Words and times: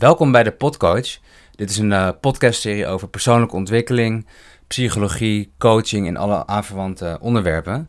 Welkom 0.00 0.32
bij 0.32 0.42
de 0.42 0.52
Podcoach. 0.52 1.18
Dit 1.54 1.70
is 1.70 1.78
een 1.78 1.90
uh, 1.90 2.08
podcastserie 2.20 2.86
over 2.86 3.08
persoonlijke 3.08 3.56
ontwikkeling, 3.56 4.26
psychologie, 4.66 5.52
coaching 5.58 6.06
en 6.06 6.16
alle 6.16 6.46
aanverwante 6.46 7.18
onderwerpen. 7.20 7.88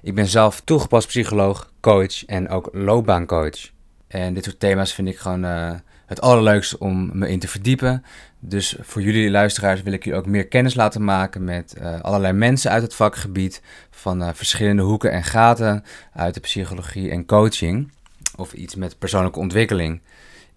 Ik 0.00 0.14
ben 0.14 0.26
zelf 0.26 0.60
toegepast 0.60 1.06
psycholoog, 1.06 1.70
coach 1.80 2.24
en 2.24 2.48
ook 2.48 2.68
loopbaancoach. 2.72 3.70
En 4.08 4.34
dit 4.34 4.44
soort 4.44 4.60
thema's 4.60 4.94
vind 4.94 5.08
ik 5.08 5.18
gewoon 5.18 5.44
uh, 5.44 5.72
het 6.06 6.20
allerleukste 6.20 6.78
om 6.78 7.10
me 7.18 7.28
in 7.28 7.38
te 7.38 7.48
verdiepen. 7.48 8.04
Dus 8.38 8.76
voor 8.80 9.02
jullie 9.02 9.30
luisteraars 9.30 9.82
wil 9.82 9.92
ik 9.92 10.04
jullie 10.04 10.18
ook 10.18 10.26
meer 10.26 10.48
kennis 10.48 10.74
laten 10.74 11.04
maken 11.04 11.44
met 11.44 11.76
allerlei 12.00 12.32
mensen 12.32 12.70
uit 12.70 12.82
het 12.82 12.94
vakgebied, 12.94 13.62
van 13.90 14.34
verschillende 14.34 14.82
hoeken 14.82 15.12
en 15.12 15.24
gaten 15.24 15.84
uit 16.12 16.34
de 16.34 16.40
psychologie 16.40 17.10
en 17.10 17.26
coaching. 17.26 17.92
Of 18.36 18.52
iets 18.52 18.74
met 18.74 18.98
persoonlijke 18.98 19.38
ontwikkeling. 19.38 20.00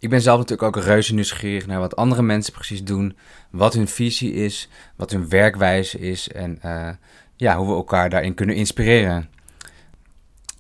Ik 0.06 0.12
ben 0.12 0.22
zelf 0.22 0.38
natuurlijk 0.38 0.78
ook 0.78 0.84
reuze 0.84 1.14
nieuwsgierig 1.14 1.68
naar 1.68 1.80
wat 1.80 1.96
andere 1.96 2.22
mensen 2.22 2.54
precies 2.54 2.84
doen, 2.84 3.18
wat 3.50 3.74
hun 3.74 3.88
visie 3.88 4.34
is, 4.34 4.70
wat 4.96 5.12
hun 5.12 5.30
werkwijze 5.30 6.00
is 6.00 6.32
en 6.32 6.60
uh, 6.66 6.90
ja, 7.36 7.58
hoe 7.58 7.68
we 7.68 7.74
elkaar 7.74 8.10
daarin 8.10 8.34
kunnen 8.34 8.56
inspireren. 8.56 9.30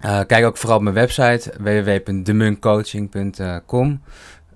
Uh, 0.05 0.19
kijk 0.27 0.45
ook 0.45 0.57
vooral 0.57 0.77
op 0.77 0.83
mijn 0.83 0.95
website 0.95 1.53
www.demuncoaching.com 1.59 4.01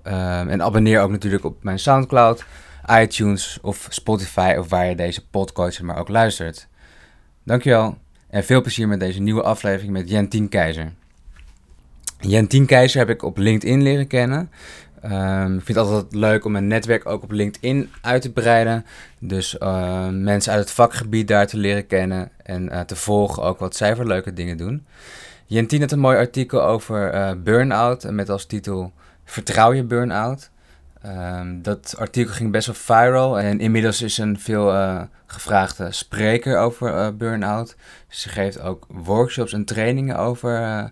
uh, 0.06 0.40
en 0.40 0.62
abonneer 0.62 1.00
ook 1.00 1.10
natuurlijk 1.10 1.44
op 1.44 1.62
mijn 1.62 1.78
Soundcloud, 1.78 2.44
iTunes 3.00 3.58
of 3.62 3.86
Spotify 3.90 4.54
of 4.58 4.68
waar 4.68 4.86
je 4.86 4.94
deze 4.94 5.28
podcast 5.28 5.82
maar 5.82 5.98
ook 5.98 6.08
luistert. 6.08 6.68
Dankjewel 7.44 7.98
en 8.28 8.44
veel 8.44 8.60
plezier 8.60 8.88
met 8.88 9.00
deze 9.00 9.20
nieuwe 9.20 9.42
aflevering 9.42 9.92
met 9.92 10.10
Jentien 10.10 10.48
Keizer. 10.48 10.92
Jentien 12.20 12.66
Keizer 12.66 12.98
heb 12.98 13.10
ik 13.10 13.22
op 13.22 13.36
LinkedIn 13.36 13.82
leren 13.82 14.06
kennen. 14.06 14.50
Um, 15.04 15.56
ik 15.56 15.64
vind 15.64 15.78
het 15.78 15.86
altijd 15.86 16.14
leuk 16.14 16.44
om 16.44 16.52
mijn 16.52 16.66
netwerk 16.66 17.06
ook 17.06 17.22
op 17.22 17.30
LinkedIn 17.30 17.90
uit 18.00 18.22
te 18.22 18.32
breiden. 18.32 18.84
Dus 19.18 19.56
uh, 19.60 20.08
mensen 20.08 20.52
uit 20.52 20.60
het 20.60 20.70
vakgebied 20.70 21.28
daar 21.28 21.46
te 21.46 21.56
leren 21.56 21.86
kennen 21.86 22.30
en 22.42 22.64
uh, 22.64 22.80
te 22.80 22.96
volgen 22.96 23.42
ook 23.42 23.58
wat 23.58 23.76
zij 23.76 23.96
voor 23.96 24.06
leuke 24.06 24.32
dingen 24.32 24.56
doen. 24.56 24.86
Jentien 25.46 25.80
had 25.80 25.92
een 25.92 25.98
mooi 25.98 26.16
artikel 26.16 26.62
over 26.62 27.14
uh, 27.14 27.30
burn-out 27.42 28.10
met 28.10 28.30
als 28.30 28.46
titel 28.46 28.92
Vertrouw 29.24 29.72
je 29.72 29.84
burn-out. 29.84 30.50
Um, 31.06 31.62
dat 31.62 31.94
artikel 31.98 32.34
ging 32.34 32.50
best 32.50 32.66
wel 32.66 32.76
viral 32.76 33.38
en 33.38 33.60
inmiddels 33.60 34.02
is 34.02 34.18
een 34.18 34.38
veel 34.38 34.72
gevraagde 35.26 35.92
spreker 35.92 36.58
over 36.58 37.16
burn-out. 37.16 37.76
Ze 38.08 38.28
geeft 38.28 38.60
ook 38.60 38.86
workshops 38.88 39.52
en 39.52 39.64
trainingen 39.64 40.18
over 40.18 40.90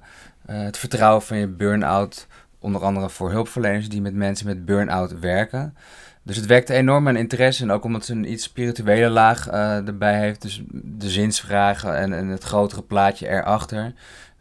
het 0.52 0.78
vertrouwen 0.78 1.22
van 1.22 1.36
je 1.36 1.46
burn-out, 1.46 2.27
onder 2.58 2.82
andere 2.82 3.10
voor 3.10 3.30
hulpverleners 3.30 3.88
die 3.88 4.00
met 4.00 4.14
mensen 4.14 4.46
met 4.46 4.64
burn-out 4.64 5.18
werken. 5.18 5.74
Dus 6.22 6.36
het 6.36 6.46
wekte 6.46 6.74
enorm 6.74 7.02
mijn 7.02 7.16
interesse 7.16 7.62
en 7.62 7.70
ook 7.70 7.84
omdat 7.84 8.04
ze 8.04 8.12
een 8.12 8.32
iets 8.32 8.44
spirituele 8.44 9.08
laag 9.08 9.50
uh, 9.50 9.86
erbij 9.86 10.19
heeft. 10.19 10.42
Dus 10.42 10.62
de 10.72 11.10
zinsvragen 11.10 11.96
en, 11.96 12.12
en 12.12 12.26
het 12.26 12.42
grotere 12.42 12.82
plaatje 12.82 13.28
erachter. 13.28 13.92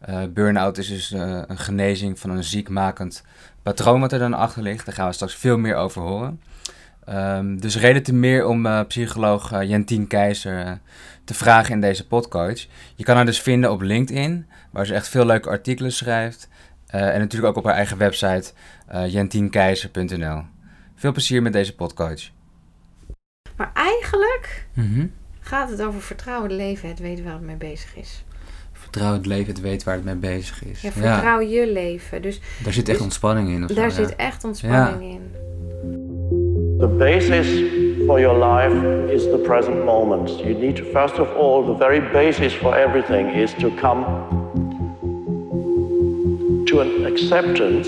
Uh, 0.09 0.19
burn-out 0.30 0.78
is 0.78 0.88
dus 0.88 1.11
een 1.11 1.58
genezing 1.58 2.19
van 2.19 2.30
een 2.30 2.44
ziekmakend 2.44 3.23
patroon 3.63 4.00
wat 4.00 4.11
er 4.11 4.19
dan 4.19 4.33
achter 4.33 4.61
ligt. 4.61 4.85
Daar 4.85 4.95
gaan 4.95 5.08
we 5.08 5.13
straks 5.13 5.35
veel 5.35 5.58
meer 5.58 5.75
over 5.75 6.02
horen. 6.02 6.41
Um, 7.09 7.61
dus 7.61 7.78
reden 7.78 8.03
te 8.03 8.13
meer 8.13 8.45
om 8.45 8.85
psycholoog 8.88 9.63
Jentien 9.63 10.08
Keizer 10.08 10.80
te 11.23 11.33
vragen 11.33 11.73
in 11.73 11.81
deze 11.81 12.08
podcast. 12.08 12.67
Je 12.95 13.03
kan 13.03 13.16
haar 13.16 13.25
dus 13.25 13.41
vinden 13.41 13.72
op 13.72 13.81
LinkedIn, 13.81 14.47
waar 14.71 14.85
ze 14.85 14.93
echt 14.93 15.07
veel 15.07 15.25
leuke 15.25 15.49
artikelen 15.49 15.91
schrijft. 15.91 16.49
en 16.87 17.19
natuurlijk 17.19 17.51
ook 17.51 17.63
op 17.63 17.65
haar 17.65 17.75
eigen 17.75 17.97
website 17.97 18.51
jentinkeizer.nl. 19.07 20.41
Veel 20.95 21.11
plezier 21.11 21.41
met 21.41 21.53
deze 21.53 21.75
podcast. 21.75 22.31
Maar 23.55 23.71
eigenlijk 23.73 24.67
mm 24.73 24.93
-hmm. 24.93 25.11
gaat 25.39 25.69
het 25.69 25.81
over 25.81 26.01
vertrouwen 26.01 26.50
het 26.50 26.57
leven, 26.57 26.89
het 26.89 27.00
weten 27.00 27.23
waar 27.23 27.33
het 27.33 27.41
mee 27.41 27.56
bezig 27.56 27.95
is. 27.95 28.23
Vertrouw 28.72 29.13
het 29.13 29.25
leven, 29.25 29.53
het 29.53 29.61
weet 29.61 29.83
waar 29.83 29.95
het 29.95 30.03
mee 30.03 30.16
bezig 30.16 30.66
is. 30.66 30.81
Ja, 30.81 30.91
vertrouw 30.91 31.39
ja. 31.39 31.59
je 31.59 31.72
leven. 31.72 32.22
Dus, 32.22 32.41
daar 32.63 32.73
zit 32.73 32.88
echt 32.88 32.97
dus, 32.97 33.06
ontspanning 33.06 33.50
in. 33.50 33.63
Of 33.63 33.72
daar 33.72 33.91
zo, 33.91 34.03
zit 34.03 34.16
echt 34.16 34.44
ontspanning 34.44 35.01
in. 35.01 35.31
The 36.77 36.88
basis 36.88 37.47
for 38.06 38.19
your 38.19 38.45
life 38.45 39.13
is 39.13 39.23
the 39.23 39.41
present 39.44 39.85
moment. 39.85 40.39
You 40.39 40.53
need 40.53 40.75
to, 40.75 40.83
first 40.83 41.19
of 41.19 41.35
all, 41.35 41.66
the 41.66 41.75
very 41.77 42.11
basis 42.11 42.53
for 42.53 42.75
everything 42.75 43.33
is 43.33 43.53
to 43.59 43.72
come 43.75 44.06
to 46.67 46.81
an 46.81 47.05
acceptance 47.05 47.88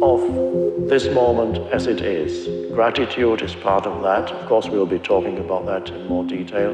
of 0.00 0.88
this 0.88 1.06
moment 1.08 1.58
as 1.72 1.88
it 1.88 2.00
is. 2.00 2.46
Gratitude 2.72 3.42
is 3.42 3.56
part 3.56 3.84
of 3.84 4.00
that. 4.02 4.30
Of 4.30 4.46
course, 4.46 4.68
we'll 4.68 4.86
be 4.86 5.00
talking 5.00 5.38
about 5.38 5.66
that 5.66 5.90
in 5.90 6.06
more 6.06 6.24
detail. 6.24 6.72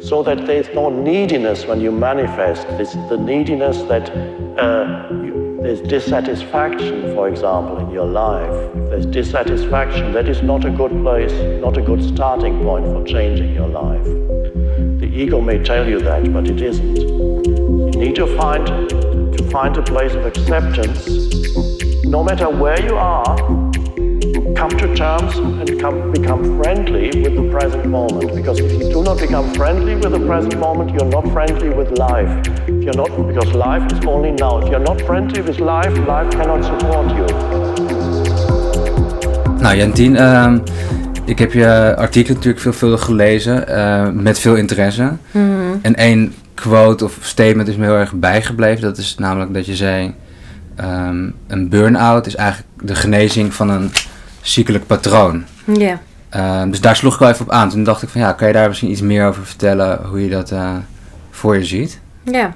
So 0.00 0.22
that 0.22 0.46
there's 0.46 0.68
no 0.68 0.88
neediness 0.88 1.66
when 1.66 1.80
you 1.80 1.90
manifest. 1.90 2.68
It's 2.82 2.94
the 3.08 3.16
neediness 3.16 3.78
that 3.88 4.08
uh, 4.10 5.08
you, 5.10 5.58
there's 5.62 5.80
dissatisfaction, 5.80 7.12
for 7.14 7.28
example, 7.28 7.78
in 7.78 7.90
your 7.90 8.06
life, 8.06 8.52
if 8.76 8.90
there's 8.90 9.06
dissatisfaction, 9.06 10.12
that 10.12 10.28
is 10.28 10.42
not 10.42 10.64
a 10.64 10.70
good 10.70 10.92
place, 11.02 11.32
not 11.60 11.76
a 11.76 11.82
good 11.82 12.04
starting 12.04 12.62
point 12.62 12.84
for 12.84 13.04
changing 13.04 13.52
your 13.52 13.68
life. 13.68 14.04
The 14.04 15.10
ego 15.12 15.40
may 15.40 15.60
tell 15.60 15.88
you 15.88 16.00
that, 16.02 16.32
but 16.32 16.46
it 16.46 16.60
isn't. 16.60 16.96
You 16.98 17.90
need 17.98 18.14
to 18.14 18.28
find 18.36 19.07
find 19.50 19.76
a 19.76 19.82
place 19.82 20.14
of 20.14 20.26
acceptance, 20.26 21.06
no 22.04 22.22
matter 22.22 22.48
where 22.48 22.80
you 22.84 22.96
are, 22.96 23.36
come 24.54 24.70
to 24.70 24.94
terms 24.94 25.36
and 25.38 25.80
come, 25.80 26.12
become 26.12 26.60
friendly 26.60 27.08
with 27.22 27.34
the 27.34 27.48
present 27.50 27.86
moment. 27.86 28.34
Because 28.34 28.60
if 28.60 28.72
you 28.72 28.90
do 28.92 29.02
not 29.02 29.18
become 29.18 29.52
friendly 29.54 29.94
with 29.94 30.12
the 30.12 30.24
present 30.26 30.58
moment, 30.58 30.90
you're 30.90 31.10
not 31.10 31.26
friendly 31.32 31.70
with 31.70 31.98
life. 31.98 32.30
If 32.66 32.84
you're 32.84 32.94
not, 32.94 33.10
because 33.26 33.54
life 33.54 33.84
is 33.92 34.04
only 34.04 34.32
now. 34.32 34.58
If 34.58 34.68
you're 34.70 34.86
not 34.90 35.00
friendly 35.02 35.40
with 35.40 35.60
life, 35.60 35.96
life 36.06 36.30
cannot 36.30 36.64
support 36.64 37.06
you. 37.16 37.26
Nou, 39.60 39.76
Jantien, 39.76 40.14
uh, 40.14 40.54
ik 41.24 41.38
heb 41.38 41.52
je 41.52 41.94
artikel 41.96 42.34
natuurlijk 42.34 42.62
veelvuldig 42.62 43.02
gelezen, 43.02 43.64
uh, 43.68 44.08
met 44.12 44.38
veel 44.38 44.54
interesse. 44.54 45.02
Mm 45.02 45.50
-hmm. 45.50 45.78
En 45.82 45.94
één 45.94 46.32
quote 46.60 47.04
of 47.04 47.18
statement 47.20 47.68
is 47.68 47.76
me 47.76 47.84
heel 47.84 47.94
erg 47.94 48.12
bijgebleven. 48.12 48.82
Dat 48.82 48.98
is 48.98 49.14
namelijk 49.18 49.54
dat 49.54 49.66
je 49.66 49.76
zei: 49.76 50.14
um, 50.80 51.34
een 51.46 51.68
burn-out 51.68 52.26
is 52.26 52.34
eigenlijk 52.34 52.68
de 52.82 52.94
genezing 52.94 53.54
van 53.54 53.70
een 53.70 53.90
ziekelijk 54.40 54.86
patroon. 54.86 55.44
Ja. 55.64 56.00
Uh, 56.36 56.62
dus 56.70 56.80
daar 56.80 56.96
sloeg 56.96 57.12
ik 57.12 57.18
wel 57.18 57.28
even 57.28 57.44
op 57.44 57.50
aan. 57.50 57.70
Toen 57.70 57.84
dacht 57.84 58.02
ik 58.02 58.08
van 58.08 58.20
ja, 58.20 58.32
kan 58.32 58.46
je 58.46 58.52
daar 58.52 58.68
misschien 58.68 58.90
iets 58.90 59.00
meer 59.00 59.26
over 59.26 59.46
vertellen 59.46 60.06
hoe 60.06 60.22
je 60.22 60.30
dat 60.30 60.50
uh, 60.52 60.76
voor 61.30 61.56
je 61.56 61.64
ziet? 61.64 62.00
Ja, 62.22 62.54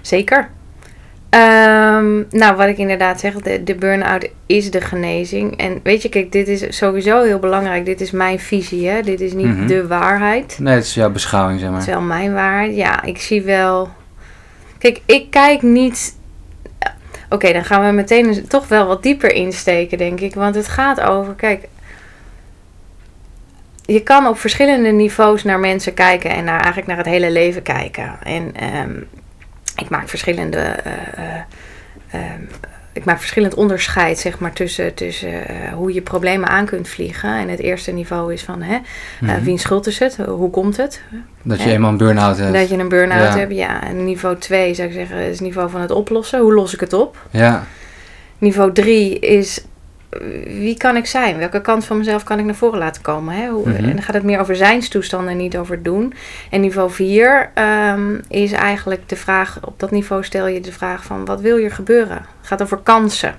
zeker. 0.00 0.48
Um, 1.30 2.26
nou, 2.30 2.56
wat 2.56 2.68
ik 2.68 2.78
inderdaad 2.78 3.20
zeg, 3.20 3.34
de, 3.34 3.62
de 3.64 3.74
burn-out 3.74 4.28
is 4.46 4.70
de 4.70 4.80
genezing. 4.80 5.56
En 5.56 5.80
weet 5.82 6.02
je, 6.02 6.08
kijk, 6.08 6.32
dit 6.32 6.48
is 6.48 6.76
sowieso 6.76 7.22
heel 7.22 7.38
belangrijk. 7.38 7.84
Dit 7.84 8.00
is 8.00 8.10
mijn 8.10 8.38
visie, 8.38 8.88
hè. 8.88 9.02
Dit 9.02 9.20
is 9.20 9.32
niet 9.32 9.46
mm 9.46 9.56
-hmm. 9.56 9.66
de 9.66 9.86
waarheid. 9.86 10.56
Nee, 10.60 10.74
het 10.74 10.84
is 10.84 10.94
jouw 10.94 11.10
beschouwing, 11.10 11.60
zeg 11.60 11.68
maar. 11.68 11.78
Het 11.78 11.88
is 11.88 11.94
wel 11.94 12.02
mijn 12.02 12.32
waarheid. 12.32 12.76
Ja, 12.76 13.02
ik 13.02 13.18
zie 13.18 13.42
wel... 13.42 13.88
Kijk, 14.78 15.00
ik 15.06 15.30
kijk 15.30 15.62
niet 15.62 16.16
Oké, 17.30 17.36
okay, 17.36 17.52
dan 17.52 17.64
gaan 17.64 17.86
we 17.86 17.92
meteen 17.92 18.48
toch 18.48 18.68
wel 18.68 18.86
wat 18.86 19.02
dieper 19.02 19.32
insteken, 19.32 19.98
denk 19.98 20.20
ik. 20.20 20.34
Want 20.34 20.54
het 20.54 20.68
gaat 20.68 21.00
over, 21.00 21.34
kijk, 21.34 21.68
je 23.84 24.02
kan 24.02 24.26
op 24.26 24.38
verschillende 24.38 24.88
niveaus 24.90 25.44
naar 25.44 25.58
mensen 25.58 25.94
kijken 25.94 26.30
en 26.30 26.44
naar, 26.44 26.60
eigenlijk 26.60 26.86
naar 26.86 26.96
het 26.96 27.06
hele 27.06 27.30
leven 27.30 27.62
kijken. 27.62 28.18
En 28.22 28.52
um, 28.74 29.08
ik 29.80 29.88
maak 29.88 30.08
verschillende. 30.08 30.76
Uh, 30.86 30.92
uh, 32.14 32.34
um, 32.34 32.48
ik 32.92 33.04
maak 33.04 33.18
verschillend 33.18 33.54
onderscheid 33.54 34.18
zeg 34.18 34.38
maar, 34.38 34.52
tussen, 34.52 34.94
tussen 34.94 35.28
uh, 35.30 35.72
hoe 35.72 35.92
je 35.92 36.02
problemen 36.02 36.48
aan 36.48 36.66
kunt 36.66 36.88
vliegen. 36.88 37.34
En 37.34 37.48
het 37.48 37.58
eerste 37.58 37.92
niveau 37.92 38.32
is 38.32 38.42
van 38.42 38.62
hè, 38.62 38.78
mm 39.20 39.28
-hmm. 39.28 39.44
wie 39.44 39.58
schuld 39.58 39.86
is 39.86 39.98
het? 39.98 40.16
Hoe 40.16 40.50
komt 40.50 40.76
het? 40.76 41.02
Dat 41.42 41.62
je 41.62 41.70
eenmaal 41.70 41.90
een 41.90 41.96
burn-out 41.96 42.38
hebt. 42.38 42.52
Dat 42.52 42.68
je 42.68 42.78
een 42.78 42.88
burn-out 42.88 43.32
ja. 43.32 43.38
hebt, 43.38 43.54
ja. 43.54 43.82
En 43.82 44.04
niveau 44.04 44.38
2 44.38 44.74
zou 44.74 44.88
ik 44.88 44.94
zeggen 44.94 45.16
is 45.16 45.30
het 45.30 45.40
niveau 45.40 45.70
van 45.70 45.80
het 45.80 45.90
oplossen. 45.90 46.40
Hoe 46.40 46.54
los 46.54 46.74
ik 46.74 46.80
het 46.80 46.92
op? 46.92 47.16
Ja. 47.30 47.66
Niveau 48.38 48.72
3 48.72 49.18
is 49.18 49.64
wie 50.46 50.76
kan 50.76 50.96
ik 50.96 51.06
zijn? 51.06 51.38
Welke 51.38 51.60
kant 51.60 51.84
van 51.84 51.98
mezelf 51.98 52.24
kan 52.24 52.38
ik 52.38 52.44
naar 52.44 52.54
voren 52.54 52.78
laten 52.78 53.02
komen? 53.02 53.34
Hè? 53.34 53.48
Hoe, 53.48 53.66
mm 53.66 53.74
-hmm. 53.74 53.84
En 53.84 53.92
dan 53.92 54.02
gaat 54.02 54.14
het 54.14 54.24
meer 54.24 54.40
over 54.40 54.56
zijnstoestanden 54.56 55.30
en 55.30 55.36
niet 55.36 55.56
over 55.56 55.82
doen. 55.82 56.14
En 56.50 56.60
niveau 56.60 56.90
4 56.90 57.50
um, 57.94 58.20
is 58.28 58.52
eigenlijk 58.52 59.08
de 59.08 59.16
vraag, 59.16 59.58
op 59.64 59.80
dat 59.80 59.90
niveau 59.90 60.24
stel 60.24 60.46
je 60.46 60.60
de 60.60 60.72
vraag 60.72 61.04
van 61.04 61.24
wat 61.24 61.40
wil 61.40 61.56
hier 61.56 61.72
gebeuren? 61.72 62.16
Het 62.16 62.46
gaat 62.46 62.62
over 62.62 62.76
kansen. 62.76 63.34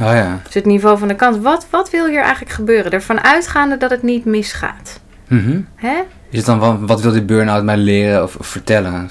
Oh 0.00 0.12
ja. 0.12 0.40
Dus 0.44 0.54
het 0.54 0.64
niveau 0.64 0.98
van 0.98 1.08
de 1.08 1.14
kans. 1.14 1.38
Wat, 1.38 1.66
wat 1.70 1.90
wil 1.90 2.06
hier 2.06 2.20
eigenlijk 2.20 2.52
gebeuren? 2.52 2.92
Ervan 2.92 3.22
uitgaande 3.22 3.76
dat 3.76 3.90
het 3.90 4.02
niet 4.02 4.24
misgaat. 4.24 5.00
Mm 5.28 5.44
-hmm. 5.44 5.68
Hè? 5.74 5.96
Is 6.30 6.36
het 6.38 6.46
dan, 6.46 6.58
wat, 6.58 6.78
wat 6.80 7.00
wil 7.00 7.12
die 7.12 7.22
burn-out 7.22 7.64
mij 7.64 7.76
leren 7.76 8.22
of, 8.22 8.36
of 8.36 8.46
vertellen? 8.46 9.10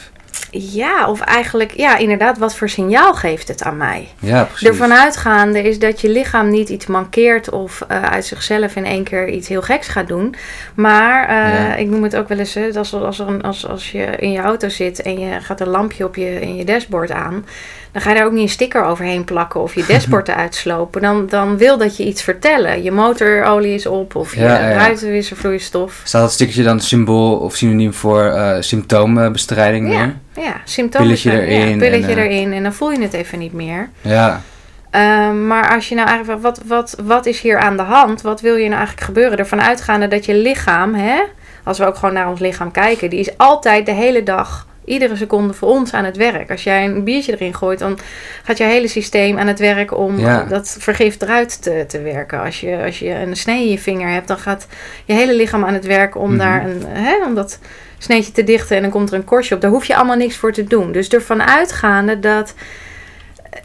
Ja, 0.52 1.10
of 1.10 1.20
eigenlijk, 1.22 1.72
ja, 1.76 1.98
inderdaad, 1.98 2.38
wat 2.38 2.56
voor 2.56 2.70
signaal 2.70 3.14
geeft 3.14 3.48
het 3.48 3.64
aan 3.64 3.78
mij? 3.78 4.08
Ja, 4.20 4.44
precies. 4.44 4.68
Ervan 4.68 4.94
uitgaande 4.94 5.62
is 5.62 5.80
dat 5.80 6.02
je 6.02 6.10
lichaam 6.10 6.50
niet 6.50 6.70
iets 6.70 6.86
mankeert 6.86 7.50
of 7.50 7.82
eh, 7.88 8.04
uit 8.04 8.26
zichzelf 8.26 8.76
in 8.76 8.86
één 8.86 9.04
keer 9.04 9.30
iets 9.30 9.48
heel 9.48 9.62
geks 9.62 9.88
gaat 9.88 10.08
doen. 10.08 10.36
Maar 10.76 11.28
eh, 11.28 11.36
Ja. 11.68 11.76
ik 11.76 11.88
noem 11.90 12.04
het 12.04 12.16
ook 12.16 12.28
wel 12.28 12.38
eens, 12.38 12.54
hè, 12.54 12.70
als, 12.78 12.94
als, 12.94 13.20
er 13.20 13.28
een- 13.28 13.42
als, 13.44 13.68
als 13.68 13.92
je 13.92 14.06
in 14.18 14.32
je 14.32 14.40
auto 14.40 14.70
zit 14.70 15.02
en 15.02 15.20
je 15.20 15.40
gaat 15.42 15.62
een 15.62 15.68
lampje 15.68 16.06
op 16.06 16.16
je, 16.16 16.40
in 16.42 16.56
je 16.56 16.64
dashboard 16.66 17.12
aan, 17.12 17.46
dan 17.92 18.02
ga 18.02 18.10
je 18.10 18.16
daar 18.16 18.26
ook 18.26 18.32
niet 18.32 18.42
een 18.42 18.50
sticker 18.50 18.84
overheen 18.84 19.24
plakken 19.24 19.62
of 19.62 19.76
je 19.76 19.86
dashboard 19.94 20.28
eruit 20.28 20.56
slopen. 20.56 21.02
Dan, 21.02 21.28
dan 21.30 21.58
wil 21.58 21.78
dat 21.78 21.98
je 21.98 22.06
iets 22.06 22.22
vertellen. 22.22 22.84
Je 22.84 22.92
motorolie 22.92 23.74
is 23.74 23.86
op 23.86 24.16
of 24.16 24.36
je 24.36 24.42
Ja, 24.42 24.72
ruitenwisselvloeistof. 24.74 26.02
Staat 26.04 26.22
dat 26.22 26.32
stickertje 26.32 26.64
dan 26.64 26.80
symbool 26.80 27.38
of 27.38 27.56
synoniem 27.56 27.94
voor 27.94 28.24
eh, 28.24 28.56
symptoombestrijding 28.62 29.92
Ja. 29.92 29.98
meer? 30.06 30.16
Ja, 30.38 30.62
symptomen. 30.64 31.08
Pilletje 31.08 31.30
zijn- 31.32 31.44
erin 31.44 31.70
Ja, 31.70 31.78
pilletje 31.78 32.12
en, 32.12 32.18
eh, 32.18 32.24
erin 32.26 32.54
en 32.54 32.64
dan 32.64 32.74
voel 32.74 32.92
je 32.92 33.02
het 33.02 33.14
even 33.14 33.40
niet 33.40 33.54
meer. 33.54 33.90
Ja, 34.02 34.42
Ehm, 34.90 35.48
maar 35.48 35.74
als 35.76 35.90
je 35.90 35.96
nou 35.96 36.08
eigenlijk, 36.08 36.42
wat, 36.42 36.62
wat, 36.66 36.96
wat 37.04 37.26
is 37.26 37.42
hier 37.42 37.58
aan 37.60 37.78
de 37.78 37.84
hand? 37.84 38.22
Wat 38.22 38.42
wil 38.42 38.56
je 38.56 38.64
nou 38.66 38.76
eigenlijk 38.78 39.06
gebeuren? 39.06 39.38
Ervan 39.38 39.62
uitgaande 39.62 40.08
dat 40.08 40.26
je 40.26 40.34
lichaam, 40.36 40.94
hè, 40.96 41.20
als 41.64 41.78
we 41.78 41.86
ook 41.86 41.96
gewoon 41.96 42.14
naar 42.14 42.30
ons 42.30 42.40
lichaam 42.40 42.72
kijken, 42.72 43.10
die 43.10 43.20
is 43.20 43.38
altijd 43.38 43.86
de 43.86 43.92
hele 43.92 44.24
dag, 44.24 44.68
iedere 44.86 45.16
seconde 45.16 45.54
voor 45.54 45.70
ons 45.70 45.94
aan 45.94 46.04
het 46.06 46.18
werk. 46.18 46.52
Als 46.52 46.64
jij 46.64 46.86
een 46.86 47.04
biertje 47.04 47.32
erin 47.32 47.56
gooit, 47.56 47.80
dan 47.80 47.98
gaat 48.44 48.58
je 48.58 48.64
hele 48.64 48.88
systeem 48.88 49.38
aan 49.40 49.48
het 49.48 49.60
werk 49.60 49.98
om 49.98 50.20
Ja. 50.20 50.44
dat 50.44 50.76
vergif 50.80 51.22
eruit 51.22 51.62
te, 51.62 51.84
te 51.88 52.02
werken. 52.02 52.42
Als 52.44 52.60
je, 52.60 52.82
als 52.86 53.00
je 53.00 53.10
een 53.14 53.36
snee 53.36 53.62
in 53.64 53.70
je 53.72 53.80
vinger 53.80 54.10
hebt, 54.10 54.28
dan 54.28 54.38
gaat 54.38 54.68
je 55.06 55.14
hele 55.14 55.36
lichaam 55.36 55.66
aan 55.66 55.74
het 55.74 55.86
werk 55.86 56.16
om 56.16 56.30
Mhm. 56.30 56.38
daar 56.38 56.66
een, 56.66 56.84
hè, 56.88 57.26
om 57.26 57.36
dat 57.36 57.60
sneetje 57.98 58.32
te 58.32 58.44
dichten 58.44 58.76
en 58.76 58.82
dan 58.82 58.92
komt 58.92 59.10
er 59.12 59.18
een 59.18 59.24
korstje 59.24 59.56
op. 59.56 59.62
Daar 59.62 59.72
hoef 59.72 59.86
je 59.86 59.96
allemaal 59.96 60.16
niks 60.16 60.36
voor 60.38 60.52
te 60.54 60.64
doen. 60.64 60.92
Dus 60.92 61.08
ervan 61.08 61.44
uitgaande 61.44 62.20
dat 62.20 62.54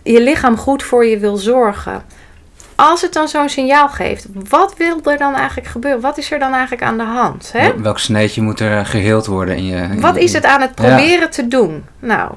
je 0.02 0.20
lichaam 0.22 0.56
goed 0.56 0.82
voor 0.82 1.06
je 1.06 1.18
wil 1.18 1.36
zorgen. 1.36 2.02
Als 2.74 3.02
het 3.02 3.12
dan 3.12 3.28
zo'n 3.28 3.48
signaal 3.48 3.88
geeft, 3.88 4.26
wat 4.48 4.74
wil 4.76 5.00
er 5.04 5.18
dan 5.18 5.34
eigenlijk 5.34 5.68
gebeuren? 5.68 6.00
Wat 6.00 6.18
is 6.18 6.30
er 6.30 6.38
dan 6.38 6.52
eigenlijk 6.52 6.82
aan 6.82 6.96
de 6.96 7.04
hand? 7.04 7.50
Hè? 7.52 7.66
Wel- 7.68 7.80
welk 7.80 7.98
sneetje 7.98 8.42
moet 8.42 8.60
er 8.60 8.78
eh, 8.78 8.86
geheeld 8.86 9.26
worden 9.26 9.56
in 9.56 9.64
je... 9.64 9.76
in 9.76 10.00
Wat 10.00 10.16
is 10.16 10.32
het 10.32 10.44
aan 10.44 10.60
het 10.60 10.74
proberen 10.74 11.30
te 11.30 11.48
doen? 11.48 11.84
Nou, 11.98 12.30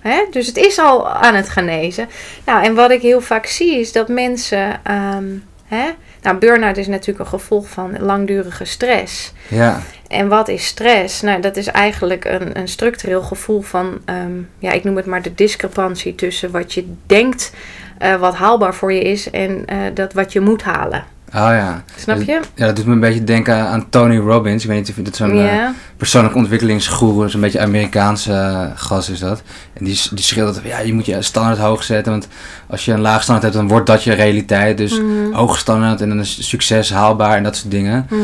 hè? 0.00 0.24
dus 0.30 0.46
het 0.46 0.56
is 0.56 0.78
al 0.78 1.08
aan 1.08 1.34
het 1.34 1.48
genezen. 1.48 2.08
Nou, 2.46 2.64
en 2.64 2.74
wat 2.74 2.90
ik 2.90 3.02
heel 3.02 3.20
vaak 3.20 3.46
zie 3.46 3.80
is 3.80 3.92
dat 3.92 4.08
mensen. 4.08 4.80
ehm, 4.84 5.24
hè? 5.66 5.84
Nou, 6.24 6.36
burn-out 6.36 6.76
is 6.76 6.86
natuurlijk 6.86 7.18
een 7.18 7.38
gevolg 7.38 7.68
van 7.68 7.96
langdurige 8.00 8.64
stress. 8.64 9.32
Ja, 9.48 9.80
En 10.08 10.28
wat 10.28 10.48
is 10.48 10.66
stress? 10.66 11.20
Nou, 11.20 11.40
dat 11.40 11.56
is 11.56 11.66
eigenlijk 11.66 12.24
een, 12.24 12.58
een 12.58 12.68
structureel 12.68 13.22
gevoel 13.22 13.60
van, 13.60 14.00
ehm, 14.04 14.32
ja, 14.58 14.72
ik 14.72 14.84
noem 14.84 14.96
het 14.96 15.06
maar 15.06 15.22
de 15.22 15.34
discrepantie 15.34 16.14
tussen 16.14 16.50
wat 16.50 16.72
je 16.72 16.92
denkt 17.06 17.52
eh, 17.98 18.16
wat 18.16 18.34
haalbaar 18.34 18.74
voor 18.74 18.92
je 18.92 19.00
is 19.00 19.30
en 19.30 19.66
eh, 19.66 19.78
dat 19.94 20.12
wat 20.12 20.32
je 20.32 20.40
moet 20.40 20.62
halen. 20.62 21.04
Oh 21.34 21.40
ja. 21.50 21.82
Snap 21.96 22.22
je? 22.22 22.40
Ja, 22.54 22.66
dat 22.66 22.76
doet 22.76 22.86
me 22.86 22.92
een 22.92 23.00
beetje 23.00 23.24
denken 23.24 23.56
aan 23.56 23.86
Tony 23.90 24.16
Robbins. 24.18 24.62
Ik 24.62 24.68
weet 24.68 24.78
niet 24.78 24.88
of 24.90 24.96
je 24.96 25.02
dat 25.02 25.16
zo'n 25.16 25.30
eh, 25.30 25.44
Ja. 25.54 25.72
persoonlijke 25.96 26.38
ontwikkelingsgoeroe, 26.38 27.28
zo'n 27.28 27.40
beetje 27.40 27.60
Amerikaanse 27.60 28.32
eh, 28.32 28.66
gast 28.74 29.08
is 29.10 29.18
dat. 29.18 29.42
En 29.72 29.84
die, 29.84 30.00
die 30.10 30.24
schreeuwt 30.24 30.54
dat 30.54 30.64
ja, 30.64 30.78
je 30.78 30.94
moet 30.94 31.06
je 31.06 31.22
standaard 31.22 31.58
hoog 31.58 31.82
zetten, 31.82 32.12
want 32.12 32.28
als 32.66 32.84
je 32.84 32.92
een 32.92 33.00
laag 33.00 33.22
standaard 33.22 33.42
hebt, 33.42 33.56
dan 33.56 33.68
wordt 33.68 33.86
dat 33.86 34.04
je 34.04 34.12
realiteit. 34.12 34.78
Dus 34.78 35.00
Mhm. 35.00 35.32
hoog 35.32 35.58
standaard 35.58 36.00
en 36.00 36.08
dan 36.08 36.20
is 36.20 36.48
succes 36.48 36.90
haalbaar 36.92 37.36
en 37.36 37.42
dat 37.42 37.56
soort 37.56 37.70
dingen. 37.70 38.06
Mhm. 38.10 38.20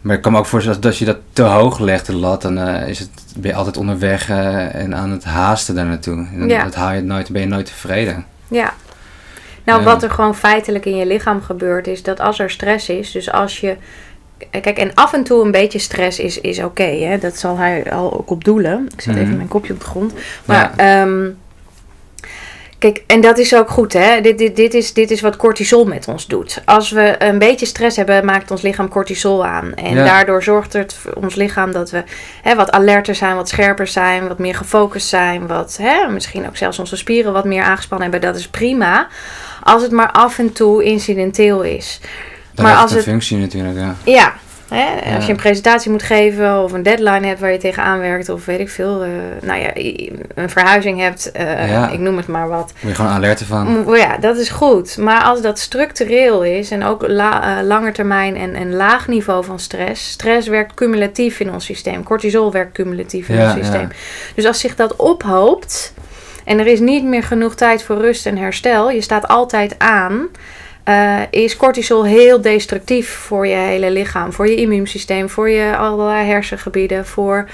Maar 0.00 0.16
ik 0.16 0.22
kan 0.22 0.32
me 0.32 0.38
ook 0.38 0.46
voorstellen 0.46 0.80
dat 0.80 0.90
als 0.90 0.98
je 0.98 1.04
dat 1.04 1.16
te 1.32 1.42
hoog 1.42 1.78
legt, 1.78 2.06
de 2.06 2.14
lat, 2.16 2.42
dan 2.42 2.58
eh, 2.58 2.88
is 2.88 2.98
het, 2.98 3.08
ben 3.36 3.50
je 3.50 3.56
altijd 3.56 3.76
onderweg 3.76 4.28
eh, 4.28 4.74
en 4.74 4.94
aan 4.96 5.10
het 5.10 5.24
haasten 5.24 5.74
daar 5.74 5.86
naartoe. 5.86 6.26
En 6.32 6.48
dan 6.48 6.48
dat 6.64 6.74
haal 6.74 6.92
je 6.92 7.00
nooit, 7.02 7.30
ben 7.30 7.40
je 7.40 7.46
nooit 7.48 7.66
tevreden. 7.66 8.24
Ja. 8.48 8.72
Nou, 9.66 9.82
wat 9.84 10.02
er 10.02 10.10
gewoon 10.10 10.34
feitelijk 10.34 10.84
in 10.84 10.96
je 10.96 11.06
lichaam 11.06 11.42
gebeurt, 11.42 11.86
is 11.86 12.02
dat 12.02 12.20
als 12.20 12.38
er 12.38 12.50
stress 12.50 12.88
is, 12.88 13.10
dus 13.12 13.32
als 13.32 13.60
je. 13.60 13.76
Kijk, 14.50 14.78
en 14.78 14.94
af 14.94 15.12
en 15.12 15.24
toe 15.24 15.44
een 15.44 15.50
beetje 15.50 15.78
stress 15.78 16.18
is, 16.18 16.40
is 16.40 16.58
oké, 16.62 16.82
hè? 16.84 17.18
dat 17.18 17.36
zal 17.36 17.56
hij 17.58 17.92
al 17.92 18.18
ook 18.18 18.30
op 18.30 18.44
doelen. 18.44 18.88
Ik 18.94 19.00
zet 19.00 19.14
Mhm. 19.14 19.22
even 19.24 19.36
mijn 19.36 19.48
kopje 19.48 19.72
op 19.72 19.78
de 19.80 19.86
grond. 19.86 20.12
Maar, 20.44 20.72
ehm, 20.76 21.28
kijk, 22.78 23.02
en 23.06 23.20
dat 23.20 23.38
is 23.38 23.54
ook 23.54 23.70
goed, 23.70 23.92
hè? 23.92 24.20
Dit, 24.20 24.38
dit, 24.38 24.56
dit, 24.56 24.74
is, 24.74 24.92
dit 24.92 25.10
is 25.10 25.20
wat 25.20 25.36
cortisol 25.36 25.84
met 25.84 26.08
ons 26.08 26.26
doet. 26.26 26.62
Als 26.64 26.90
we 26.90 27.14
een 27.18 27.38
beetje 27.38 27.66
stress 27.66 27.96
hebben, 27.96 28.24
maakt 28.24 28.50
ons 28.50 28.62
lichaam 28.62 28.88
cortisol 28.88 29.46
aan. 29.46 29.74
En 29.74 29.94
Ja. 29.94 30.04
daardoor 30.04 30.42
zorgt 30.42 30.72
het 30.72 30.94
voor 30.94 31.12
ons 31.12 31.34
lichaam 31.34 31.72
dat 31.72 31.90
we 31.90 32.02
hè, 32.42 32.54
wat 32.54 32.70
alerter 32.70 33.14
zijn, 33.14 33.36
wat 33.36 33.48
scherper 33.48 33.86
zijn, 33.86 34.28
wat 34.28 34.38
meer 34.38 34.54
gefocust 34.54 35.08
zijn, 35.08 35.46
wat 35.46 35.78
hè, 35.82 36.08
misschien 36.08 36.46
ook 36.46 36.56
zelfs 36.56 36.78
onze 36.78 36.96
spieren 36.96 37.32
wat 37.32 37.44
meer 37.44 37.62
aangespannen 37.62 38.10
hebben. 38.10 38.28
Dat 38.30 38.38
is 38.40 38.48
prima. 38.48 39.06
Als 39.66 39.82
het 39.82 39.90
maar 39.92 40.10
af 40.12 40.38
en 40.38 40.52
toe 40.52 40.82
incidenteel 40.84 41.62
is. 41.62 42.00
Dan 42.54 42.64
Maar 42.64 42.74
als 42.74 42.82
het 42.82 42.90
een 42.90 42.96
het- 42.96 43.06
functie 43.06 43.36
natuurlijk, 43.38 43.78
ja. 43.78 43.94
Ja. 44.04 44.32
Hè. 44.68 45.14
Als 45.14 45.24
je 45.26 45.30
een 45.30 45.36
presentatie 45.38 45.90
moet 45.90 46.02
geven 46.02 46.62
of 46.62 46.72
een 46.72 46.82
deadline 46.82 47.26
hebt 47.26 47.40
waar 47.40 47.52
je 47.52 47.58
tegenaan 47.58 47.98
werkt 47.98 48.28
of 48.28 48.44
weet 48.44 48.60
ik 48.60 48.68
veel, 48.68 49.02
eh, 49.02 49.08
nou 49.42 49.60
ja, 49.60 49.70
een 50.34 50.50
verhuizing 50.50 51.00
hebt, 51.00 51.32
eh, 51.32 51.70
Ja. 51.70 51.88
ik 51.90 51.98
noem 51.98 52.16
het 52.16 52.26
maar 52.26 52.48
wat. 52.48 52.72
Word 52.80 52.82
je 52.82 52.94
gewoon 52.94 53.10
alert 53.10 53.40
ervan. 53.40 53.66
Mo- 53.84 53.96
Ja, 53.96 54.16
dat 54.16 54.36
is 54.36 54.48
goed. 54.48 54.96
Maar 54.96 55.22
als 55.22 55.40
dat 55.42 55.58
structureel 55.58 56.44
is 56.44 56.70
en 56.70 56.84
ook 56.84 57.08
la, 57.08 57.58
eh, 57.58 57.66
langer 57.66 57.92
termijn 57.92 58.36
en 58.36 58.56
een 58.60 58.74
laag 58.74 59.08
niveau 59.08 59.44
van 59.44 59.58
stress. 59.60 60.10
Stress 60.10 60.48
werkt 60.48 60.74
cumulatief 60.74 61.40
in 61.40 61.52
ons 61.52 61.64
systeem. 61.64 62.02
Cortisol 62.02 62.52
werkt 62.52 62.72
cumulatief 62.72 63.28
in 63.28 63.36
Ja, 63.36 63.44
ons 63.44 63.52
systeem. 63.60 63.80
ja. 63.80 63.96
Dus 64.34 64.44
als 64.46 64.60
zich 64.60 64.74
dat 64.76 64.96
ophoopt 64.96 65.92
en 66.46 66.58
er 66.58 66.66
is 66.66 66.80
niet 66.80 67.04
meer 67.04 67.22
genoeg 67.22 67.54
tijd 67.54 67.82
voor 67.82 68.00
rust 68.00 68.26
en 68.26 68.36
herstel, 68.36 68.90
je 68.90 69.00
staat 69.00 69.28
altijd 69.28 69.74
aan, 69.78 70.28
eh, 70.84 71.20
is 71.30 71.56
cortisol 71.56 72.04
heel 72.04 72.40
destructief 72.40 73.08
voor 73.08 73.46
je 73.46 73.56
hele 73.56 73.90
lichaam, 73.90 74.32
voor 74.32 74.48
je 74.48 74.54
immuunsysteem, 74.54 75.30
voor 75.30 75.50
je 75.50 75.76
allerlei 75.76 76.26
hersengebieden, 76.26 77.06
voor, 77.06 77.48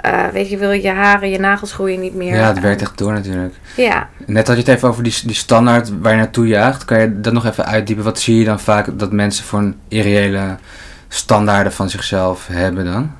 eh, 0.00 0.26
weet 0.32 0.50
je, 0.50 0.56
wil 0.56 0.70
je 0.70 0.88
haren, 0.88 1.30
je 1.30 1.38
nagels 1.38 1.72
groeien 1.72 2.00
niet 2.00 2.14
meer. 2.14 2.34
Ja, 2.34 2.46
het 2.46 2.60
werkt 2.60 2.80
echt 2.80 2.98
door 2.98 3.12
natuurlijk. 3.12 3.54
Ja, 3.76 4.08
Net 4.26 4.46
had 4.46 4.56
je 4.56 4.62
het 4.62 4.72
even 4.76 4.88
over 4.88 5.02
die, 5.02 5.14
die 5.24 5.34
standaard 5.34 6.00
waar 6.00 6.12
je 6.12 6.18
naartoe 6.18 6.46
jaagt. 6.46 6.84
Kan 6.84 7.00
je 7.00 7.20
dat 7.20 7.32
nog 7.32 7.46
even 7.46 7.66
uitdiepen? 7.66 8.04
Wat 8.04 8.18
zie 8.18 8.38
je 8.38 8.44
dan 8.44 8.60
vaak 8.60 8.98
dat 8.98 9.12
mensen 9.12 9.44
voor 9.44 9.58
een 9.58 9.76
irreële 9.88 10.56
standaarden 11.08 11.72
van 11.72 11.90
zichzelf 11.90 12.46
hebben 12.46 12.84
dan? 12.84 13.12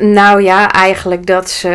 Nou 0.00 0.42
ja, 0.42 0.72
eigenlijk 0.72 1.26
dat 1.26 1.50
ze, 1.50 1.68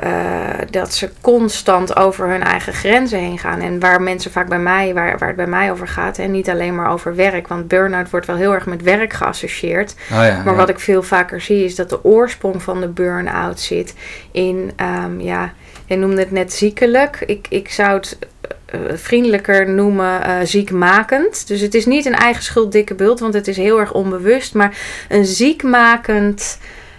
eh, 0.00 0.66
dat 0.70 0.94
ze 0.94 1.10
constant 1.20 1.96
over 1.96 2.28
hun 2.28 2.42
eigen 2.42 2.72
grenzen 2.72 3.18
heen 3.18 3.38
gaan. 3.38 3.60
En 3.60 3.80
waar 3.80 4.02
mensen 4.02 4.30
vaak 4.30 4.48
bij 4.48 4.58
mij, 4.58 4.94
waar, 4.94 5.18
waar 5.18 5.28
het 5.28 5.36
bij 5.36 5.46
mij 5.46 5.70
over 5.70 5.88
gaat, 5.88 6.18
en 6.18 6.30
niet 6.30 6.50
alleen 6.50 6.74
maar 6.74 6.90
over 6.90 7.14
werk. 7.14 7.48
Want 7.48 7.68
burn-out 7.68 8.10
wordt 8.10 8.26
wel 8.26 8.36
heel 8.36 8.54
erg 8.54 8.66
met 8.66 8.82
werk 8.82 9.12
geassocieerd. 9.12 9.94
Oh 9.94 10.08
ja, 10.08 10.42
Maar 10.44 10.52
ja. 10.52 10.54
wat 10.54 10.68
ik 10.68 10.80
veel 10.80 11.02
vaker 11.02 11.40
zie 11.40 11.64
is 11.64 11.74
dat 11.74 11.88
de 11.88 12.04
oorsprong 12.04 12.62
van 12.62 12.80
de 12.80 12.88
burn-out 12.88 13.60
zit 13.60 13.94
in, 14.32 14.72
ehm, 14.76 15.20
ja, 15.20 15.52
je 15.86 15.96
noemde 15.96 16.20
het 16.20 16.30
net 16.30 16.52
ziekelijk. 16.52 17.22
Ik, 17.26 17.46
ik 17.48 17.70
zou 17.70 17.94
het 17.96 18.18
eh, 18.66 18.80
vriendelijker 18.94 19.70
noemen 19.70 20.22
eh, 20.22 20.36
ziekmakend. 20.42 21.48
Dus 21.48 21.60
het 21.60 21.74
is 21.74 21.86
niet 21.86 22.06
een 22.06 22.14
eigen 22.14 22.42
schuld 22.42 22.72
dikke 22.72 22.94
bult, 22.94 23.20
want 23.20 23.34
het 23.34 23.48
is 23.48 23.56
heel 23.56 23.80
erg 23.80 23.92
onbewust. 23.92 24.54
Maar 24.54 24.78
een 25.08 25.24
ziekmakend 25.24 26.58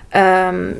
ehm, 0.09 0.71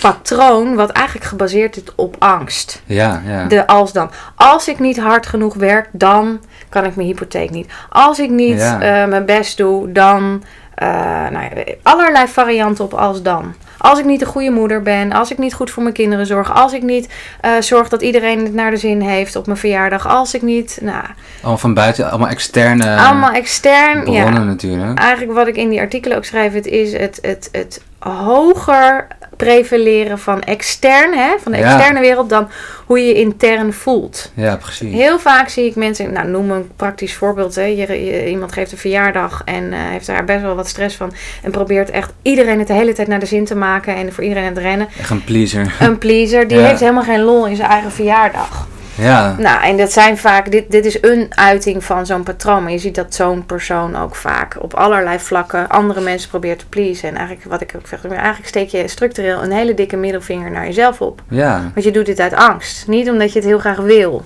patroon 0.00 0.74
wat 0.74 0.90
eigenlijk 0.90 1.26
gebaseerd 1.26 1.76
is 1.76 1.82
op 1.96 2.16
angst. 2.18 2.82
Ja, 2.86 3.22
ja. 3.26 3.44
De 3.46 3.66
als 3.66 3.92
dan. 3.92 4.10
Als 4.34 4.68
ik 4.68 4.78
niet 4.78 4.98
hard 5.00 5.26
genoeg 5.26 5.54
werk, 5.54 5.88
dan 5.92 6.40
kan 6.68 6.84
ik 6.84 6.96
mijn 6.96 7.08
hypotheek 7.08 7.50
niet. 7.50 7.70
Als 7.88 8.18
ik 8.18 8.30
niet 8.30 8.58
Ja. 8.58 8.80
eh, 9.02 9.08
mijn 9.08 9.24
best 9.24 9.56
doe, 9.56 9.92
dan. 9.92 10.42
eh, 10.74 10.88
nou 11.30 11.44
ja, 11.44 11.50
allerlei 11.82 12.26
varianten 12.28 12.84
op 12.84 12.94
als 12.94 13.22
dan. 13.22 13.54
Als 13.78 13.98
ik 13.98 14.04
niet 14.04 14.20
een 14.20 14.26
goede 14.26 14.50
moeder 14.50 14.82
ben, 14.82 15.12
als 15.12 15.30
ik 15.30 15.38
niet 15.38 15.54
goed 15.54 15.70
voor 15.70 15.82
mijn 15.82 15.94
kinderen 15.94 16.26
zorg, 16.26 16.54
als 16.54 16.72
ik 16.72 16.82
niet 16.82 17.08
eh, 17.40 17.50
zorg 17.60 17.88
dat 17.88 18.02
iedereen 18.02 18.38
het 18.44 18.54
naar 18.54 18.70
de 18.70 18.76
zin 18.76 19.00
heeft 19.00 19.36
op 19.36 19.46
mijn 19.46 19.58
verjaardag, 19.58 20.06
als 20.08 20.34
ik 20.34 20.42
niet. 20.42 20.78
Nou, 20.82 21.04
Allemaal 21.40 21.58
van 21.58 21.74
buiten, 21.74 22.10
allemaal 22.10 22.28
externe 22.28 22.96
allemaal 22.96 23.30
extern. 23.32 24.02
bronnen 24.04 24.32
Ja, 24.32 24.38
natuurlijk. 24.44 24.98
eigenlijk 24.98 25.32
wat 25.38 25.46
ik 25.46 25.56
in 25.56 25.68
die 25.68 25.80
artikelen 25.80 26.16
ook 26.16 26.24
schrijf, 26.24 26.52
het 26.52 26.66
is 26.66 26.92
het, 26.92 27.18
het, 27.22 27.48
het 27.52 27.82
hoger 27.98 29.06
prevaleren 29.36 30.18
van 30.18 30.40
extern, 30.42 31.14
hè, 31.18 31.34
van 31.42 31.52
de 31.52 31.58
Ja. 31.58 31.64
externe 31.74 32.00
wereld, 32.00 32.28
dan 32.28 32.48
hoe 32.86 32.98
je 32.98 33.06
je 33.06 33.14
intern 33.14 33.72
voelt. 33.72 34.30
Ja, 34.34 34.56
precies. 34.56 34.92
Heel 34.94 35.18
vaak 35.18 35.48
zie 35.48 35.64
ik 35.66 35.74
mensen, 35.76 36.12
nou 36.12 36.28
noem 36.28 36.50
een 36.50 36.70
praktisch 36.76 37.14
voorbeeld. 37.14 37.54
Hè. 37.54 37.62
Je, 37.64 37.76
je- 38.04 38.28
iemand 38.28 38.52
geeft 38.52 38.72
een 38.72 38.78
verjaardag 38.78 39.42
en 39.44 39.72
eh, 39.72 39.78
heeft 39.80 40.06
daar 40.06 40.24
best 40.24 40.42
wel 40.42 40.54
wat 40.54 40.68
stress 40.68 40.96
van. 40.96 41.12
En 41.42 41.50
probeert 41.50 41.90
echt 41.90 42.12
iedereen 42.22 42.58
het 42.58 42.66
de 42.68 42.72
hele 42.74 42.92
tijd 42.92 43.08
naar 43.08 43.20
de 43.20 43.26
zin 43.26 43.44
te 43.44 43.56
maken 43.56 43.94
en 43.94 44.12
voor 44.12 44.22
iedereen 44.24 44.44
aan 44.48 44.54
het 44.54 44.62
rennen. 44.62 44.88
Echt 44.98 45.10
een 45.10 45.24
pleaser. 45.24 45.74
Een 45.80 45.98
pleaser, 45.98 46.48
die 46.48 46.58
Ja. 46.60 46.66
heeft 46.66 46.80
helemaal 46.80 47.02
geen 47.02 47.22
lol 47.22 47.46
in 47.46 47.56
zijn 47.56 47.68
eigen 47.70 47.92
verjaardag. 47.92 48.66
Ja. 48.98 49.34
Nou, 49.38 49.62
en 49.62 49.76
dat 49.76 49.92
zijn 49.92 50.18
vaak, 50.18 50.50
dit, 50.50 50.70
dit 50.70 50.84
is 50.84 51.02
een 51.02 51.26
uiting 51.30 51.84
van 51.84 52.06
zo'n 52.06 52.22
patroon. 52.22 52.62
Maar 52.62 52.72
je 52.72 52.78
ziet 52.78 52.94
dat 52.94 53.14
zo'n 53.14 53.46
persoon 53.46 53.96
ook 53.96 54.14
vaak 54.14 54.56
op 54.60 54.74
allerlei 54.74 55.18
vlakken 55.18 55.68
andere 55.68 56.00
mensen 56.00 56.28
probeert 56.28 56.58
te 56.58 56.66
pleasen. 56.68 57.08
En 57.08 57.16
eigenlijk, 57.16 57.48
wat 57.50 57.60
ik 57.60 57.72
ook 57.76 57.86
zeg, 57.86 58.04
eigenlijk 58.06 58.46
steek 58.48 58.68
je 58.68 58.88
structureel 58.88 59.42
een 59.42 59.52
hele 59.52 59.74
dikke 59.74 59.96
middelvinger 59.96 60.50
naar 60.50 60.66
jezelf 60.66 61.00
op. 61.00 61.22
Ja. 61.28 61.70
Want 61.74 61.86
je 61.86 61.92
doet 61.92 62.06
dit 62.06 62.20
uit 62.20 62.34
angst. 62.34 62.86
Niet 62.86 63.10
omdat 63.10 63.32
je 63.32 63.38
het 63.38 63.48
heel 63.48 63.58
graag 63.58 63.76
wil. 63.76 64.24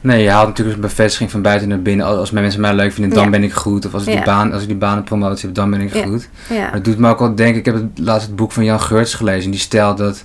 Nee, 0.00 0.22
je 0.22 0.30
haalt 0.30 0.46
natuurlijk 0.48 0.76
een 0.76 0.82
bevestiging 0.82 1.30
van 1.30 1.42
buiten 1.42 1.68
naar 1.68 1.82
binnen. 1.82 2.06
Als 2.06 2.30
mensen 2.30 2.60
mij 2.60 2.74
leuk 2.74 2.92
vinden, 2.92 3.14
dan 3.14 3.24
Ja. 3.24 3.30
ben 3.30 3.42
ik 3.42 3.52
goed. 3.52 3.86
Of 3.86 3.94
als 3.94 4.06
ik, 4.06 4.12
die, 4.12 4.24
baan, 4.24 4.52
als 4.52 4.62
ik 4.62 4.68
die 4.68 4.76
banenpromotie 4.76 5.46
heb, 5.46 5.54
dan 5.54 5.70
ben 5.70 5.80
ik 5.80 5.94
Ja. 5.94 6.02
goed. 6.02 6.28
Ja, 6.48 6.60
Maar 6.60 6.72
het 6.72 6.84
doet 6.84 6.98
me 6.98 7.08
ook 7.08 7.18
wel 7.18 7.34
denken, 7.34 7.56
ik 7.58 7.64
heb 7.64 7.74
het, 7.74 7.84
laatst 7.94 8.26
het 8.26 8.36
boek 8.36 8.52
van 8.52 8.64
Jan 8.64 8.80
Geurts 8.80 9.14
gelezen. 9.14 9.44
En 9.44 9.50
die 9.50 9.60
stelt 9.60 9.98
dat 9.98 10.22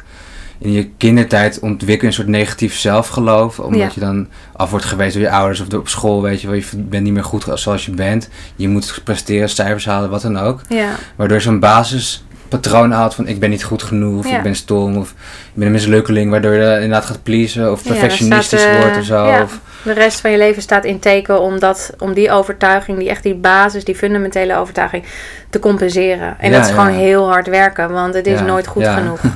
in 0.59 0.71
je 0.71 0.89
kindertijd 0.97 1.59
ontwikkel 1.59 2.01
je 2.01 2.07
een 2.07 2.13
soort 2.13 2.27
negatief 2.27 2.75
zelfgeloof. 2.77 3.59
Omdat 3.59 3.79
Ja. 3.81 3.89
je 3.93 3.99
dan 3.99 4.27
af 4.53 4.69
wordt 4.69 4.85
gewezen 4.85 5.21
door 5.21 5.29
je 5.29 5.35
ouders 5.35 5.59
of 5.59 5.67
door 5.67 5.79
op 5.79 5.87
school. 5.87 6.21
Weet 6.21 6.41
je 6.41 6.47
wel, 6.47 6.55
je 6.55 6.65
bent 6.75 7.03
niet 7.03 7.13
meer 7.13 7.23
goed 7.23 7.45
zoals 7.53 7.85
je 7.85 7.91
bent. 7.91 8.29
Je 8.55 8.67
moet 8.69 9.01
presteren, 9.03 9.49
cijfers 9.49 9.85
halen, 9.85 10.09
wat 10.09 10.21
dan 10.21 10.37
ook. 10.39 10.61
ja, 10.69 10.89
Waardoor 11.15 11.37
je 11.37 11.43
zo'n 11.43 11.59
basispatroon 11.59 12.91
haalt 12.91 13.15
van 13.15 13.27
ik 13.27 13.39
ben 13.39 13.49
niet 13.49 13.63
goed 13.63 13.83
genoeg. 13.83 14.19
Of 14.19 14.29
Ja. 14.29 14.37
ik 14.37 14.43
ben 14.43 14.55
stom. 14.55 14.97
Of 14.97 15.09
ik 15.09 15.15
ben 15.53 15.65
een 15.65 15.71
mislukkeling. 15.73 16.31
Waardoor 16.31 16.53
je 16.53 16.73
inderdaad 16.73 17.05
gaat 17.05 17.23
pleasen. 17.23 17.71
Of 17.71 17.83
perfectionistisch 17.83 18.59
staat, 18.61 18.73
eh, 18.75 18.81
wordt 18.81 18.97
of 18.97 19.03
zo. 19.03 19.25
Of, 19.43 19.59
de 19.83 19.93
rest 19.93 20.19
van 20.21 20.31
je 20.31 20.37
leven 20.37 20.61
staat 20.61 20.85
in 20.85 20.99
teken 20.99 21.41
om, 21.41 21.59
dat, 21.59 21.93
om 21.97 22.13
die 22.13 22.31
overtuiging, 22.31 22.97
die 22.99 23.09
echt 23.09 23.23
die 23.23 23.35
basis, 23.35 23.83
die 23.83 23.95
fundamentele 23.95 24.55
overtuiging, 24.57 25.03
te 25.49 25.59
compenseren. 25.59 26.35
En 26.39 26.51
Ja, 26.51 26.57
dat 26.57 26.65
is 26.65 26.71
gewoon 26.73 26.87
heel 26.93 27.27
hard 27.27 27.47
werken, 27.47 27.91
want 27.91 28.13
het 28.13 28.27
is 28.27 28.39
Ja, 28.39 28.45
nooit 28.45 28.67
goed 28.67 28.81
ja. 28.83 28.93
genoeg. 28.97 29.19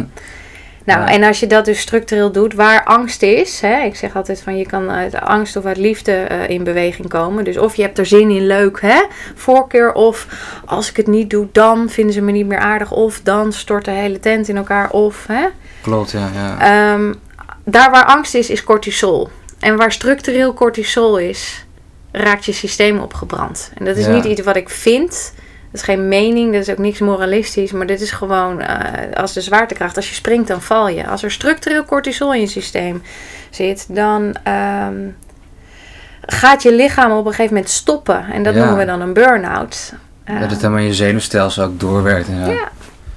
Nou, 0.86 1.00
Ja. 1.00 1.08
en 1.08 1.24
als 1.24 1.40
je 1.40 1.48
dat 1.48 1.66
dus 1.66 1.80
structureel 1.80 2.32
doet, 2.32 2.54
waar 2.54 2.84
angst 2.84 3.22
is, 3.22 3.60
hè, 3.62 3.82
ik 3.82 3.96
zeg 3.96 4.16
altijd 4.16 4.42
van 4.42 4.58
je 4.58 4.66
kan 4.66 4.90
uit 4.90 5.16
angst 5.22 5.56
of 5.56 5.66
uit 5.66 5.78
liefde 5.78 6.12
eh, 6.12 6.50
in 6.50 6.64
beweging 6.64 7.08
komen. 7.08 7.44
Dus 7.44 7.58
of 7.58 7.76
je 7.76 7.82
hebt 7.82 7.98
er 7.98 8.06
zin 8.06 8.30
in, 8.30 8.48
leuk, 8.48 8.82
hè, 8.82 9.02
voorkeur, 9.36 9.94
of 9.94 10.28
als 10.66 10.90
ik 10.90 10.98
het 10.98 11.08
niet 11.08 11.30
doe, 11.30 11.48
dan 11.52 11.90
vinden 11.90 12.14
ze 12.14 12.22
me 12.22 12.32
niet 12.32 12.46
meer 12.48 12.60
aardig, 12.60 12.92
of 12.92 13.20
dan 13.24 13.54
stort 13.54 13.86
de 13.86 13.92
hele 13.92 14.20
tent 14.20 14.48
in 14.48 14.58
elkaar, 14.58 14.90
of 14.90 15.26
hè. 15.28 15.46
klopt, 15.82 16.12
ja. 16.12 16.30
ja. 16.34 16.60
Ehm, 16.94 17.14
daar 17.66 17.92
waar 17.92 18.06
angst 18.06 18.36
is, 18.36 18.50
is 18.50 18.64
cortisol. 18.64 19.30
En 19.60 19.76
waar 19.78 19.92
structureel 19.92 20.54
cortisol 20.54 21.18
is, 21.18 21.66
raakt 22.12 22.46
je 22.46 22.52
systeem 22.54 23.00
opgebrand. 23.00 23.72
En 23.78 23.86
dat 23.86 23.98
is 23.98 24.06
Ja. 24.06 24.12
niet 24.14 24.26
iets 24.26 24.42
wat 24.42 24.56
ik 24.56 24.70
vind. 24.70 25.34
Dat 25.72 25.80
is 25.82 25.86
geen 25.88 26.08
mening, 26.08 26.52
dat 26.54 26.62
is 26.62 26.70
ook 26.70 26.78
niks 26.78 27.00
moralistisch. 27.00 27.72
Maar 27.72 27.86
dit 27.86 28.02
is 28.02 28.12
gewoon 28.12 28.62
eh, 28.62 29.14
als 29.22 29.34
de 29.34 29.42
zwaartekracht. 29.42 29.96
Als 29.96 30.10
je 30.10 30.16
springt, 30.16 30.48
dan 30.48 30.62
val 30.62 30.88
je. 30.88 31.08
Als 31.08 31.24
er 31.24 31.32
structureel 31.32 31.86
cortisol 31.86 32.34
in 32.34 32.40
je 32.40 32.48
systeem 32.48 33.02
zit, 33.50 33.86
dan 33.90 34.36
ehm, 34.44 34.96
gaat 36.26 36.64
je 36.64 36.74
lichaam 36.76 37.12
op 37.12 37.26
een 37.26 37.32
gegeven 37.32 37.54
moment 37.54 37.72
stoppen. 37.72 38.26
En 38.32 38.44
dat 38.44 38.54
Ja. 38.54 38.60
noemen 38.60 38.78
we 38.78 38.86
dan 38.86 39.02
een 39.02 39.14
burn-out. 39.14 39.94
dat 40.26 40.36
Ehm, 40.36 40.42
het 40.50 40.62
helemaal 40.62 40.80
in 40.80 40.86
je 40.86 40.94
zenuwstelsel 40.94 41.64
ook 41.64 41.80
doorwerkt. 41.80 42.28
En 42.28 42.46
zo. 42.46 42.52
Ja. 42.52 42.70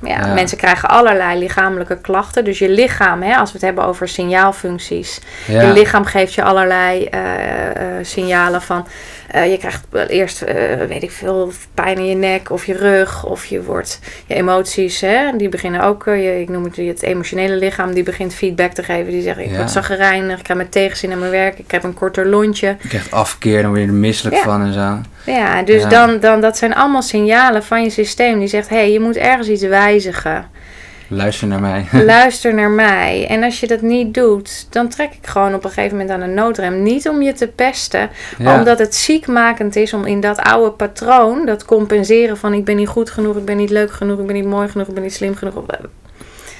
Ja, 0.07 0.27
Ja. 0.27 0.35
mensen 0.35 0.57
krijgen 0.59 0.89
allerlei 0.89 1.39
lichamelijke 1.39 1.97
klachten. 2.01 2.45
Dus 2.45 2.59
je 2.59 2.69
lichaam, 2.69 3.23
hè, 3.23 3.37
als 3.37 3.49
we 3.53 3.57
het 3.57 3.67
hebben 3.67 3.85
over 3.85 4.09
signaalfuncties. 4.09 5.21
Ja. 5.47 5.61
Je 5.63 5.73
lichaam 5.73 6.05
geeft 6.05 6.35
je 6.35 6.43
allerlei 6.43 7.05
eh, 7.05 7.19
eh, 7.99 8.05
signalen 8.05 8.63
van... 8.63 8.87
eh, 9.31 9.51
je 9.51 9.59
krijgt 9.59 9.85
eerst, 10.09 10.45
weet 10.89 11.03
ik 11.03 11.11
veel, 11.11 11.53
pijn 11.75 11.99
in 11.99 12.07
je 12.07 12.15
nek 12.15 12.51
of 12.51 12.67
je 12.67 12.75
rug. 12.77 13.25
Of 13.25 13.45
je 13.45 13.63
wordt... 13.63 14.01
Je 14.27 14.35
emoties, 14.35 15.01
hè, 15.01 15.37
die 15.37 15.49
beginnen 15.49 15.81
ook... 15.83 16.05
je, 16.05 16.41
ik 16.41 16.49
noem 16.49 16.65
het 16.65 16.77
het 16.77 17.03
emotionele 17.03 17.57
lichaam. 17.57 17.95
Die 17.95 18.03
begint 18.03 18.35
feedback 18.35 18.73
te 18.73 18.83
geven. 18.83 19.13
Die 19.13 19.23
zegt, 19.23 19.39
ik 19.39 19.51
Ja. 19.51 19.57
word 19.57 19.71
zagrijnig. 19.71 20.39
Ik 20.39 20.45
krijg 20.45 20.59
met 20.59 20.73
tegenzin 20.73 21.13
aan 21.13 21.19
mijn 21.19 21.31
werk. 21.31 21.59
Ik 21.59 21.71
heb 21.71 21.83
een 21.85 21.95
korter 21.95 22.27
lontje. 22.27 22.77
Je 22.81 22.89
krijgt 22.89 23.11
afkeer, 23.11 23.61
dan 23.63 23.71
word 23.71 23.81
je 23.83 23.87
er 23.87 23.93
misselijk 23.93 24.37
van 24.37 24.63
en 24.63 24.73
zo. 24.73 24.99
Ja, 25.27 25.63
dus 25.63 25.83
Ja. 25.83 25.89
Dan, 25.89 26.21
dan... 26.21 26.41
Dat 26.41 26.57
zijn 26.59 26.75
allemaal 26.75 27.03
signalen 27.03 27.65
van 27.65 27.83
je 27.83 27.91
systeem. 27.91 28.39
Die 28.39 28.49
zegt, 28.49 28.69
hé, 28.69 28.77
hey, 28.77 28.93
je 28.93 29.01
moet 29.01 29.17
ergens 29.17 29.49
iets 29.49 29.63
wijzigen. 29.63 30.51
Luister 31.09 31.47
naar 31.49 31.61
mij. 31.61 31.87
luister 32.05 32.55
naar 32.61 32.71
mij. 32.71 33.27
En 33.29 33.43
als 33.43 33.61
je 33.61 33.67
dat 33.67 33.81
niet 33.81 34.15
doet, 34.15 34.67
dan 34.71 34.89
trek 34.89 35.13
ik 35.13 35.27
gewoon 35.27 35.55
op 35.55 35.65
een 35.65 35.71
gegeven 35.71 35.97
moment 35.97 36.15
aan 36.15 36.21
de 36.29 36.35
noodrem. 36.35 36.83
Niet 36.83 37.09
om 37.09 37.23
je 37.23 37.33
te 37.33 37.47
pesten, 37.47 38.11
maar 38.39 38.53
Ja. 38.53 38.59
omdat 38.59 38.79
het 38.79 38.95
ziekmakend 38.95 39.77
is 39.77 39.93
om 39.93 40.05
in 40.07 40.21
dat 40.21 40.39
oude 40.39 40.71
patroon, 40.71 41.47
dat 41.47 41.65
compenseren 41.65 42.37
van 42.37 42.53
ik 42.53 42.65
ben 42.65 42.77
niet 42.77 42.89
goed 42.89 43.11
genoeg, 43.11 43.37
ik 43.37 43.45
ben 43.45 43.57
niet 43.57 43.71
leuk 43.71 43.93
genoeg, 43.93 44.19
ik 44.19 44.27
ben 44.27 44.35
niet 44.35 44.45
mooi 44.45 44.69
genoeg, 44.69 44.89
ik 44.89 44.95
ben 44.95 45.03
niet 45.03 45.15
slim 45.15 45.35
genoeg. 45.37 45.55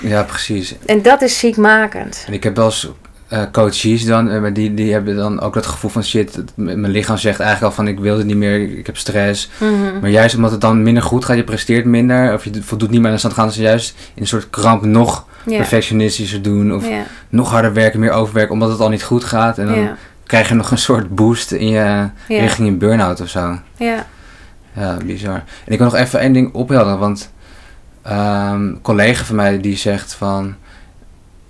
Ja, 0.01 0.23
precies. 0.23 0.75
En 0.87 1.03
dat 1.03 1.23
is 1.23 1.39
ziekmakend. 1.39 2.25
En 2.27 2.33
ik 2.33 2.43
heb 2.43 2.57
wel 2.57 2.65
eens 2.65 2.91
eh, 3.29 3.43
coaches 3.53 4.05
dan, 4.05 4.31
eh, 4.31 4.41
maar 4.41 4.53
die, 4.53 4.75
die 4.75 4.93
hebben 4.93 5.17
dan 5.17 5.41
ook 5.41 5.55
dat 5.55 5.67
gevoel 5.67 5.91
van 5.91 6.05
shit, 6.05 6.43
mijn 6.55 6.91
lichaam 6.91 7.19
zegt 7.19 7.41
eigenlijk 7.41 7.71
al 7.71 7.85
van 7.85 7.89
ik 7.89 7.99
wil 7.99 8.19
het 8.19 8.27
niet 8.27 8.37
meer, 8.37 8.79
ik 8.79 8.87
heb 8.87 8.97
stress. 8.97 9.51
Mhm. 9.59 10.01
Maar 10.01 10.11
juist 10.11 10.37
omdat 10.37 10.51
het 10.51 10.61
dan 10.61 10.83
minder 10.83 11.03
goed 11.03 11.25
gaat, 11.25 11.37
je 11.37 11.45
presteert 11.45 11.85
minder, 11.85 12.35
of 12.35 12.45
je 12.45 12.63
voldoet 12.63 12.91
niet 12.91 12.99
meer 12.99 13.09
aan 13.09 13.13
de 13.13 13.19
stand, 13.19 13.35
gaan 13.35 13.53
ze 13.53 13.63
juist 13.63 13.97
in 14.15 14.23
een 14.23 14.29
soort 14.29 14.51
kramp 14.51 14.85
nog 14.85 15.27
perfectionistischer 15.45 16.43
doen. 16.43 16.75
Of 16.75 16.87
nog 17.29 17.51
harder 17.51 17.73
werken, 17.73 18.01
meer 18.01 18.11
overwerken, 18.11 18.53
omdat 18.53 18.71
het 18.71 18.81
al 18.81 18.89
niet 18.89 19.03
goed 19.03 19.25
gaat. 19.25 19.59
En 19.59 19.67
dan 19.67 19.89
krijg 20.27 20.49
je 20.49 20.55
nog 20.55 20.71
een 20.71 20.79
soort 20.79 21.15
boost 21.15 21.53
in 21.53 21.69
je, 21.69 22.09
richting 22.29 22.69
je 22.69 22.75
burn-out 22.75 23.21
of 23.21 23.29
zo. 23.29 23.59
Ja. 23.77 24.07
Ja, 24.77 24.97
bizar. 25.05 25.35
En 25.65 25.73
ik 25.73 25.79
wil 25.79 25.87
nog 25.87 25.97
even 25.97 26.21
één 26.21 26.33
ding 26.33 26.55
ophelderen, 26.55 26.99
want 26.99 27.31
ehm, 28.03 28.55
een 28.55 28.79
collega 28.83 29.25
van 29.25 29.37
mij 29.37 29.61
die 29.61 29.77
zegt 29.77 30.15
van 30.15 30.55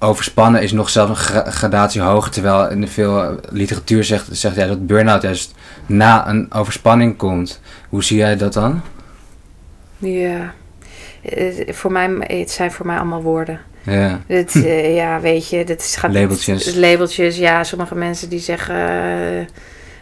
overspannen 0.04 0.62
is 0.62 0.73
nog 0.73 0.90
zelfs 0.90 1.11
een 1.11 1.16
gra- 1.16 1.50
gradatie 1.50 2.00
hoger, 2.00 2.30
terwijl 2.32 2.70
in 2.70 2.80
de 2.80 2.87
veel 2.87 3.23
eh, 3.23 3.30
literatuur 3.50 4.04
zegt, 4.04 4.26
zegt 4.30 4.56
ja, 4.56 4.66
dat 4.66 4.87
burn-out 4.87 5.23
juist 5.23 5.54
na 5.87 6.28
een 6.28 6.52
overspanning 6.52 7.16
komt. 7.16 7.61
Hoe 7.88 8.04
zie 8.04 8.16
jij 8.16 8.37
dat 8.37 8.52
dan? 8.52 8.80
Ja. 9.99 10.52
Eh, 11.23 11.73
Voor 11.75 11.92
mij, 11.92 12.11
het 12.26 12.50
zijn 12.50 12.73
voor 12.73 12.87
mij 12.87 12.96
allemaal 12.96 13.23
woorden. 13.23 13.61
Ja, 13.82 14.20
Het, 14.26 14.54
eh, 14.54 14.94
ja, 14.96 15.20
weet 15.20 15.49
je, 15.49 15.64
is- 15.64 15.96
gaat 15.96 16.12
Labeltjes. 16.12 16.64
het- 16.64 16.75
labeltjes, 16.76 17.37
ja. 17.37 17.64
Sommige 17.64 17.94
mensen 17.94 18.28
die 18.28 18.38
zeggen. 18.40 18.75
eh, 18.75 19.44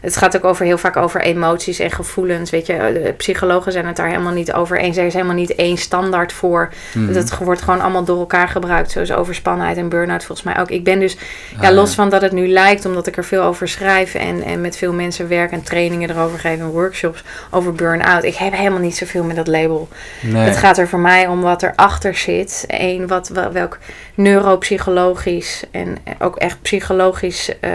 het 0.02 0.16
gaat 0.16 0.36
ook 0.36 0.44
over, 0.44 0.64
heel 0.64 0.78
vaak 0.78 0.96
over 0.96 1.20
emoties 1.20 1.78
en 1.78 1.90
gevoelens. 1.90 2.50
Weet 2.50 2.66
je, 2.66 3.00
de 3.04 3.14
psychologen 3.16 3.72
zijn 3.72 3.86
het 3.86 3.96
daar 3.96 4.08
helemaal 4.08 4.32
niet 4.32 4.52
over 4.52 4.78
eens. 4.78 4.96
Er 4.96 5.06
is 5.06 5.12
helemaal 5.12 5.34
niet 5.34 5.54
één 5.54 5.76
standaard 5.76 6.32
voor. 6.32 6.68
Mhm. 6.94 7.14
Het 7.14 7.38
wordt 7.38 7.62
gewoon 7.62 7.80
allemaal 7.80 8.04
door 8.04 8.18
elkaar 8.18 8.48
gebruikt. 8.48 8.90
Zoals 8.90 9.12
overspannenheid 9.12 9.76
en 9.76 9.88
burn-out 9.88 10.24
volgens 10.24 10.46
mij 10.46 10.60
ook. 10.62 10.70
Ik 10.70 10.84
ben 10.84 11.00
dus, 11.00 11.16
ja, 11.60 11.68
Ah, 11.68 11.74
los 11.74 11.94
van 11.94 12.08
dat 12.10 12.22
het 12.22 12.32
nu 12.32 12.48
lijkt, 12.48 12.84
omdat 12.86 13.06
ik 13.06 13.16
er 13.16 13.24
veel 13.24 13.42
over 13.42 13.68
schrijf 13.68 14.14
en, 14.14 14.42
en 14.42 14.60
met 14.60 14.76
veel 14.76 14.92
mensen 14.92 15.28
werk 15.28 15.50
en 15.50 15.62
trainingen 15.62 16.10
erover 16.10 16.38
geef 16.38 16.58
en 16.58 16.66
workshops 16.66 17.22
over 17.50 17.72
burn-out. 17.72 18.24
Ik 18.24 18.34
heb 18.34 18.52
helemaal 18.52 18.78
niet 18.80 18.96
zoveel 18.96 19.24
met 19.24 19.36
dat 19.36 19.46
label. 19.46 19.88
nee. 20.22 20.42
Het 20.42 20.56
gaat 20.56 20.78
er 20.78 20.88
voor 20.88 20.98
mij 21.00 21.26
om 21.26 21.40
wat 21.40 21.62
erachter 21.62 22.14
zit. 22.14 22.64
Eén, 22.66 23.06
wat, 23.06 23.28
wel- 23.28 23.52
welk 23.52 23.78
neuropsychologisch 24.14 25.64
en 25.70 25.96
ook 26.18 26.36
echt 26.36 26.62
psychologisch 26.62 27.58
eh, 27.60 27.70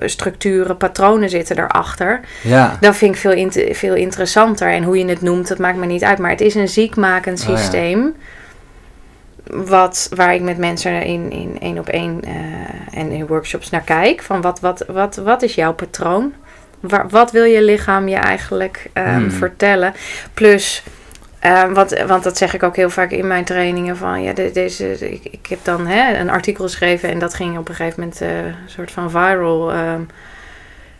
structuren, 0.00 0.76
patronen 0.76 1.28
zitten 1.30 1.56
daarachter. 1.56 2.20
Ja, 2.42 2.76
Dat 2.80 2.96
vind 2.96 3.14
ik 3.14 3.20
veel, 3.20 3.50
veel 3.74 3.94
interessanter. 3.94 4.68
En 4.70 4.82
hoe 4.82 4.98
je 4.98 5.04
het 5.06 5.20
noemt, 5.22 5.48
dat 5.48 5.58
maakt 5.58 5.76
me 5.78 5.86
niet 5.86 6.04
uit. 6.04 6.18
Maar 6.18 6.30
het 6.30 6.40
is 6.40 6.54
een 6.54 6.68
ziekmakend 6.68 7.42
Oh 7.42 7.48
ja. 7.48 7.56
systeem. 7.56 8.14
Wat, 9.46 10.08
waar 10.14 10.34
ik 10.34 10.40
met 10.40 10.58
mensen 10.58 11.02
in, 11.02 11.30
in 11.30 11.56
één 11.60 11.78
op 11.78 11.88
één 11.88 12.20
eh, 12.24 12.98
en 12.98 13.10
in 13.10 13.26
workshops 13.26 13.70
naar 13.70 13.80
kijk. 13.84 14.22
Van 14.22 14.40
wat, 14.40 14.60
wat, 14.60 14.84
wat, 14.88 15.16
wat 15.16 15.42
is 15.42 15.54
jouw 15.54 15.72
patroon? 15.74 16.32
Waar, 16.80 17.08
wat 17.08 17.30
wil 17.30 17.44
je 17.44 17.62
lichaam 17.62 18.08
je 18.08 18.16
eigenlijk 18.16 18.86
ehm, 18.92 19.14
Hmm. 19.14 19.30
vertellen? 19.30 19.94
Plus, 20.34 20.82
ehm, 21.42 21.72
want, 21.72 22.02
want 22.06 22.22
dat 22.24 22.36
zeg 22.36 22.54
ik 22.54 22.62
ook 22.62 22.76
heel 22.76 22.90
vaak 22.90 23.10
in 23.10 23.26
mijn 23.26 23.44
trainingen. 23.44 23.96
Van, 23.96 24.22
ja, 24.22 24.32
de- 24.32 24.50
deze, 24.52 24.92
ik, 25.12 25.20
ik 25.24 25.46
heb 25.48 25.58
dan 25.62 25.86
hè, 25.86 26.18
een 26.18 26.30
artikel 26.30 26.64
geschreven 26.64 27.08
en 27.10 27.18
dat 27.18 27.34
ging 27.34 27.58
op 27.58 27.68
een 27.68 27.74
gegeven 27.74 28.00
moment 28.00 28.20
eh, 28.20 28.36
een 28.38 28.54
soort 28.66 28.90
van 28.90 29.10
viral. 29.10 29.72
ehm, 29.72 30.00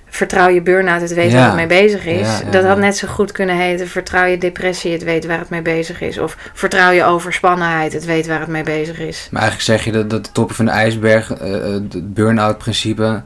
vertrouw 0.08 0.48
je 0.48 0.62
burn-out, 0.62 1.00
het 1.00 1.14
weet 1.14 1.30
Ja. 1.30 1.36
waar 1.38 1.46
het 1.46 1.54
mee 1.68 1.82
bezig 1.82 2.06
is. 2.06 2.26
Ja, 2.26 2.40
ja, 2.44 2.50
dat 2.50 2.64
had 2.64 2.78
net 2.78 2.96
zo 2.96 3.08
goed 3.08 3.32
kunnen 3.32 3.56
heten 3.56 3.88
vertrouw 3.88 4.24
je 4.24 4.38
depressie, 4.38 4.92
het 4.92 5.04
weet 5.04 5.26
waar 5.26 5.38
het 5.38 5.48
mee 5.50 5.62
bezig 5.62 6.00
is. 6.00 6.18
Of 6.18 6.36
vertrouw 6.52 6.90
je 6.90 7.04
overspannenheid, 7.04 7.92
het 7.92 8.04
weet 8.04 8.26
waar 8.26 8.40
het 8.40 8.48
mee 8.48 8.62
bezig 8.62 8.98
is. 8.98 9.28
maar 9.30 9.42
eigenlijk 9.42 9.70
zeg 9.70 9.84
je 9.84 9.92
dat, 9.92 10.10
dat 10.10 10.24
de 10.24 10.32
topje 10.32 10.54
van 10.54 10.64
de 10.64 10.70
ijsberg, 10.70 11.32
eh, 11.32 11.50
het 11.62 12.14
burn-out 12.14 12.58
principe, 12.58 13.22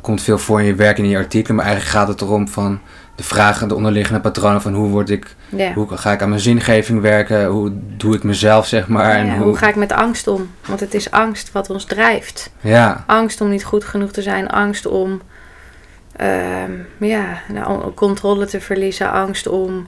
komt 0.00 0.22
veel 0.22 0.38
voor 0.38 0.60
in 0.60 0.66
je 0.66 0.74
werk 0.74 0.98
en 0.98 1.04
in 1.04 1.10
je 1.10 1.16
artikelen, 1.16 1.56
maar 1.56 1.64
eigenlijk 1.66 1.96
gaat 1.96 2.08
het 2.08 2.20
erom 2.20 2.48
van 2.48 2.80
de 3.18 3.24
vragen, 3.24 3.68
de 3.68 3.74
onderliggende 3.74 4.20
patronen 4.20 4.62
van 4.62 4.74
hoe 4.74 4.88
word 4.88 5.10
ik, 5.10 5.34
hoe 5.74 5.96
ga 5.96 6.12
ik 6.12 6.22
aan 6.22 6.28
mijn 6.28 6.40
zingeving 6.40 7.00
werken, 7.00 7.46
hoe 7.46 7.70
doe 7.96 8.14
ik 8.14 8.22
mezelf 8.22 8.66
zeg 8.66 8.88
maar. 8.88 9.10
en 9.10 9.36
hoe, 9.36 9.44
hoe 9.46 9.56
ga 9.56 9.68
ik 9.68 9.76
met 9.76 9.92
angst 9.92 10.26
om? 10.26 10.50
Want 10.66 10.80
het 10.80 10.94
is 10.94 11.10
angst 11.10 11.52
wat 11.52 11.70
ons 11.70 11.84
drijft. 11.84 12.50
Ja, 12.60 13.04
Angst 13.06 13.40
om 13.40 13.48
niet 13.48 13.64
goed 13.64 13.84
genoeg 13.84 14.10
te 14.10 14.22
zijn, 14.22 14.48
angst 14.48 14.86
om 14.86 15.20
ehm, 16.16 16.70
ja, 16.98 17.24
nou, 17.52 17.90
controle 17.94 18.46
te 18.46 18.60
verliezen, 18.60 19.10
angst 19.12 19.46
om 19.48 19.86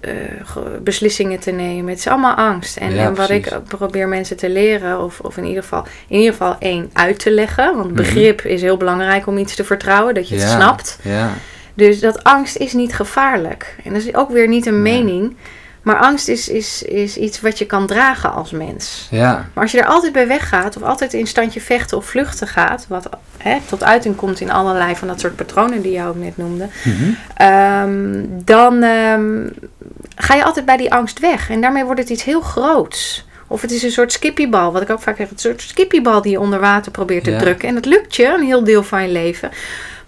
eh, 0.00 0.12
ge- 0.44 0.80
beslissingen 0.82 1.38
te 1.40 1.50
nemen. 1.50 1.88
Het 1.88 1.98
is 1.98 2.06
allemaal 2.08 2.34
angst. 2.34 2.76
En, 2.76 2.94
Ja, 2.94 3.04
en 3.04 3.14
wat 3.14 3.30
ik 3.30 3.58
probeer 3.68 4.08
mensen 4.08 4.36
te 4.36 4.48
leren, 4.50 5.00
of, 5.04 5.20
of 5.20 5.36
in 5.36 5.44
ieder 5.44 5.62
geval 5.62 5.84
in 6.08 6.16
ieder 6.18 6.32
geval 6.32 6.56
één 6.58 6.90
uit 6.92 7.18
te 7.18 7.30
leggen. 7.30 7.74
Want 7.74 7.86
Mhm. 7.86 7.94
begrip 7.94 8.40
is 8.42 8.60
heel 8.62 8.76
belangrijk 8.76 9.26
om 9.26 9.38
iets 9.38 9.54
te 9.54 9.64
vertrouwen, 9.64 10.14
dat 10.14 10.28
je 10.28 10.34
het 10.38 10.48
snapt. 10.50 10.98
Ja, 11.02 11.30
Dus 11.80 12.00
dat 12.00 12.24
angst 12.24 12.56
is 12.56 12.72
niet 12.72 12.94
gevaarlijk. 12.94 13.76
En 13.84 13.92
dat 13.92 14.02
is 14.02 14.14
ook 14.14 14.30
weer 14.30 14.48
niet 14.48 14.66
een 14.66 14.82
Nee. 14.82 15.02
mening. 15.02 15.36
Maar 15.82 15.96
angst 15.98 16.28
is, 16.28 16.48
is, 16.48 16.82
is 16.82 17.16
iets 17.16 17.40
wat 17.40 17.58
je 17.58 17.66
kan 17.66 17.86
dragen 17.86 18.32
als 18.32 18.50
mens. 18.50 19.08
ja, 19.10 19.32
Maar 19.54 19.62
als 19.62 19.72
je 19.72 19.80
er 19.80 19.86
altijd 19.86 20.12
bij 20.12 20.26
weggaat, 20.26 20.76
of 20.76 20.82
altijd 20.82 21.12
in 21.14 21.26
standje 21.26 21.60
vechten 21.60 21.96
of 21.96 22.04
vluchten 22.06 22.46
gaat, 22.46 22.86
wat 22.88 23.08
hè, 23.38 23.58
tot 23.68 23.82
uiting 23.84 24.16
komt 24.16 24.40
in 24.40 24.50
allerlei 24.50 24.96
van 24.96 25.08
dat 25.08 25.20
soort 25.20 25.36
patronen 25.36 25.82
die 25.82 25.92
je 25.92 26.04
ook 26.06 26.16
net 26.16 26.36
noemde, 26.36 26.68
Mhm. 26.84 27.10
ehm, 27.36 28.24
dan 28.44 28.82
ehm, 28.82 29.48
ga 30.16 30.34
je 30.34 30.44
altijd 30.44 30.64
bij 30.66 30.76
die 30.76 30.92
angst 30.92 31.18
weg. 31.18 31.50
En 31.50 31.60
daarmee 31.60 31.84
wordt 31.84 32.00
het 32.00 32.08
iets 32.10 32.24
heel 32.24 32.40
groots. 32.40 33.26
Of 33.46 33.60
het 33.60 33.70
is 33.70 33.82
een 33.82 33.90
soort 33.90 34.12
skippiebal, 34.12 34.72
wat 34.72 34.82
ik 34.82 34.90
ook 34.90 35.00
vaak 35.00 35.16
zeg, 35.16 35.30
een 35.30 35.38
soort 35.38 35.60
skippiebal 35.62 36.22
die 36.22 36.32
je 36.32 36.40
onder 36.40 36.60
water 36.60 36.92
probeert 36.92 37.24
te 37.24 37.30
Ja. 37.30 37.38
drukken. 37.38 37.68
En 37.68 37.74
dat 37.74 37.84
lukt 37.84 38.16
je 38.16 38.26
een 38.26 38.44
heel 38.44 38.64
deel 38.64 38.82
van 38.82 39.02
je 39.02 39.08
leven. 39.08 39.50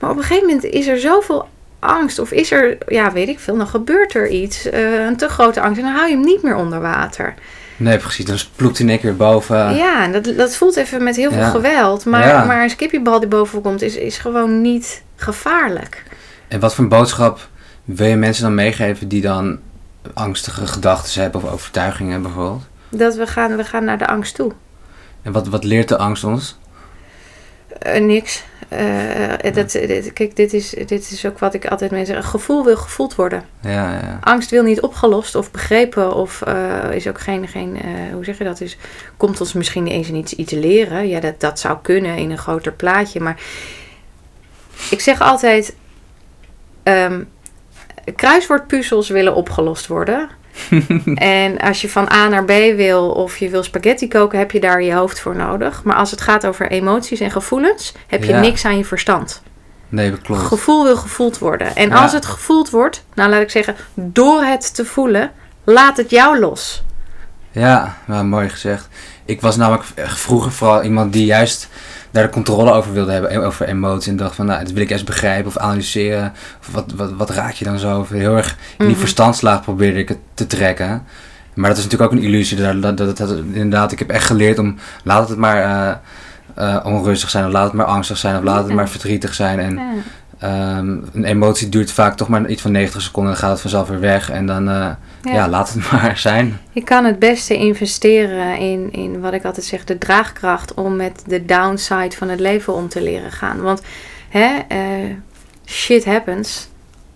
Maar 0.01 0.11
op 0.11 0.17
een 0.17 0.23
gegeven 0.23 0.47
moment 0.47 0.65
is 0.65 0.87
er 0.87 0.99
zoveel 0.99 1.49
angst, 1.83 2.19
of 2.19 2.31
is 2.33 2.51
er, 2.51 2.77
ja, 2.87 3.13
weet 3.13 3.29
ik 3.29 3.39
veel, 3.39 3.57
dan 3.57 3.67
gebeurt 3.67 4.15
er 4.15 4.29
iets, 4.29 4.71
eh, 4.71 5.05
een 5.05 5.17
te 5.17 5.29
grote 5.29 5.61
angst, 5.61 5.79
en 5.79 5.85
dan 5.85 5.95
hou 5.95 6.09
je 6.09 6.15
hem 6.15 6.25
niet 6.25 6.43
meer 6.43 6.55
onder 6.57 6.81
water. 6.81 7.35
Nee, 7.77 7.99
precies. 7.99 8.25
Dan 8.25 8.39
sploekt 8.39 8.77
hij 8.79 8.87
in 8.87 8.93
één 8.93 9.01
keer 9.01 9.17
boven. 9.17 9.75
Ja, 9.75 10.03
en 10.05 10.13
dat, 10.13 10.25
dat 10.37 10.57
voelt 10.57 10.77
even 10.77 11.03
met 11.03 11.17
heel 11.17 11.33
veel 11.33 11.45
geweld. 11.51 12.05
Maar, 12.05 12.27
Ja. 12.27 12.45
maar 12.45 12.63
een 12.63 12.71
skippiebal 12.71 13.21
die 13.21 13.29
boven 13.29 13.63
komt 13.63 13.83
is, 13.83 13.97
is 13.97 14.19
gewoon 14.19 14.61
niet 14.61 15.03
gevaarlijk. 15.17 16.03
En 16.49 16.61
wat 16.61 16.75
voor 16.75 16.85
een 16.85 16.91
boodschap 16.91 17.49
wil 17.85 18.07
je 18.07 18.17
mensen 18.17 18.43
dan 18.43 18.55
meegeven 18.55 19.09
die 19.09 19.21
dan 19.23 19.59
angstige 20.15 20.67
gedachten 20.67 21.23
hebben 21.23 21.43
of 21.43 21.51
overtuigingen 21.53 22.23
bijvoorbeeld? 22.23 22.63
Dat 22.89 23.15
we 23.15 23.27
gaan, 23.27 23.57
we 23.57 23.65
gaan 23.65 23.85
naar 23.85 23.99
de 23.99 24.07
angst 24.07 24.35
toe. 24.35 24.53
En 25.23 25.33
wat, 25.33 25.49
wat 25.49 25.65
leert 25.65 25.89
de 25.89 25.99
angst 25.99 26.25
ons? 26.25 26.59
Eh, 27.79 28.01
niks. 28.01 28.45
Eh, 28.73 29.55
dat, 29.55 29.71
dit, 29.71 30.13
kijk, 30.13 30.37
dit 30.37 30.53
is, 30.53 30.71
dit 30.71 31.11
is 31.11 31.27
ook 31.27 31.39
wat 31.39 31.55
ik 31.55 31.67
altijd 31.67 31.91
mensen 31.91 32.15
zeg. 32.15 32.25
Een 32.25 32.31
gevoel 32.31 32.65
wil 32.65 32.77
gevoeld 32.77 33.15
worden. 33.15 33.45
Ja, 33.61 33.93
ja. 33.93 34.19
Angst 34.21 34.51
wil 34.51 34.63
niet 34.63 34.81
opgelost 34.81 35.35
of 35.35 35.51
begrepen. 35.51 36.15
Of 36.15 36.43
eh, 36.43 36.91
is 36.93 37.09
ook 37.09 37.21
geen, 37.21 37.49
geen 37.49 37.83
eh, 37.83 38.13
hoe 38.13 38.25
zeg 38.25 38.39
je 38.39 38.45
dat? 38.45 38.61
Is, 38.61 38.77
komt 39.17 39.41
ons 39.41 39.53
misschien 39.53 39.87
eens 39.87 40.09
in 40.09 40.15
iets, 40.15 40.35
iets 40.35 40.53
leren. 40.53 41.09
Ja, 41.09 41.21
dat, 41.21 41.41
dat 41.41 41.59
zou 41.59 41.79
kunnen 41.83 42.17
in 42.17 42.31
een 42.31 42.39
groter 42.39 42.73
plaatje. 42.73 43.21
Maar 43.21 43.41
ik 44.91 45.01
zeg 45.01 45.21
altijd... 45.21 45.77
ehm, 46.83 47.23
kruiswoordpuzzels 48.17 49.09
willen 49.09 49.35
opgelost 49.35 49.87
worden. 49.87 50.29
en 51.15 51.59
als 51.59 51.81
je 51.81 51.89
van 51.89 52.13
A 52.13 52.29
naar 52.29 52.45
B 52.45 52.53
wil 52.77 53.11
of 53.11 53.37
je 53.37 53.49
wil 53.49 53.63
spaghetti 53.63 54.09
koken, 54.09 54.39
heb 54.39 54.51
je 54.51 54.61
daar 54.61 54.83
je 54.83 54.95
hoofd 54.95 55.21
voor 55.21 55.37
nodig. 55.37 55.83
Maar 55.85 55.97
als 55.97 56.11
het 56.11 56.21
gaat 56.21 56.47
over 56.47 56.71
emoties 56.71 57.21
en 57.21 57.31
gevoelens, 57.31 57.93
heb 58.07 58.25
je 58.25 58.33
Ja. 58.33 58.41
niks 58.41 58.65
aan 58.65 58.77
je 58.77 58.85
verstand. 58.85 59.43
Nee, 59.89 60.11
dat 60.11 60.23
klopt. 60.23 60.43
Gevoel 60.43 60.85
wil 60.85 60.97
gevoeld 60.97 61.39
worden. 61.39 61.77
En 61.77 61.89
Ja. 61.89 62.03
als 62.03 62.13
het 62.13 62.27
gevoeld 62.27 62.71
wordt, 62.71 63.05
nou 63.15 63.31
laat 63.31 63.43
ik 63.43 63.51
zeggen, 63.51 63.77
door 63.95 64.43
het 64.43 64.75
te 64.75 64.85
voelen, 64.85 65.33
laat 65.65 65.97
het 65.97 66.11
jou 66.11 66.39
los. 66.39 66.83
Ja, 67.51 67.97
nou, 68.05 68.25
mooi 68.25 68.49
gezegd. 68.49 68.89
Ik 69.25 69.41
was 69.41 69.57
namelijk 69.57 69.85
vroeger 69.97 70.53
vooral 70.53 70.83
iemand 70.83 71.13
die 71.13 71.25
juist 71.25 71.69
daar 72.13 72.23
de 72.23 72.29
controle 72.31 72.73
over 72.73 72.93
wilde 72.93 73.13
hebben, 73.13 73.31
eh, 73.31 73.45
over 73.47 73.67
emoties. 73.69 74.07
En 74.11 74.17
dacht 74.17 74.35
van, 74.35 74.47
nou, 74.47 74.65
dat 74.65 74.73
wil 74.73 74.83
ik 74.83 74.91
eerst 74.91 75.05
begrijpen 75.05 75.47
of 75.47 75.57
analyseren. 75.57 76.33
Of 76.61 76.73
wat, 76.73 76.93
wat, 76.97 77.13
wat 77.13 77.31
raak 77.31 77.53
je 77.53 77.65
dan 77.65 77.79
zo? 77.79 77.99
Of 77.99 78.09
heel 78.09 78.37
erg 78.37 78.49
in 78.51 78.57
die 78.79 78.89
Mhm. 78.89 78.99
verstandslaag 78.99 79.63
probeerde 79.63 79.99
ik 79.99 80.09
het 80.09 80.19
te 80.35 80.47
trekken. 80.47 81.03
Maar 81.55 81.69
dat 81.69 81.79
is 81.79 81.85
natuurlijk 81.85 82.13
ook 82.13 82.19
een 82.19 82.25
illusie. 82.25 82.57
Dat, 82.57 82.83
dat, 82.83 82.97
dat, 82.97 83.17
dat- 83.17 83.39
inderdaad, 83.53 83.93
ik 83.93 83.99
heb 83.99 84.11
echt 84.11 84.25
geleerd 84.27 84.59
om, 84.59 84.77
laat 85.05 85.29
het 85.29 85.39
maar 85.39 85.57
eh, 85.57 86.75
eh, 86.77 86.87
onrustig 86.87 87.31
zijn. 87.31 87.45
Of 87.47 87.53
laat 87.53 87.65
het 87.65 87.73
maar 87.73 87.87
angstig 87.87 88.17
zijn. 88.17 88.37
Of 88.37 88.43
laat 88.43 88.65
het 88.65 88.75
maar 88.75 88.89
verdrietig 88.89 89.35
zijn. 89.35 89.59
En 89.61 89.81
ehm, 90.39 90.97
een 91.13 91.25
emotie 91.25 91.69
duurt 91.69 91.93
vaak 91.93 92.17
toch 92.17 92.29
maar 92.29 92.47
iets 92.49 92.63
van 92.63 92.73
90 92.73 93.03
seconden. 93.03 93.33
Dan 93.33 93.41
gaat 93.41 93.51
het 93.51 93.61
vanzelf 93.61 93.89
weer 93.89 94.01
weg. 94.01 94.31
En 94.31 94.47
dan, 94.47 94.97
Ja. 95.23 95.33
ja, 95.33 95.49
laat 95.49 95.73
het 95.73 95.91
maar 95.93 96.17
zijn. 96.19 96.61
Je 96.73 96.83
kan 96.85 97.05
het 97.05 97.19
beste 97.19 97.55
investeren 97.57 98.59
in, 98.59 98.89
in 98.93 99.21
wat 99.21 99.33
ik 99.33 99.45
altijd 99.45 99.67
zeg, 99.67 99.85
de 99.85 99.99
draagkracht 99.99 100.75
om 100.75 100.97
met 100.97 101.23
de 101.27 101.45
downside 101.45 102.17
van 102.17 102.29
het 102.29 102.41
leven 102.41 102.73
om 102.75 102.89
te 102.89 103.03
leren 103.03 103.33
gaan. 103.33 103.61
Want 103.61 103.83
hè, 104.29 104.59
eh, 104.69 104.79
shit 105.67 106.05
happens. 106.05 106.71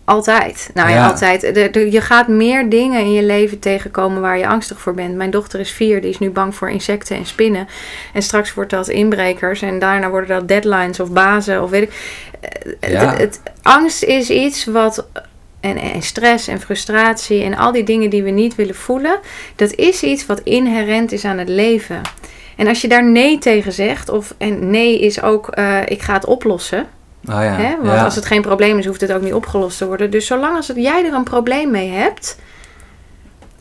Altijd. 0.05 0.71
Nou 0.75 0.89
ja, 0.89 0.95
Ja. 0.95 1.07
altijd. 1.07 1.41
De- 1.55 1.69
de- 1.71 1.91
je 1.91 2.01
gaat 2.01 2.29
meer 2.29 2.69
dingen 2.69 3.01
in 3.01 3.13
je 3.13 3.23
leven 3.23 3.59
tegenkomen 3.59 4.21
waar 4.21 4.39
je 4.39 4.47
angstig 4.47 4.81
voor 4.81 4.95
bent. 4.95 5.15
Mijn 5.15 5.31
dochter 5.31 5.61
is 5.61 5.71
vier, 5.71 6.01
die 6.01 6.11
is 6.11 6.19
nu 6.19 6.31
bang 6.31 6.55
voor 6.55 6.71
insecten 6.71 7.17
en 7.17 7.27
spinnen. 7.27 7.69
En 8.13 8.23
straks 8.23 8.55
wordt 8.55 8.71
dat 8.71 8.89
inbrekers 8.89 9.63
en 9.63 9.79
daarna 9.79 10.09
worden 10.11 10.29
dat 10.39 10.49
deadlines 10.49 11.01
of 11.01 11.11
bazen 11.13 11.63
of 11.63 11.71
weet 11.71 11.83
ik. 11.83 11.93
Eh, 12.81 12.91
Ja. 12.93 13.11
Het, 13.11 13.19
het, 13.19 13.41
angst 13.63 14.03
is 14.03 14.31
iets 14.31 14.65
wat. 14.65 15.07
En, 15.67 15.77
en 15.77 16.03
stress 16.03 16.49
en 16.49 16.61
frustratie 16.61 17.43
en 17.43 17.57
al 17.57 17.73
die 17.73 17.85
dingen 17.85 18.11
die 18.11 18.23
we 18.23 18.31
niet 18.31 18.55
willen 18.55 18.75
voelen. 18.75 19.19
Dat 19.57 19.73
is 19.73 20.03
iets 20.03 20.27
wat 20.27 20.41
inherent 20.41 21.13
is 21.13 21.25
aan 21.25 21.39
het 21.39 21.49
leven. 21.49 22.01
En 22.57 22.67
als 22.67 22.81
je 22.81 22.89
daar 22.89 23.05
nee 23.05 23.39
tegen 23.39 23.73
zegt, 23.73 24.09
of 24.09 24.35
en 24.39 24.71
nee 24.71 25.01
is 25.01 25.23
ook 25.23 25.49
ik 25.85 26.03
ga 26.03 26.13
het 26.13 26.25
oplossen. 26.27 26.87
Oh 27.29 27.43
ja. 27.43 27.57
Hè? 27.57 27.77
Want 27.77 27.93
ja. 27.99 28.05
als 28.05 28.15
het 28.15 28.27
geen 28.27 28.43
probleem 28.43 28.79
is, 28.79 28.87
hoeft 28.87 29.01
het 29.01 29.13
ook 29.13 29.23
niet 29.23 29.33
opgelost 29.33 29.79
te 29.79 29.87
worden. 29.87 30.11
Dus 30.11 30.27
zolang 30.27 30.57
als 30.57 30.69
het, 30.69 30.77
jij 30.77 31.05
er 31.05 31.13
een 31.13 31.25
probleem 31.25 31.71
mee 31.71 31.91
hebt, 31.91 32.39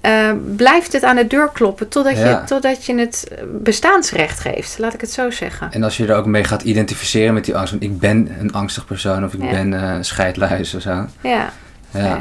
eh, 0.02 0.32
blijft 0.56 0.94
het 0.94 1.04
aan 1.04 1.16
de 1.16 1.28
deur 1.28 1.50
kloppen 1.54 1.88
totdat, 1.88 2.18
Ja. 2.18 2.30
je, 2.30 2.44
totdat 2.46 2.86
je 2.86 2.96
het 2.96 3.32
bestaansrecht 3.62 4.40
geeft. 4.40 4.80
Laat 4.80 4.94
ik 4.94 5.02
het 5.02 5.12
zo 5.12 5.30
zeggen. 5.30 5.72
En 5.72 5.84
als 5.84 5.98
je 5.98 6.06
er 6.06 6.16
ook 6.16 6.26
mee 6.26 6.44
gaat 6.44 6.62
identificeren 6.62 7.34
met 7.34 7.46
die 7.46 7.56
angst, 7.56 7.70
van 7.70 7.82
ik 7.82 8.00
ben 8.00 8.36
een 8.40 8.54
angstig 8.54 8.86
persoon 8.86 9.26
of 9.26 9.34
ik 9.34 9.50
ben 9.50 9.74
eh 9.74 9.98
scheidluis 10.02 10.74
of 10.74 10.82
zo. 10.82 11.06
Ja. 11.22 11.54
Ja. 12.04 12.16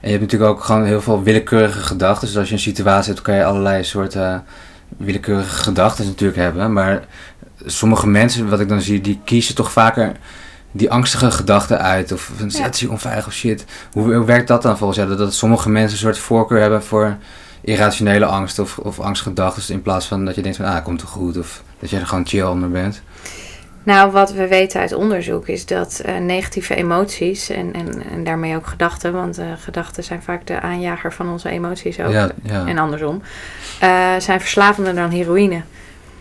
En 0.00 0.08
je 0.10 0.16
hebt 0.18 0.20
natuurlijk 0.20 0.50
ook 0.50 0.64
gewoon 0.64 0.84
heel 0.84 1.00
veel 1.00 1.22
willekeurige 1.22 1.80
gedachten. 1.80 2.26
Dus 2.26 2.36
als 2.36 2.48
je 2.48 2.54
een 2.54 2.60
situatie 2.60 3.12
hebt, 3.12 3.24
kan 3.24 3.34
je 3.34 3.44
allerlei 3.44 3.84
soorten 3.84 4.32
eh, 4.34 4.38
willekeurige 4.96 5.56
gedachten 5.62 6.06
natuurlijk 6.06 6.38
hebben. 6.38 6.72
Maar 6.72 7.04
sommige 7.66 8.06
mensen, 8.06 8.48
wat 8.48 8.60
ik 8.60 8.68
dan 8.68 8.80
zie, 8.80 9.00
die 9.00 9.20
kiezen 9.24 9.54
toch 9.54 9.72
vaker 9.72 10.12
die 10.72 10.90
angstige 10.90 11.30
gedachten 11.30 11.80
uit. 11.80 12.12
Of 12.12 12.30
een 12.38 12.44
Ja. 12.44 12.50
situatie 12.50 12.90
onveilig 12.90 13.26
of 13.26 13.32
shit. 13.32 13.64
Hoe, 13.92 14.14
hoe 14.14 14.24
werkt 14.24 14.48
dat 14.48 14.62
dan 14.62 14.76
volgens 14.78 14.98
jou? 14.98 15.10
Dat, 15.10 15.18
dat 15.18 15.34
sommige 15.34 15.68
mensen 15.70 15.92
een 15.92 15.98
soort 16.04 16.18
voorkeur 16.18 16.60
hebben 16.60 16.82
voor 16.82 17.16
irrationele 17.60 18.24
angst 18.24 18.58
of, 18.58 18.78
of 18.78 19.00
angstgedachten. 19.00 19.74
In 19.74 19.82
plaats 19.82 20.06
van 20.06 20.24
dat 20.24 20.34
je 20.34 20.42
denkt 20.42 20.56
van, 20.56 20.66
ah, 20.66 20.84
komt 20.84 20.98
toch 20.98 21.10
goed. 21.10 21.38
Of 21.38 21.62
dat 21.78 21.90
je 21.90 21.98
er 21.98 22.06
gewoon 22.06 22.26
chill 22.26 22.42
onder 22.42 22.70
bent. 22.70 23.02
Nou, 23.90 24.10
wat 24.10 24.32
we 24.32 24.48
weten 24.48 24.80
uit 24.80 24.92
onderzoek 24.92 25.48
is 25.48 25.66
dat 25.66 26.00
eh, 26.04 26.16
negatieve 26.16 26.74
emoties 26.74 27.48
en, 27.48 27.72
en, 27.72 28.02
en 28.10 28.24
daarmee 28.24 28.56
ook 28.56 28.66
gedachten, 28.66 29.12
want 29.12 29.38
eh, 29.38 29.46
gedachten 29.58 30.04
zijn 30.04 30.22
vaak 30.22 30.46
de 30.46 30.60
aanjager 30.60 31.12
van 31.12 31.28
onze 31.30 31.48
emoties 31.48 32.00
ook. 32.00 32.12
Ja, 32.12 32.30
ja. 32.42 32.66
En 32.66 32.78
andersom, 32.78 33.22
eh, 33.78 34.14
zijn 34.18 34.40
verslavender 34.40 34.94
dan 34.94 35.10
heroïne. 35.10 35.62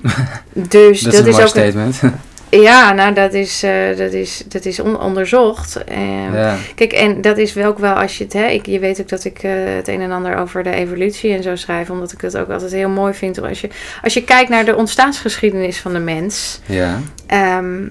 dus 0.53 1.01
dat, 1.01 1.13
dat, 1.13 1.25
is 1.25 1.27
een 1.27 1.27
is 1.27 1.39
ook. 1.39 1.47
statement. 1.47 2.01
Ja, 2.49 2.93
nou, 2.93 3.13
dat 3.13 3.33
is, 3.33 3.63
eh, 3.63 3.97
dat 3.97 4.13
is, 4.13 4.43
dat 4.47 4.65
is 4.65 4.79
on- 4.79 4.99
onderzocht. 4.99 5.83
Ehm, 5.83 6.35
ja. 6.35 6.55
Kijk, 6.75 6.91
en 6.93 7.21
dat 7.21 7.37
is 7.37 7.53
wel 7.53 7.65
ook 7.65 7.79
wel 7.79 7.93
als 7.93 8.17
je 8.17 8.23
het, 8.23 8.33
hè, 8.33 8.45
ik, 8.47 8.65
je 8.65 8.79
weet 8.79 9.01
ook 9.01 9.09
dat 9.09 9.23
ik 9.23 9.43
eh, 9.43 9.51
het 9.75 9.87
een 9.87 10.01
en 10.01 10.11
ander 10.11 10.35
over 10.37 10.63
de 10.63 10.71
evolutie 10.71 11.33
en 11.33 11.43
zo 11.43 11.55
schrijf, 11.55 11.89
omdat 11.89 12.11
ik 12.11 12.21
het 12.21 12.37
ook 12.37 12.49
altijd 12.49 12.71
heel 12.71 12.89
mooi 12.89 13.13
vind. 13.13 13.41
Als 13.41 13.61
je, 13.61 13.69
als 14.03 14.13
je 14.13 14.23
kijkt 14.23 14.49
naar 14.49 14.65
de 14.65 14.75
ontstaansgeschiedenis 14.75 15.77
van 15.79 15.93
de 15.93 15.99
mens, 15.99 16.59
ja. 16.65 16.99
ehm, 17.27 17.87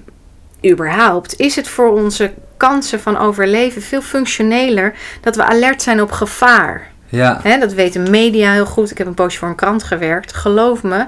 überhaupt, 0.65 1.39
is 1.39 1.55
het 1.55 1.67
voor 1.67 1.89
onze 1.91 2.31
kansen 2.57 2.99
van 2.99 3.17
overleven 3.17 3.81
veel 3.81 4.01
functioneler 4.01 4.93
dat 5.21 5.35
we 5.35 5.43
alert 5.43 5.81
zijn 5.81 6.01
op 6.01 6.11
gevaar. 6.11 6.87
Ja. 7.09 7.39
Hè, 7.43 7.57
dat 7.59 7.73
weten 7.73 8.09
media 8.09 8.51
heel 8.51 8.65
goed. 8.65 8.91
Ik 8.91 8.97
heb 8.97 9.07
een 9.07 9.13
poosje 9.13 9.37
voor 9.39 9.47
een 9.47 9.55
krant 9.55 9.83
gewerkt. 9.83 10.33
Geloof 10.33 10.83
me, 10.83 11.05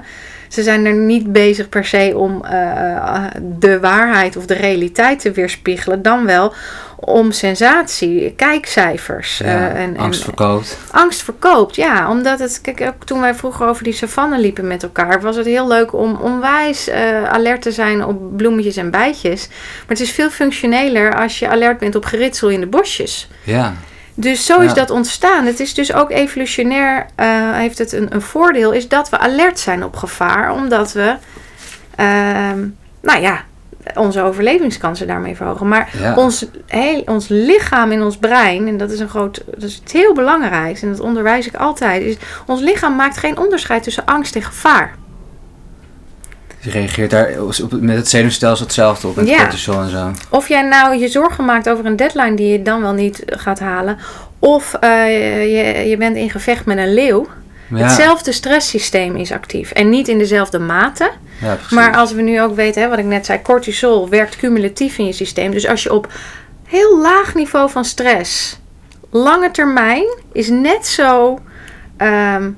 ze 0.52 0.62
zijn 0.62 0.86
er 0.86 0.94
niet 0.94 1.32
bezig 1.32 1.68
per 1.68 1.84
se 1.84 2.12
om 2.16 2.44
eh, 2.44 3.24
de 3.42 3.80
waarheid 3.80 4.36
of 4.36 4.46
de 4.46 4.54
realiteit 4.54 5.20
te 5.20 5.30
weerspiegelen. 5.30 6.02
Dan 6.02 6.26
wel 6.26 6.54
om 6.96 7.32
sensatie, 7.32 8.32
kijkcijfers. 8.36 9.38
ja. 9.38 9.44
eh, 9.46 9.82
en, 9.82 9.96
angst 9.96 10.24
verkoopt. 10.24 10.78
angst 10.90 11.22
verkoopt, 11.22 11.76
ja. 11.76 12.10
Omdat 12.10 12.38
het, 12.38 12.60
kijk, 12.60 12.80
ook 12.80 13.04
toen 13.04 13.20
wij 13.20 13.34
vroeger 13.34 13.66
over 13.66 13.84
die 13.84 13.92
savanne 13.92 14.38
liepen 14.38 14.66
met 14.66 14.82
elkaar, 14.82 15.20
was 15.20 15.36
het 15.36 15.46
heel 15.46 15.68
leuk 15.68 15.92
om 15.92 16.16
onwijs 16.16 16.88
eh, 16.88 17.24
alert 17.24 17.62
te 17.62 17.72
zijn 17.72 18.04
op 18.04 18.36
bloemetjes 18.36 18.76
en 18.76 18.90
bijtjes. 18.90 19.48
Maar 19.48 19.86
het 19.88 20.00
is 20.00 20.10
veel 20.10 20.30
functioneler 20.30 21.14
als 21.14 21.38
je 21.38 21.48
alert 21.48 21.78
bent 21.78 21.94
op 21.94 22.04
geritsel 22.04 22.48
in 22.48 22.60
de 22.60 22.66
bosjes. 22.66 23.28
Ja. 23.42 23.74
Dus 24.14 24.46
zo 24.46 24.60
is 24.60 24.68
Ja. 24.68 24.74
dat 24.74 24.90
ontstaan. 24.90 25.46
Het 25.46 25.60
is 25.60 25.74
dus 25.74 25.92
ook 25.92 26.10
evolutionair, 26.10 27.06
eh, 27.14 27.26
heeft 27.52 27.78
het 27.78 27.92
een, 27.92 28.14
een 28.14 28.22
voordeel, 28.22 28.72
is 28.72 28.88
dat 28.88 29.08
we 29.08 29.18
alert 29.18 29.58
zijn 29.58 29.84
op 29.84 29.96
gevaar, 29.96 30.52
omdat 30.52 30.92
we, 30.92 31.16
ehm, 31.96 32.58
nou 33.02 33.20
ja, 33.20 33.44
onze 33.94 34.22
overlevingskansen 34.22 35.06
daarmee 35.06 35.36
verhogen. 35.36 35.68
Maar 35.68 35.88
Ja. 36.00 36.14
ons, 36.14 36.46
heel, 36.66 37.02
ons 37.06 37.26
lichaam 37.28 37.92
in 37.92 38.02
ons 38.02 38.16
brein, 38.16 38.68
en 38.68 38.76
dat 38.76 38.90
is 38.90 39.00
een 39.00 39.08
groot, 39.08 39.42
dat 39.46 39.62
is 39.62 39.82
heel 39.92 40.14
belangrijks, 40.14 40.82
en 40.82 40.90
dat 40.90 41.00
onderwijs 41.00 41.46
ik 41.46 41.54
altijd, 41.54 42.02
is 42.02 42.16
ons 42.46 42.60
lichaam 42.60 42.96
maakt 42.96 43.16
geen 43.16 43.38
onderscheid 43.38 43.82
tussen 43.82 44.04
angst 44.06 44.34
en 44.36 44.42
gevaar. 44.42 44.94
Je 46.62 46.70
reageert 46.70 47.10
daar 47.10 47.30
met 47.80 47.96
het 47.96 48.08
zenuwstelsel 48.08 48.64
hetzelfde 48.66 49.08
op, 49.08 49.16
met 49.16 49.28
Ja. 49.28 49.36
cortisol 49.36 49.80
en 49.80 49.90
zo. 49.90 50.10
Of 50.28 50.48
jij 50.48 50.62
nou 50.62 50.96
je 50.96 51.08
zorgen 51.08 51.44
maakt 51.44 51.68
over 51.68 51.86
een 51.86 51.96
deadline 51.96 52.34
die 52.34 52.48
je 52.52 52.62
dan 52.62 52.80
wel 52.80 52.92
niet 52.92 53.22
gaat 53.26 53.58
halen, 53.58 53.98
of 54.38 54.74
eh, 54.74 55.06
je, 55.56 55.88
je 55.88 55.96
bent 55.96 56.16
in 56.16 56.30
gevecht 56.30 56.64
met 56.64 56.78
een 56.78 56.94
leeuw. 56.94 57.26
Ja, 57.70 57.76
Hetzelfde 57.78 58.32
stresssysteem 58.32 59.16
is 59.16 59.32
actief. 59.32 59.70
En 59.70 59.88
niet 59.88 60.08
in 60.08 60.18
dezelfde 60.18 60.58
mate. 60.58 61.10
ja. 61.40 61.58
Maar 61.70 61.96
als 61.96 62.12
we 62.12 62.22
nu 62.22 62.40
ook 62.42 62.54
weten, 62.54 62.82
hè, 62.82 62.88
wat 62.88 62.98
ik 62.98 63.04
net 63.04 63.26
zei, 63.26 63.42
cortisol 63.42 64.08
werkt 64.08 64.36
cumulatief 64.36 64.98
in 64.98 65.06
je 65.06 65.12
systeem. 65.12 65.50
Dus 65.50 65.66
als 65.68 65.82
je 65.82 65.92
op 65.94 66.12
heel 66.66 66.98
laag 66.98 67.34
niveau 67.34 67.70
van 67.70 67.84
stress, 67.84 68.58
lange 69.10 69.50
termijn, 69.50 70.04
is 70.32 70.48
net 70.48 70.86
zo 70.86 71.38
ehm, 71.96 72.50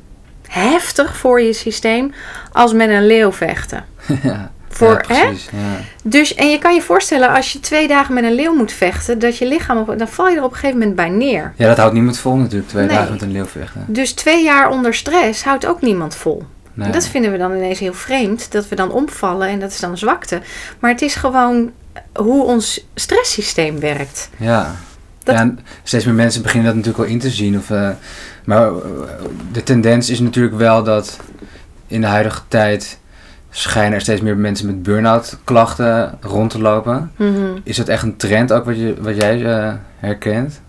heftig 0.48 1.16
voor 1.16 1.40
je 1.40 1.52
systeem 1.52 2.12
als 2.52 2.72
met 2.72 2.88
een 2.88 3.06
leeuw 3.06 3.32
vechten. 3.32 3.84
ja, 4.22 4.50
Voor, 4.68 5.04
ja, 5.08 5.14
hè? 5.14 5.26
precies. 5.26 5.48
Ja. 5.52 5.58
Dus, 6.02 6.34
en 6.34 6.50
je 6.50 6.58
kan 6.58 6.74
je 6.74 6.82
voorstellen, 6.82 7.28
als 7.28 7.52
je 7.52 7.60
twee 7.60 7.88
dagen 7.88 8.14
met 8.14 8.24
een 8.24 8.32
leeuw 8.34 8.54
moet 8.54 8.72
vechten, 8.72 9.18
dat 9.18 9.36
je 9.38 9.46
lichaam, 9.48 9.78
op, 9.78 9.98
dan 9.98 10.08
val 10.08 10.28
je 10.28 10.36
er 10.36 10.42
op 10.42 10.50
een 10.50 10.56
gegeven 10.56 10.78
moment 10.78 10.96
bij 10.96 11.08
neer. 11.08 11.52
ja, 11.56 11.66
dat 11.68 11.76
houdt 11.76 11.94
niemand 11.94 12.18
vol 12.18 12.36
natuurlijk, 12.36 12.68
twee 12.68 12.86
Nee. 12.86 12.96
dagen 12.96 13.12
met 13.12 13.22
een 13.22 13.32
leeuw 13.32 13.46
vechten. 13.46 13.84
Dus 13.86 14.12
twee 14.12 14.44
jaar 14.44 14.68
onder 14.70 14.94
stress 14.94 15.44
houdt 15.44 15.66
ook 15.66 15.80
niemand 15.82 16.14
vol. 16.14 16.42
Nee. 16.76 16.90
Dat 16.90 17.06
vinden 17.06 17.32
we 17.32 17.38
dan 17.38 17.54
ineens 17.54 17.78
heel 17.78 17.94
vreemd, 17.94 18.52
dat 18.52 18.68
we 18.68 18.76
dan 18.76 18.90
omvallen 18.92 19.48
en 19.48 19.60
dat 19.60 19.70
is 19.70 19.80
dan 19.80 19.90
een 19.90 19.98
zwakte. 19.98 20.40
Maar 20.78 20.90
het 20.90 21.02
is 21.02 21.14
gewoon 21.14 21.70
hoe 22.14 22.44
ons 22.44 22.86
stresssysteem 22.94 23.80
werkt. 23.80 24.30
Ja. 24.36 24.74
Dat- 25.22 25.34
ja, 25.34 25.40
en 25.40 25.58
steeds 25.82 26.04
meer 26.04 26.14
mensen 26.14 26.42
beginnen 26.42 26.66
dat 26.66 26.76
natuurlijk 26.76 27.04
wel 27.04 27.12
in 27.14 27.20
te 27.20 27.30
zien. 27.30 27.58
Of, 27.58 27.70
eh, 27.70 27.88
maar 28.44 28.66
eh, 28.66 28.74
de 29.52 29.62
tendens 29.62 30.10
is 30.10 30.20
natuurlijk 30.20 30.56
wel 30.56 30.82
dat 30.82 31.16
in 31.86 32.00
de 32.00 32.06
huidige 32.06 32.40
tijd 32.48 32.98
schijnen 33.54 33.92
er 33.92 34.00
steeds 34.00 34.20
meer 34.20 34.36
mensen 34.36 34.66
met 34.66 34.82
burn-out 34.82 35.38
klachten 35.44 36.18
rond 36.20 36.50
te 36.50 36.60
lopen. 36.60 37.12
Mhm. 37.16 37.58
Is 37.62 37.76
dat 37.76 37.88
echt 37.88 38.02
een 38.02 38.16
trend 38.16 38.52
ook 38.52 38.64
wat, 38.64 38.76
je, 38.76 38.94
wat 38.98 39.16
jij 39.16 39.44
eh, 39.44 39.72
herkent? 39.98 40.60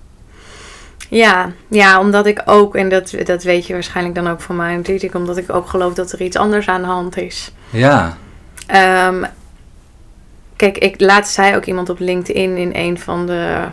Ja, 1.09 1.51
ja, 1.67 1.99
omdat 1.99 2.25
ik 2.25 2.41
ook, 2.45 2.75
en 2.75 2.89
dat, 2.89 3.15
dat 3.23 3.43
weet 3.43 3.67
je 3.67 3.73
waarschijnlijk 3.73 4.15
dan 4.15 4.27
ook 4.27 4.41
van 4.41 4.55
mij 4.55 4.75
natuurlijk, 4.75 5.13
omdat 5.13 5.37
ik 5.37 5.53
ook 5.53 5.67
geloof 5.67 5.93
dat 5.93 6.11
er 6.11 6.21
iets 6.21 6.37
anders 6.37 6.67
aan 6.67 6.81
de 6.81 6.87
hand 6.87 7.17
is. 7.17 7.51
Ja, 7.69 8.17
Ehm, 8.65 9.23
kijk, 10.55 10.77
ik 10.77 11.01
laatst 11.01 11.33
zei 11.33 11.55
ook 11.55 11.65
iemand 11.65 11.89
op 11.89 11.99
LinkedIn 11.99 12.57
in 12.57 12.71
een 12.73 12.99
van 12.99 13.25
de 13.25 13.63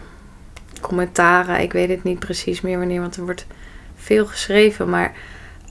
commentaren, 0.80 1.60
ik 1.60 1.72
weet 1.72 1.88
het 1.88 2.02
niet 2.02 2.18
precies 2.18 2.60
meer 2.60 2.78
wanneer, 2.78 3.00
want 3.00 3.16
er 3.16 3.24
wordt 3.24 3.46
veel 3.96 4.26
geschreven, 4.26 4.90
maar 4.90 5.12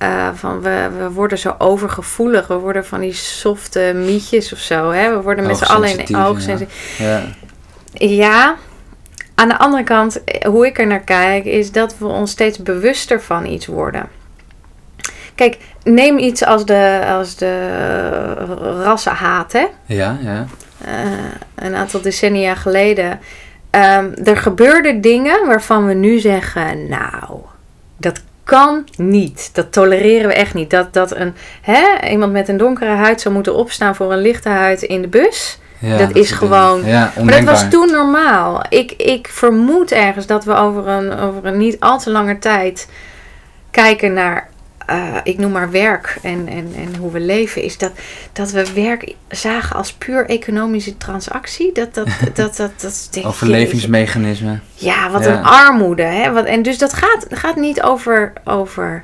eh, 0.01 0.29
van 0.33 0.61
we, 0.61 0.89
we 0.97 1.11
worden 1.11 1.37
zo 1.37 1.55
overgevoelig, 1.57 2.47
we 2.47 2.53
worden 2.53 2.85
van 2.85 2.99
die 2.99 3.13
softe 3.13 3.91
mietjes 3.95 4.53
of 4.53 4.59
zo, 4.59 4.91
hè? 4.91 5.15
we 5.15 5.21
worden 5.21 5.47
met 5.47 5.57
z'n 5.57 5.63
allen 5.63 6.07
in 6.07 6.15
Hoogsensitief, 6.15 6.99
oog. 6.99 7.07
ja. 7.07 7.21
Ja, 7.93 8.55
aan 9.35 9.47
de 9.47 9.57
andere 9.57 9.83
kant, 9.83 10.23
eh, 10.23 10.49
hoe 10.49 10.65
ik 10.65 10.79
er 10.79 10.87
naar 10.87 10.99
kijk, 10.99 11.45
is 11.45 11.71
dat 11.71 11.97
we 11.97 12.05
ons 12.05 12.31
steeds 12.31 12.57
bewuster 12.57 13.21
van 13.21 13.45
iets 13.45 13.65
worden. 13.65 14.09
Kijk, 15.35 15.57
neem 15.83 16.17
iets 16.17 16.45
als 16.45 16.65
de, 16.65 17.01
als 17.07 17.35
de 17.35 18.33
rassenhaat, 18.83 19.51
hè? 19.51 19.65
Ja, 19.85 20.17
ja. 20.21 20.45
Eh, 20.85 21.01
een 21.55 21.75
aantal 21.75 22.01
decennia 22.01 22.55
geleden. 22.55 23.19
Ehm, 23.69 24.11
er 24.23 24.37
gebeurden 24.37 25.01
dingen 25.01 25.47
waarvan 25.47 25.85
we 25.85 25.93
nu 25.93 26.19
zeggen, 26.19 26.89
nou, 26.89 27.39
dat 27.97 28.21
kan 28.43 28.87
niet. 28.97 29.49
Dat 29.53 29.71
tolereren 29.71 30.27
we 30.27 30.33
echt 30.33 30.53
niet. 30.53 30.69
Dat, 30.69 30.93
dat 30.93 31.15
een, 31.15 31.33
hè, 31.61 32.09
iemand 32.09 32.31
met 32.31 32.47
een 32.47 32.57
donkere 32.57 32.91
huid 32.91 33.21
zou 33.21 33.33
moeten 33.33 33.55
opstaan 33.55 33.95
voor 33.95 34.11
een 34.11 34.21
lichte 34.21 34.49
huid 34.49 34.81
in 34.81 35.01
de 35.01 35.07
bus. 35.07 35.59
ja 35.79 35.97
Dat 35.97 36.15
is 36.15 36.31
gewoon-. 36.31 36.85
Ja, 36.85 37.13
Maar 37.23 37.31
dat 37.31 37.43
was 37.43 37.69
toen 37.69 37.91
normaal. 37.91 38.63
Ik, 38.69 38.91
ik 38.91 39.27
vermoed 39.27 39.91
ergens 39.91 40.25
dat 40.25 40.43
we 40.43 40.53
over 40.53 40.87
een, 40.87 41.19
over 41.19 41.45
een 41.45 41.57
niet 41.57 41.79
al 41.79 41.99
te 41.99 42.11
lange 42.11 42.39
tijd 42.39 42.87
kijken 43.71 44.13
naar, 44.13 44.49
eh, 44.91 45.15
ik 45.23 45.37
noem 45.37 45.51
maar 45.51 45.71
werk 45.71 46.17
en, 46.21 46.47
en, 46.47 46.71
en 46.75 46.95
hoe 46.99 47.11
we 47.11 47.19
leven. 47.19 47.63
Is 47.63 47.77
dat, 47.77 47.91
dat 48.33 48.51
we 48.51 48.73
werk 48.73 49.15
zagen 49.29 49.75
als 49.75 49.93
puur 49.93 50.25
economische 50.29 50.97
transactie. 50.97 51.71
Dat, 51.73 51.93
dat, 51.93 52.07
dat, 52.23 52.35
dat, 52.35 52.55
dat, 52.57 52.71
dat 52.81 53.07
denk 53.11 53.25
ik, 53.25 53.31
Overlevingsmechanisme. 53.31 54.59
Ja, 54.73 55.09
wat 55.11 55.23
Ja. 55.23 55.37
een 55.37 55.43
armoede. 55.43 56.03
Hè? 56.03 56.31
Wat, 56.31 56.45
en 56.45 56.61
dus 56.61 56.77
dat 56.77 56.93
gaat, 56.93 57.25
gaat 57.29 57.55
niet 57.55 57.81
over, 57.81 58.33
over. 58.43 59.03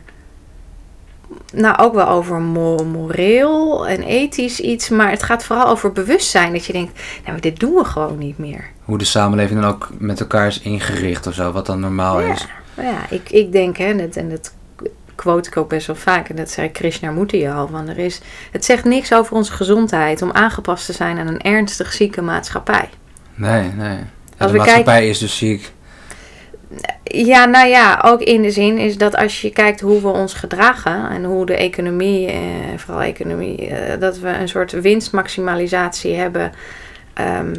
Nou, 1.54 1.78
ook 1.78 1.94
wel 1.94 2.08
over 2.08 2.40
mo- 2.40 2.84
moreel 2.86 3.88
en 3.88 4.04
ethisch 4.04 4.60
iets. 4.60 4.90
Maar 4.90 5.10
het 5.10 5.24
gaat 5.24 5.44
vooral 5.44 5.68
over 5.68 5.92
bewustzijn. 5.92 6.54
Dat 6.54 6.66
je 6.66 6.74
denkt, 6.74 7.00
nou, 7.26 7.40
dit 7.40 7.60
doen 7.60 7.74
we 7.74 7.84
gewoon 7.86 8.18
niet 8.18 8.38
meer. 8.38 8.70
Hoe 8.84 8.98
de 8.98 9.06
samenleving 9.06 9.62
dan 9.62 9.70
ook 9.70 9.90
met 9.98 10.20
elkaar 10.20 10.48
is 10.48 10.60
ingericht 10.60 11.28
of 11.28 11.34
zo, 11.34 11.52
wat 11.52 11.66
dan 11.66 11.80
normaal 11.80 12.22
Ja. 12.22 12.32
is. 12.34 12.48
Nou 12.76 12.90
ja, 12.90 12.98
ik, 13.10 13.30
ik 13.30 13.52
denk, 13.52 13.78
hè, 13.78 13.96
dat, 13.96 14.16
en 14.16 14.30
dat 14.30 14.54
quote 15.18 15.50
ik 15.50 15.58
ook 15.58 15.70
best 15.70 15.88
wel 15.88 15.96
vaak. 15.96 16.30
En 16.30 16.36
dat 16.36 16.50
zei 16.50 16.72
Krishnamurti 16.72 17.48
al. 17.48 17.68
Van 17.68 17.90
er 17.90 17.98
is, 17.98 18.22
het 18.52 18.66
zegt 18.66 18.84
niks 18.84 19.14
over 19.14 19.36
onze 19.36 19.52
gezondheid 19.52 20.22
om 20.22 20.32
aangepast 20.32 20.86
te 20.86 20.94
zijn 20.94 21.18
aan 21.18 21.28
een 21.28 21.42
ernstig 21.42 21.94
zieke 21.94 22.22
maatschappij. 22.22 22.90
Nee, 23.36 23.72
nee. 23.78 23.98
Ja, 23.98 24.06
Als 24.38 24.52
de 24.52 24.58
we 24.58 24.64
maatschappij 24.64 25.10
is 25.10 25.20
dus 25.20 25.38
ziek. 25.38 25.72
Ja, 27.04 27.46
nou 27.46 27.68
ja, 27.68 28.02
ook 28.06 28.22
in 28.22 28.42
de 28.42 28.52
zin 28.52 28.78
is 28.78 28.98
dat 28.98 29.16
als 29.16 29.42
je 29.42 29.50
kijkt 29.50 29.82
hoe 29.82 30.02
we 30.02 30.08
ons 30.08 30.34
gedragen 30.34 31.10
en 31.10 31.24
hoe 31.24 31.46
de 31.46 31.56
economie, 31.56 32.28
eh, 32.28 32.40
vooral 32.76 33.04
economie, 33.04 33.68
eh, 33.68 34.00
dat 34.00 34.20
we 34.20 34.28
een 34.28 34.50
soort 34.50 34.72
winstmaximalisatie 34.72 36.16
hebben. 36.16 36.52
ehm 37.14 37.54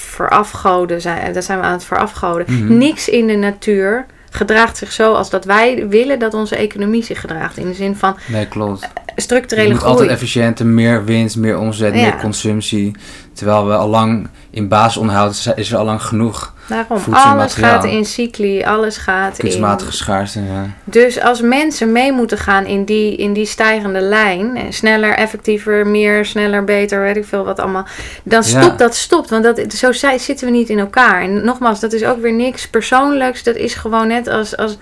verafgoden 0.00 1.00
zijn, 1.00 1.32
dat 1.32 1.44
zijn 1.44 1.58
we 1.58 1.64
aan 1.64 1.72
het 1.72 1.84
verafgoden. 1.84 2.46
Mhm. 2.48 2.78
Niks 2.78 3.08
in 3.08 3.26
de 3.26 3.36
natuur 3.36 4.06
gedraagt 4.30 4.76
zich 4.76 4.92
zo 4.92 5.12
als 5.14 5.30
dat 5.30 5.44
wij 5.44 5.88
willen 5.88 6.18
dat 6.18 6.34
onze 6.34 6.56
economie 6.56 7.02
zich 7.04 7.20
gedraagt. 7.20 7.56
In 7.56 7.66
de 7.66 7.74
zin 7.74 7.96
van 7.96 8.16
Nee, 8.26 8.46
klopt. 8.46 8.88
Je 9.14 9.22
structurele 9.22 9.68
moet 9.68 9.78
groei. 9.78 9.92
altijd 9.92 10.10
efficiënter, 10.10 10.66
meer 10.66 11.04
winst, 11.04 11.36
meer 11.36 11.58
omzet, 11.58 11.94
Ja. 11.94 12.00
meer 12.00 12.16
consumptie. 12.16 12.94
Terwijl 13.32 13.66
we 13.66 13.74
al 13.74 13.88
lang 13.88 14.28
in 14.50 14.68
basisonderhoud 14.68 15.30
is- 15.30 15.46
is 15.54 15.70
er 15.72 15.78
al 15.78 15.84
lang 15.84 16.02
genoeg 16.02 16.54
Daarom, 16.68 16.98
alles 17.10 17.54
gaat 17.54 17.84
in 17.84 18.04
cycli, 18.04 18.62
alles 18.64 18.96
gaat 18.96 19.38
in... 19.38 19.44
kunstmatige 19.44 19.92
schaarste. 19.92 20.40
Ja. 20.40 20.66
Dus 20.84 21.20
als 21.20 21.40
mensen 21.40 21.92
mee 21.92 22.12
moeten 22.12 22.38
gaan 22.38 22.66
in 22.66 22.84
die, 22.84 23.16
in 23.16 23.32
die 23.32 23.46
stijgende 23.46 24.00
lijn, 24.00 24.56
en 24.56 24.72
sneller, 24.72 25.14
effectiever, 25.14 25.86
meer, 25.86 26.24
sneller, 26.24 26.64
beter, 26.64 27.00
weet 27.00 27.16
ik 27.16 27.24
veel 27.24 27.44
wat 27.44 27.58
allemaal, 27.60 27.86
dan 28.22 28.42
Ja. 28.46 28.60
stopt 28.60 28.78
dat 28.78 28.94
stopt. 28.94 29.30
Want 29.30 29.44
dat, 29.44 29.72
zo 29.72 29.92
zitten 29.92 30.46
we 30.46 30.52
niet 30.52 30.68
in 30.68 30.78
elkaar. 30.78 31.22
En 31.22 31.44
nogmaals, 31.44 31.80
dat 31.80 31.92
is 31.92 32.04
ook 32.04 32.20
weer 32.20 32.32
niks 32.32 32.68
persoonlijks. 32.68 33.42
Dat 33.42 33.56
is 33.56 33.74
gewoon 33.74 34.08
net 34.08 34.26
als, 34.28 34.56
als 34.56 34.78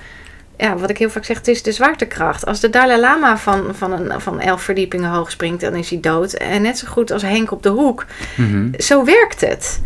ja, 0.57 0.77
wat 0.77 0.91
ik 0.91 0.99
heel 0.99 1.11
vaak 1.11 1.25
zeg, 1.25 1.37
het 1.37 1.49
is 1.49 1.63
de 1.63 1.73
zwaartekracht. 1.73 2.47
Als 2.47 2.61
de 2.61 2.71
Dalai 2.71 3.01
Lama 3.01 3.39
van, 3.39 3.65
van, 3.73 3.93
een, 3.93 4.21
van 4.21 4.41
elf 4.41 4.63
verdiepingen 4.63 5.11
hoog 5.11 5.31
springt, 5.31 5.61
dan 5.61 5.75
is 5.75 5.91
hij 5.91 6.01
dood. 6.01 6.33
En 6.33 6.63
net 6.63 6.79
zo 6.79 6.87
goed 6.91 7.11
als 7.11 7.23
Henk 7.23 7.51
op 7.51 7.63
de 7.63 7.69
hoek. 7.69 8.05
Mhm. 8.37 8.69
Zo 8.79 9.05
werkt 9.05 9.41
het. 9.41 9.81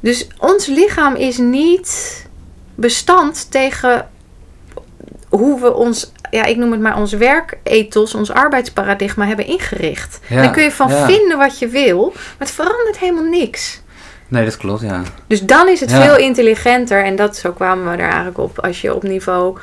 Dus 0.00 0.26
ons 0.38 0.66
lichaam 0.66 1.14
is 1.14 1.38
niet 1.38 2.26
bestand 2.74 3.50
tegen 3.50 4.08
hoe 5.28 5.60
we 5.60 5.74
ons, 5.74 6.12
ja, 6.30 6.44
ik 6.44 6.56
noem 6.56 6.72
het 6.72 6.80
maar 6.80 6.96
ons 6.96 7.12
werkethos, 7.12 8.14
ons 8.14 8.30
arbeidsparadigma 8.30 9.26
hebben 9.26 9.46
ingericht. 9.46 10.20
Ja, 10.28 10.42
Daar 10.42 10.50
kun 10.52 10.62
je 10.62 10.72
van 10.72 10.88
ja. 10.88 11.06
vinden 11.06 11.38
wat 11.38 11.58
je 11.58 11.68
wil, 11.68 12.12
maar 12.14 12.34
het 12.38 12.50
verandert 12.50 12.98
helemaal 12.98 13.24
niks. 13.30 13.80
Nee, 14.28 14.44
dat 14.44 14.56
klopt, 14.56 14.80
ja. 14.82 15.02
Dus 15.26 15.40
dan 15.42 15.68
is 15.68 15.80
het 15.80 15.90
Ja. 15.90 16.02
veel 16.02 16.16
intelligenter, 16.16 17.04
en 17.04 17.16
dat 17.16 17.36
zo 17.36 17.52
kwamen 17.52 17.84
we 17.84 17.90
er 18.02 18.08
eigenlijk 18.08 18.38
op, 18.38 18.58
als 18.64 18.80
je 18.80 18.94
op 18.94 19.02
niveau, 19.02 19.58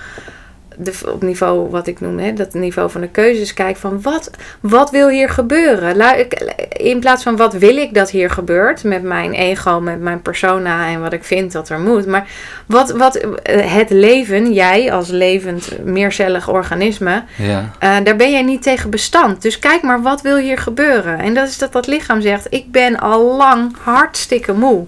de, 0.77 0.93
op 1.13 1.21
niveau 1.21 1.69
wat 1.69 1.87
ik 1.87 1.99
noem, 2.01 2.17
hè, 2.19 2.33
dat 2.33 2.53
niveau 2.53 2.89
van 2.89 3.01
de 3.01 3.07
keuzes 3.07 3.53
kijkt 3.53 3.79
van 3.79 4.01
wat, 4.01 4.29
wat 4.59 4.91
wil 4.91 5.07
hier 5.09 5.29
gebeuren? 5.29 6.19
Ik- 6.19 6.53
In 6.77 6.99
plaats 6.99 7.23
van 7.23 7.35
wat 7.35 7.53
wil 7.53 7.77
ik 7.77 7.93
dat 7.93 8.09
hier 8.09 8.29
gebeurt 8.29 8.83
met 8.83 9.03
mijn 9.03 9.33
ego, 9.33 9.79
met 9.79 9.99
mijn 10.01 10.21
persona 10.21 10.87
en 10.87 11.01
wat 11.01 11.13
ik 11.13 11.23
vind 11.23 11.51
dat 11.51 11.69
er 11.69 11.79
moet. 11.79 12.05
Maar 12.05 12.27
wat, 12.65 12.91
wat 12.91 13.15
eh, 13.15 13.73
het 13.73 13.89
leven, 13.89 14.53
jij 14.53 14.91
als 14.93 15.09
levend 15.09 15.69
meercellig 15.83 16.49
organisme, 16.49 17.23
Ja, 17.37 17.71
eh, 17.79 17.95
daar 18.03 18.15
ben 18.15 18.31
jij 18.31 18.41
niet 18.43 18.61
tegen 18.63 18.89
bestand. 18.89 19.41
Dus 19.41 19.59
kijk 19.59 19.81
maar, 19.81 20.01
wat 20.01 20.21
wil 20.21 20.37
hier 20.37 20.57
gebeuren? 20.57 21.19
En 21.19 21.33
dat 21.33 21.47
is 21.47 21.57
dat 21.57 21.73
dat 21.73 21.87
lichaam 21.87 22.21
zegt, 22.21 22.47
ik 22.49 22.71
ben 22.71 22.99
al 22.99 23.35
lang 23.35 23.75
hartstikke 23.83 24.53
moe. 24.53 24.85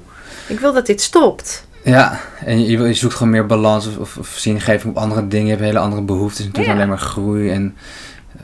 Ik 0.47 0.59
wil 0.59 0.73
dat 0.73 0.85
dit 0.85 1.01
stopt. 1.01 1.66
Ja. 1.89 2.19
en 2.45 2.65
je, 2.65 2.77
je 2.77 2.93
zoekt 2.93 3.13
gewoon 3.13 3.31
meer 3.31 3.45
balans 3.45 3.87
of, 3.87 3.97
of, 3.97 4.17
of 4.17 4.27
zingeving 4.27 4.95
op 4.95 5.01
andere 5.01 5.27
dingen. 5.27 5.45
Je 5.45 5.51
hebt 5.51 5.63
hele 5.63 5.79
andere 5.79 6.01
behoeftes. 6.01 6.45
Natuurlijk 6.45 6.67
Ja. 6.67 6.73
alleen 6.73 6.87
maar 6.87 6.99
groei 6.99 7.51
en 7.51 7.75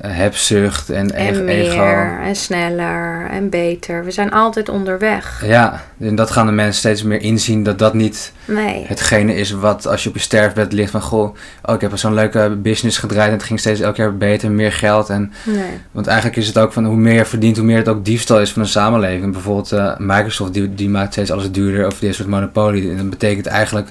hebzucht 0.01 0.89
en, 0.89 1.11
En 1.15 1.45
meer, 1.45 1.71
ego. 1.71 2.17
en 2.23 2.35
sneller, 2.35 3.27
en 3.29 3.49
beter. 3.49 4.05
We 4.05 4.11
zijn 4.11 4.31
altijd 4.31 4.69
onderweg. 4.69 5.43
Ja, 5.45 5.83
en 5.99 6.15
dat 6.15 6.31
gaan 6.31 6.45
de 6.45 6.51
mensen 6.51 6.79
steeds 6.79 7.03
meer 7.03 7.21
inzien 7.21 7.63
dat 7.63 7.79
dat 7.79 7.93
niet 7.93 8.31
Nee. 8.45 8.85
hetgene 8.87 9.35
is 9.35 9.51
wat 9.51 9.87
als 9.87 10.03
je 10.03 10.09
op 10.09 10.15
je 10.15 10.21
sterfbed 10.21 10.71
ligt 10.73 10.91
van 10.91 11.01
goh, 11.01 11.35
oh 11.63 11.75
ik 11.75 11.81
heb 11.81 11.97
zo'n 11.97 12.13
leuke 12.13 12.57
business 12.61 12.97
gedraaid 12.97 13.27
en 13.27 13.33
het 13.33 13.43
ging 13.43 13.59
steeds 13.59 13.79
elk 13.79 13.95
jaar 13.95 14.17
beter, 14.17 14.51
meer 14.51 14.71
geld 14.71 15.09
en 15.09 15.33
nee. 15.43 15.63
want 15.91 16.07
eigenlijk 16.07 16.37
is 16.37 16.47
het 16.47 16.57
ook 16.57 16.73
van 16.73 16.85
hoe 16.85 16.95
meer 16.95 17.13
je 17.13 17.25
verdient, 17.25 17.57
hoe 17.57 17.65
meer 17.65 17.77
het 17.77 17.87
ook 17.87 18.05
diefstal 18.05 18.39
is 18.39 18.51
van 18.51 18.61
een 18.61 18.67
samenleving. 18.67 19.31
Bijvoorbeeld 19.31 19.71
eh, 19.71 19.97
Microsoft 19.97 20.53
die, 20.53 20.73
die 20.75 20.89
maakt 20.89 21.11
steeds 21.11 21.31
alles 21.31 21.51
duurder 21.51 21.85
over 21.85 21.99
dit 21.99 22.15
soort 22.15 22.27
monopolie 22.27 22.89
en 22.89 22.97
dat 22.97 23.09
betekent 23.09 23.45
eigenlijk 23.45 23.87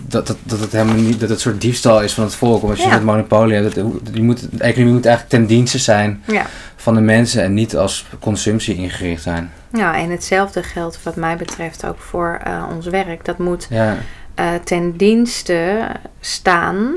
dat, 0.00 0.26
dat, 0.26 0.36
dat 0.42 0.60
het 0.60 0.72
helemaal 0.72 0.94
niet 0.94 1.20
dat 1.20 1.28
het 1.28 1.40
soort 1.40 1.60
diefstal 1.60 2.02
is 2.02 2.12
van 2.12 2.24
het 2.24 2.34
volk. 2.34 2.62
Als 2.62 2.78
je 2.78 2.86
Ja. 2.86 2.92
het 2.92 3.04
monopolie 3.04 3.54
hebt, 3.54 3.74
dat, 3.74 3.84
je 4.12 4.22
moet, 4.22 4.40
de 4.58 4.64
economie 4.64 4.94
moet 4.94 5.06
eigenlijk 5.06 5.36
ten 5.36 5.46
dienste 5.46 5.78
zijn 5.78 6.22
Ja. 6.26 6.46
van 6.76 6.94
de 6.94 7.00
mensen 7.00 7.42
en 7.42 7.54
niet 7.54 7.76
als 7.76 8.06
consumptie 8.20 8.74
ingericht 8.76 9.22
zijn. 9.22 9.52
Ja, 9.72 9.96
en 9.96 10.10
hetzelfde 10.10 10.62
geldt 10.62 11.02
wat 11.02 11.16
mij 11.16 11.36
betreft 11.36 11.86
ook 11.86 11.98
voor 11.98 12.38
eh, 12.44 12.64
ons 12.76 12.86
werk. 12.86 13.24
Dat 13.24 13.38
moet 13.38 13.66
Ja, 13.70 13.96
eh, 14.34 14.46
ten 14.64 14.96
dienste 14.96 15.86
staan. 16.20 16.94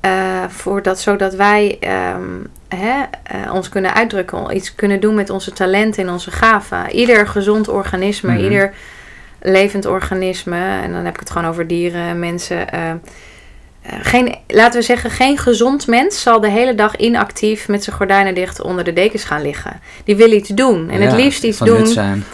eh, 0.00 0.12
voor 0.48 0.82
dat, 0.82 1.00
zodat 1.00 1.34
wij 1.34 1.76
ehm, 1.80 2.22
hè, 2.68 3.02
ons 3.52 3.68
kunnen 3.68 3.94
uitdrukken, 3.94 4.56
iets 4.56 4.74
kunnen 4.74 5.00
doen 5.00 5.14
met 5.14 5.30
onze 5.30 5.52
talenten 5.52 6.02
en 6.06 6.12
onze 6.12 6.30
gaven. 6.30 6.90
Ieder 6.90 7.28
gezond 7.28 7.68
organisme, 7.68 8.32
Mhm. 8.32 8.42
ieder 8.42 8.72
levend 9.50 9.86
organisme, 9.86 10.80
en 10.82 10.92
dan 10.92 11.04
heb 11.04 11.14
ik 11.14 11.20
het 11.20 11.30
gewoon 11.30 11.48
over 11.48 11.66
dieren, 11.66 12.18
mensen. 12.18 12.70
eh, 12.70 12.90
eh, 12.90 13.92
geen, 14.02 14.34
laten 14.48 14.80
we 14.80 14.86
zeggen, 14.86 15.10
geen 15.10 15.38
gezond 15.38 15.86
mens 15.86 16.22
zal 16.22 16.40
de 16.40 16.48
hele 16.50 16.74
dag 16.74 16.96
inactief 16.96 17.68
met 17.68 17.84
zijn 17.84 17.96
gordijnen 17.96 18.34
dicht 18.34 18.60
onder 18.60 18.84
de 18.84 18.92
dekens 18.92 19.24
gaan 19.24 19.42
liggen. 19.42 19.80
Die 20.04 20.16
wil 20.16 20.32
iets 20.32 20.48
doen. 20.48 20.90
En 20.90 21.00
het 21.00 21.12
liefst 21.12 21.42
iets 21.44 21.58
doen 21.58 21.84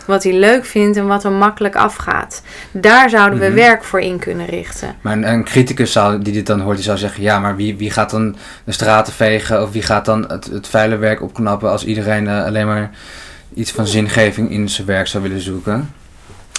wat 0.06 0.22
hij 0.22 0.32
leuk 0.32 0.64
vindt 0.64 0.96
en 0.96 1.06
wat 1.06 1.22
hem 1.22 1.32
makkelijk 1.32 1.76
afgaat. 1.76 2.42
Daar 2.70 3.10
zouden 3.10 3.38
we 3.38 3.46
Mhm. 3.46 3.54
werk 3.54 3.84
voor 3.84 4.00
in 4.00 4.18
kunnen 4.18 4.46
richten. 4.46 4.94
Maar 5.00 5.12
een, 5.12 5.28
een 5.28 5.44
criticus 5.44 5.92
zou, 5.92 6.22
die 6.22 6.32
dit 6.32 6.46
dan 6.46 6.60
hoort, 6.60 6.76
die 6.76 6.84
zou 6.84 6.98
zeggen: 6.98 7.22
ja, 7.22 7.38
maar 7.38 7.56
wie, 7.56 7.76
wie 7.76 7.90
gaat 7.90 8.10
dan 8.10 8.36
de 8.64 8.72
straten 8.72 9.12
vegen 9.12 9.62
of 9.62 9.72
wie 9.72 9.82
gaat 9.82 10.04
dan 10.04 10.24
het, 10.30 10.44
het 10.44 10.66
vuile 10.66 10.96
werk 10.96 11.22
opknappen 11.22 11.70
als 11.70 11.84
iedereen 11.84 12.28
eh, 12.28 12.44
alleen 12.44 12.66
maar 12.66 12.90
iets 13.54 13.70
van 13.70 13.86
zingeving 13.86 14.50
in 14.50 14.68
zijn 14.68 14.86
werk 14.86 15.06
zou 15.06 15.22
willen 15.22 15.40
zoeken? 15.40 15.90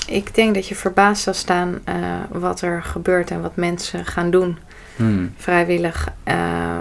Ik 0.07 0.35
denk 0.35 0.53
dat 0.53 0.67
je 0.67 0.75
verbaasd 0.75 1.23
zal 1.23 1.33
staan 1.33 1.79
eh, 1.83 1.95
wat 2.29 2.61
er 2.61 2.83
gebeurt 2.83 3.31
en 3.31 3.41
wat 3.41 3.55
mensen 3.55 4.05
gaan 4.05 4.29
doen. 4.29 4.57
Hmm. 4.95 5.33
Vrijwillig, 5.37 6.07
eh, 6.23 6.35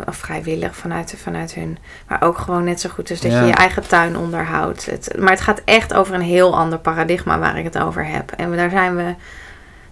of 0.07 0.17
vrijwillig 0.17 0.77
vanuit, 0.77 1.15
vanuit 1.23 1.55
hun. 1.55 1.79
Maar 2.09 2.23
ook 2.23 2.39
gewoon 2.39 2.65
net 2.65 2.81
zo 2.81 2.89
goed 2.89 3.11
als 3.11 3.21
dat 3.21 3.33
Ja. 3.33 3.41
je 3.41 3.47
je 3.47 3.53
eigen 3.53 3.89
tuin 3.89 4.17
onderhoudt. 4.17 4.87
Het, 4.87 5.15
maar 5.19 5.31
het 5.31 5.41
gaat 5.41 5.63
echt 5.65 5.95
over 5.95 6.15
een 6.15 6.21
heel 6.21 6.57
ander 6.57 6.79
paradigma 6.79 7.39
waar 7.39 7.59
ik 7.59 7.65
het 7.65 7.79
over 7.79 8.07
heb. 8.07 8.31
En 8.31 8.57
daar 8.57 8.71
zijn 8.71 8.97
we, 8.97 9.15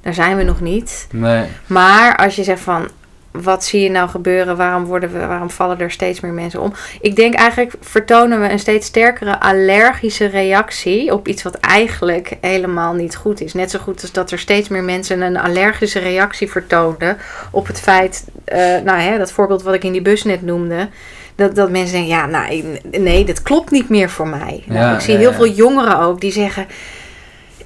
daar 0.01 0.15
zijn 0.15 0.37
we 0.37 0.43
nog 0.43 0.61
niet. 0.61 1.07
Nee. 1.13 1.47
Maar 1.67 2.17
als 2.17 2.37
je 2.37 2.45
zegt 2.45 2.61
van, 2.61 2.89
wat 3.31 3.65
zie 3.65 3.81
je 3.81 3.91
nou 3.91 4.09
gebeuren? 4.09 4.57
Waarom, 4.57 4.85
worden 4.85 5.13
we, 5.13 5.27
waarom 5.27 5.51
vallen 5.51 5.81
er 5.81 5.91
steeds 5.91 6.21
meer 6.21 6.33
mensen 6.33 6.61
om? 6.61 6.73
Ik 7.01 7.17
denk 7.17 7.35
eigenlijk 7.35 7.75
vertonen 7.81 8.41
we 8.41 8.51
een 8.51 8.59
steeds 8.59 8.87
sterkere 8.87 9.41
allergische 9.41 10.27
reactie 10.27 11.13
op 11.13 11.29
iets 11.29 11.43
wat 11.43 11.55
eigenlijk 11.55 12.37
helemaal 12.41 12.93
niet 12.93 13.17
goed 13.17 13.41
is. 13.41 13.55
Net 13.55 13.71
zo 13.71 13.79
goed 13.79 14.03
als 14.03 14.13
dat 14.13 14.31
er 14.31 14.39
steeds 14.39 14.69
meer 14.69 14.85
mensen 14.85 15.21
een 15.21 15.39
allergische 15.39 15.99
reactie 15.99 16.51
vertoonden 16.51 17.17
op 17.51 17.67
het 17.67 17.81
feit, 17.81 18.25
eh, 18.45 18.59
nou 18.59 18.99
hè, 18.99 19.19
dat 19.19 19.33
voorbeeld 19.33 19.63
wat 19.63 19.75
ik 19.75 19.85
in 19.85 19.93
die 19.93 20.03
bus 20.03 20.25
net 20.25 20.43
noemde. 20.43 20.89
Dat, 21.35 21.55
dat 21.55 21.71
mensen 21.71 21.95
denken, 21.95 22.17
ja, 22.17 22.27
nou, 22.27 22.79
nee, 22.91 23.25
dat 23.25 23.43
klopt 23.43 23.71
niet 23.71 23.89
meer 23.89 24.11
voor 24.11 24.29
mij. 24.29 24.65
Nou, 24.67 24.81
Ja, 24.81 24.95
ik 24.95 25.01
zie 25.01 25.13
ja, 25.13 25.19
heel 25.19 25.31
ja. 25.31 25.37
veel 25.37 25.49
jongeren 25.49 25.99
ook 25.99 26.21
die 26.21 26.33
zeggen, 26.33 26.67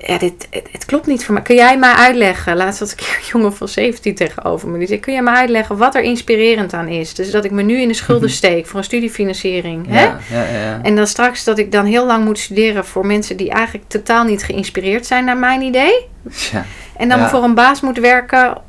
ja, 0.07 0.19
dit, 0.19 0.47
het, 0.51 0.69
het 0.73 0.85
klopt 0.85 1.07
niet 1.07 1.25
voor 1.25 1.35
mij. 1.35 1.43
Kun 1.43 1.55
jij 1.55 1.79
mij 1.79 1.93
uitleggen? 1.93 2.57
Laatst 2.57 2.81
had 2.81 2.91
ik 2.91 3.01
een 3.01 3.27
jongen 3.33 3.57
van 3.57 3.69
17 3.69 4.15
tegenover 4.15 4.69
me. 4.69 4.79
Die 4.79 4.87
zei, 4.87 5.01
kun 5.01 5.13
jij 5.13 5.23
mij 5.23 5.35
uitleggen 5.35 5.77
wat 5.77 5.95
er 5.95 6.03
inspirerend 6.03 6.73
aan 6.73 6.89
is? 6.89 7.15
Dus 7.15 7.31
dat 7.31 7.45
ik 7.45 7.51
me 7.51 7.63
nu 7.63 7.81
in 7.81 7.89
de 7.89 7.95
schulden 7.95 8.31
steek 8.41 8.67
voor 8.67 8.79
een 8.79 8.85
studiefinanciering. 8.85 9.87
Hè? 9.89 10.03
Ja, 10.03 10.19
ja, 10.31 10.43
ja. 10.43 10.81
En 10.83 10.97
dan 10.97 11.07
straks 11.07 11.45
dat 11.45 11.59
ik 11.59 11.73
dan 11.73 11.85
heel 11.85 12.07
lang 12.07 12.25
moet 12.25 12.39
studeren 12.39 12.85
voor 12.85 13.07
mensen 13.07 13.37
die 13.37 13.51
eigenlijk 13.51 13.89
totaal 13.89 14.25
niet 14.25 14.43
geïnspireerd 14.43 15.07
zijn 15.07 15.25
naar 15.25 15.39
mijn 15.39 15.63
idee. 15.63 16.07
ja. 16.53 16.65
En 16.97 17.09
dan 17.09 17.29
voor 17.29 17.43
een 17.43 17.55
baas 17.55 17.81
moet 17.81 17.99
werken 17.99 18.63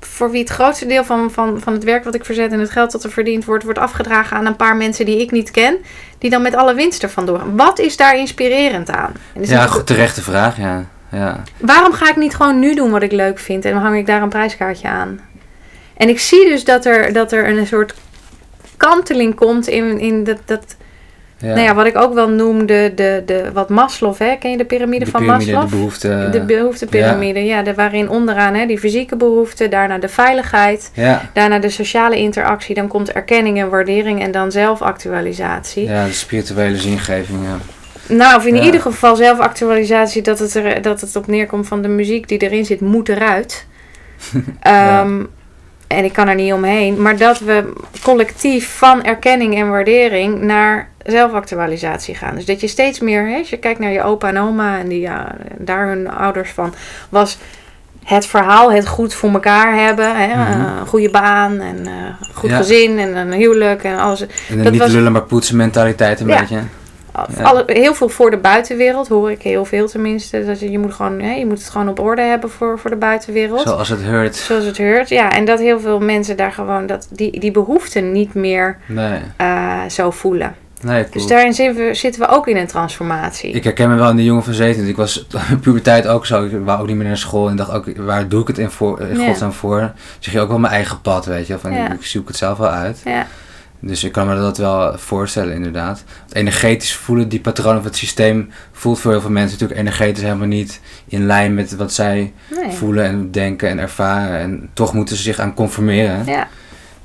voor 0.00 0.30
wie 0.30 0.40
het 0.40 0.50
grootste 0.50 0.86
deel 0.86 1.04
van, 1.04 1.30
van, 1.30 1.60
van 1.60 1.72
het 1.72 1.84
werk 1.84 2.04
wat 2.04 2.14
ik 2.14 2.24
verzet 2.24 2.52
en 2.52 2.60
het 2.60 2.70
geld 2.70 2.92
dat 2.92 3.04
er 3.04 3.10
verdiend 3.10 3.44
wordt, 3.44 3.64
wordt 3.64 3.78
afgedragen 3.78 4.36
aan 4.36 4.46
een 4.46 4.56
paar 4.56 4.76
mensen 4.76 5.04
die 5.04 5.20
ik 5.20 5.30
niet 5.30 5.50
ken. 5.50 5.76
Die 6.18 6.30
dan 6.30 6.42
met 6.42 6.54
alle 6.54 6.74
winst 6.74 7.02
ervan 7.02 7.26
doorgaan. 7.26 7.56
Wat 7.56 7.78
is 7.78 7.96
daar 7.96 8.18
inspirerend 8.18 8.90
aan? 8.90 9.12
Is 9.32 9.50
ja, 9.50 9.66
goed, 9.66 9.86
terechte 9.86 10.22
vraag, 10.22 10.56
ja. 10.56 10.84
ja. 11.12 11.42
Waarom 11.56 11.92
ga 11.92 12.08
ik 12.08 12.16
niet 12.16 12.34
gewoon 12.34 12.58
nu 12.58 12.74
doen 12.74 12.90
wat 12.90 13.02
ik 13.02 13.12
leuk 13.12 13.38
vind 13.38 13.64
en 13.64 13.76
hang 13.76 13.96
ik 13.96 14.06
daar 14.06 14.22
een 14.22 14.28
prijskaartje 14.28 14.88
aan? 14.88 15.20
En 15.96 16.08
ik 16.08 16.20
zie 16.20 16.48
dus 16.48 16.64
dat 16.64 16.84
er, 16.84 17.12
dat 17.12 17.32
er 17.32 17.48
een 17.48 17.66
soort 17.66 17.94
kanteling 18.76 19.34
komt 19.34 19.66
in, 19.66 19.98
in 19.98 20.24
dat, 20.24 20.38
dat 20.44 20.76
ja. 21.38 21.46
nou 21.48 21.60
ja, 21.60 21.74
wat 21.74 21.86
ik 21.86 21.96
ook 21.96 22.14
wel 22.14 22.28
noemde, 22.28 22.92
de, 22.94 23.22
de, 23.26 23.50
wat 23.52 23.68
Maslow, 23.68 24.18
hè? 24.18 24.36
ken 24.36 24.50
je 24.50 24.56
de 24.56 24.64
piramide 24.64 25.04
de 25.04 25.10
van 25.10 25.20
piramide, 25.20 25.52
Maslow? 25.52 25.70
de 25.70 25.76
behoefte. 25.76 26.28
de 26.32 26.40
behoeftepiramide, 26.40 27.44
ja. 27.44 27.62
de, 27.62 27.74
waarin 27.74 28.08
onderaan 28.08 28.54
hè, 28.54 28.66
die 28.66 28.78
fysieke 28.78 29.16
behoeften, 29.16 29.70
daarna 29.70 29.98
de 29.98 30.08
veiligheid, 30.08 30.90
ja, 30.94 31.30
daarna 31.32 31.58
de 31.58 31.68
sociale 31.70 32.16
interactie, 32.16 32.74
dan 32.74 32.88
komt 32.88 33.12
erkenning 33.12 33.58
en 33.60 33.68
waardering 33.70 34.22
en 34.22 34.30
dan 34.30 34.52
zelfactualisatie. 34.52 35.84
ja, 35.88 36.04
de 36.04 36.12
spirituele 36.12 36.76
zingeving, 36.76 37.38
ja. 37.44 37.56
Nou, 38.14 38.36
of 38.36 38.46
in 38.46 38.54
Ja. 38.56 38.62
ieder 38.62 38.80
geval 38.80 39.16
zelfactualisatie, 39.16 40.22
dat 40.22 40.38
het, 40.38 40.54
er, 40.54 40.82
dat 40.82 41.00
het 41.00 41.16
op 41.16 41.26
neerkomt 41.26 41.68
van 41.68 41.82
de 41.82 41.88
muziek 41.88 42.28
die 42.28 42.38
erin 42.38 42.64
zit, 42.64 42.80
moet 42.80 43.08
eruit. 43.08 43.66
Ehm, 44.60 45.22
En 45.86 46.04
ik 46.04 46.12
kan 46.12 46.28
er 46.28 46.34
niet 46.34 46.52
omheen. 46.52 47.02
Maar 47.02 47.16
dat 47.16 47.38
we 47.38 47.72
collectief 48.02 48.68
van 48.76 49.02
erkenning 49.04 49.54
en 49.56 49.70
waardering 49.70 50.40
naar 50.40 50.88
zelfactualisatie 51.12 52.14
gaan. 52.14 52.34
Dus 52.34 52.44
dat 52.44 52.60
je 52.60 52.66
steeds 52.68 53.00
meer, 53.00 53.28
hè, 53.28 53.38
als 53.38 53.50
je 53.50 53.56
kijkt 53.56 53.78
naar 53.80 53.92
je 53.92 54.02
opa 54.02 54.28
en 54.28 54.38
oma 54.38 54.78
en 54.78 54.88
die, 54.88 55.00
ja, 55.00 55.34
daar 55.58 55.86
hun 55.88 56.10
ouders 56.10 56.50
van, 56.50 56.74
was 57.08 57.38
het 58.04 58.26
verhaal, 58.26 58.72
het 58.72 58.86
goed 58.88 59.14
voor 59.14 59.30
elkaar 59.32 59.74
hebben. 59.86 60.16
Hè, 60.16 60.26
Mhm. 60.26 60.38
eh, 60.60 60.72
een 60.80 60.86
goede 60.86 61.10
baan 61.10 61.60
en 61.60 61.86
eh, 61.86 61.92
goed 62.34 62.50
Ja. 62.50 62.56
gezin 62.56 62.98
en 62.98 63.16
een 63.16 63.32
huwelijk 63.32 63.84
en 63.84 63.98
alles. 63.98 64.20
En 64.20 64.28
dan 64.48 64.62
Dat 64.62 64.72
niet 64.72 64.80
was- 64.80 64.90
lullen 64.92 65.12
maar 65.12 65.22
poetsen 65.22 65.56
mentaliteit 65.56 66.20
een 66.20 66.26
Ja. 66.28 66.38
beetje. 66.40 66.54
Ja. 67.36 67.42
Alle, 67.42 67.62
heel 67.66 67.94
veel 67.94 68.08
voor 68.08 68.30
de 68.30 68.36
buitenwereld, 68.36 69.08
hoor 69.08 69.30
ik 69.30 69.42
heel 69.42 69.64
veel 69.64 69.86
tenminste. 69.88 70.44
Dat 70.44 70.60
je, 70.60 70.70
je, 70.70 70.78
moet 70.78 70.92
gewoon, 70.94 71.20
hè, 71.20 71.32
je 71.34 71.46
moet 71.46 71.58
het 71.58 71.68
gewoon 71.70 71.88
op 71.88 72.00
orde 72.00 72.22
hebben 72.22 72.50
voor, 72.50 72.78
voor 72.78 72.90
de 72.90 72.96
buitenwereld. 72.96 73.60
Zoals 73.60 73.88
het 73.88 74.04
hoort. 74.04 74.36
Zoals 74.36 74.64
het 74.64 74.78
hoort. 74.78 75.08
Ja, 75.08 75.30
en 75.32 75.44
dat 75.44 75.58
heel 75.58 75.80
veel 75.80 76.00
mensen 76.00 76.36
daar 76.36 76.52
gewoon 76.52 76.86
dat, 76.86 77.08
die, 77.10 77.40
die 77.40 77.50
behoeften 77.50 78.12
niet 78.12 78.34
meer 78.34 78.76
Nee, 78.86 79.18
eh, 79.36 79.80
zo 79.88 80.10
voelen. 80.10 80.54
Nee, 80.82 81.06
Dus 81.10 81.26
daarin 81.26 81.52
zitten 81.54 81.86
we, 81.86 81.94
zitten 81.94 82.20
we 82.20 82.28
ook 82.28 82.46
in 82.46 82.56
een 82.56 82.66
transformatie. 82.66 83.50
Ik 83.50 83.64
herken 83.64 83.88
me 83.90 83.96
wel 83.96 84.10
in 84.10 84.16
de 84.16 84.24
jongen 84.24 84.42
van 84.44 84.52
17. 84.54 84.88
Ik 84.88 84.96
was 84.96 85.26
in 85.50 85.60
puberteit 85.60 86.06
ook 86.06 86.26
zo. 86.26 86.44
Ik 86.44 86.52
wou 86.64 86.80
ook 86.80 86.86
niet 86.86 86.96
meer 86.96 87.06
naar 87.06 87.16
school. 87.16 87.48
En 87.48 87.56
dacht 87.56 87.70
ook, 87.70 87.96
waar 87.96 88.28
doe 88.28 88.40
ik 88.40 88.46
het 88.46 88.58
in, 88.58 88.70
voor, 88.70 89.00
in 89.00 89.20
Ja. 89.20 89.26
godsnaam 89.26 89.52
voor? 89.52 89.92
Zeg 90.18 90.34
je 90.34 90.40
ook 90.40 90.48
wel 90.48 90.58
mijn 90.58 90.72
eigen 90.72 91.00
pad, 91.00 91.24
weet 91.26 91.46
je. 91.46 91.58
Van. 91.58 91.72
Ik 91.72 92.04
zoek 92.04 92.28
het 92.28 92.36
zelf 92.36 92.58
wel 92.58 92.68
uit. 92.68 93.00
Ja, 93.04 93.26
Dus 93.80 94.04
ik 94.04 94.12
kan 94.12 94.26
me 94.26 94.34
dat 94.34 94.58
wel 94.58 94.98
voorstellen, 94.98 95.54
inderdaad. 95.54 96.04
Het 96.24 96.34
energetisch 96.34 96.94
voelen, 96.94 97.28
die 97.28 97.40
patroon 97.40 97.76
of 97.78 97.84
het 97.84 97.96
systeem 97.96 98.50
voelt 98.72 99.00
voor 99.00 99.10
heel 99.10 99.20
veel 99.20 99.30
mensen 99.30 99.52
natuurlijk 99.52 99.80
energetisch 99.80 100.22
helemaal 100.22 100.46
niet 100.46 100.80
in 101.06 101.26
lijn 101.26 101.54
met 101.54 101.76
wat 101.76 101.92
zij 101.92 102.32
nee. 102.50 102.70
voelen 102.70 103.04
en 103.04 103.30
denken 103.30 103.68
en 103.68 103.78
ervaren. 103.78 104.38
En 104.38 104.70
toch 104.72 104.92
moeten 104.94 105.16
ze 105.16 105.22
zich 105.22 105.38
aan 105.38 105.54
conformeren. 105.54 106.24
Ja. 106.26 106.48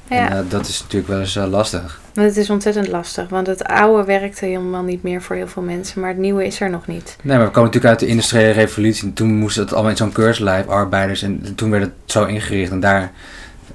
En 0.07 0.17
Ja, 0.17 0.29
eh, 0.29 0.38
dat 0.49 0.67
is 0.67 0.81
natuurlijk 0.81 1.12
wel 1.12 1.19
eens 1.19 1.36
eh, 1.36 1.45
lastig. 1.49 2.01
Maar 2.15 2.26
het 2.26 2.38
is 2.38 2.49
ontzettend 2.49 2.88
lastig. 2.88 3.30
Want 3.30 3.47
het 3.47 3.63
oude 3.63 4.04
werkte 4.04 4.45
helemaal 4.45 4.84
niet 4.84 5.04
meer 5.04 5.21
voor 5.21 5.36
heel 5.36 5.47
veel 5.47 5.62
mensen. 5.62 6.02
Maar 6.02 6.10
het 6.10 6.17
nieuwe 6.17 6.45
is 6.45 6.60
er 6.60 6.69
nog 6.69 6.88
niet. 6.88 7.17
Nee, 7.21 7.38
maar 7.38 7.45
we 7.45 7.52
komen 7.52 7.71
natuurlijk 7.71 7.91
uit 7.91 7.99
de 7.99 8.08
industriële 8.08 8.52
revolutie. 8.52 9.08
En 9.08 9.13
toen 9.13 9.38
moest 9.38 9.56
het 9.56 9.73
allemaal 9.73 9.91
in 9.91 9.97
zo'n 9.97 10.12
keurslijf, 10.12 10.67
arbeiders. 10.67 11.21
En 11.21 11.56
toen 11.56 11.69
werd 11.69 11.84
het 11.84 11.93
zo 12.06 12.26
ingericht. 12.26 12.71
En 12.71 12.80
daar, 12.80 13.12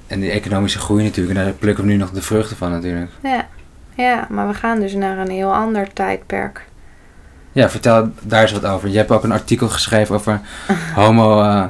en 0.07 0.21
die 0.21 0.31
economische 0.31 0.79
groei 0.79 1.05
natuurlijk. 1.05 1.39
En 1.39 1.45
daar 1.45 1.53
plukken 1.53 1.85
we 1.85 1.91
nu 1.91 1.97
nog 1.97 2.11
de 2.11 2.23
vruchten 2.23 2.57
van 2.57 2.71
natuurlijk. 2.71 3.11
Ja. 3.23 3.47
ja, 3.95 4.27
maar 4.31 4.49
we 4.49 4.55
gaan 4.55 4.81
dus 4.81 4.95
naar 4.95 5.19
een 5.19 5.31
heel 5.31 5.55
ander 5.55 5.93
tijdperk. 5.93 6.67
Ja, 7.53 7.71
vertel 7.71 8.11
daar 8.23 8.43
eens 8.43 8.53
wat 8.53 8.67
over. 8.67 8.89
Je 8.89 8.97
hebt 8.97 9.11
ook 9.11 9.25
een 9.25 9.33
artikel 9.33 9.69
geschreven 9.69 10.15
over 10.15 10.41
homo 10.95 11.43
eh, 11.43 11.65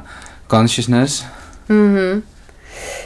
consciousness. 0.47 1.25
Mhm. 1.65 2.17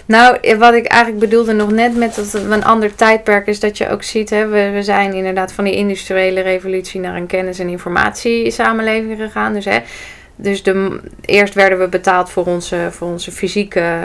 Nou, 0.05 0.38
eh, 0.41 0.57
wat 0.57 0.73
ik 0.73 0.86
eigenlijk 0.86 1.23
bedoelde 1.23 1.53
nog 1.53 1.71
net 1.71 1.95
met 1.97 2.15
dat 2.15 2.33
een 2.33 2.63
ander 2.65 2.95
tijdperk 2.95 3.47
is 3.47 3.59
dat 3.59 3.77
je 3.77 3.89
ook 3.89 4.03
ziet, 4.03 4.29
hè, 4.29 4.47
we, 4.47 4.69
we 4.73 4.83
zijn 4.83 5.13
inderdaad 5.13 5.53
van 5.53 5.63
die 5.63 5.75
industriële 5.75 6.41
revolutie 6.41 6.99
naar 6.99 7.15
een 7.15 7.27
kennis- 7.27 7.59
en 7.59 7.67
informatiesamenleving 7.69 9.17
gegaan. 9.17 9.53
Dus, 9.53 9.65
hè, 9.65 9.79
dus 10.36 10.63
de, 10.63 10.99
eerst 11.21 11.53
werden 11.53 11.79
we 11.79 11.88
betaald 11.88 12.29
voor 12.29 12.45
onze, 12.45 12.88
voor 12.91 13.07
onze 13.07 13.31
fysieke 13.31 13.79
eh, 13.79 14.03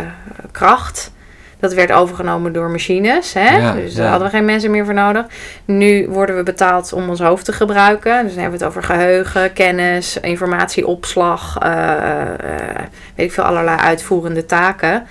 kracht. 0.53 1.13
Dat 1.61 1.75
werd 1.75 1.93
overgenomen 1.93 2.53
door 2.53 2.71
machines. 2.71 3.33
Hè? 3.33 3.57
Ja, 3.57 3.73
dus 3.73 3.95
daar 3.95 4.05
ja. 4.05 4.11
hadden 4.11 4.31
we 4.31 4.37
geen 4.37 4.45
mensen 4.45 4.71
meer 4.71 4.85
voor 4.85 4.95
nodig. 4.95 5.27
Nu 5.65 6.09
worden 6.09 6.37
we 6.37 6.43
betaald 6.43 6.93
om 6.93 7.09
ons 7.09 7.21
hoofd 7.21 7.45
te 7.45 7.53
gebruiken. 7.53 8.23
Dus 8.23 8.33
dan 8.33 8.43
hebben 8.43 8.59
we 8.59 8.65
het 8.65 8.75
over 8.77 8.83
geheugen, 8.95 9.53
kennis, 9.53 10.21
informatieopslag. 10.21 11.57
eh, 11.59 12.23
weet 13.15 13.27
ik 13.27 13.33
veel, 13.33 13.45
allerlei 13.45 13.79
uitvoerende 13.79 14.47
taken. 14.47 15.07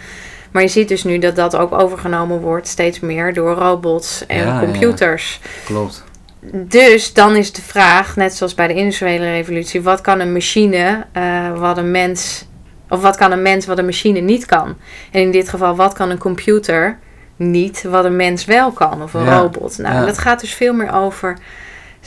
Maar 0.58 0.65
je 0.65 0.72
ziet 0.72 0.88
dus 0.88 1.04
nu 1.04 1.20
dat 1.20 1.36
dat 1.36 1.56
ook 1.56 1.72
overgenomen 1.74 2.39
wordt 2.39 2.67
steeds 2.67 3.00
meer 3.00 3.34
door 3.34 3.54
robots 3.54 4.26
en 4.26 4.38
Ja, 4.38 4.43
ja, 4.43 4.54
ja. 4.54 4.60
computers. 4.60 5.39
Klopt. 5.65 6.04
Dus 6.52 7.13
dan 7.13 7.36
is 7.36 7.52
de 7.52 7.62
vraag, 7.62 8.15
net 8.15 8.34
zoals 8.36 8.56
bij 8.56 8.67
de 8.67 8.74
industriële 8.74 9.32
revolutie, 9.32 9.82
wat 9.82 10.02
kan 10.02 10.20
een 10.20 10.34
machine 10.34 11.06
eh, 11.12 11.60
wat 11.60 11.78
een 11.78 11.91
mens, 11.91 12.46
of 12.89 13.02
wat 13.02 13.15
kan 13.15 13.32
een 13.32 13.41
mens 13.41 13.65
wat 13.65 13.78
een 13.78 13.86
machine 13.86 14.20
niet 14.20 14.46
kan? 14.46 14.76
En 15.12 15.22
in 15.22 15.32
dit 15.32 15.50
geval, 15.50 15.76
wat 15.76 15.93
kan 15.93 16.10
een 16.10 16.17
computer 16.17 16.98
niet 17.36 17.84
wat 17.84 18.06
een 18.06 18.15
mens 18.15 18.46
wel 18.46 18.72
kan, 18.72 19.04
of 19.04 19.13
een 19.13 19.26
Ja, 19.26 19.39
robot? 19.39 19.78
Nou, 19.78 20.06
dat 20.06 20.17
gaat 20.17 20.39
dus 20.39 20.54
veel 20.54 20.74
meer 20.74 20.93
over 20.93 21.38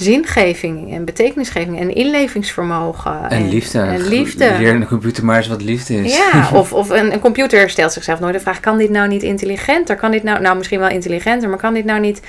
zingeving 0.00 0.92
en 0.92 1.04
betekenisgeving 1.04 1.78
en 1.80 1.94
inlevingsvermogen. 1.94 3.30
En 3.30 3.48
liefde. 3.48 3.78
En 3.80 4.08
liefde. 4.08 4.54
Leer 4.58 4.80
de 4.80 4.86
computer 4.86 5.24
maar 5.24 5.36
eens 5.36 5.48
wat 5.48 5.62
liefde 5.62 5.94
is. 5.94 6.16
Ja, 6.16 6.48
of, 6.60 6.72
of 6.72 6.90
een, 6.90 7.12
een 7.12 7.20
computer 7.20 7.70
stelt 7.70 7.92
zichzelf 7.92 8.20
nooit 8.20 8.34
de 8.34 8.40
vraag: 8.40 8.60
kan 8.60 8.78
dit 8.78 8.90
nou 8.90 9.08
niet 9.08 9.22
intelligenter? 9.22 9.96
Kan 9.96 10.10
dit 10.10 10.22
nou, 10.22 10.40
nou 10.40 10.56
misschien 10.56 10.78
wel 10.78 10.88
intelligenter, 10.88 11.48
maar 11.48 11.58
kan 11.58 11.74
dit 11.74 11.84
nou 11.84 12.00
niet 12.00 12.20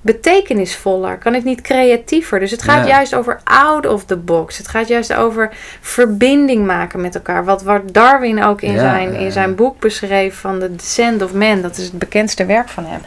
betekenisvoller? 0.00 1.18
Kan 1.18 1.32
dit 1.32 1.44
niet 1.44 1.60
creatiever? 1.60 2.40
Dus 2.40 2.50
het 2.50 2.62
gaat 2.62 2.86
Ja. 2.86 2.92
juist 2.92 3.14
over 3.14 3.40
out 3.44 3.86
of 3.86 4.04
the 4.04 4.16
box. 4.16 4.58
Het 4.58 4.68
gaat 4.68 4.88
juist 4.88 5.14
over 5.14 5.50
verbinding 5.80 6.66
maken 6.66 7.00
met 7.00 7.14
elkaar. 7.14 7.44
Wat, 7.44 7.62
wat 7.62 7.94
Darwin 7.94 8.42
ook 8.42 8.60
in, 8.62 8.72
Ja, 8.72 8.78
zijn, 8.78 9.12
ja, 9.12 9.18
in 9.18 9.32
zijn 9.32 9.54
boek 9.54 9.80
beschreef 9.80 10.34
van 10.34 10.58
The 10.58 10.76
Descent 10.76 11.22
of 11.22 11.32
Man. 11.32 11.62
Dat 11.62 11.76
is 11.76 11.84
het 11.84 11.98
bekendste 11.98 12.44
werk 12.44 12.68
van 12.68 12.84
hem. 12.86 13.00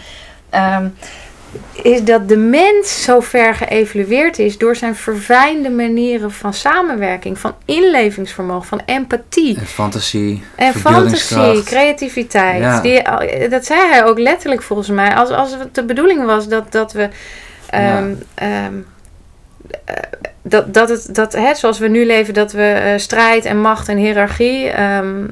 Ehm, 0.50 0.88
is 1.82 2.04
dat 2.04 2.30
de 2.30 2.38
mens 2.38 3.04
zo 3.04 3.20
ver 3.20 3.56
geëvalueerd 3.56 4.40
is 4.40 4.58
door 4.58 4.76
zijn 4.76 4.96
verfijnde 4.96 5.70
manieren 5.70 6.32
van 6.32 6.54
samenwerking, 6.54 7.40
van 7.40 7.56
inlevingsvermogen, 7.66 8.68
van 8.68 8.82
empathie. 8.86 9.58
En 9.58 9.66
fantasie. 9.66 10.44
En 10.56 10.74
verbeeldingskracht. 10.74 11.44
fantasie, 11.44 11.64
creativiteit. 11.64 12.62
Ja. 12.62 12.82
Die, 12.82 13.50
dat 13.50 13.66
zei 13.66 13.80
hij 13.90 14.06
ook 14.06 14.20
letterlijk 14.20 14.62
volgens 14.62 14.90
mij. 14.90 15.16
Als, 15.16 15.30
als 15.30 15.52
het 15.52 15.76
de 15.76 15.84
bedoeling 15.84 16.26
was 16.26 16.48
dat, 16.48 16.72
dat 16.72 16.94
we. 16.94 17.10
ehm, 17.70 18.14
ehm, 18.36 18.54
eh, 18.54 18.66
dat, 20.42 20.74
dat 20.74 20.90
het, 20.90 21.16
dat, 21.16 21.34
hè, 21.34 21.56
zoals 21.56 21.80
we 21.80 21.88
nu 21.88 22.06
leven, 22.06 22.34
dat 22.34 22.52
we 22.52 22.62
eh, 22.64 22.98
strijd 22.98 23.46
en 23.46 23.62
macht 23.62 23.88
en 23.90 23.98
hiërarchie. 23.98 24.68
ehm, 24.70 25.26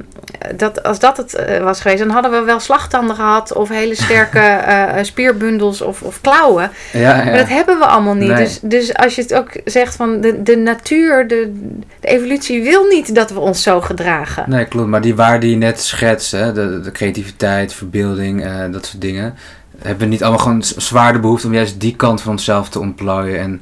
dat, 0.55 0.83
als 0.83 0.99
dat 0.99 1.17
het 1.17 1.33
eh, 1.35 1.63
was 1.63 1.81
geweest, 1.81 1.99
dan 1.99 2.09
hadden 2.09 2.31
we 2.31 2.41
wel 2.41 2.59
slagtanden 2.59 3.15
gehad. 3.15 3.53
of 3.53 3.69
hele 3.69 3.95
sterke 3.95 4.39
eh, 4.73 5.03
spierbundels 5.03 5.81
of, 5.81 6.01
of 6.01 6.21
klauwen. 6.21 6.71
Ja, 6.93 6.99
ja. 6.99 7.23
Maar 7.23 7.37
dat 7.37 7.47
hebben 7.47 7.79
we 7.79 7.85
allemaal 7.85 8.13
niet. 8.13 8.27
Nee. 8.27 8.37
Dus, 8.43 8.59
dus 8.61 8.93
als 8.93 9.15
je 9.15 9.21
het 9.21 9.33
ook 9.33 9.49
zegt 9.65 9.95
van 9.95 10.21
de, 10.21 10.41
de 10.43 10.57
natuur, 10.57 11.27
de, 11.27 11.51
de 11.99 12.07
evolutie 12.07 12.63
wil 12.63 12.83
niet 12.85 13.15
dat 13.15 13.31
we 13.31 13.39
ons 13.39 13.63
zo 13.63 13.81
gedragen. 13.81 14.43
Nee, 14.47 14.65
klopt. 14.65 14.87
Maar 14.89 15.01
die 15.01 15.15
waarden 15.15 15.39
die 15.41 15.49
je 15.49 15.55
net 15.57 15.81
schetst, 15.81 16.31
hè, 16.31 16.51
de, 16.53 16.79
de 16.79 16.91
creativiteit, 16.91 17.73
verbeelding, 17.73 18.43
eh, 18.45 18.53
dat 18.71 18.85
soort 18.85 19.01
dingen, 19.01 19.35
hebben 19.81 20.03
we 20.03 20.11
niet 20.11 20.21
allemaal 20.21 20.39
gewoon 20.41 20.63
z- 20.63 20.75
zwaar 20.77 21.13
de 21.13 21.19
behoefte 21.19 21.47
om 21.47 21.53
juist 21.53 21.79
die 21.79 21.95
kant 21.95 22.21
van 22.21 22.31
onszelf 22.31 22.69
te 22.69 22.79
ontplooien 22.79 23.39
en 23.39 23.61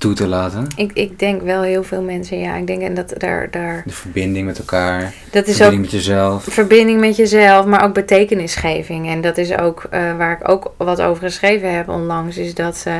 toe 0.00 0.12
te 0.12 0.26
laten? 0.26 0.66
Ik, 0.76 0.90
ik 0.94 1.18
denk 1.18 1.42
wel 1.42 1.62
heel 1.62 1.82
veel 1.82 2.02
mensen, 2.02 2.38
ja. 2.38 2.56
Ik 2.56 2.66
denk 2.66 2.82
en 2.82 2.94
dat 2.94 3.14
daar, 3.18 3.50
daar 3.50 3.82
De 3.86 3.92
verbinding 3.92 4.46
met 4.46 4.58
elkaar, 4.58 5.14
dat 5.30 5.46
is 5.46 5.56
verbinding 5.56 5.86
ook 5.86 5.92
met 5.92 6.02
jezelf. 6.02 6.44
verbinding 6.44 7.00
met 7.00 7.16
jezelf, 7.16 7.66
maar 7.66 7.84
ook 7.84 7.94
betekenisgeving. 7.94 9.08
En 9.08 9.20
dat 9.20 9.38
is 9.38 9.56
ook 9.56 9.86
eh, 9.90 10.16
waar 10.16 10.32
ik 10.40 10.48
ook 10.48 10.74
wat 10.76 11.02
over 11.02 11.22
geschreven 11.22 11.74
heb 11.74 11.88
onlangs, 11.88 12.36
is 12.36 12.54
dat 12.54 12.82
eh, 12.86 12.94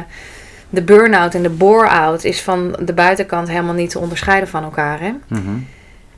de 0.69 0.83
burn-out 0.83 1.35
en 1.35 1.43
de 1.43 1.51
bore-out 1.51 2.25
is 2.25 2.41
van 2.41 2.77
de 2.85 2.93
buitenkant 2.93 3.49
helemaal 3.49 3.75
niet 3.75 3.91
te 3.91 3.99
onderscheiden 3.99 4.49
van 4.49 4.63
elkaar. 4.63 5.01
Hè? 5.01 5.13
Mhm. 5.29 5.57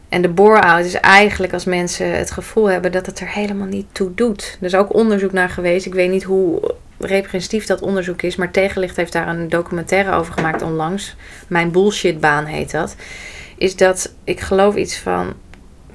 En 0.09 0.23
de 0.23 0.29
bore-out 0.29 0.85
is 0.85 0.95
eigenlijk 0.95 1.53
als 1.53 1.65
mensen 1.65 2.17
het 2.19 2.31
gevoel 2.31 2.71
hebben 2.71 2.93
dat 2.93 3.07
het 3.07 3.21
er 3.21 3.29
helemaal 3.29 3.67
niet 3.67 3.87
toe 3.93 4.15
doet. 4.15 4.59
Er 4.61 4.67
is 4.67 4.75
ook 4.75 4.95
onderzoek 4.95 5.33
naar 5.33 5.49
geweest. 5.49 5.87
Ik 5.87 5.95
weet 5.95 6.11
niet 6.11 6.23
hoe 6.23 6.75
representatief 7.05 7.67
dat 7.67 7.81
onderzoek 7.81 8.23
is, 8.23 8.37
maar 8.37 8.51
Tegenlicht 8.51 8.97
heeft 8.97 9.13
daar 9.13 9.29
een 9.29 9.49
documentaire 9.49 10.13
over 10.13 10.33
gemaakt 10.33 10.63
onlangs. 10.63 11.17
Mijn 11.49 11.71
bullshitbaan 11.71 12.45
heet 12.45 12.71
dat. 12.71 12.97
Is 13.57 13.77
dat 13.77 14.15
ik 14.25 14.41
geloof 14.41 14.75
iets 14.77 14.99
van 14.99 15.33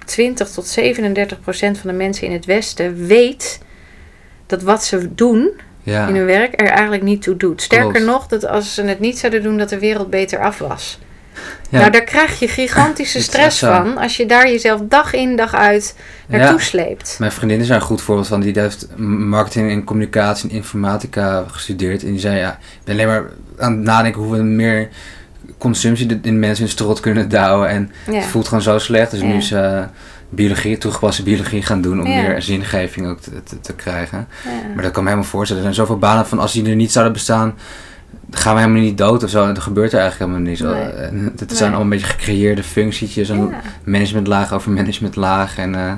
20 0.06 0.50
tot 0.50 0.68
37 0.68 1.40
procent 1.42 1.78
van 1.78 1.90
de 1.90 1.96
mensen 1.96 2.28
in 2.28 2.34
het 2.34 2.46
Westen 2.46 3.06
weet 3.08 3.60
dat 4.46 4.62
wat 4.62 4.84
ze 4.84 5.14
doen 5.16 5.52
Ja. 5.84 6.08
in 6.08 6.16
hun 6.16 6.26
werk 6.26 6.62
er 6.62 6.68
eigenlijk 6.68 7.04
niet 7.04 7.22
toe 7.22 7.38
doet. 7.38 7.62
Sterker 7.62 7.92
Klopt. 7.92 8.06
nog, 8.06 8.28
dat 8.28 8.46
als 8.48 8.74
ze 8.74 8.84
het 8.84 9.00
niet 9.00 9.18
zouden 9.20 9.44
doen, 9.44 9.58
dat 9.58 9.70
de 9.70 9.80
wereld 9.80 10.10
beter 10.10 10.40
af 10.40 10.58
was. 10.58 11.00
Ja. 11.70 11.80
Nou, 11.80 11.92
daar 11.92 12.04
krijg 12.04 12.40
je 12.40 12.48
gigantische 12.48 13.22
stress 13.30 13.60
van 13.60 13.98
als 13.98 14.18
je 14.18 14.26
daar 14.26 14.48
jezelf 14.48 14.82
dag 14.84 15.14
in 15.14 15.36
dag 15.36 15.54
uit 15.56 15.96
naartoe 16.28 16.62
sleept. 16.62 17.16
Mijn 17.20 17.32
vriendin 17.32 17.60
is 17.60 17.68
daar 17.68 17.76
een 17.78 17.82
goed 17.84 18.02
voorbeeld 18.02 18.28
van. 18.28 18.40
Die 18.40 18.60
heeft 18.60 18.88
marketing 18.98 19.72
en 19.72 19.84
communicatie 19.84 20.50
en 20.50 20.56
informatica 20.56 21.44
gestudeerd. 21.48 22.04
En 22.04 22.12
die 22.12 22.20
zei, 22.20 22.38
ja, 22.38 22.52
ik 22.52 22.80
ben 22.84 22.94
alleen 22.96 23.08
maar 23.08 23.24
aan 23.58 23.72
het 23.72 23.82
nadenken 23.82 24.22
hoe 24.22 24.36
we 24.38 24.44
meer 24.44 24.90
consumptie 25.58 26.20
in 26.22 26.40
mensen 26.40 26.66
in 26.66 26.72
strot 26.72 27.00
kunnen 27.00 27.30
douwen. 27.30 27.70
En 27.70 27.92
Ja. 28.06 28.14
het 28.14 28.26
voelt 28.26 28.48
gewoon 28.48 28.64
zo 28.64 28.78
slecht. 28.80 29.12
Dus 29.12 29.22
nu 29.22 29.34
is 29.34 29.52
eh, 29.52 29.84
biologie, 30.30 30.78
toegepaste 30.78 31.24
biologie 31.24 31.62
gaan 31.62 31.82
doen 31.82 32.02
om 32.02 32.08
meer 32.08 32.42
zingeving 32.42 33.08
ook 33.08 33.20
te, 33.20 33.44
te, 33.44 33.60
te 33.60 33.74
krijgen. 33.74 34.28
Maar 34.76 34.84
dat 34.84 34.92
kan 34.92 35.04
me 35.04 35.10
helemaal 35.10 35.30
voorstellen. 35.32 35.64
Er 35.66 35.74
zijn 35.74 35.88
zoveel 35.88 36.00
banen 36.00 36.28
van 36.28 36.40
als 36.40 36.54
die 36.54 36.70
er 36.70 36.76
niet 36.76 36.92
zouden 36.92 37.14
bestaan, 37.14 37.56
gaan 38.32 38.54
we 38.56 38.60
helemaal 38.62 38.82
niet 38.82 38.98
dood 38.98 39.24
of 39.24 39.30
zo. 39.30 39.42
En 39.48 39.54
dat 39.54 39.64
gebeurt 39.64 39.94
er 39.94 40.00
eigenlijk 40.00 40.32
helemaal 40.32 40.50
niet. 40.52 40.60
Zo. 40.60 40.74
Nee. 40.74 41.22
Het 41.32 41.40
Nee. 41.40 41.58
zijn 41.58 41.64
allemaal 41.70 41.82
een 41.82 41.90
beetje 41.90 42.06
gecreëerde 42.06 42.64
functietjes. 42.64 43.30
En 43.30 43.38
Ja. 43.48 43.62
managementlaag 43.84 44.54
over 44.54 44.72
managementlaag. 44.72 45.58
En 45.58 45.76
eh, 45.76 45.94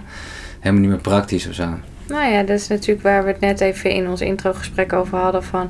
helemaal 0.59 0.81
niet 0.81 0.89
meer 0.89 0.99
praktisch 1.01 1.47
of 1.47 1.53
zo. 1.53 1.67
Nou 2.07 2.31
ja, 2.31 2.39
dat 2.43 2.59
is 2.59 2.67
natuurlijk 2.67 3.01
waar 3.01 3.23
we 3.23 3.29
het 3.31 3.39
net 3.39 3.61
even 3.61 3.89
in 3.91 4.07
ons 4.09 4.21
introgesprek 4.21 4.93
over 4.93 5.17
hadden 5.17 5.43
van 5.43 5.69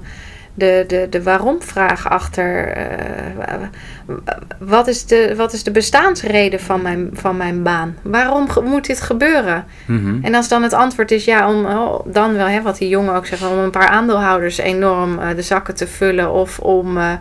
de, 0.60 0.84
de, 0.88 1.08
de 1.10 1.24
waarom-vraag 1.24 2.10
achter. 2.10 2.68
eh, 2.68 3.56
wat, 4.60 4.88
is 4.88 5.06
de, 5.06 5.34
wat 5.36 5.54
is 5.54 5.64
de 5.64 5.72
bestaansreden 5.72 6.60
van 6.60 6.82
mijn, 6.82 7.10
van 7.14 7.38
mijn 7.38 7.64
baan? 7.64 7.98
Waarom 8.02 8.48
moet 8.64 8.86
dit 8.86 9.02
gebeuren? 9.02 9.66
Mhm. 9.86 10.24
En 10.24 10.36
als 10.36 10.48
dan 10.48 10.64
het 10.64 10.74
antwoord 10.74 11.12
is 11.12 11.26
ja, 11.26 11.50
om 11.50 11.66
oh, 11.66 12.00
dan 12.06 12.34
wel, 12.34 12.48
hè, 12.48 12.62
wat 12.62 12.78
die 12.78 12.90
jongen 12.90 13.16
ook 13.16 13.26
zegt, 13.26 13.48
om 13.48 13.58
een 13.58 13.72
paar 13.72 13.88
aandeelhouders 13.90 14.58
enorm 14.58 15.20
eh, 15.20 15.36
de 15.36 15.42
zakken 15.42 15.76
te 15.76 15.88
vullen. 15.88 16.32
Of 16.32 16.60
om. 16.60 16.98
eh, 16.98 17.12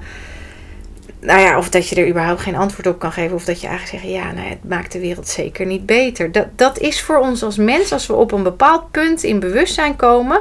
nou 1.20 1.40
ja, 1.40 1.58
of 1.58 1.70
dat 1.70 1.88
je 1.88 1.96
er 1.96 2.08
überhaupt 2.08 2.40
geen 2.40 2.56
antwoord 2.56 2.86
op 2.86 2.98
kan 2.98 3.12
geven. 3.12 3.34
Of 3.36 3.44
dat 3.44 3.60
je 3.60 3.66
eigenlijk 3.66 4.02
zegt, 4.02 4.14
ja, 4.14 4.32
nou, 4.32 4.48
het 4.48 4.68
maakt 4.68 4.92
de 4.92 5.00
wereld 5.00 5.28
zeker 5.28 5.66
niet 5.66 5.86
beter. 5.86 6.32
Dat, 6.32 6.46
dat 6.56 6.78
is 6.78 7.02
voor 7.02 7.18
ons 7.18 7.42
als 7.42 7.56
mens, 7.56 7.92
als 7.92 8.06
we 8.06 8.14
op 8.14 8.32
een 8.32 8.42
bepaald 8.42 8.90
punt 8.90 9.22
in 9.22 9.40
bewustzijn 9.40 9.96
komen, 9.96 10.40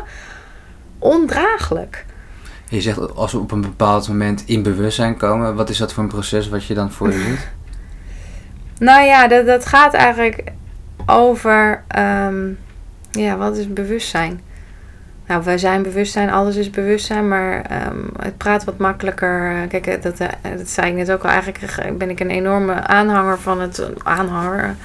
ondraaglijk. 0.99 2.05
Je 2.69 2.81
zegt 2.81 3.15
als 3.15 3.31
we 3.31 3.37
op 3.37 3.51
een 3.51 3.61
bepaald 3.61 4.07
moment 4.07 4.43
in 4.45 4.63
bewustzijn 4.63 5.17
komen, 5.17 5.55
wat 5.55 5.69
is 5.69 5.77
dat 5.77 5.93
voor 5.93 6.03
een 6.03 6.09
proces 6.09 6.49
wat 6.49 6.65
je 6.65 6.73
dan 6.73 6.91
voor 6.91 7.11
je 7.11 7.25
doet? 7.27 7.47
Nou 8.79 9.05
ja, 9.05 9.27
dat, 9.27 9.45
dat 9.45 9.65
gaat 9.65 9.93
eigenlijk 9.93 10.43
over, 11.05 11.83
ehm, 11.87 12.45
ja, 13.11 13.37
wat 13.37 13.57
is 13.57 13.73
bewustzijn? 13.73 14.41
Nou, 15.27 15.43
wij 15.43 15.57
zijn 15.57 15.81
bewustzijn, 15.81 16.29
alles 16.29 16.55
is 16.55 16.69
bewustzijn, 16.69 17.27
maar 17.27 17.61
ehm, 17.61 17.97
het 18.19 18.37
praat 18.37 18.63
wat 18.63 18.77
makkelijker. 18.77 19.65
Kijk, 19.69 19.87
eh, 19.87 20.01
dat, 20.01 20.19
eh, 20.19 20.27
dat 20.57 20.69
zei 20.69 20.87
ik 20.87 20.93
net 20.95 21.11
ook 21.11 21.23
al. 21.23 21.29
Eigenlijk 21.29 21.97
ben 21.97 22.09
ik 22.09 22.19
een 22.19 22.29
enorme 22.29 22.73
aanhanger 22.73 23.39
van 23.39 23.61
het, 23.61 23.83
aanhanger 24.03 24.75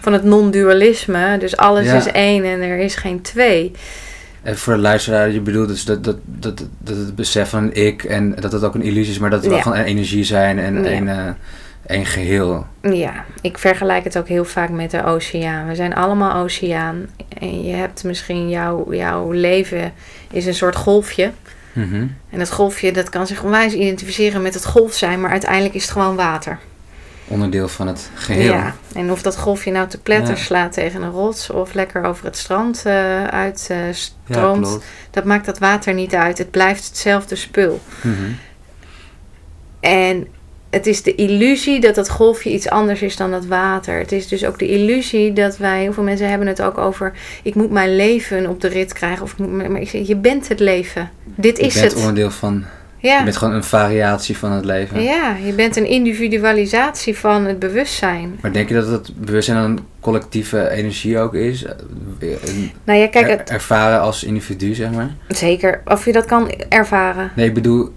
van 0.00 0.12
het 0.12 0.24
non-dualisme. 0.24 1.38
Dus 1.38 1.56
alles 1.56 1.86
Ja. 1.86 1.94
is 1.94 2.06
één 2.06 2.44
en 2.44 2.60
er 2.60 2.78
is 2.78 2.94
geen 2.96 3.20
twee. 3.22 3.72
En 4.44 4.58
voor 4.58 4.74
de 4.74 4.80
luisteraar, 4.80 5.30
je 5.30 5.40
bedoelt 5.40 5.68
dus 5.68 5.84
dat, 5.84 6.04
dat, 6.04 6.16
dat, 6.24 6.66
dat 6.78 6.96
het 6.96 7.14
besef 7.14 7.48
van 7.48 7.62
een 7.62 7.86
ik 7.86 8.04
en 8.04 8.34
dat 8.40 8.52
het 8.52 8.64
ook 8.64 8.74
een 8.74 8.82
illusie 8.82 9.12
is, 9.12 9.18
maar 9.18 9.30
dat 9.30 9.42
we 9.42 9.48
wel 9.48 9.56
Ja. 9.56 9.62
gewoon 9.62 9.78
een 9.78 9.84
energie 9.84 10.24
zijn 10.24 10.58
en 10.58 10.82
Ja. 10.84 10.90
een, 10.90 11.08
eh, 11.08 11.28
één 11.86 12.06
geheel. 12.06 12.66
Ja, 12.82 13.24
ik 13.40 13.58
vergelijk 13.58 14.04
het 14.04 14.18
ook 14.18 14.28
heel 14.28 14.44
vaak 14.44 14.70
met 14.70 14.90
de 14.90 15.04
oceaan. 15.04 15.66
We 15.66 15.74
zijn 15.74 15.94
allemaal 15.94 16.42
oceaan. 16.42 17.06
En 17.38 17.64
je 17.64 17.74
hebt 17.74 18.04
misschien 18.04 18.48
jouw, 18.48 18.92
jouw 18.94 19.30
leven 19.32 19.92
is 20.30 20.46
een 20.46 20.54
soort 20.54 20.76
golfje. 20.76 21.30
Mhm. 21.72 22.06
En 22.30 22.38
dat 22.38 22.50
golfje 22.52 22.92
dat 22.92 23.08
kan 23.08 23.26
zich 23.26 23.42
onwijs 23.42 23.72
identificeren 23.72 24.42
met 24.42 24.54
het 24.54 24.64
golf 24.66 24.94
zijn, 24.94 25.20
maar 25.20 25.30
uiteindelijk 25.30 25.74
is 25.74 25.82
het 25.82 25.90
gewoon 25.90 26.16
water. 26.16 26.58
Onderdeel 27.28 27.68
van 27.68 27.86
het 27.86 28.10
geheel. 28.14 28.52
Ja, 28.52 28.74
en 28.94 29.10
of 29.10 29.22
dat 29.22 29.36
golfje 29.38 29.70
nou 29.70 29.88
te 29.88 30.00
pletter 30.00 30.34
Ja. 30.36 30.40
slaat 30.40 30.72
tegen 30.72 31.02
een 31.02 31.10
rots 31.10 31.50
of 31.50 31.72
lekker 31.74 32.04
over 32.04 32.24
het 32.24 32.36
strand 32.36 32.82
eh 32.84 33.24
uitstroomt, 33.24 34.06
Ja, 34.26 34.52
klopt. 34.56 34.84
dat 35.10 35.24
maakt 35.24 35.46
dat 35.46 35.58
water 35.58 35.94
niet 35.94 36.14
uit. 36.14 36.38
Het 36.38 36.50
blijft 36.50 36.86
hetzelfde 36.88 37.34
spul. 37.36 37.80
Mhm. 38.02 38.14
En 39.80 40.26
het 40.70 40.86
is 40.86 41.02
de 41.02 41.14
illusie 41.14 41.80
dat 41.80 41.94
dat 41.94 42.10
golfje 42.10 42.50
iets 42.52 42.68
anders 42.68 43.02
is 43.02 43.16
dan 43.16 43.30
dat 43.30 43.46
water. 43.46 43.98
Het 43.98 44.12
is 44.12 44.28
dus 44.28 44.44
ook 44.44 44.58
de 44.58 44.68
illusie 44.68 45.32
dat 45.32 45.56
wij, 45.56 45.80
heel 45.80 45.92
veel 45.92 46.02
mensen 46.02 46.28
hebben 46.28 46.48
het 46.48 46.62
ook 46.62 46.78
over, 46.78 47.12
ik 47.42 47.54
moet 47.54 47.70
mijn 47.70 47.96
leven 47.96 48.48
op 48.48 48.60
de 48.60 48.68
rit 48.68 48.92
krijgen. 48.92 49.22
Of 49.22 49.38
maar 49.38 49.80
ik 49.80 49.88
zeg, 49.88 50.06
je 50.06 50.16
bent 50.16 50.48
het 50.48 50.60
leven. 50.60 51.10
Dit 51.24 51.56
Je 51.56 51.62
is 51.62 51.74
bent 51.74 51.84
het. 51.86 51.96
onderdeel 51.96 52.30
van... 52.30 52.64
Ja. 53.08 53.18
Je 53.18 53.24
bent 53.24 53.36
gewoon 53.36 53.54
een 53.54 53.64
variatie 53.64 54.36
van 54.36 54.52
het 54.52 54.64
leven. 54.64 55.02
ja, 55.02 55.36
je 55.44 55.52
bent 55.52 55.76
een 55.76 55.86
individualisatie 55.86 57.18
van 57.18 57.44
het 57.44 57.58
bewustzijn. 57.58 58.38
Maar 58.40 58.52
denk 58.52 58.68
je 58.68 58.74
dat 58.74 58.86
het 58.86 59.10
bewustzijn 59.16 59.56
een 59.56 59.78
collectieve 60.00 60.70
energie 60.70 61.18
ook 61.18 61.34
is? 61.34 61.64
Nou 62.84 62.98
ja, 62.98 63.06
kijk, 63.06 63.28
het, 63.28 63.50
ervaren 63.50 64.00
als 64.00 64.24
individu, 64.24 64.74
zeg 64.74 64.90
maar? 64.90 65.10
zeker. 65.28 65.82
Of 65.84 66.04
je 66.04 66.12
dat 66.12 66.24
kan 66.24 66.50
ervaren. 66.68 67.30
Nee, 67.36 67.46
ik 67.46 67.54
bedoel, 67.54 67.92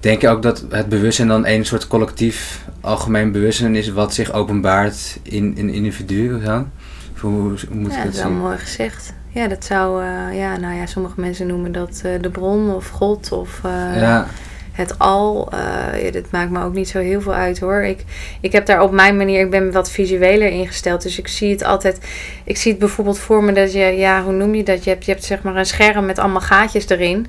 denk 0.00 0.20
je 0.20 0.28
ook 0.28 0.42
dat 0.42 0.64
het 0.70 0.88
bewustzijn 0.88 1.28
dan 1.28 1.46
een 1.46 1.66
soort 1.66 1.86
collectief 1.86 2.64
algemeen 2.80 3.32
bewustzijn 3.32 3.76
is 3.76 3.88
wat 3.88 4.14
zich 4.14 4.32
openbaart 4.32 5.18
in 5.22 5.54
een 5.58 5.70
individu 5.70 6.34
of 6.34 6.42
zo? 6.42 6.66
Of 7.14 7.20
hoe, 7.20 7.32
hoe 7.32 7.56
moet 7.70 7.92
Ja, 7.92 7.96
ik 7.96 8.04
dat 8.04 8.04
dat 8.04 8.14
is 8.14 8.20
wel 8.22 8.30
mooi 8.30 8.58
gezegd. 8.58 9.12
Ja, 9.32 9.48
dat 9.48 9.64
zou, 9.64 10.02
eh, 10.02 10.38
ja, 10.38 10.56
nou 10.56 10.74
ja, 10.74 10.86
sommige 10.86 11.20
mensen 11.20 11.46
noemen 11.46 11.72
dat 11.72 12.02
eh, 12.04 12.12
de 12.20 12.30
bron 12.30 12.74
of 12.74 12.88
God 12.88 13.32
of 13.32 13.60
eh, 13.64 14.00
Ja, 14.00 14.26
het 14.72 14.98
al. 14.98 15.48
ja, 16.02 16.10
dat 16.10 16.30
maakt 16.30 16.50
me 16.50 16.64
ook 16.64 16.74
niet 16.74 16.88
zo 16.88 16.98
heel 16.98 17.20
veel 17.20 17.34
uit 17.34 17.58
hoor. 17.58 17.82
Ik, 17.82 18.04
ik 18.40 18.52
heb 18.52 18.66
daar 18.66 18.82
op 18.82 18.92
mijn 18.92 19.16
manier, 19.16 19.40
ik 19.40 19.50
ben 19.50 19.72
wat 19.72 19.90
visueler 19.90 20.48
ingesteld. 20.48 21.02
Dus 21.02 21.18
ik 21.18 21.28
zie 21.28 21.50
het 21.50 21.64
altijd, 21.64 22.00
ik 22.44 22.56
zie 22.56 22.70
het 22.70 22.80
bijvoorbeeld 22.80 23.18
voor 23.18 23.44
me 23.44 23.52
dat 23.52 23.72
je, 23.72 23.78
ja, 23.78 24.22
hoe 24.22 24.32
noem 24.32 24.54
je 24.54 24.62
dat? 24.62 24.84
Je 24.84 24.90
hebt, 24.90 25.04
je 25.04 25.10
hebt 25.10 25.24
zeg 25.24 25.42
maar 25.42 25.56
een 25.56 25.66
scherm 25.66 26.06
met 26.06 26.18
allemaal 26.18 26.40
gaatjes 26.40 26.88
erin. 26.88 27.26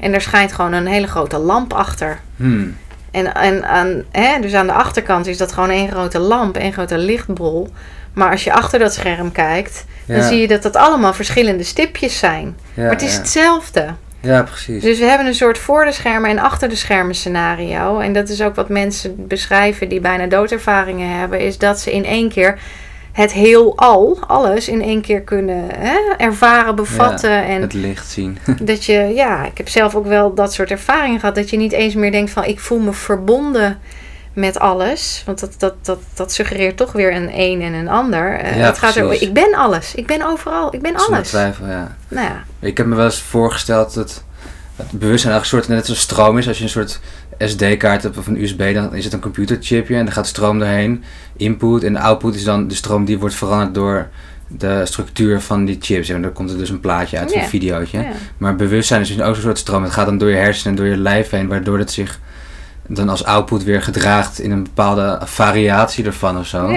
En 0.00 0.10
daar 0.10 0.20
schijnt 0.20 0.52
gewoon 0.52 0.72
een 0.72 0.86
hele 0.86 1.06
grote 1.06 1.38
lamp 1.38 1.72
achter. 1.72 2.20
hmm. 2.36 2.76
En, 3.12 3.34
en 3.34 3.64
aan, 3.64 4.02
hè, 4.10 4.40
dus 4.40 4.54
aan 4.54 4.66
de 4.66 4.72
achterkant 4.72 5.26
is 5.26 5.36
dat 5.36 5.52
gewoon 5.52 5.70
één 5.70 5.90
grote 5.90 6.18
lamp, 6.18 6.56
één 6.56 6.72
grote 6.72 6.98
lichtbol. 6.98 7.68
Maar 8.12 8.30
als 8.30 8.44
je 8.44 8.52
achter 8.52 8.78
dat 8.78 8.94
scherm 8.94 9.32
kijkt, 9.32 9.84
dan 10.06 10.22
zie 10.22 10.40
je 10.40 10.48
dat 10.48 10.62
dat 10.62 10.76
allemaal 10.76 11.12
verschillende 11.12 11.62
stipjes 11.62 12.18
zijn. 12.18 12.56
ja, 12.74 12.82
maar 12.82 12.92
het 12.92 13.02
is 13.02 13.12
ja. 13.12 13.18
hetzelfde. 13.18 13.94
ja, 14.20 14.42
precies. 14.42 14.82
Dus 14.82 14.98
we 14.98 15.04
hebben 15.04 15.26
een 15.26 15.34
soort 15.34 15.58
voor 15.58 15.84
de 15.84 15.92
schermen 15.92 16.30
en 16.30 16.38
achter 16.38 16.68
de 16.68 16.76
schermen 16.76 17.14
scenario. 17.14 17.98
En 17.98 18.12
dat 18.12 18.28
is 18.28 18.42
ook 18.42 18.54
wat 18.54 18.68
mensen 18.68 19.26
beschrijven 19.26 19.88
die 19.88 20.00
bijna 20.00 20.26
doodervaringen 20.26 21.18
hebben. 21.18 21.40
Is 21.40 21.58
dat 21.58 21.80
ze 21.80 21.92
in 21.92 22.04
één 22.04 22.28
keer 22.28 22.58
het 23.12 23.32
heelal, 23.32 24.18
alles 24.26 24.68
in 24.68 24.82
één 24.82 25.00
keer 25.00 25.20
kunnen 25.20 25.64
hè, 25.74 25.98
ervaren, 26.16 26.74
bevatten. 26.74 27.44
en 27.44 27.60
het 27.60 27.72
licht 27.72 28.08
zien. 28.08 28.38
dat 28.62 28.84
je, 28.84 28.92
ja, 29.14 29.44
ik 29.44 29.58
heb 29.58 29.68
zelf 29.68 29.94
ook 29.94 30.06
wel 30.06 30.34
dat 30.34 30.52
soort 30.52 30.70
ervaringen 30.70 31.20
gehad. 31.20 31.34
Dat 31.34 31.50
je 31.50 31.56
niet 31.56 31.72
eens 31.72 31.94
meer 31.94 32.12
denkt 32.12 32.30
van 32.30 32.44
ik 32.44 32.60
voel 32.60 32.78
me 32.78 32.92
verbonden 32.92 33.78
met 34.32 34.58
alles. 34.58 35.22
Want 35.26 35.40
dat, 35.40 35.54
dat, 35.58 35.74
dat, 35.82 35.98
dat 36.14 36.32
suggereert 36.32 36.76
toch 36.76 36.92
weer 36.92 37.14
een 37.14 37.30
een 37.32 37.62
en 37.62 37.72
een 37.72 37.88
ander. 37.88 38.38
Eh, 38.38 38.56
Ja, 38.56 38.66
het 38.66 38.78
gaat 38.78 38.96
er, 38.96 39.06
precies. 39.06 39.26
ik 39.28 39.34
ben 39.34 39.54
alles. 39.54 39.94
Ik 39.94 40.06
ben 40.06 40.26
overal. 40.26 40.74
Ik 40.74 40.82
ben 40.82 40.96
alles. 40.96 41.28
twijfel, 41.28 41.66
ja. 41.66 41.96
Nou 42.08 42.26
ja, 42.26 42.44
Ik 42.60 42.76
heb 42.76 42.86
me 42.86 42.94
wel 42.94 43.04
eens 43.04 43.20
voorgesteld 43.20 43.94
dat 43.94 44.24
het 44.76 44.90
bewustzijn 44.90 45.32
eigenlijk 45.32 45.42
een 45.42 45.46
soort 45.46 45.68
net 45.68 45.78
als 45.78 45.88
een 45.88 45.96
stroom 45.96 46.38
is. 46.38 46.48
Als 46.48 46.58
je 46.58 46.64
een 46.64 46.70
soort 46.70 47.00
SD-kaart 47.48 48.02
hebt 48.02 48.18
of 48.18 48.26
een 48.26 48.42
USB, 48.42 48.74
dan 48.74 48.94
is 48.94 49.04
het 49.04 49.12
een 49.12 49.20
computerchipje 49.20 49.96
en 49.96 50.06
er 50.06 50.12
gaat 50.12 50.26
stroom 50.26 50.58
doorheen. 50.58 51.04
Input 51.36 51.82
en 51.82 51.96
output 51.96 52.34
is 52.34 52.44
dan 52.44 52.68
de 52.68 52.74
stroom 52.74 53.04
die 53.04 53.18
wordt 53.18 53.34
veranderd 53.34 53.74
door 53.74 54.08
de 54.48 54.80
structuur 54.86 55.40
van 55.40 55.64
die 55.64 55.76
chips. 55.80 56.08
En 56.08 56.22
dan 56.22 56.32
komt 56.32 56.50
er 56.50 56.58
dus 56.58 56.70
een 56.70 56.80
plaatje 56.80 57.18
uit, 57.18 57.32
Ja. 57.32 57.42
een 57.42 57.48
videootje. 57.48 58.06
Maar 58.38 58.56
bewustzijn 58.56 59.00
is 59.00 59.08
dus 59.16 59.20
ook 59.26 59.34
zo'n 59.34 59.44
soort 59.44 59.58
stroom. 59.58 59.82
Het 59.82 59.92
gaat 59.92 60.06
dan 60.06 60.18
door 60.18 60.28
je 60.30 60.36
hersenen 60.36 60.70
en 60.70 60.82
door 60.84 60.90
je 60.92 60.96
lijf 61.00 61.30
heen, 61.30 61.48
waardoor 61.48 61.78
het 61.78 61.90
zich 61.90 62.20
dan 62.86 63.08
als 63.08 63.24
output 63.24 63.64
weer 63.64 63.82
gedraagt 63.82 64.38
in 64.40 64.50
een 64.50 64.62
bepaalde 64.62 65.20
variatie 65.24 66.04
ervan 66.04 66.38
of 66.38 66.46
zo. 66.46 66.70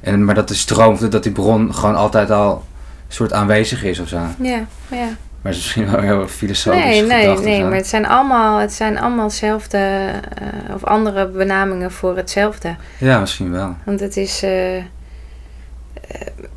En, 0.00 0.24
maar 0.24 0.34
dat 0.34 0.48
de 0.48 0.54
stroom, 0.54 1.10
dat 1.10 1.22
die 1.22 1.32
bron 1.32 1.74
gewoon 1.74 1.96
altijd 1.96 2.30
al 2.30 2.64
soort 3.08 3.32
aanwezig 3.32 3.84
is 3.84 3.98
of 3.98 4.08
zo. 4.08 4.20
ja, 4.42 4.66
ja. 4.90 5.08
Maar 5.42 5.52
het 5.52 5.60
is 5.60 5.74
misschien 5.74 5.90
wel 5.90 6.00
heel 6.00 6.28
filosofisch 6.28 6.82
Nee, 6.82 7.02
nee, 7.02 7.38
nee, 7.38 7.62
maar 7.64 7.74
het 7.74 7.86
zijn 7.86 8.06
allemaal, 8.06 8.58
het 8.58 8.72
zijn 8.72 8.98
allemaal 8.98 9.24
hetzelfde 9.24 9.78
eh, 9.78 10.74
of 10.74 10.84
andere 10.84 11.26
benamingen 11.28 11.90
voor 11.90 12.16
hetzelfde. 12.16 12.76
Ja, 12.98 13.18
misschien 13.20 13.50
wel. 13.50 13.74
Want 13.84 14.00
het 14.00 14.16
is, 14.16 14.42
eh, 14.42 14.76
eh, 14.76 14.82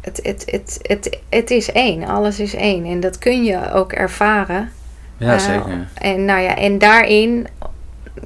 het, 0.01 0.19
het, 0.23 0.43
het, 0.45 0.79
het, 0.81 1.19
het 1.29 1.51
is 1.51 1.71
één, 1.71 2.03
alles 2.03 2.39
is 2.39 2.55
één. 2.55 2.85
En 2.85 2.99
dat 2.99 3.17
kun 3.17 3.43
je 3.43 3.73
ook 3.73 3.91
ervaren. 3.91 4.71
Ja, 5.17 5.33
Eh, 5.33 5.39
zeker. 5.39 5.87
En, 5.93 6.25
nou 6.25 6.41
ja, 6.41 6.55
en 6.55 6.77
daarin, 6.77 7.47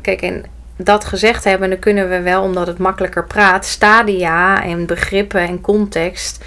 kijk, 0.02 0.22
en 0.22 0.44
dat 0.76 1.06
gezegd 1.06 1.44
hebben, 1.44 1.70
dan 1.70 1.80
kunnen 1.80 2.10
we 2.10 2.22
wel, 2.22 2.44
omdat 2.44 2.68
het 2.68 2.78
makkelijker 2.78 3.26
praat, 3.26 3.66
stadia 3.66 4.64
en 4.64 4.86
begrippen 4.86 5.42
en 5.42 5.62
context 5.62 6.44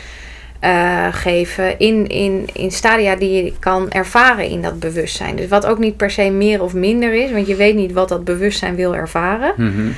eh, 0.61 1.07
geven 1.11 1.79
in, 1.79 2.07
in, 2.07 2.49
in 2.53 2.71
stadia 2.71 3.17
die 3.17 3.45
je 3.45 3.53
kan 3.59 3.91
ervaren 3.91 4.49
in 4.49 4.63
dat 4.63 4.79
bewustzijn. 4.79 5.37
Dus 5.37 5.49
wat 5.49 5.67
ook 5.67 5.79
niet 5.79 5.97
per 5.97 6.11
se 6.11 6.31
meer 6.31 6.63
of 6.63 6.75
minder 6.75 7.15
is, 7.15 7.31
want 7.33 7.47
je 7.47 7.55
weet 7.55 7.75
niet 7.75 7.93
wat 7.93 8.09
dat 8.09 8.25
bewustzijn 8.25 8.75
wil 8.75 8.95
ervaren. 8.95 9.53
Mhm. 9.57 9.91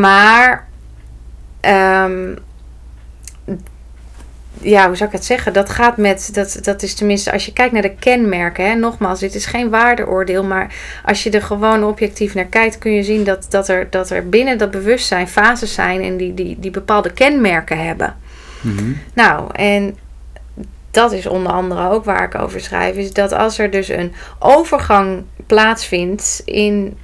Maar, 0.00 0.66
ehm, 1.60 2.34
ja, 4.60 4.86
hoe 4.86 4.96
zou 4.96 5.08
ik 5.08 5.16
het 5.16 5.24
zeggen? 5.24 5.52
Dat 5.52 5.70
gaat 5.70 5.96
met, 5.96 6.34
dat, 6.34 6.58
dat 6.62 6.82
is 6.82 6.94
tenminste, 6.94 7.32
als 7.32 7.46
je 7.46 7.52
kijkt 7.52 7.72
naar 7.72 7.82
de 7.82 7.94
kenmerken, 7.94 8.68
hè, 8.68 8.74
nogmaals, 8.74 9.20
dit 9.20 9.34
is 9.34 9.46
geen 9.46 9.70
waardeoordeel, 9.70 10.44
maar 10.44 10.74
als 11.04 11.22
je 11.22 11.30
er 11.30 11.42
gewoon 11.42 11.84
objectief 11.84 12.34
naar 12.34 12.44
kijkt, 12.44 12.78
kun 12.78 12.92
je 12.92 13.02
zien 13.02 13.24
dat, 13.24 13.46
dat, 13.48 13.68
er, 13.68 13.86
dat 13.90 14.10
er 14.10 14.28
binnen 14.28 14.58
dat 14.58 14.70
bewustzijn 14.70 15.28
fases 15.28 15.74
zijn 15.74 16.02
en 16.02 16.16
die, 16.16 16.34
die, 16.34 16.56
die 16.60 16.70
bepaalde 16.70 17.12
kenmerken 17.12 17.84
hebben. 17.86 18.16
Mhm. 18.60 18.92
Nou, 19.14 19.50
en 19.54 19.96
dat 20.90 21.12
is 21.12 21.26
onder 21.26 21.52
andere 21.52 21.88
ook 21.88 22.04
waar 22.04 22.22
ik 22.24 22.34
over 22.34 22.60
schrijf, 22.60 22.96
is 22.96 23.12
dat 23.12 23.32
als 23.32 23.58
er 23.58 23.70
dus 23.70 23.88
een 23.88 24.12
overgang 24.38 25.22
plaatsvindt 25.46 26.42
in, 26.44 26.96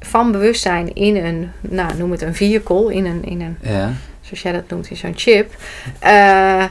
van 0.00 0.32
bewustzijn 0.32 0.94
in 0.94 1.16
een, 1.16 1.50
nou 1.60 1.96
noem 1.96 2.10
het 2.10 2.22
een 2.22 2.34
vehicle, 2.34 2.94
in 2.94 3.06
een, 3.06 3.24
in 3.24 3.40
een 3.40 3.56
Ja. 3.60 3.92
zoals 4.20 4.42
jij 4.42 4.52
dat 4.52 4.68
noemt, 4.68 4.90
in 4.90 4.96
zo'n 4.96 5.12
chip, 5.16 5.54
eh, 5.98 6.64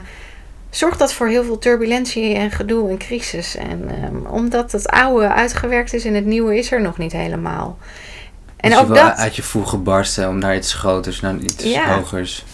zorgt 0.70 0.98
dat 0.98 1.12
voor 1.12 1.26
heel 1.28 1.44
veel 1.44 1.58
turbulentie 1.58 2.34
en 2.34 2.50
gedoe 2.50 2.90
en 2.90 2.98
crisis. 2.98 3.56
En 3.56 3.88
ehm, 4.02 4.26
omdat 4.34 4.72
het 4.72 4.88
oude 4.88 5.32
uitgewerkt 5.32 5.92
is 5.94 6.04
en 6.04 6.14
het 6.14 6.26
nieuwe 6.26 6.58
is 6.58 6.72
er 6.72 6.82
nog 6.82 6.98
niet 6.98 7.12
helemaal. 7.12 7.78
En 8.56 8.70
Dus 8.70 8.78
ook 8.78 8.94
dat. 8.94 9.16
uit 9.16 9.36
je 9.36 9.42
voeg 9.42 9.70
gebarsten 9.70 10.28
om 10.28 10.38
naar 10.38 10.56
iets 10.56 10.74
groters, 10.74 11.20
naar 11.20 11.36
iets 11.36 11.64
Ja. 11.64 11.94
hogers. 11.94 12.44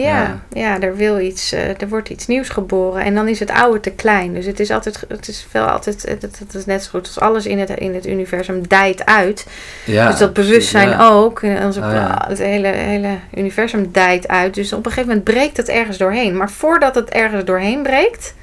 Ja, 0.00 0.40
Ja. 0.52 0.80
er, 0.80 0.96
wil 0.96 1.18
iets, 1.18 1.52
eh, 1.52 1.80
er 1.80 1.88
wordt 1.88 2.08
iets 2.08 2.26
nieuws 2.26 2.48
geboren 2.48 3.04
en 3.04 3.14
dan 3.14 3.28
is 3.28 3.40
het 3.40 3.50
oude 3.50 3.80
te 3.80 3.90
klein. 3.90 4.34
Dus 4.34 4.46
het 4.46 4.60
is 4.60 4.70
altijd, 4.70 5.04
het 5.08 5.28
is 5.28 5.46
wel 5.52 5.66
altijd, 5.66 6.02
het, 6.08 6.22
het 6.38 6.54
is 6.54 6.64
net 6.66 6.82
zo 6.82 6.90
goed 6.90 7.06
als 7.06 7.20
alles 7.20 7.46
in 7.46 7.58
het, 7.58 7.70
in 7.70 7.94
het 7.94 8.06
universum 8.06 8.68
dijt 8.68 9.06
uit. 9.06 9.46
Ja, 9.84 10.08
dus 10.10 10.18
dat 10.18 10.32
bewustzijn 10.32 10.88
ja. 10.88 11.08
ook. 11.08 11.42
En 11.42 11.64
onze, 11.64 11.80
Oh, 11.80 11.92
ja. 11.92 12.24
Het 12.28 12.38
hele, 12.38 12.68
hele 12.68 13.18
universum 13.34 13.92
dijt 13.92 14.28
uit. 14.28 14.54
Dus 14.54 14.72
op 14.72 14.78
een 14.86 14.92
gegeven 14.92 15.08
moment 15.08 15.24
breekt 15.24 15.56
het 15.56 15.68
ergens 15.68 15.98
doorheen. 15.98 16.36
Maar 16.36 16.50
voordat 16.50 16.94
het 16.94 17.08
ergens 17.10 17.44
doorheen 17.44 17.82
breekt, 17.82 18.34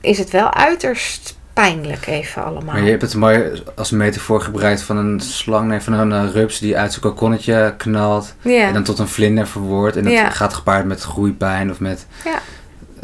is 0.00 0.18
het 0.18 0.30
wel 0.30 0.54
uiterst 0.54 1.38
pijnlijk 1.52 2.06
even 2.06 2.44
allemaal. 2.44 2.74
Maar 2.74 2.82
je 2.82 2.90
hebt 2.90 3.02
het 3.02 3.14
mooi 3.14 3.62
als 3.74 3.90
metafoor 3.90 4.40
gebruikt 4.40 4.82
van 4.82 4.96
een 4.96 5.20
slang, 5.20 5.68
nee, 5.68 5.80
van 5.80 5.92
een 5.92 6.12
eh, 6.12 6.32
rups 6.32 6.58
die 6.58 6.78
uit 6.78 6.90
zijn 6.90 7.04
kokonnetje 7.04 7.74
knalt. 7.76 8.34
En 8.42 8.72
dan 8.72 8.82
tot 8.82 8.98
een 8.98 9.08
vlinder 9.08 9.46
verwoordt. 9.46 9.96
En 9.96 10.04
dat 10.04 10.34
gaat 10.34 10.54
gepaard 10.54 10.84
met 10.86 11.02
groeipijn 11.02 11.70
of 11.70 11.80
met 11.80 12.06
Ja. 12.24 12.38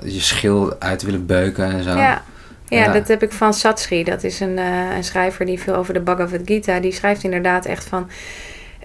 je 0.05 0.20
schil 0.20 0.76
uit 0.78 1.03
willen 1.03 1.26
beuken 1.26 1.64
en 1.72 1.82
zo. 1.82 1.90
Ja. 1.97 2.22
Ja, 2.68 2.84
Ja. 2.84 2.92
dat 2.92 3.09
heb 3.09 3.22
ik 3.22 3.32
van 3.32 3.55
Satsri. 3.55 4.05
Dat 4.05 4.24
is 4.24 4.40
een, 4.40 4.59
eh, 4.59 4.97
een 4.97 5.05
schrijver 5.05 5.47
die 5.47 5.61
veel 5.61 5.74
over 5.74 5.94
de 5.94 6.01
Bhagavad 6.01 6.40
Gita. 6.44 6.80
Die 6.80 6.92
schrijft 6.92 7.22
inderdaad 7.24 7.64
echt 7.66 7.84
van 7.84 8.09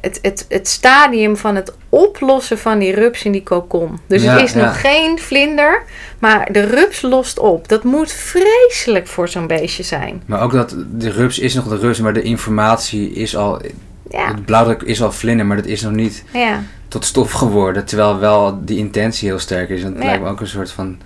het, 0.02 0.20
het, 0.22 0.46
het 0.50 0.68
stadium 0.68 1.38
van 1.38 1.56
het 1.56 1.74
oplossen 1.90 2.58
van 2.58 2.80
die 2.80 2.94
rups 2.94 3.24
in 3.24 3.32
die 3.32 3.44
kokon. 3.44 4.00
Dus 4.08 4.24
Ja, 4.24 4.34
het 4.34 4.42
is 4.44 4.54
ja. 4.54 4.66
nog 4.66 4.82
geen 4.82 5.20
vlinder, 5.20 5.84
maar 6.20 6.52
de 6.52 6.66
rups 6.66 7.02
lost 7.02 7.40
op. 7.40 7.68
Dat 7.68 7.84
moet 7.84 8.12
vreselijk 8.12 9.08
voor 9.08 9.28
zo'n 9.28 9.48
beestje 9.48 9.84
zijn. 9.84 10.24
Maar 10.26 10.42
ook 10.42 10.52
dat 10.52 10.76
de 10.92 11.10
rups 11.10 11.40
is 11.40 11.54
nog 11.54 11.68
de 11.68 11.78
rups, 11.78 12.00
maar 12.00 12.14
de 12.14 12.22
informatie 12.22 13.12
is 13.12 13.36
al... 13.36 13.62
Ja, 14.10 14.28
Het 14.28 14.46
blauwdruk 14.46 14.82
is 14.82 15.02
al 15.02 15.12
vlinder, 15.12 15.46
maar 15.46 15.56
dat 15.56 15.66
is 15.66 15.82
nog 15.82 15.92
niet 15.92 16.24
ja, 16.34 16.64
tot 16.88 17.06
stof 17.06 17.32
geworden. 17.32 17.86
Terwijl 17.86 18.20
wel 18.20 18.60
die 18.66 18.78
intentie 18.78 19.28
heel 19.28 19.40
sterk 19.40 19.70
is. 19.70 19.84
En 19.84 19.94
dat 19.94 20.04
lijkt 20.04 20.24
me 20.24 20.30
ook 20.30 20.40
een 20.40 20.48
soort 20.48 20.72
van 20.72 20.98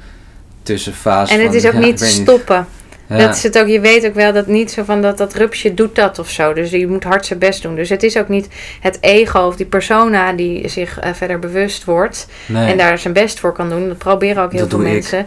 tussenfase. 0.63 1.33
en 1.33 1.39
het 1.39 1.47
van, 1.47 1.55
is 1.55 1.65
ook 1.65 1.83
niet 1.83 1.99
stoppen. 1.99 2.67
Ja. 3.07 3.17
Dat 3.17 3.35
is 3.35 3.43
het 3.43 3.59
ook, 3.59 3.67
je 3.67 3.79
weet 3.79 4.05
ook 4.05 4.13
wel 4.13 4.33
dat 4.33 4.47
niet 4.47 4.71
zo 4.71 4.83
van 4.83 5.01
dat 5.01 5.17
dat 5.17 5.33
rupsje 5.33 5.73
doet 5.73 5.95
dat 5.95 6.19
of 6.19 6.29
zo. 6.29 6.53
Dus 6.53 6.69
je 6.69 6.87
moet 6.87 7.03
hard 7.03 7.25
zijn 7.25 7.39
best 7.39 7.61
doen. 7.61 7.75
Dus 7.75 7.89
het 7.89 8.03
is 8.03 8.17
ook 8.17 8.29
niet 8.29 8.47
het 8.81 8.97
ego 9.01 9.39
of 9.39 9.55
die 9.55 9.65
persona 9.65 10.33
die 10.33 10.67
zich 10.67 10.99
eh, 10.99 11.13
verder 11.13 11.39
bewust 11.39 11.83
wordt. 11.83 12.27
nee. 12.45 12.71
En 12.71 12.77
daar 12.77 12.97
zijn 12.97 13.13
best 13.13 13.39
voor 13.39 13.51
kan 13.51 13.69
doen. 13.69 13.87
Dat 13.87 13.97
proberen 13.97 14.43
ook 14.43 14.51
heel 14.51 14.67
Dat 14.67 14.79
veel 14.79 14.85
ik. 14.85 15.25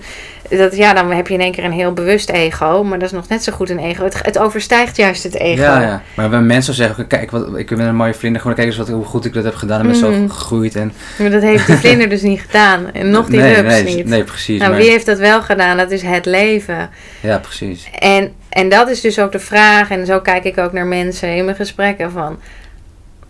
Dat, 0.49 0.77
ja, 0.77 0.93
dan 0.95 1.11
heb 1.13 1.29
je 1.29 1.35
in 1.35 1.41
één 1.41 1.53
keer 1.53 1.65
een 1.65 1.73
heel 1.73 1.93
bewust 1.93 2.29
ego, 2.31 2.85
maar 2.85 2.99
dat 2.99 3.09
is 3.09 3.15
nog 3.15 3.29
net 3.29 3.45
zo 3.45 3.53
goed 3.53 3.71
een 3.71 3.79
ego. 3.79 4.05
Het, 4.05 4.23
het 4.23 4.39
overstijgt 4.39 4.97
juist 4.97 5.23
het 5.23 5.35
ego. 5.35 5.63
Ja, 5.63 5.81
ja. 5.81 6.03
Maar 6.15 6.31
wanneer 6.31 6.49
mensen 6.49 6.75
zeggen, 6.75 7.07
kijk, 7.07 7.31
wat, 7.31 7.57
ik 7.59 7.69
ben 7.69 7.81
een 7.81 7.97
mooie 7.97 8.15
vlinder, 8.15 8.41
gewoon 8.41 8.57
kijk 8.57 8.69
eens 8.69 8.77
wat, 8.77 8.89
hoe 8.89 9.05
goed 9.05 9.25
ik 9.25 9.33
dat 9.33 9.45
heb 9.45 9.55
gedaan 9.55 9.81
en 9.81 9.87
ben 9.87 9.97
zo 9.97 10.11
Mhm. 10.11 10.29
gegroeid. 10.29 10.75
En, 10.77 10.93
Maar 11.19 11.31
dat 11.31 11.43
heeft 11.43 11.67
die 11.67 11.77
vlinder 11.77 12.09
dus 12.09 12.23
niet 12.23 12.41
gedaan. 12.41 12.93
En 12.93 13.11
nog 13.17 13.27
die 13.27 13.41
nee, 13.41 13.55
rups 13.55 13.69
nee, 13.83 13.97
niet. 13.97 14.07
Nee, 14.07 14.25
precies. 14.25 14.59
nou, 14.59 14.71
maar- 14.71 14.81
wie 14.81 14.91
heeft 14.91 15.07
dat 15.07 15.19
wel 15.19 15.43
gedaan? 15.43 15.77
Dat 15.77 15.91
is 15.91 16.03
het 16.03 16.27
leven. 16.27 16.91
Ja, 17.21 17.39
precies. 17.39 17.89
En, 17.99 18.33
en 18.49 18.69
dat 18.69 18.89
is 18.89 19.01
dus 19.01 19.19
ook 19.19 19.33
de 19.33 19.39
vraag, 19.39 19.91
en 19.91 20.07
zo 20.07 20.21
kijk 20.21 20.45
ik 20.45 20.59
ook 20.59 20.73
naar 20.73 20.87
mensen 20.87 21.37
in 21.37 21.45
mijn 21.45 21.57
gesprekken 21.57 22.11
van. 22.11 22.39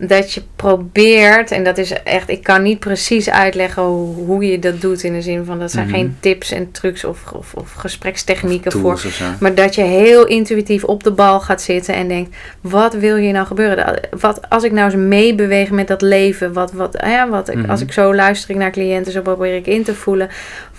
Dat 0.01 0.33
je 0.33 0.41
probeert, 0.55 1.51
en 1.51 1.63
dat 1.63 1.77
is 1.77 1.93
echt, 2.03 2.29
ik 2.29 2.43
kan 2.43 2.61
niet 2.63 2.79
precies 2.79 3.29
uitleggen 3.29 3.83
hoe, 3.83 4.15
hoe 4.25 4.45
je 4.51 4.59
dat 4.59 4.81
doet 4.81 5.03
in 5.03 5.13
de 5.13 5.21
zin 5.21 5.45
van 5.45 5.59
dat 5.59 5.71
zijn 5.71 5.85
Mhm. 5.87 5.95
geen 5.95 6.17
tips 6.19 6.51
en 6.51 6.71
trucs 6.71 7.03
of, 7.03 7.19
of, 7.33 7.53
of 7.53 7.71
gesprekstechnieken 7.73 8.71
voor. 8.71 8.93
Of. 8.93 9.21
Maar 9.39 9.55
dat 9.55 9.75
je 9.75 9.81
heel 9.81 10.25
intuïtief 10.27 10.83
op 10.83 11.03
de 11.03 11.11
bal 11.11 11.39
gaat 11.39 11.61
zitten 11.61 11.93
en 11.95 12.07
denkt: 12.07 12.35
wat 12.61 12.93
wil 12.93 13.15
hier 13.15 13.31
nou 13.33 13.45
gebeuren? 13.45 13.99
Wat, 14.19 14.39
als 14.49 14.63
ik 14.63 14.71
nou 14.71 14.85
eens 14.85 14.95
meebeweeg 15.07 15.69
met 15.69 15.87
dat 15.87 16.01
leven, 16.01 16.53
wat, 16.53 16.71
wat, 16.71 16.97
ja, 17.05 17.29
wat 17.29 17.49
ik, 17.49 17.55
Mhm. 17.55 17.69
als 17.69 17.81
ik 17.81 17.91
zo 17.91 18.15
luister 18.15 18.49
ik 18.49 18.55
naar 18.55 18.71
cliënten, 18.71 19.11
zo 19.11 19.21
probeer 19.21 19.55
ik 19.55 19.67
in 19.67 19.83
te 19.83 19.95
voelen. 19.95 20.29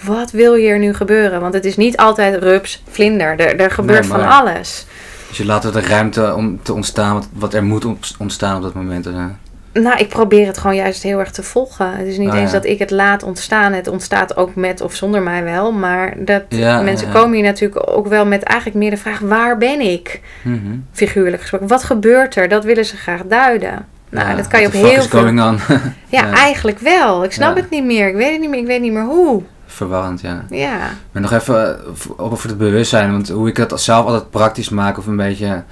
Wat 0.04 0.30
wil 0.30 0.54
hier 0.54 0.78
nu 0.78 0.94
gebeuren? 0.94 1.40
Want 1.40 1.54
het 1.54 1.64
is 1.64 1.76
niet 1.76 1.96
altijd 1.96 2.42
rups, 2.42 2.82
vlinder. 2.90 3.38
Er, 3.40 3.60
er 3.60 3.70
gebeurt 3.70 4.00
Nee, 4.00 4.08
van 4.10 4.28
alles. 4.28 4.86
Dus 5.30 5.38
je 5.38 5.44
laat 5.46 5.64
er 5.64 5.72
de 5.72 5.80
ruimte 5.80 6.34
om 6.34 6.62
te 6.62 6.72
ontstaan 6.74 7.14
wat, 7.14 7.28
wat 7.32 7.54
er 7.54 7.64
moet 7.64 7.84
ont- 7.84 8.14
ontstaan 8.18 8.56
op 8.56 8.62
dat 8.62 8.74
moment. 8.74 9.06
Eh, 9.06 9.24
Nou, 9.72 9.98
ik 9.98 10.08
probeer 10.08 10.46
het 10.46 10.58
gewoon 10.58 10.76
juist 10.76 11.02
heel 11.02 11.18
erg 11.18 11.30
te 11.30 11.42
volgen. 11.42 11.96
Het 11.96 12.06
is 12.06 12.18
niet 12.18 12.28
Ah, 12.30 12.38
eens 12.38 12.50
ja. 12.52 12.56
dat 12.58 12.66
ik 12.66 12.78
het 12.78 12.90
laat 12.90 13.22
ontstaan. 13.22 13.72
Het 13.72 13.86
ontstaat 13.88 14.36
ook 14.36 14.54
met 14.54 14.80
of 14.80 14.94
zonder 14.94 15.22
mij 15.22 15.44
wel. 15.44 15.72
Maar 15.72 16.14
dat 16.18 16.42
Ja, 16.48 16.80
mensen 16.82 17.06
ja, 17.06 17.12
komen 17.12 17.34
hier 17.34 17.44
natuurlijk 17.44 17.90
ook 17.96 18.06
wel 18.06 18.26
met 18.26 18.42
eigenlijk 18.42 18.78
meer 18.78 18.90
de 18.90 18.96
vraag: 18.96 19.18
waar 19.18 19.58
ben 19.58 19.80
ik? 19.80 20.20
mhm. 20.44 20.58
figuurlijk 20.92 21.40
gesproken. 21.40 21.66
Wat 21.68 21.84
gebeurt 21.84 22.36
er? 22.36 22.48
Dat 22.48 22.64
willen 22.64 22.84
ze 22.84 22.96
graag 22.96 23.20
duiden. 23.28 23.86
Nou, 24.08 24.36
dat 24.36 24.48
kan 24.48 24.60
je 24.60 24.66
op 24.66 24.72
heel 24.72 25.02
veel... 25.02 25.30
Ja, 25.38 25.60
Ja. 26.08 26.32
eigenlijk 26.32 26.78
wel. 26.78 27.24
Ik 27.24 27.32
snap 27.32 27.56
het 27.56 27.70
niet 27.70 27.84
meer. 27.84 28.08
Ik 28.08 28.14
weet 28.14 28.30
het 28.32 28.40
niet 28.40 28.50
meer. 28.50 28.60
Ik 28.60 28.66
weet 28.66 28.80
niet 28.80 28.92
meer 28.92 29.04
hoe. 29.04 29.42
Verwarrend, 29.72 30.20
ja. 30.20 30.44
Ja. 30.50 30.78
Maar 31.12 31.22
nog 31.22 31.32
even 31.32 31.78
eh, 31.78 31.84
v- 31.94 32.06
over 32.16 32.48
het 32.48 32.58
bewustzijn, 32.58 33.12
want 33.12 33.28
hoe 33.28 33.48
ik 33.48 33.56
dat 33.68 33.80
zelf 33.80 34.06
altijd 34.06 34.30
praktisch 34.30 34.68
maak, 34.68 34.98
of 34.98 35.06
een 35.06 35.16
beetje 35.16 35.62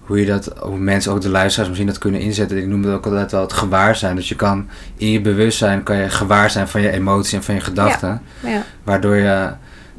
hoe 0.00 0.20
je 0.20 0.26
dat, 0.26 0.52
hoe 0.60 0.78
mensen, 0.78 1.12
ook 1.12 1.20
de 1.20 1.28
luisteraars 1.28 1.68
misschien 1.68 1.88
dat 1.90 1.98
kunnen 1.98 2.20
inzetten. 2.20 2.56
Ik 2.58 2.66
noem 2.66 2.82
het 2.84 2.92
ook 2.94 3.04
altijd 3.04 3.30
wel 3.32 3.40
het 3.40 3.52
gewaarzijn. 3.52 4.16
Dus 4.16 4.28
je 4.28 4.36
kan 4.36 4.68
in 4.96 5.10
je 5.10 5.20
bewustzijn, 5.20 5.82
kan 5.82 5.96
je 5.96 6.08
gewaar 6.10 6.50
zijn 6.50 6.68
van 6.68 6.80
je 6.80 6.90
emotie 6.90 7.36
en 7.38 7.44
van 7.44 7.54
je 7.54 7.60
gedachten. 7.60 8.22
ja. 8.40 8.62
Waardoor 8.84 9.16
je 9.16 9.50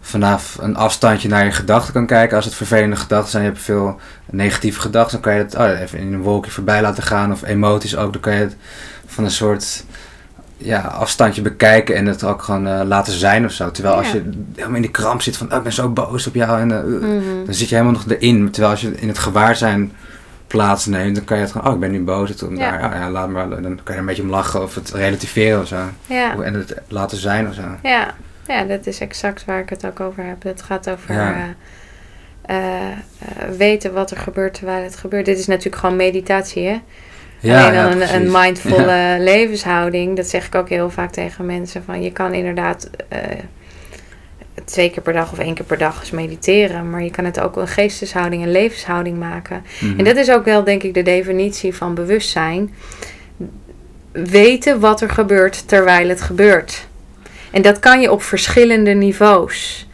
vanaf 0.01 0.57
een 0.61 0.75
afstandje 0.75 1.27
naar 1.29 1.45
je 1.45 1.51
gedachten 1.51 1.93
kan 1.93 2.05
kijken. 2.05 2.35
Als 2.35 2.45
het 2.45 2.53
vervelende 2.55 2.95
gedachten 2.95 3.31
zijn, 3.31 3.43
je 3.43 3.49
hebt 3.49 3.61
veel 3.61 3.99
negatieve 4.29 4.79
gedachten, 4.79 5.11
dan 5.11 5.21
kan 5.21 5.33
je 5.33 5.43
het 5.43 5.55
oh, 5.55 5.79
even 5.81 5.99
in 5.99 6.13
een 6.13 6.21
wolkje 6.21 6.51
voorbij 6.51 6.81
laten 6.81 7.03
gaan. 7.03 7.31
Of 7.31 7.43
emoties 7.43 7.95
ook, 7.95 8.11
dan 8.13 8.21
kan 8.21 8.33
je 8.33 8.39
het 8.39 8.55
van 9.05 9.23
een 9.23 9.31
soort 9.31 9.83
ja, 10.57 10.79
afstandje 10.81 11.41
bekijken 11.41 11.95
en 11.95 12.05
het 12.05 12.23
ook 12.23 12.41
gewoon 12.41 12.67
eh, 12.67 12.81
laten 12.85 13.13
zijn 13.13 13.45
of 13.45 13.51
zo. 13.51 13.71
Terwijl 13.71 13.95
als 13.95 14.11
je 14.11 14.29
helemaal 14.55 14.75
in 14.75 14.81
die 14.81 14.91
kramp 14.91 15.21
zit 15.21 15.37
van, 15.37 15.51
oh, 15.51 15.57
ik 15.57 15.63
ben 15.63 15.73
zo 15.73 15.89
boos 15.89 16.27
op 16.27 16.33
jou, 16.35 16.59
en, 16.59 16.71
eh, 16.71 16.83
Mhm. 16.83 17.45
dan 17.45 17.53
zit 17.53 17.69
je 17.69 17.75
helemaal 17.75 17.93
nog 18.01 18.05
erin. 18.09 18.51
Terwijl 18.51 18.71
als 18.73 18.81
je 18.81 18.91
in 18.95 19.07
het 19.07 19.17
gewaarzijn 19.17 19.91
plaatsneemt, 20.47 21.15
dan 21.15 21.23
kan 21.25 21.37
je 21.37 21.43
het 21.43 21.51
gewoon, 21.51 21.67
oh, 21.67 21.73
ik 21.73 21.79
ben 21.79 21.91
nu 21.91 22.01
boos. 22.03 22.29
Het, 22.29 22.45
Ja. 22.51 22.73
ja. 22.79 22.95
ja, 22.95 23.09
laat 23.09 23.29
maar, 23.29 23.49
dan 23.49 23.61
kan 23.61 23.71
je 23.85 23.91
er 23.91 23.97
een 23.99 24.05
beetje 24.05 24.21
om 24.21 24.29
lachen 24.29 24.63
of 24.63 24.75
het 24.75 24.91
relativeren 24.91 25.61
of 25.61 25.67
zo. 25.67 25.77
Ja. 26.05 26.35
En 26.41 26.53
het 26.53 26.75
laten 26.87 27.17
zijn 27.17 27.47
of 27.47 27.53
zo. 27.53 27.61
Ja. 27.83 28.13
ja, 28.47 28.63
dat 28.63 28.85
is 28.87 28.99
exact 28.99 29.45
waar 29.45 29.59
ik 29.59 29.69
het 29.69 29.85
ook 29.85 29.99
over 29.99 30.23
heb. 30.23 30.43
Het 30.43 30.61
gaat 30.61 30.89
over 30.89 31.13
Ja. 31.13 31.33
eh, 31.33 31.43
eh, 32.57 32.91
eh, 32.91 32.95
weten 33.57 33.93
wat 33.93 34.11
er 34.11 34.17
gebeurt 34.17 34.53
terwijl 34.53 34.83
het 34.83 34.95
gebeurt. 34.95 35.25
Dit 35.25 35.39
is 35.39 35.47
natuurlijk 35.47 35.75
gewoon 35.75 35.95
meditatie, 35.95 36.67
hè? 36.67 36.81
Ja, 37.43 37.59
Alleen 37.59 37.73
ja, 37.73 37.89
dan 37.89 38.01
een, 38.01 38.15
een 38.15 38.31
mindvolle 38.31 39.17
levenshouding. 39.19 40.15
Dat 40.15 40.27
zeg 40.27 40.45
ik 40.45 40.55
ook 40.55 40.69
heel 40.69 40.89
vaak 40.89 41.11
tegen 41.11 41.45
mensen. 41.45 41.83
Van 41.83 42.01
je 42.01 42.11
kan 42.11 42.33
inderdaad 42.33 42.89
eh, 43.09 43.19
twee 44.65 44.89
keer 44.89 45.03
per 45.03 45.13
dag 45.13 45.31
of 45.31 45.39
één 45.39 45.53
keer 45.53 45.65
per 45.65 45.77
dag 45.77 45.99
eens 45.99 46.11
mediteren. 46.11 46.89
Maar 46.89 47.03
je 47.03 47.11
kan 47.11 47.25
het 47.25 47.39
ook 47.39 47.55
een 47.55 47.67
geesteshouding, 47.67 48.43
een 48.43 48.51
levenshouding 48.51 49.19
maken. 49.19 49.63
Mhm. 49.79 49.99
En 49.99 50.05
dat 50.05 50.15
is 50.15 50.31
ook 50.31 50.45
wel 50.45 50.63
denk 50.63 50.83
ik 50.83 50.93
de 50.93 51.01
definitie 51.01 51.75
van 51.75 51.93
bewustzijn. 51.93 52.73
Weten 54.11 54.79
wat 54.79 55.01
er 55.01 55.09
gebeurt 55.09 55.67
terwijl 55.67 56.09
het 56.09 56.21
gebeurt. 56.21 56.87
En 57.51 57.61
dat 57.61 57.79
kan 57.79 58.01
je 58.01 58.11
op 58.11 58.23
verschillende 58.23 58.91
niveaus. 58.91 59.87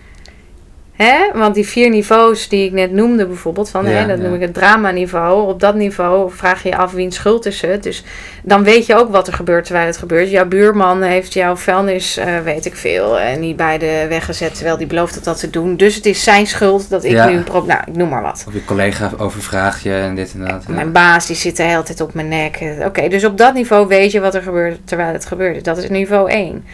Hè? 1.04 1.18
Want 1.34 1.56
die 1.56 1.68
vier 1.68 1.90
niveaus 1.90 2.48
die 2.50 2.66
ik 2.66 2.72
net 2.72 2.92
noemde 2.92 3.26
bijvoorbeeld, 3.26 3.70
van, 3.70 3.86
Ja, 3.86 3.90
hè, 3.92 4.08
dat 4.08 4.18
ja. 4.18 4.24
noem 4.24 4.34
ik 4.34 4.42
het 4.42 4.54
drama-niveau. 4.54 5.48
Op 5.50 5.60
dat 5.60 5.76
niveau 5.76 6.32
vraag 6.32 6.64
je 6.64 6.70
je 6.70 6.78
af 6.78 6.92
wiens 6.92 7.16
schuld 7.16 7.46
is 7.46 7.62
het. 7.62 7.84
Dus 7.84 8.04
dan 8.44 8.64
weet 8.64 8.86
je 8.86 8.96
ook 8.96 9.12
wat 9.12 9.28
er 9.28 9.34
gebeurt 9.34 9.66
terwijl 9.66 9.86
het 9.88 9.98
gebeurt. 9.98 10.30
Jouw 10.30 10.46
buurman 10.46 11.02
heeft 11.02 11.34
jouw 11.34 11.56
vuilnis, 11.56 12.18
eh, 12.18 12.40
weet 12.44 12.66
ik 12.66 12.76
veel, 12.76 13.20
en 13.20 13.40
niet 13.40 13.56
bij 13.56 13.78
de 13.78 14.06
weg 14.10 14.26
gezet 14.26 14.56
terwijl 14.56 14.78
die 14.78 14.88
belooft 14.88 15.14
dat, 15.14 15.24
dat 15.24 15.40
te 15.40 15.50
doen. 15.50 15.76
Dus 15.78 15.96
het 15.96 16.06
is 16.06 16.24
zijn 16.24 16.48
schuld 16.48 16.90
dat 16.90 17.04
ik 17.04 17.12
Ja. 17.12 17.28
nu 17.28 17.36
een 17.36 17.44
probleem... 17.44 17.68
Nou, 17.78 17.90
ik 17.92 17.96
noem 17.96 18.10
maar 18.10 18.22
wat. 18.22 18.44
Of 18.48 18.54
je 18.54 18.66
collega 18.66 19.12
overvraagt 19.18 19.82
je 19.84 19.94
en 19.94 20.16
dit 20.16 20.34
en 20.34 20.46
dat. 20.46 20.68
Mijn 20.68 20.92
baas 20.92 21.26
die 21.28 21.36
zit 21.36 21.58
de 21.58 21.64
hele 21.64 21.84
tijd 21.84 22.02
op 22.02 22.14
mijn 22.14 22.28
nek. 22.28 22.56
Eh, 22.56 22.86
Oké, 22.86 23.08
dus 23.08 23.26
op 23.26 23.38
dat 23.38 23.54
niveau 23.54 23.88
weet 23.88 24.12
je 24.12 24.20
wat 24.20 24.36
er 24.36 24.42
gebeurt 24.42 24.80
terwijl 24.88 25.14
het 25.14 25.26
gebeurt. 25.26 25.66
Dat 25.66 25.78
is 25.78 25.90
niveau 25.90 26.32
1. 26.32 26.66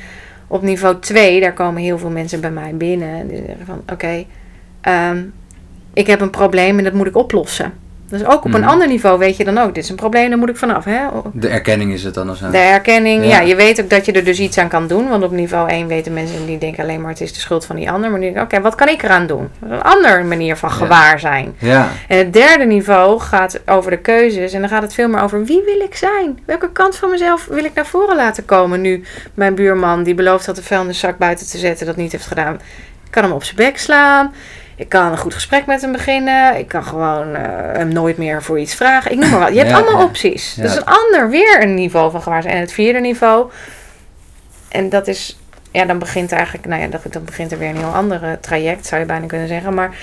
Op 0.56 0.62
niveau 0.62 0.99
2, 0.99 1.39
daar 1.39 1.53
komen 1.53 1.82
heel 1.82 1.97
veel 1.97 2.10
mensen 2.10 2.41
bij 2.41 2.51
mij 2.51 2.76
binnen. 2.76 3.20
En 3.20 3.28
die 3.28 3.43
zeggen 3.45 3.66
van, 3.66 3.82
oké, 3.91 4.26
ehm, 4.82 5.24
ik 5.93 6.08
heb 6.08 6.22
een 6.22 6.30
probleem 6.30 6.78
en 6.78 6.84
dat 6.84 6.93
moet 6.93 7.08
ik 7.08 7.18
oplossen. 7.18 7.74
Dus 8.10 8.26
ook 8.26 8.45
op 8.45 8.53
een 8.53 8.60
Mhm. 8.62 8.70
ander 8.70 8.88
niveau 8.88 9.18
weet 9.20 9.38
je 9.38 9.43
dan 9.43 9.58
ook, 9.58 9.74
dit 9.76 9.84
is 9.84 9.89
een 9.89 9.95
probleem, 9.95 10.30
daar 10.30 10.38
moet 10.38 10.49
ik 10.49 10.58
vanaf. 10.58 10.86
Hè? 10.86 10.99
De 11.34 11.47
erkenning 11.47 11.93
is 11.93 12.03
het 12.03 12.14
dan 12.14 12.30
of 12.30 12.38
zo. 12.38 12.49
De 12.49 12.58
herkenning, 12.58 13.24
ja. 13.24 13.30
Ja. 13.30 13.39
je 13.39 13.56
weet 13.56 13.82
ook 13.82 13.89
dat 13.89 14.06
je 14.06 14.12
er 14.12 14.24
dus 14.24 14.39
iets 14.39 14.58
aan 14.58 14.68
kan 14.68 14.88
doen. 14.88 15.10
Want 15.10 15.24
op 15.24 15.32
niveau 15.32 15.70
1 15.70 15.88
weten 15.88 16.14
mensen 16.14 16.45
die 16.45 16.58
denken 16.58 16.84
alleen 16.84 17.01
maar 17.01 17.12
het 17.12 17.22
is 17.22 17.34
de 17.34 17.39
schuld 17.39 17.66
van 17.66 17.76
die 17.76 17.91
ander. 17.91 18.10
Maar 18.12 18.20
nu 18.20 18.39
oké, 18.39 18.62
wat 18.62 18.76
kan 18.76 18.88
ik 18.88 19.03
eraan 19.03 19.28
doen? 19.28 19.49
Een 19.70 19.82
andere 19.82 20.24
manier 20.24 20.56
van 20.56 20.72
gewaar 20.72 21.20
zijn. 21.20 21.56
Ja, 21.58 21.89
En 22.08 22.18
het 22.18 22.34
derde 22.34 22.66
niveau 22.66 23.20
gaat 23.20 23.60
over 23.66 23.91
de 23.91 23.97
keuzes. 23.97 24.53
En 24.53 24.60
dan 24.60 24.70
gaat 24.70 24.82
het 24.82 24.93
veel 24.93 25.08
meer 25.08 25.22
over 25.22 25.45
wie 25.45 25.62
wil 25.66 25.80
ik 25.86 25.95
zijn? 25.95 26.39
Welke 26.45 26.72
kant 26.72 26.95
van 26.95 27.10
mezelf 27.10 27.45
wil 27.49 27.64
ik 27.66 27.74
naar 27.74 27.86
voren 27.86 28.16
laten 28.16 28.45
komen? 28.45 28.82
Nu 28.82 29.03
mijn 29.34 29.56
buurman 29.56 30.03
die 30.03 30.16
belooft 30.16 30.45
dat 30.45 30.56
de 30.56 30.64
vuilniszak 30.64 31.18
buiten 31.18 31.47
te 31.47 31.58
zetten 31.58 31.86
dat 31.86 31.95
niet 31.95 32.12
heeft 32.12 32.26
gedaan. 32.28 32.53
Ik 33.06 33.12
kan 33.22 33.24
hem 33.24 33.32
op 33.32 33.43
zijn 33.43 33.56
bek 33.56 33.78
slaan. 33.78 34.34
Ik 34.76 34.90
kan 34.90 35.12
een 35.12 35.18
goed 35.18 35.34
gesprek 35.34 35.66
met 35.66 35.82
hem 35.82 35.92
beginnen. 35.92 36.58
Ik 36.58 36.68
kan 36.68 36.84
gewoon 36.84 37.36
eh, 37.36 37.44
hem 37.74 37.88
nooit 37.88 38.18
meer 38.18 38.44
voor 38.44 38.60
iets 38.60 38.76
vragen. 38.76 39.12
Ik 39.12 39.18
noem 39.18 39.30
maar 39.30 39.40
wat. 39.40 39.50
Je 39.50 39.58
hebt 39.58 39.70
Ja, 39.70 39.76
allemaal 39.76 40.00
ja. 40.00 40.06
opties. 40.06 40.56
Ja. 40.56 40.62
Dat 40.62 40.72
is 40.72 40.78
een 40.78 40.86
ander, 40.86 41.30
weer 41.30 41.62
een 41.62 41.74
niveau 41.74 42.12
van 42.12 42.22
gewaar. 42.22 42.46
En 42.46 42.60
het 42.60 42.72
vierde 42.72 43.00
niveau. 43.00 43.52
En 44.70 44.90
dat 44.90 45.08
is, 45.08 45.40
ja, 45.72 45.86
dan 45.86 46.00
begint 46.00 46.32
eigenlijk, 46.32 46.66
nou 46.66 46.82
ja, 46.82 46.88
dan 47.10 47.26
begint 47.26 47.52
er 47.52 47.58
weer 47.58 47.70
een 47.70 47.78
heel 47.78 47.94
ander 47.94 48.40
traject, 48.40 48.86
zou 48.86 49.02
je 49.02 49.08
bijna 49.08 49.26
kunnen 49.26 49.48
zeggen. 49.48 49.74
Maar 49.74 49.98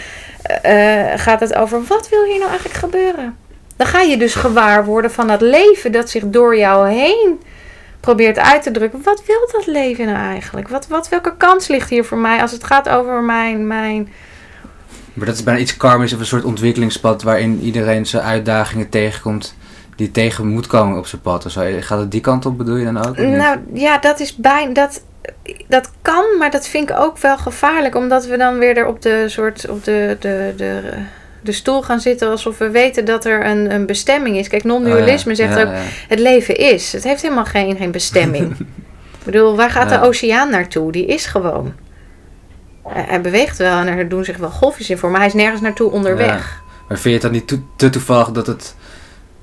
eh, 0.63 1.13
gaat 1.17 1.41
het 1.41 1.55
over 1.55 1.85
wat 1.85 2.09
wil 2.09 2.25
hier 2.25 2.39
nou 2.39 2.51
eigenlijk 2.51 2.79
gebeuren? 2.79 3.37
Dan 3.77 3.87
ga 3.87 4.01
je 4.01 4.17
dus 4.17 4.35
gewaar 4.35 4.85
worden 4.85 5.11
van 5.11 5.27
dat 5.27 5.41
leven 5.41 5.93
dat 5.93 6.11
zich 6.11 6.23
door 6.27 6.57
jou 6.57 6.89
heen 6.89 7.41
probeert 8.01 8.39
uit 8.39 8.63
te 8.63 8.71
drukken. 8.71 9.03
Wat 9.03 9.23
wil 9.27 9.49
dat 9.53 9.67
leven 9.67 10.07
nou 10.07 10.19
eigenlijk? 10.19 10.69
Wat, 10.69 10.87
wat, 10.87 11.09
welke 11.09 11.37
kans 11.37 11.69
ligt 11.69 11.91
hier 11.91 12.05
voor 12.05 12.19
mij 12.19 12.41
als 12.41 12.53
het 12.53 12.65
gaat 12.65 12.89
over 12.89 13.23
mijn, 13.23 13.67
mijn 13.67 14.13
maar 15.13 15.27
dat 15.27 15.35
is 15.35 15.43
bijna 15.43 15.61
iets 15.61 15.77
karmisch 15.77 16.13
of 16.13 16.21
een 16.21 16.27
soort 16.27 16.45
ontwikkelingspad 16.45 17.23
waarin 17.23 17.61
iedereen 17.61 18.07
zijn 18.07 18.23
uitdagingen 18.23 18.89
tegenkomt 18.89 19.55
die 19.97 20.11
tegen 20.11 20.47
moet 20.47 20.67
komen 20.67 20.99
op 20.99 21.07
zijn 21.07 21.21
pad. 21.21 21.47
Of 21.47 21.53
zo. 21.53 21.63
Gaat 21.81 21.99
het 21.99 22.11
die 22.11 22.21
kant 22.21 22.47
op, 22.47 22.59
bedoel 22.59 22.77
je 22.77 22.85
dan 22.85 23.07
ook? 23.07 23.17
Nou 23.17 23.59
ja, 23.75 23.99
dat 23.99 24.21
is 24.21 24.37
bijna. 24.37 24.73
Dat, 24.73 25.03
dat 25.69 25.91
kan, 26.03 26.25
maar 26.39 26.51
dat 26.51 26.69
vind 26.69 26.91
ik 26.91 26.97
ook 26.99 27.19
wel 27.19 27.39
gevaarlijk. 27.39 27.95
Omdat 27.95 28.27
we 28.27 28.37
dan 28.37 28.59
weer 28.59 28.77
er 28.77 28.87
op 28.87 29.03
de 29.03 29.25
soort. 29.29 29.69
op 29.69 29.85
de, 29.85 30.17
de, 30.21 30.53
de, 30.57 30.83
de 31.41 31.53
stoel 31.53 31.83
gaan 31.83 32.01
zitten 32.01 32.31
alsof 32.31 32.59
we 32.59 32.71
weten 32.71 33.05
dat 33.05 33.25
er 33.25 33.47
een, 33.47 33.75
een 33.75 33.87
bestemming 33.87 34.37
is. 34.37 34.49
Kijk, 34.49 34.65
non-dualisme 34.65 35.33
Oh 35.33 35.39
ja, 35.39 35.45
zegt 35.45 35.59
ja, 35.59 35.65
ook: 35.65 35.75
ja. 35.75 35.83
het 36.09 36.19
leven 36.19 36.57
is. 36.57 36.93
Het 36.93 37.05
heeft 37.05 37.23
helemaal 37.23 37.45
geen, 37.45 37.77
geen 37.77 37.91
bestemming. 37.91 38.59
ik 39.19 39.25
bedoel, 39.25 39.57
waar 39.57 39.71
gaat 39.71 39.89
de 39.89 40.01
oceaan 40.01 40.51
naartoe? 40.51 40.93
Die 40.93 41.07
is 41.07 41.27
gewoon. 41.27 41.75
Hij, 42.89 43.21
beweegt 43.21 43.59
wel 43.59 43.79
en 43.79 43.87
er 43.87 44.09
doen 44.09 44.25
zich 44.25 44.37
wel 44.37 44.51
golfjes 44.51 44.91
in 44.91 44.99
voor, 44.99 45.11
maar 45.11 45.19
hij 45.19 45.29
is 45.29 45.35
nergens 45.35 45.61
naartoe 45.61 45.91
onderweg. 45.91 46.63
Maar 46.89 46.99
vind 46.99 47.03
je 47.05 47.11
het 47.13 47.23
dan 47.23 47.31
niet 47.33 47.47
to- 47.49 47.63
te 47.77 47.91
toevallig 47.91 48.31
dat 48.31 48.47
het 48.47 48.75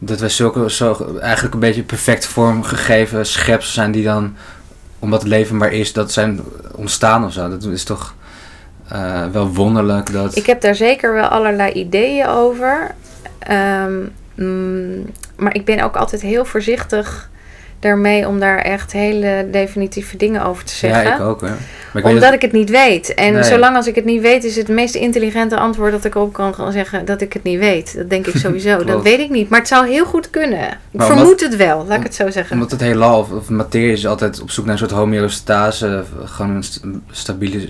dat 0.02 0.20
we 0.20 0.30
zulke 0.30 0.72
zo 0.72 1.18
eigenlijk 1.22 1.54
een 1.54 1.60
beetje 1.60 1.84
perfect 1.84 2.26
vormgegeven 2.26 3.26
schepsels 3.26 3.74
zijn 3.74 3.92
die 3.92 4.04
dan 4.04 4.36
omdat 5.00 5.20
het 5.20 5.30
leven 5.30 5.58
maar 5.58 5.72
is 5.74 5.94
dat 5.94 6.12
zijn 6.12 6.42
ontstaan 6.76 7.26
of 7.26 7.34
zo. 7.34 7.50
Dat 7.50 7.64
is 7.64 7.84
toch 7.84 8.14
eh, 8.88 9.26
wel 9.32 9.54
wonderlijk 9.54 10.12
dat. 10.12 10.36
Ik 10.36 10.46
heb 10.46 10.62
daar 10.62 10.76
zeker 10.76 11.14
wel 11.14 11.28
allerlei 11.28 11.72
ideeën 11.72 12.28
over. 12.28 12.92
Ehm, 13.40 13.98
mm, 14.36 15.06
maar 15.36 15.56
ik 15.56 15.66
ben 15.66 15.84
ook 15.84 15.96
altijd 15.96 16.22
heel 16.22 16.46
voorzichtig 16.46 17.30
daarmee 17.80 18.28
om 18.28 18.40
daar 18.40 18.58
echt 18.58 18.92
hele 18.92 19.48
definitieve 19.52 20.18
dingen 20.18 20.46
over 20.46 20.64
te 20.64 20.74
zeggen. 20.74 21.04
Ja, 21.04 21.14
ik 21.16 21.22
ook 21.22 21.40
hoor. 21.42 21.50
Maar 21.50 21.58
ik 21.94 21.94
weet 21.94 22.04
Omdat 22.04 22.22
dat- 22.22 22.34
ik 22.34 22.42
het 22.42 22.52
niet 22.52 22.70
weet. 22.70 23.14
En 23.14 23.34
Nee. 23.34 23.44
zolang 23.44 23.76
als 23.76 23.88
ik 23.88 23.96
het 23.96 24.06
niet 24.06 24.22
weet, 24.22 24.44
is 24.44 24.56
het 24.56 24.68
meest 24.68 24.96
intelligente 24.96 25.58
antwoord 25.58 25.92
dat 25.92 26.06
ik 26.06 26.16
ook 26.16 26.34
kan 26.34 26.72
zeggen 26.72 27.06
dat 27.06 27.22
ik 27.22 27.34
het 27.34 27.44
niet 27.44 27.60
weet. 27.60 27.96
Dat 27.98 28.10
denk 28.10 28.28
ik 28.28 28.36
sowieso. 28.36 28.84
dat 28.84 29.02
weet 29.04 29.20
ik 29.20 29.30
niet. 29.30 29.50
Maar 29.50 29.60
het 29.60 29.68
zou 29.68 29.88
heel 29.88 30.06
goed 30.06 30.30
kunnen. 30.30 30.68
Ik 30.68 30.76
Maar 30.92 31.08
vermoed 31.08 31.42
het 31.42 31.56
wel, 31.56 31.86
laat 31.88 31.98
ik 31.98 32.04
het 32.04 32.16
zo 32.16 32.30
zeggen. 32.30 32.54
Omdat 32.56 32.72
het 32.72 32.82
heelal 32.82 33.20
of, 33.20 33.32
of 33.32 33.50
materie 33.50 33.92
is 33.92 34.08
altijd 34.08 34.42
op 34.42 34.52
zoek 34.52 34.66
naar 34.66 34.74
een 34.74 34.80
soort 34.80 34.92
homeostase, 34.92 36.04
gewoon 36.26 36.56
een 36.56 36.64
st- 36.64 36.80
een 36.84 37.04
stabiele... 37.12 37.68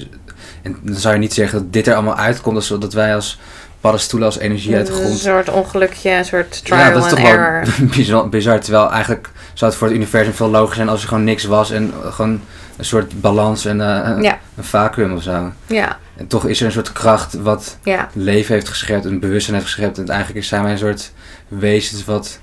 En 0.63 0.77
dan 0.81 0.95
zou 0.95 1.13
je 1.13 1.19
niet 1.19 1.33
zeggen 1.33 1.59
dat 1.59 1.73
dit 1.73 1.87
er 1.87 1.93
allemaal 1.93 2.15
uitkomt, 2.17 2.55
als 2.55 2.67
dat 2.79 2.93
wij 2.93 3.15
als 3.15 3.39
paddenstoelen 3.81 4.27
als 4.29 4.37
energie 4.39 4.75
uit 4.75 4.85
de 4.87 4.91
Een 4.93 4.97
grond... 4.99 5.17
soort 5.17 5.49
ongelukje, 5.49 6.09
een 6.11 6.25
soort 6.25 6.65
trial 6.65 6.79
Ja, 6.79 6.89
dat 6.91 6.97
is 6.97 7.11
and 7.11 7.11
toch 7.11 7.21
wel 7.21 7.31
error. 7.37 7.63
bizar, 7.95 8.29
bizar. 8.29 8.59
Terwijl 8.59 8.91
eigenlijk 8.91 9.29
zou 9.59 9.71
het 9.71 9.79
voor 9.79 9.87
het 9.87 9.97
universum 9.97 10.33
veel 10.33 10.49
logischer 10.49 10.75
zijn 10.75 10.89
als 10.89 11.01
er 11.01 11.07
gewoon 11.07 11.23
niks 11.23 11.43
was 11.43 11.71
en 11.71 11.93
gewoon 12.03 12.41
een 12.77 12.85
soort 12.85 13.21
balans 13.21 13.65
en 13.65 13.81
eh, 13.81 14.09
een, 14.15 14.21
Ja. 14.21 14.39
een 14.55 14.63
vacuüm 14.63 15.13
of 15.15 15.23
zo. 15.23 15.51
Ja, 15.67 15.97
En 16.17 16.27
toch 16.27 16.45
is 16.47 16.59
er 16.59 16.65
een 16.65 16.71
soort 16.71 16.91
kracht 16.91 17.33
wat 17.33 17.77
ja, 17.83 18.09
leven 18.13 18.53
heeft 18.53 18.69
geschept, 18.69 19.05
een 19.05 19.19
bewustzijn 19.19 19.55
heeft 19.55 19.67
geschept. 19.67 19.97
En 19.97 20.07
eigenlijk 20.09 20.45
zijn 20.45 20.63
wij 20.63 20.71
een 20.71 20.77
soort 20.77 21.11
wezens 21.47 22.05
wat 22.05 22.39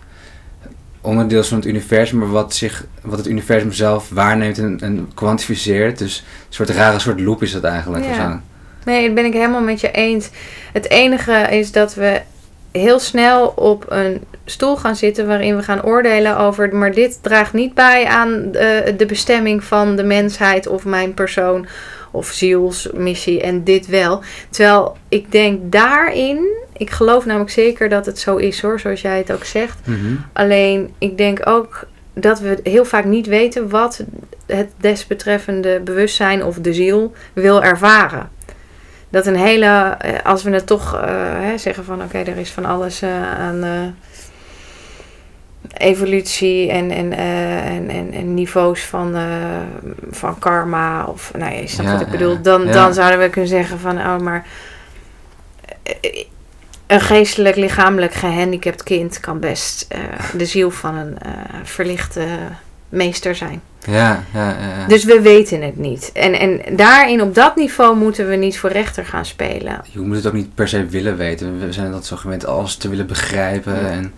onderdeel 1.01 1.41
is 1.41 1.49
van 1.49 1.59
het 1.59 1.67
universum, 1.67 2.19
maar 2.19 2.31
wat, 2.31 2.55
zich, 2.55 2.85
wat 3.03 3.19
het 3.19 3.27
universum 3.27 3.73
zelf 3.73 4.09
waarneemt 4.11 4.59
en, 4.59 4.79
en 4.81 5.11
kwantificeert. 5.15 5.99
Dus 5.99 6.19
een 6.49 6.55
soort 6.55 6.71
rare 6.71 6.99
soort 6.99 7.21
loop 7.21 7.43
is 7.43 7.53
dat 7.53 7.65
eigenlijk. 7.65 8.05
Ja. 8.05 8.43
nee, 8.85 9.07
dat 9.07 9.15
ben 9.15 9.25
ik 9.25 9.33
helemaal 9.33 9.61
met 9.63 9.81
je 9.81 9.91
eens. 9.91 10.31
Het 10.73 10.91
enige 10.91 11.33
is 11.51 11.73
dat 11.73 11.95
we 11.95 12.21
heel 12.79 12.99
snel 12.99 13.47
op 13.47 13.85
een 13.89 14.25
stoel 14.45 14.77
gaan 14.77 14.97
zitten 14.97 15.27
waarin 15.27 15.57
we 15.57 15.63
gaan 15.63 15.85
oordelen 15.85 16.39
over, 16.39 16.77
maar 16.77 16.93
dit 16.93 17.19
draagt 17.23 17.53
niet 17.53 17.75
bij 17.75 18.07
aan 18.07 18.55
eh, 18.55 18.97
de 18.97 19.07
bestemming 19.07 19.65
van 19.65 19.97
de 19.97 20.03
mensheid 20.03 20.67
of 20.67 20.85
mijn 20.85 21.15
persoon 21.15 21.67
of 22.11 22.27
zielsmissie 22.27 23.41
en 23.43 23.65
dit 23.65 23.87
wel. 23.87 24.23
Terwijl 24.51 24.97
ik 25.09 25.33
denk 25.33 25.73
daarin, 25.73 26.49
ik 26.77 26.91
geloof 26.91 27.27
namelijk 27.27 27.51
zeker 27.51 27.89
dat 27.89 28.07
het 28.07 28.19
zo 28.19 28.37
is 28.37 28.61
hoor, 28.63 28.81
zoals 28.81 29.01
jij 29.01 29.19
het 29.19 29.33
ook 29.33 29.45
zegt. 29.45 29.79
Mhm. 29.85 30.15
Alleen 30.33 30.95
ik 30.99 31.19
denk 31.19 31.49
ook 31.49 31.87
dat 32.15 32.41
we 32.41 32.59
heel 32.63 32.85
vaak 32.85 33.05
niet 33.05 33.27
weten 33.27 33.69
wat 33.69 34.05
het 34.47 34.69
desbetreffende 34.77 35.81
bewustzijn 35.85 36.45
of 36.45 36.57
de 36.57 36.73
ziel 36.73 37.13
wil 37.33 37.63
ervaren. 37.63 38.31
Dat 39.17 39.27
een 39.27 39.37
hele, 39.37 39.97
eh, 39.99 40.13
als 40.25 40.43
we 40.43 40.51
het 40.51 40.67
toch 40.67 40.95
eh, 40.95 41.01
hè, 41.41 41.59
zeggen 41.59 41.85
van 41.85 42.03
oké, 42.03 42.19
er 42.19 42.37
is 42.37 42.51
van 42.51 42.65
alles 42.65 43.03
eh, 43.03 43.39
aan 43.39 43.95
evolutie 45.77 46.71
en, 46.71 46.91
en, 46.91 47.13
en, 47.13 47.89
en, 47.89 48.13
en 48.13 48.35
niveaus 48.35 48.85
van, 48.85 49.17
van 50.11 50.39
karma 50.39 51.05
of 51.05 51.33
nou 51.39 51.55
je 51.55 51.67
snapt 51.67 51.89
Ja, 51.89 51.95
wat 51.95 52.07
ik 52.07 52.11
bedoel. 52.11 52.43
Dan, 52.43 52.65
ja. 52.65 52.73
dan 52.73 52.95
zouden 52.95 53.19
we 53.19 53.31
kunnen 53.31 53.51
zeggen 53.51 53.79
van 53.79 53.99
oh, 53.99 54.19
maar 54.19 54.47
een 56.87 57.01
geestelijk, 57.01 57.57
lichamelijk 57.57 58.15
gehandicapt 58.15 58.83
kind 58.83 59.21
kan 59.21 59.41
best 59.41 59.87
de 60.37 60.47
ziel 60.47 60.71
van 60.71 60.95
een 60.95 61.19
verlichte 61.65 62.27
meester 62.89 63.35
zijn. 63.35 63.63
Ja, 63.87 64.25
ja, 64.35 64.49
ja. 64.49 64.87
Dus 64.87 65.05
we 65.05 65.21
weten 65.21 65.63
het 65.63 65.77
niet. 65.77 66.11
En, 66.15 66.33
en 66.33 66.77
daarin, 66.77 67.23
op 67.23 67.35
dat 67.35 67.57
niveau, 67.57 67.97
moeten 67.97 68.29
we 68.29 68.37
niet 68.37 68.59
voor 68.59 68.71
rechter 68.71 69.05
gaan 69.05 69.25
spelen. 69.27 69.81
Je 69.91 70.01
moet 70.01 70.17
het 70.17 70.27
ook 70.27 70.33
niet 70.33 70.55
per 70.55 70.69
se 70.69 70.87
willen 70.87 71.17
weten. 71.17 71.59
We 71.61 71.73
zijn 71.73 71.91
dat 71.91 72.07
zo 72.07 72.17
gewend 72.17 72.47
alles 72.47 72.77
te 72.77 72.89
willen 72.89 73.07
begrijpen. 73.07 73.75
Ja. 73.75 73.89
En, 73.91 74.13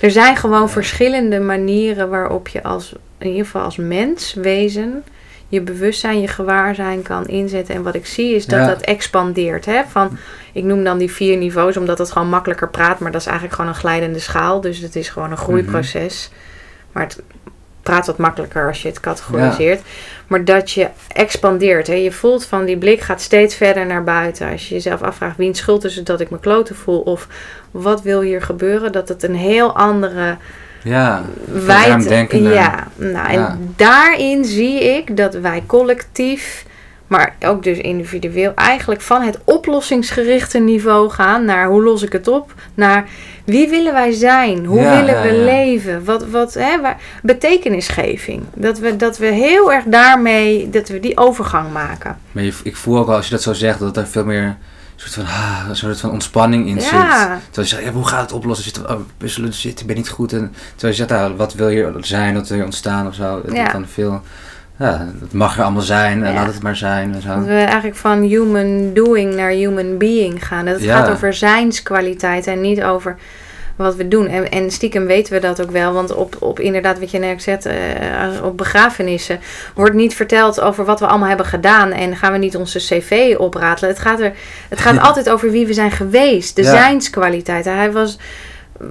Er 0.00 0.10
zijn 0.10 0.36
gewoon 0.36 0.70
verschillende 0.70 1.40
manieren 1.40 2.08
waarop 2.10 2.48
je 2.48 2.62
als, 2.62 2.92
in 3.18 3.28
ieder 3.28 3.44
geval 3.44 3.62
als 3.62 3.76
mens, 3.76 4.34
wezen, 4.34 5.02
je 5.48 5.60
bewustzijn, 5.60 6.20
je 6.20 6.28
gewaarzijn 6.28 7.02
kan 7.02 7.26
inzetten. 7.26 7.74
En 7.74 7.82
wat 7.82 7.94
ik 7.94 8.06
zie 8.06 8.34
is 8.34 8.46
dat 8.46 8.58
Ja. 8.58 8.66
dat 8.66 8.80
expandeert. 8.80 9.64
Hè? 9.64 9.80
Van, 9.88 10.18
ik 10.52 10.64
noem 10.64 10.84
dan 10.84 10.98
die 10.98 11.10
vier 11.12 11.36
niveaus, 11.36 11.76
omdat 11.76 11.98
het 11.98 12.12
gewoon 12.12 12.28
makkelijker 12.28 12.68
praat. 12.68 12.98
Maar 12.98 13.12
dat 13.12 13.20
is 13.20 13.26
eigenlijk 13.26 13.56
gewoon 13.56 13.70
een 13.70 13.78
glijdende 13.78 14.18
schaal. 14.18 14.60
Dus 14.60 14.78
het 14.78 14.96
is 14.96 15.08
gewoon 15.08 15.30
een 15.30 15.36
groeiproces. 15.36 16.30
Maar 16.92 17.02
het 17.02 17.22
praat 17.82 18.06
wat 18.06 18.16
makkelijker 18.16 18.66
als 18.66 18.82
je 18.82 18.88
het 18.88 19.00
categoriseert. 19.00 19.80
Maar 20.26 20.44
dat 20.44 20.70
je 20.70 20.88
expandeert. 21.08 21.86
Hè? 21.86 21.94
Je 21.94 22.12
voelt 22.12 22.46
van 22.46 22.64
die 22.64 22.78
blik 22.78 23.00
gaat 23.00 23.20
steeds 23.20 23.54
verder 23.54 23.86
naar 23.86 24.04
buiten. 24.04 24.50
Als 24.50 24.68
je 24.68 24.74
jezelf 24.74 25.02
afvraagt 25.02 25.36
wie 25.36 25.54
schuld 25.54 25.84
is 25.84 25.96
het 25.96 26.06
dat 26.06 26.20
ik 26.20 26.30
me 26.30 26.38
kloten 26.40 26.76
voel. 26.76 27.00
Of 27.00 27.28
wat 27.70 28.02
wil 28.02 28.20
hier 28.20 28.42
gebeuren. 28.42 28.92
Dat 28.92 29.08
het 29.08 29.22
een 29.22 29.36
heel 29.36 29.76
andere 29.76 30.36
ja, 30.82 31.22
wijd... 31.44 32.08
Ja, 32.30 32.88
nou, 32.94 33.28
en 33.28 33.38
Ja. 33.38 33.58
daarin 33.76 34.44
zie 34.44 34.84
ik 34.96 35.16
dat 35.16 35.34
wij 35.34 35.62
collectief... 35.66 36.64
Maar 37.12 37.34
ook 37.40 37.62
dus 37.62 37.78
individueel 37.78 38.52
eigenlijk 38.54 39.00
van 39.00 39.22
het 39.22 39.38
oplossingsgerichte 39.44 40.58
niveau 40.58 41.10
gaan 41.10 41.44
naar 41.44 41.66
hoe 41.66 41.82
los 41.82 42.02
ik 42.02 42.12
het 42.12 42.28
op, 42.28 42.54
naar 42.74 43.08
wie 43.44 43.68
willen 43.68 43.92
wij 43.92 44.12
zijn, 44.12 44.64
hoe 44.64 44.80
Ja, 44.80 44.96
willen 44.96 45.22
we 45.22 45.28
ja. 45.28 45.44
leven, 45.44 46.04
wat, 46.04 46.26
wat 46.28 46.54
hè, 46.54 46.80
waar, 46.80 47.00
betekenisgeving. 47.22 48.42
Dat 48.54 48.78
we, 48.78 48.96
dat 48.96 49.18
we 49.18 49.26
heel 49.26 49.72
erg 49.72 49.84
daarmee, 49.84 50.70
dat 50.70 50.88
we 50.88 51.00
die 51.00 51.18
overgang 51.18 51.72
maken. 51.72 52.18
Maar 52.32 52.42
je, 52.42 52.52
ik 52.62 52.76
voel 52.76 52.98
ook 52.98 53.08
al 53.08 53.14
als 53.14 53.24
je 53.24 53.34
dat 53.34 53.42
zo 53.42 53.52
zegt, 53.52 53.78
dat 53.78 53.96
er 53.96 54.06
veel 54.06 54.24
meer 54.24 54.44
een 54.44 54.56
soort 54.96 55.14
van, 55.14 55.24
ah, 55.24 55.64
een 55.68 55.76
soort 55.76 56.00
van 56.00 56.10
ontspanning 56.10 56.66
in 56.68 56.80
zit. 56.80 56.90
Terwijl 56.90 57.40
je 57.52 57.64
zegt, 57.64 57.82
ja, 57.82 57.92
hoe 57.92 58.08
gaat 58.08 58.20
het 58.20 58.32
oplossen? 58.32 58.64
Zit, 58.64 58.86
oh, 58.86 59.00
puzzelen 59.16 59.54
zit, 59.54 59.80
ik 59.80 59.86
ben 59.86 59.96
niet 59.96 60.08
goed. 60.08 60.32
En 60.32 60.52
terwijl 60.70 60.98
je 60.98 61.06
zegt, 61.06 61.20
ah, 61.20 61.36
wat 61.36 61.54
wil 61.54 61.68
je 61.68 61.92
zijn, 62.00 62.34
wat 62.34 62.48
wil 62.48 62.58
je 62.58 62.64
ontstaan 62.64 63.06
of 63.06 63.14
zo. 63.14 63.42
Ja. 63.52 63.72
dan 63.72 63.86
veel, 63.86 64.22
ja, 64.82 65.06
het 65.20 65.32
mag 65.32 65.56
er 65.56 65.62
allemaal 65.62 65.82
zijn, 65.82 66.24
en 66.24 66.32
Ja. 66.32 66.34
laat 66.34 66.52
het 66.52 66.62
maar 66.62 66.76
zijn. 66.76 67.04
En 67.04 67.12
dat 67.12 67.22
zo. 67.22 67.40
we 67.44 67.54
eigenlijk 67.54 67.96
van 67.96 68.20
human 68.22 68.90
doing 68.94 69.34
naar 69.34 69.50
human 69.50 69.98
being 69.98 70.46
gaan. 70.46 70.64
Dat 70.64 70.74
het 70.74 70.84
Ja. 70.84 70.96
gaat 70.96 71.10
over 71.10 71.34
zijnskwaliteit 71.34 72.46
en 72.46 72.60
niet 72.60 72.82
over 72.82 73.16
wat 73.76 73.96
we 73.96 74.08
doen. 74.08 74.26
En, 74.26 74.50
en 74.50 74.70
stiekem 74.70 75.06
weten 75.06 75.32
we 75.32 75.40
dat 75.40 75.62
ook 75.62 75.70
wel. 75.70 75.92
Want 75.92 76.14
op, 76.14 76.36
op 76.40 76.60
inderdaad, 76.60 76.98
wat 76.98 77.10
je 77.10 77.18
net 77.18 77.42
zegt, 77.42 77.66
eh, 77.66 77.74
op 78.42 78.56
begrafenissen 78.56 79.40
wordt 79.74 79.94
niet 79.94 80.14
verteld 80.14 80.60
over 80.60 80.84
wat 80.84 81.00
we 81.00 81.06
allemaal 81.06 81.28
hebben 81.28 81.46
gedaan. 81.46 81.90
En 81.92 82.16
gaan 82.16 82.32
we 82.32 82.38
niet 82.38 82.56
onze 82.56 82.78
cv 82.78 83.34
opratelen. 83.38 83.90
Het 83.90 83.98
gaat, 83.98 84.20
er, 84.20 84.32
het 84.68 84.80
gaat 84.80 85.00
altijd 85.06 85.30
over 85.30 85.50
wie 85.50 85.66
we 85.66 85.72
zijn 85.72 85.90
geweest. 85.90 86.56
De 86.56 86.64
zijnskwaliteit. 86.64 87.64
Hij 87.64 87.92
was 87.92 88.18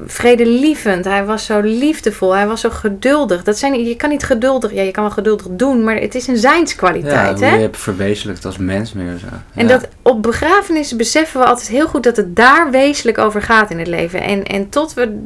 vredelievend. 0.05 1.05
Hij 1.05 1.25
was 1.25 1.45
zo 1.45 1.59
liefdevol. 1.59 2.35
Hij 2.35 2.47
was 2.47 2.61
zo 2.61 2.69
geduldig. 2.69 3.43
Dat 3.43 3.57
zijn, 3.57 3.85
je 3.85 3.95
kan 3.95 4.09
niet 4.09 4.23
geduldig... 4.23 4.73
Ja, 4.73 4.81
je 4.81 4.91
kan 4.91 5.03
wel 5.03 5.11
geduldig 5.11 5.47
doen, 5.49 5.83
maar 5.83 5.95
het 5.95 6.15
is 6.15 6.27
een 6.27 6.33
Ja, 6.33 6.39
zijnskwaliteit. 6.39 7.37
hoe 7.39 7.47
hè? 7.47 7.55
je 7.55 7.61
hebt 7.61 7.77
verwezenlijkt 7.77 8.45
als 8.45 8.57
mens 8.57 8.93
meer. 8.93 9.17
Zo. 9.17 9.25
En 9.55 9.67
Ja. 9.67 9.77
dat 9.77 9.87
op 10.01 10.23
begrafenissen 10.23 10.97
beseffen 10.97 11.39
we 11.39 11.45
altijd 11.45 11.67
heel 11.67 11.87
goed 11.87 12.03
dat 12.03 12.17
het 12.17 12.35
daar 12.35 12.71
wezenlijk 12.71 13.17
over 13.17 13.41
gaat 13.41 13.69
in 13.71 13.77
het 13.79 13.87
leven. 13.87 14.21
En, 14.21 14.43
en 14.43 14.69
tot 14.69 14.93
we 14.93 15.17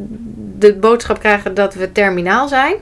de 0.57 0.73
boodschap 0.73 1.19
krijgen 1.19 1.53
dat 1.53 1.73
we 1.73 1.91
terminaal 1.91 2.47
zijn, 2.47 2.75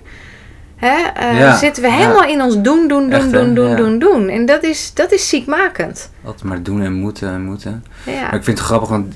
hè, 0.76 0.98
eh, 1.16 1.40
Ja, 1.40 1.58
zitten 1.58 1.84
we 1.84 1.90
ja. 1.90 1.96
helemaal 1.96 2.24
in 2.28 2.42
ons 2.42 2.54
doen, 2.62 2.88
doen, 2.88 2.88
doen, 2.88 3.12
Echt, 3.12 3.32
doen, 3.32 3.54
doen, 3.54 3.70
Ja. 3.70 3.76
doen, 3.76 4.00
doen. 4.00 4.30
En 4.30 4.46
dat 4.46 4.64
is, 4.64 4.92
dat 4.94 5.12
is 5.12 5.30
ziekmakend. 5.30 6.10
Altijd 6.26 6.44
maar 6.44 6.64
doen 6.64 6.82
en 6.84 6.94
moeten 6.94 7.30
en 7.30 7.42
moeten. 7.42 7.84
Ja. 8.06 8.22
Maar 8.22 8.34
ik 8.36 8.44
vind 8.44 8.58
het 8.58 8.68
grappig, 8.68 8.90
want 8.90 9.14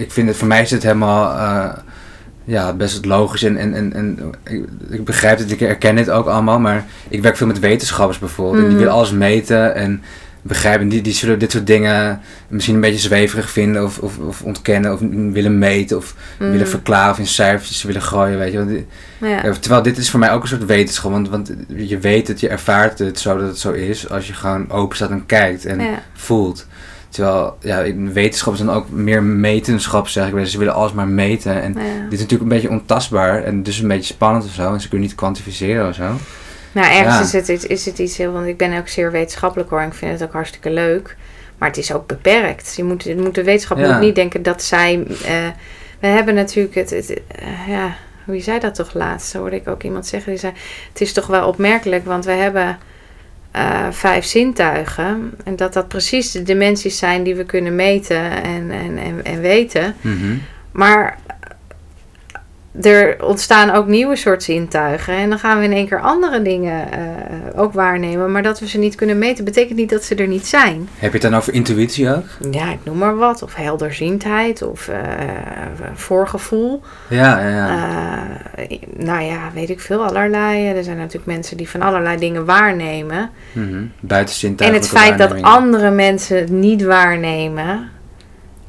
ik 0.00 0.10
vind 0.12 0.28
het, 0.28 0.36
voor 0.36 0.48
mij 0.48 0.62
is 0.62 0.70
het 0.70 0.82
helemaal 0.82 1.36
eh, 1.38 1.78
ja, 2.44 2.72
best 2.72 3.04
logisch 3.04 3.42
en, 3.42 3.56
en, 3.56 3.74
en, 3.74 3.92
en 3.94 4.18
ik, 4.44 4.64
ik 4.90 5.04
begrijp 5.04 5.38
het, 5.38 5.50
ik 5.50 5.60
herken 5.60 5.96
het 5.96 6.10
ook 6.10 6.26
allemaal, 6.26 6.58
maar 6.60 6.84
ik 7.08 7.22
werk 7.22 7.36
veel 7.36 7.46
met 7.46 7.58
wetenschappers 7.58 8.18
bijvoorbeeld 8.18 8.54
en 8.56 8.60
die 8.62 8.68
Mhm. 8.70 8.78
willen 8.78 8.92
alles 8.94 9.12
meten 9.12 9.74
en 9.74 10.02
begrijpen, 10.42 10.88
die, 10.88 11.00
die 11.02 11.12
zullen 11.12 11.38
dit 11.38 11.50
soort 11.52 11.66
dingen 11.66 12.20
misschien 12.48 12.74
een 12.74 12.80
beetje 12.80 12.98
zweverig 12.98 13.50
vinden 13.50 13.84
of, 13.84 13.98
of, 13.98 14.18
of 14.18 14.42
ontkennen 14.42 14.92
of 14.92 15.00
willen 15.32 15.58
meten 15.58 15.96
of 15.96 16.14
Mm. 16.38 16.50
willen 16.50 16.68
verklaren 16.68 17.10
of 17.12 17.18
in 17.18 17.26
cijfertjes 17.26 17.82
willen 17.82 18.02
gooien, 18.02 18.38
weet 18.38 18.52
je. 18.52 18.58
Want, 18.58 18.70
ja, 19.20 19.52
terwijl 19.60 19.82
dit 19.82 19.98
is 19.98 20.10
voor 20.10 20.20
mij 20.20 20.32
ook 20.32 20.42
een 20.42 20.48
soort 20.48 20.64
wetenschap, 20.66 21.10
want, 21.10 21.28
want 21.28 21.52
je 21.68 21.98
weet 21.98 22.28
het, 22.28 22.40
je 22.40 22.48
ervaart 22.48 22.98
het 22.98 23.18
zo 23.18 23.38
dat 23.38 23.46
het 23.48 23.58
zo 23.58 23.70
is 23.72 24.10
als 24.10 24.26
je 24.26 24.32
gewoon 24.32 24.70
open 24.70 24.96
staat 24.96 25.10
en 25.10 25.26
kijkt 25.26 25.64
en 25.64 25.80
Ja. 25.80 26.02
voelt. 26.14 26.66
Terwijl, 27.10 27.56
ja, 27.60 27.80
in 27.80 28.12
wetenschap 28.12 28.52
is 28.52 28.58
dan 28.58 28.70
ook 28.70 28.90
meer 28.90 29.22
metenschap, 29.22 30.08
zeg 30.08 30.28
ik. 30.32 30.46
Ze 30.46 30.58
willen 30.58 30.74
alles 30.74 30.92
maar 30.92 31.08
meten. 31.08 31.62
En 31.62 31.72
Ja. 31.72 31.80
dit 32.02 32.12
is 32.12 32.18
natuurlijk 32.18 32.42
een 32.42 32.48
beetje 32.56 32.70
ontastbaar 32.70 33.42
en 33.44 33.62
dus 33.62 33.78
een 33.78 33.88
beetje 33.88 34.14
spannend 34.14 34.44
of 34.44 34.50
zo. 34.52 34.72
En 34.72 34.80
ze 34.80 34.88
kunnen 34.88 35.06
niet 35.06 35.16
kwantificeren 35.16 35.88
of 35.88 35.94
zo. 35.94 36.04
Nou, 36.72 36.86
ergens 36.86 37.14
Ja. 37.14 37.20
is, 37.20 37.32
het, 37.32 37.48
is, 37.48 37.66
is 37.66 37.86
het 37.86 37.98
iets 37.98 38.16
heel, 38.16 38.32
want 38.32 38.46
ik 38.46 38.56
ben 38.56 38.78
ook 38.78 38.88
zeer 38.88 39.10
wetenschappelijk 39.12 39.70
hoor. 39.70 39.80
en 39.80 39.86
Ik 39.86 39.94
vind 39.94 40.12
het 40.12 40.22
ook 40.22 40.32
hartstikke 40.32 40.70
leuk. 40.70 41.16
Maar 41.58 41.68
het 41.68 41.78
is 41.78 41.92
ook 41.92 42.06
beperkt. 42.06 42.74
Je 42.76 42.84
moet, 42.84 43.02
je 43.02 43.16
moet 43.16 43.34
de 43.34 43.44
wetenschap 43.44 43.78
Ja. 43.78 43.92
moet 43.92 44.00
niet 44.00 44.14
denken 44.14 44.42
dat 44.42 44.62
zij. 44.62 45.02
eh, 45.24 45.32
we 46.00 46.06
hebben 46.06 46.34
natuurlijk 46.34 46.74
het. 46.74 46.90
het 46.90 47.10
eh, 47.28 47.68
ja, 47.68 47.94
wie 48.24 48.42
zei 48.42 48.58
dat 48.58 48.74
toch 48.74 48.94
laatst? 48.94 49.30
Zo 49.30 49.38
hoorde 49.38 49.56
ik 49.56 49.68
ook 49.68 49.82
iemand 49.82 50.06
zeggen. 50.06 50.30
Die 50.30 50.40
zei: 50.40 50.52
Het 50.92 51.00
is 51.00 51.12
toch 51.12 51.26
wel 51.26 51.48
opmerkelijk, 51.48 52.04
want 52.04 52.24
we 52.24 52.32
hebben 52.32 52.78
eh, 53.50 53.86
vijf 53.90 54.24
zintuigen. 54.24 55.32
En 55.44 55.56
dat 55.56 55.72
dat 55.72 55.88
precies 55.88 56.30
de 56.30 56.42
dimensies 56.42 56.98
zijn 56.98 57.22
die 57.22 57.34
we 57.34 57.44
kunnen 57.44 57.74
meten 57.74 58.42
en, 58.42 58.70
en, 58.70 58.98
en, 58.98 59.24
en 59.24 59.40
weten. 59.40 59.94
Mhm. 60.00 60.36
Maar 60.72 61.18
er 62.82 63.24
ontstaan 63.24 63.70
ook 63.70 63.86
nieuwe 63.86 64.16
soort 64.16 64.42
zintuigen. 64.42 65.14
En 65.14 65.28
dan 65.28 65.38
gaan 65.38 65.58
we 65.58 65.64
in 65.64 65.72
één 65.72 65.88
keer 65.88 66.00
andere 66.00 66.42
dingen 66.42 66.92
eh, 66.92 67.00
ook 67.56 67.72
waarnemen. 67.72 68.32
Maar 68.32 68.42
dat 68.42 68.60
we 68.60 68.68
ze 68.68 68.78
niet 68.78 68.94
kunnen 68.94 69.18
meten, 69.18 69.44
betekent 69.44 69.78
niet 69.78 69.90
dat 69.90 70.04
ze 70.04 70.14
er 70.14 70.26
niet 70.26 70.46
zijn. 70.46 70.88
Heb 70.96 71.12
je 71.12 71.18
het 71.18 71.30
dan 71.30 71.34
over 71.34 71.52
intuïtie 71.52 72.14
ook? 72.14 72.24
Ja, 72.50 72.70
ik 72.72 72.78
noem 72.82 72.98
maar 72.98 73.16
wat. 73.16 73.42
Of 73.42 73.54
helderziendheid. 73.54 74.62
Of 74.62 74.88
eh, 74.88 74.98
voorgevoel. 75.94 76.82
Ja, 77.08 77.48
ja. 77.48 77.68
Eh, 78.56 78.78
nou 78.96 79.22
ja, 79.22 79.38
weet 79.54 79.70
ik 79.70 79.80
veel. 79.80 80.04
Allerlei. 80.04 80.66
Er 80.66 80.84
zijn 80.84 80.96
natuurlijk 80.96 81.26
mensen 81.26 81.56
die 81.56 81.68
van 81.68 81.82
allerlei 81.82 82.18
dingen 82.18 82.44
waarnemen. 82.44 83.30
Mhm. 83.52 83.74
En 83.74 83.92
Buitenzintuigelijke 84.00 84.88
het 84.88 84.98
feit 84.98 85.18
dat 85.18 85.42
andere 85.42 85.90
mensen 85.90 86.36
het 86.36 86.50
niet 86.50 86.82
waarnemen... 86.82 87.98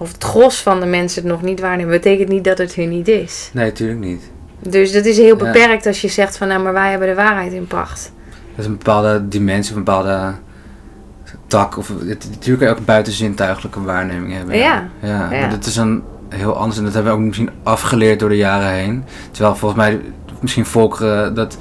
of 0.01 0.11
het 0.11 0.23
gros 0.23 0.61
van 0.61 0.79
de 0.79 0.85
mensen 0.85 1.21
het 1.21 1.31
nog 1.31 1.41
niet 1.41 1.59
waarnemen... 1.59 1.91
betekent 1.91 2.29
niet 2.29 2.43
dat 2.43 2.57
het 2.57 2.75
er 2.75 2.87
niet 2.87 3.07
is. 3.07 3.49
Nee, 3.53 3.65
natuurlijk 3.65 3.99
niet. 3.99 4.31
Dus 4.59 4.91
dat 4.91 5.05
is 5.05 5.17
heel 5.17 5.37
Ja. 5.37 5.51
beperkt 5.51 5.85
als 5.85 6.01
je 6.01 6.07
zegt 6.07 6.37
van... 6.37 6.47
nou, 6.47 6.63
maar 6.63 6.73
wij 6.73 6.89
hebben 6.89 7.07
de 7.07 7.15
waarheid 7.15 7.51
in 7.53 7.67
pacht. 7.67 8.11
Dat 8.29 8.59
is 8.59 8.65
een 8.65 8.77
bepaalde 8.77 9.27
dimensie, 9.27 9.75
een 9.75 9.83
bepaalde 9.83 10.33
tak. 11.47 11.77
Of, 11.77 11.87
het, 11.87 12.27
natuurlijk 12.29 12.59
kan 12.59 12.67
je 12.67 12.79
ook 12.79 12.85
buitenzintuigelijke 12.85 13.81
waarneming 13.83 14.33
hebben. 14.33 14.57
Ja, 14.57 14.89
ja. 14.99 15.09
ja. 15.09 15.39
Maar 15.39 15.49
dat 15.49 15.65
is 15.65 15.73
dan 15.73 16.03
heel 16.29 16.55
anders 16.55 16.77
en 16.77 16.83
dat 16.83 16.93
hebben 16.93 17.11
we 17.11 17.19
ook 17.19 17.25
misschien 17.25 17.49
afgeleerd 17.63 18.19
door 18.19 18.29
de 18.29 18.37
jaren 18.37 18.71
heen. 18.71 19.03
Terwijl 19.31 19.55
volgens 19.55 19.81
mij 19.81 19.99
misschien 20.39 20.65
volkeren 20.65 21.35
dat 21.35 21.57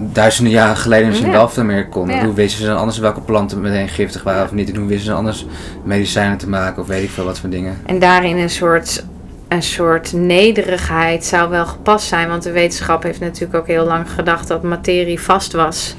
duizenden 0.00 0.52
jaren 0.52 0.76
geleden 0.76 1.06
misschien 1.08 1.30
Ja. 1.30 1.34
wel 1.34 1.48
veel 1.48 1.64
meer. 1.64 1.88
Ja. 2.06 2.24
Hoe 2.24 2.34
wisten 2.34 2.60
ze 2.60 2.66
dan 2.66 2.76
anders 2.78 2.98
welke 2.98 3.20
planten 3.20 3.60
meteen 3.60 3.88
giftig 3.88 4.22
waren 4.22 4.44
of 4.44 4.52
niet? 4.52 4.70
En 4.70 4.76
hoe 4.76 4.86
wisten 4.86 5.04
ze 5.04 5.10
dan 5.10 5.18
anders 5.18 5.46
medicijnen 5.84 6.38
te 6.38 6.48
maken 6.48 6.82
of 6.82 6.88
weet 6.88 7.02
ik 7.02 7.10
veel 7.10 7.24
wat 7.24 7.38
voor 7.38 7.50
dingen. 7.50 7.78
En 7.86 7.98
daarin 7.98 8.36
een 8.36 8.50
soort, 8.50 9.04
een 9.48 9.62
soort 9.62 10.12
nederigheid 10.12 11.24
zou 11.24 11.50
wel 11.50 11.66
gepast 11.66 12.06
zijn. 12.06 12.28
Want 12.28 12.42
de 12.42 12.52
wetenschap 12.52 13.02
heeft 13.02 13.20
natuurlijk 13.20 13.54
ook 13.54 13.66
heel 13.66 13.84
lang 13.84 14.10
gedacht 14.10 14.48
dat 14.48 14.62
materie 14.62 15.20
vast 15.20 15.52
was. 15.52 15.94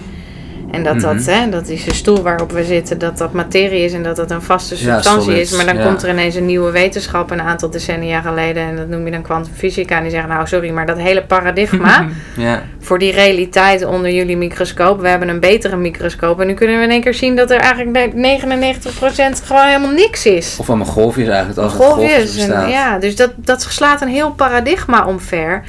En 0.72 0.84
dat 0.84 1.00
dat, 1.00 1.14
Mhm. 1.16 1.30
hè, 1.30 1.50
dat 1.50 1.68
is 1.68 1.84
de 1.84 1.94
stoel 1.94 2.22
waarop 2.22 2.52
we 2.52 2.64
zitten, 2.64 2.98
dat 2.98 3.18
dat 3.18 3.34
materie 3.34 3.84
is 3.84 3.94
en 3.94 4.04
dat 4.04 4.16
dat 4.16 4.32
een 4.32 4.42
vaste 4.42 4.78
substantie 4.78 5.40
is. 5.40 5.52
Maar 5.52 5.66
dan 5.66 5.78
ja. 5.78 5.86
komt 5.86 6.04
er 6.04 6.10
ineens 6.10 6.36
een 6.36 6.46
nieuwe 6.46 6.72
wetenschap 6.72 7.32
een 7.32 7.42
aantal 7.42 7.70
decennia 7.70 8.22
geleden. 8.22 8.64
En 8.64 8.76
dat 8.76 8.88
noem 8.88 9.06
je 9.06 9.12
dan 9.12 9.22
kwantumfysica. 9.22 9.96
En 9.98 10.02
die 10.02 10.12
zeggen, 10.12 10.30
nou 10.30 10.48
sorry, 10.48 10.70
maar 10.70 10.86
dat 10.86 10.98
hele 10.98 11.24
paradigma 11.24 12.08
Ja, 12.38 12.64
voor 12.80 13.00
die 13.00 13.12
realiteit 13.12 13.86
onder 13.86 14.12
jullie 14.12 14.38
microscoop. 14.38 15.02
We 15.02 15.08
hebben 15.08 15.30
een 15.30 15.40
betere 15.40 15.76
microscoop. 15.76 16.40
En 16.42 16.48
nu 16.48 16.54
kunnen 16.54 16.78
we 16.78 16.84
in 16.84 16.92
één 16.92 17.02
keer 17.02 17.14
zien 17.14 17.36
dat 17.36 17.52
er 17.52 17.60
eigenlijk 17.60 18.14
99% 18.14 19.42
gewoon 19.46 19.66
helemaal 19.66 19.92
niks 19.92 20.26
is. 20.26 20.58
of 20.60 20.68
allemaal 20.70 20.86
golfjes 20.88 21.28
eigenlijk, 21.28 21.60
als 21.60 21.74
het 21.74 21.82
golfjes. 21.82 22.38
En, 22.38 22.70
ja, 22.70 22.98
dus 23.00 23.16
dat, 23.16 23.32
dat 23.36 23.62
slaat 23.70 24.02
een 24.02 24.08
heel 24.08 24.32
paradigma 24.32 25.06
omver. 25.06 25.64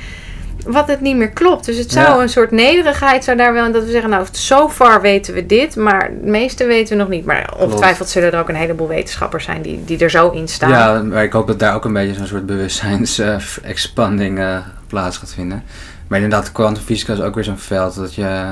Wat 0.66 0.88
het 0.88 1.00
niet 1.00 1.16
meer 1.16 1.30
klopt. 1.30 1.64
Dus 1.66 1.76
het 1.76 1.92
zou 1.92 2.06
Ja. 2.16 2.22
een 2.22 2.28
soort 2.28 2.50
nederigheid 2.50 3.24
zou 3.24 3.36
daar 3.36 3.52
wel. 3.52 3.72
Dat 3.72 3.84
we 3.84 3.90
zeggen, 3.90 4.11
nou, 4.11 4.26
so 4.30 4.68
far 4.68 5.00
weten 5.00 5.34
we 5.34 5.46
dit. 5.46 5.76
Maar 5.76 6.02
het 6.02 6.24
meeste 6.24 6.66
weten 6.66 6.96
we 6.96 7.02
nog 7.02 7.11
niet. 7.12 7.24
Maar 7.24 7.54
ongetwijfeld 7.58 8.08
zullen 8.08 8.32
er 8.32 8.38
ook 8.40 8.48
een 8.48 8.54
heleboel 8.54 8.88
wetenschappers 8.88 9.44
zijn 9.44 9.62
die, 9.62 9.84
die 9.84 9.98
er 9.98 10.11
zo 10.11 10.30
in 10.30 10.48
staan. 10.48 10.70
Ja, 10.70 11.02
maar 11.02 11.22
ik 11.24 11.32
hoop 11.32 11.46
dat 11.46 11.58
daar 11.58 11.74
ook 11.74 11.84
een 11.84 11.92
beetje 11.92 12.14
zo'n 12.14 12.26
soort 12.26 12.46
bewustzijns-expanding 12.46 14.38
eh, 14.38 14.56
plaats 14.86 15.16
gaat 15.16 15.32
vinden. 15.34 15.62
Maar 16.08 16.20
inderdaad, 16.20 16.52
kwantumfysica 16.52 17.12
is 17.12 17.20
ook 17.20 17.34
weer 17.34 17.44
zo'n 17.44 17.58
veld 17.58 17.94
dat 17.94 18.14
je 18.14 18.44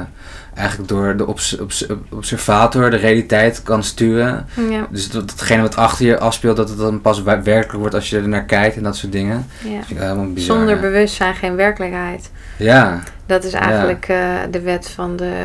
eigenlijk 0.58 0.88
door 0.88 1.16
de 1.16 1.26
obs- 1.26 1.58
obs- 1.58 1.86
observator 2.10 2.90
de 2.90 2.96
realiteit 2.96 3.62
kan 3.62 3.82
sturen. 3.82 4.46
Ja, 4.70 4.86
Dus 4.90 5.10
dat, 5.10 5.28
datgene 5.28 5.62
wat 5.62 5.76
achter 5.76 6.06
je 6.06 6.18
afspeelt, 6.18 6.56
dat 6.56 6.68
het 6.68 6.78
dan 6.78 7.00
pas 7.00 7.22
werkelijk 7.22 7.72
wordt 7.72 7.94
als 7.94 8.10
je 8.10 8.16
er 8.16 8.28
naar 8.28 8.44
kijkt 8.44 8.76
en 8.76 8.82
dat 8.82 8.96
soort 8.96 9.12
dingen. 9.12 9.46
ja. 9.88 10.14
Dat 10.14 10.34
bizar. 10.34 10.56
Zonder 10.56 10.80
bewustzijn 10.80 11.34
geen 11.34 11.54
werkelijkheid. 11.56 12.30
Ja, 12.56 13.00
Dat 13.26 13.44
is 13.44 13.52
eigenlijk 13.52 14.08
eh, 14.08 14.34
de 14.50 14.60
wet 14.60 14.90
van 14.90 15.16
de 15.16 15.44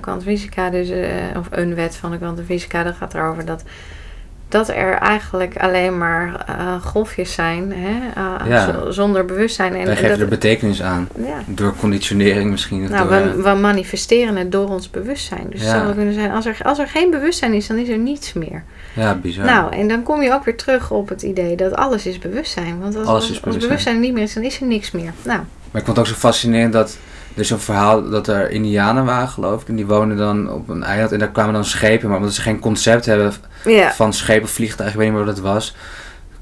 kwantumfysica. 0.00 0.70
Dus, 0.70 0.88
eh, 0.90 1.08
of 1.36 1.46
een 1.50 1.74
wet 1.74 1.96
van 1.96 2.10
de 2.10 2.18
kwantumfysica. 2.18 2.82
Dat 2.82 2.94
gaat 2.96 3.14
erover 3.14 3.44
dat, 3.44 3.62
dat 4.48 4.68
er 4.68 4.92
eigenlijk 4.92 5.56
alleen 5.56 5.98
maar 5.98 6.44
eh, 6.46 6.82
golfjes 6.84 7.32
zijn. 7.32 7.72
Hè? 7.76 7.98
eh, 8.44 8.48
Ja. 8.50 8.90
zonder 8.90 9.24
bewustzijn. 9.24 9.74
En, 9.74 9.80
wij 9.84 9.90
en 9.90 9.96
geven 9.96 10.20
er 10.20 10.28
betekenis 10.28 10.82
aan. 10.82 11.08
ja. 11.18 11.38
Door 11.46 11.74
conditionering 11.80 12.50
misschien. 12.50 12.90
Nou, 12.90 13.08
door, 13.08 13.36
we, 13.36 13.42
we 13.42 13.54
manifesteren 13.60 14.36
het 14.36 14.52
door 14.52 14.68
ons 14.68 14.90
bewustzijn. 14.90 15.46
Dus 15.50 15.60
het 15.60 15.68
Ja. 15.68 15.74
zou 15.74 15.84
wel 15.86 15.94
kunnen 15.94 16.14
zijn, 16.14 16.30
als 16.30 16.46
er, 16.46 16.58
als 16.62 16.78
er 16.78 16.88
geen 16.88 17.10
bewustzijn 17.10 17.52
is, 17.52 17.66
dan 17.66 17.76
is 17.76 17.88
er 17.88 17.98
niets 17.98 18.32
meer. 18.32 18.62
ja, 18.94 19.14
bizar. 19.14 19.44
Nou, 19.44 19.72
en 19.76 19.88
dan 19.88 20.02
kom 20.02 20.22
je 20.22 20.32
ook 20.32 20.44
weer 20.44 20.56
terug 20.56 20.90
op 20.90 21.08
het 21.08 21.22
idee 21.22 21.56
dat 21.56 21.74
alles 21.74 22.06
is 22.06 22.18
bewustzijn. 22.18 22.80
Want 22.80 22.96
als, 22.96 23.06
Alles 23.06 23.44
als 23.44 23.56
bewustzijn. 23.56 24.00
niet 24.00 24.12
meer 24.12 24.22
is, 24.22 24.34
dan 24.34 24.42
is 24.42 24.60
er 24.60 24.66
niks 24.66 24.90
meer. 24.90 25.12
Nou, 25.22 25.40
Maar 25.70 25.80
ik 25.80 25.86
vond 25.86 25.86
het 25.86 25.98
ook 25.98 26.06
zo 26.06 26.14
fascinerend 26.14 26.72
dat 26.72 26.98
er 27.36 27.42
is 27.42 27.48
zo'n 27.48 27.58
verhaal 27.58 28.08
dat 28.10 28.28
er 28.28 28.50
Indianen 28.50 29.04
waren, 29.04 29.28
geloof 29.28 29.62
ik. 29.62 29.68
En 29.68 29.76
die 29.76 29.86
woonden 29.86 30.16
dan 30.16 30.50
op 30.52 30.68
een 30.68 30.82
eiland 30.82 31.12
en 31.12 31.18
daar 31.18 31.30
kwamen 31.30 31.52
dan 31.54 31.64
schepen. 31.64 32.08
Maar 32.08 32.18
omdat 32.18 32.34
ze 32.34 32.40
geen 32.40 32.58
concept 32.58 33.06
hebben 33.06 33.32
van 33.92 34.12
schepen, 34.12 34.48
vliegtuigen, 34.48 34.98
ik 34.98 35.04
weet 35.04 35.12
niet 35.12 35.16
meer 35.18 35.26
wat 35.26 35.36
het 35.36 35.44
was, 35.44 35.74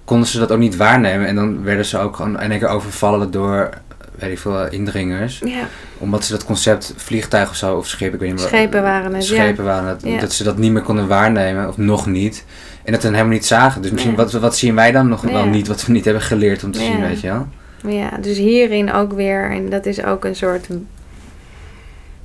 konden 0.05 0.29
ze 0.29 0.39
dat 0.39 0.53
ook 0.53 0.59
niet 0.59 0.77
waarnemen. 0.77 1.27
En 1.27 1.35
dan 1.35 1.63
werden 1.63 1.85
ze 1.85 1.99
ook 1.99 2.17
gewoon 2.17 2.41
in 2.41 2.51
één 2.51 2.59
keer 2.59 2.69
overvallen 2.69 3.31
door, 3.31 3.71
weet 4.19 4.31
ik 4.31 4.39
veel, 4.39 4.67
indringers. 4.69 5.39
ja. 5.45 5.67
Omdat 5.99 6.25
ze 6.25 6.33
dat 6.33 6.45
concept 6.45 6.95
vliegtuig 6.97 7.51
of 7.51 7.57
zo, 7.57 7.77
of 7.77 7.87
schip, 7.87 8.15
ik 8.15 8.21
weet 8.21 8.29
niet 8.31 8.39
meer. 8.39 8.49
Schepen 8.49 8.83
waren 8.83 9.15
het, 9.15 9.29
ja. 9.29 9.35
Schepen 9.35 9.65
waren 9.65 9.89
het. 9.89 10.21
Dat 10.21 10.33
ze 10.33 10.45
dat 10.45 10.57
niet 10.57 10.73
meer 10.73 10.83
konden 10.83 11.07
waarnemen, 11.09 11.69
of 11.69 11.77
nog 11.77 12.07
niet. 12.07 12.45
En 12.85 12.93
dat 12.93 13.03
dan 13.03 13.13
helemaal 13.13 13.33
niet 13.33 13.47
zagen. 13.47 13.83
Dus 13.83 13.91
misschien, 13.91 14.15
wat, 14.15 14.33
wat 14.33 14.57
zien 14.57 14.75
wij 14.75 14.93
dan 14.93 15.09
nog 15.09 15.23
wel 15.23 15.45
niet, 15.47 15.69
wat 15.69 15.87
we 15.87 15.93
niet 15.93 16.05
hebben 16.05 16.23
geleerd 16.23 16.65
om 16.65 16.71
te 16.73 16.79
zien, 16.79 17.01
weet 17.01 17.21
je 17.21 17.27
wel? 17.29 17.47
Ja, 17.89 18.11
dus 18.21 18.37
hierin 18.39 18.93
ook 18.93 19.13
weer, 19.13 19.51
en 19.51 19.69
dat 19.71 19.87
is 19.87 20.05
ook 20.05 20.25
een 20.25 20.37
soort, 20.37 20.69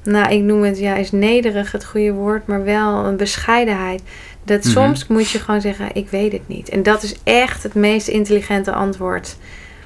nou 0.03 0.33
ik 0.33 0.41
noem 0.43 0.63
het, 0.63 0.79
ja, 0.79 0.95
is 0.95 1.11
nederig 1.11 1.71
het 1.71 1.85
goede 1.85 2.11
woord, 2.13 2.47
maar 2.47 2.63
wel 2.63 3.05
een 3.05 3.17
bescheidenheid. 3.17 4.01
Dat 4.43 4.63
Mhm. 4.63 4.69
soms 4.71 5.07
moet 5.07 5.29
je 5.29 5.39
gewoon 5.39 5.61
zeggen, 5.61 5.89
ik 5.93 6.09
weet 6.09 6.31
het 6.31 6.47
niet. 6.47 6.69
En 6.69 6.83
dat 6.83 7.03
is 7.03 7.15
echt 7.23 7.63
het 7.63 7.73
meest 7.73 8.07
intelligente 8.07 8.71
antwoord. 8.73 9.35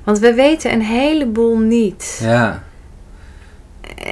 Want 0.04 0.20
we 0.20 0.34
weten 0.34 0.74
een 0.74 0.82
heleboel 0.82 1.58
niet. 1.58 2.20
Ja. 2.24 2.64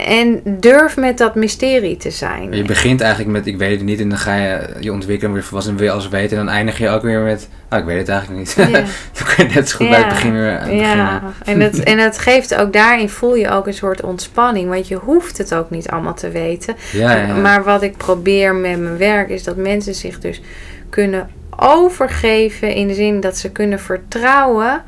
En 0.06 0.42
durf 0.46 0.98
met 0.98 1.18
dat 1.18 1.36
mysterie 1.36 1.98
te 1.98 2.12
zijn. 2.12 2.52
Je 2.52 2.64
begint 2.64 3.02
eigenlijk 3.02 3.32
met 3.32 3.48
ik 3.48 3.58
weet 3.58 3.76
het 3.76 3.86
niet 3.86 4.00
en 4.00 4.10
dan 4.10 4.18
ga 4.18 4.36
je 4.36 4.70
je 4.80 4.92
ontwikkelen 4.92 5.34
weer 5.34 5.44
volwassen 5.44 5.74
en 5.74 5.80
wil 5.80 5.88
je 5.88 5.94
alles 5.94 6.10
weten. 6.10 6.38
En 6.38 6.46
dan 6.46 6.54
eindig 6.54 6.78
je 6.78 6.90
ook 6.90 7.02
weer 7.02 7.20
met, 7.20 7.50
oh, 7.70 7.80
ik 7.80 7.86
weet 7.86 7.98
het 7.98 8.10
eigenlijk 8.10 8.40
niet. 8.40 8.54
Ja. 8.70 8.80
dan 9.18 9.36
kun 9.36 9.48
je 9.48 9.54
net 9.54 9.70
zo 9.70 9.78
goed 9.78 9.90
bij 9.90 9.98
het 9.98 10.08
begin 10.08 10.34
weer 10.34 10.60
aan 10.60 10.76
Ja, 10.76 11.22
en 11.46 11.60
het, 11.60 11.84
en 11.84 12.14
geeft 12.14 12.56
ook 12.56 12.74
daarin 12.74 13.10
voel 13.10 13.36
je 13.36 13.50
ook 13.50 13.68
een 13.68 13.74
soort 13.74 14.02
ontspanning. 14.02 14.70
Want 14.70 14.88
je 14.88 14.96
hoeft 14.96 15.38
het 15.38 15.54
ook 15.54 15.70
niet 15.70 15.90
allemaal 15.90 16.14
te 16.14 16.30
weten. 16.30 16.76
Ja. 16.92 17.34
Maar 17.42 17.64
wat 17.64 17.82
ik 17.82 17.98
probeer 17.98 18.56
met 18.56 18.80
mijn 18.80 18.98
werk 18.98 19.30
is 19.30 19.44
dat 19.44 19.56
mensen 19.56 19.96
zich 19.96 20.20
dus 20.20 20.42
kunnen 20.90 21.30
overgeven 21.58 22.74
in 22.74 22.88
de 22.88 22.94
zin 22.94 23.20
dat 23.20 23.38
ze 23.38 23.52
kunnen 23.52 23.80
vertrouwen. 23.80 24.84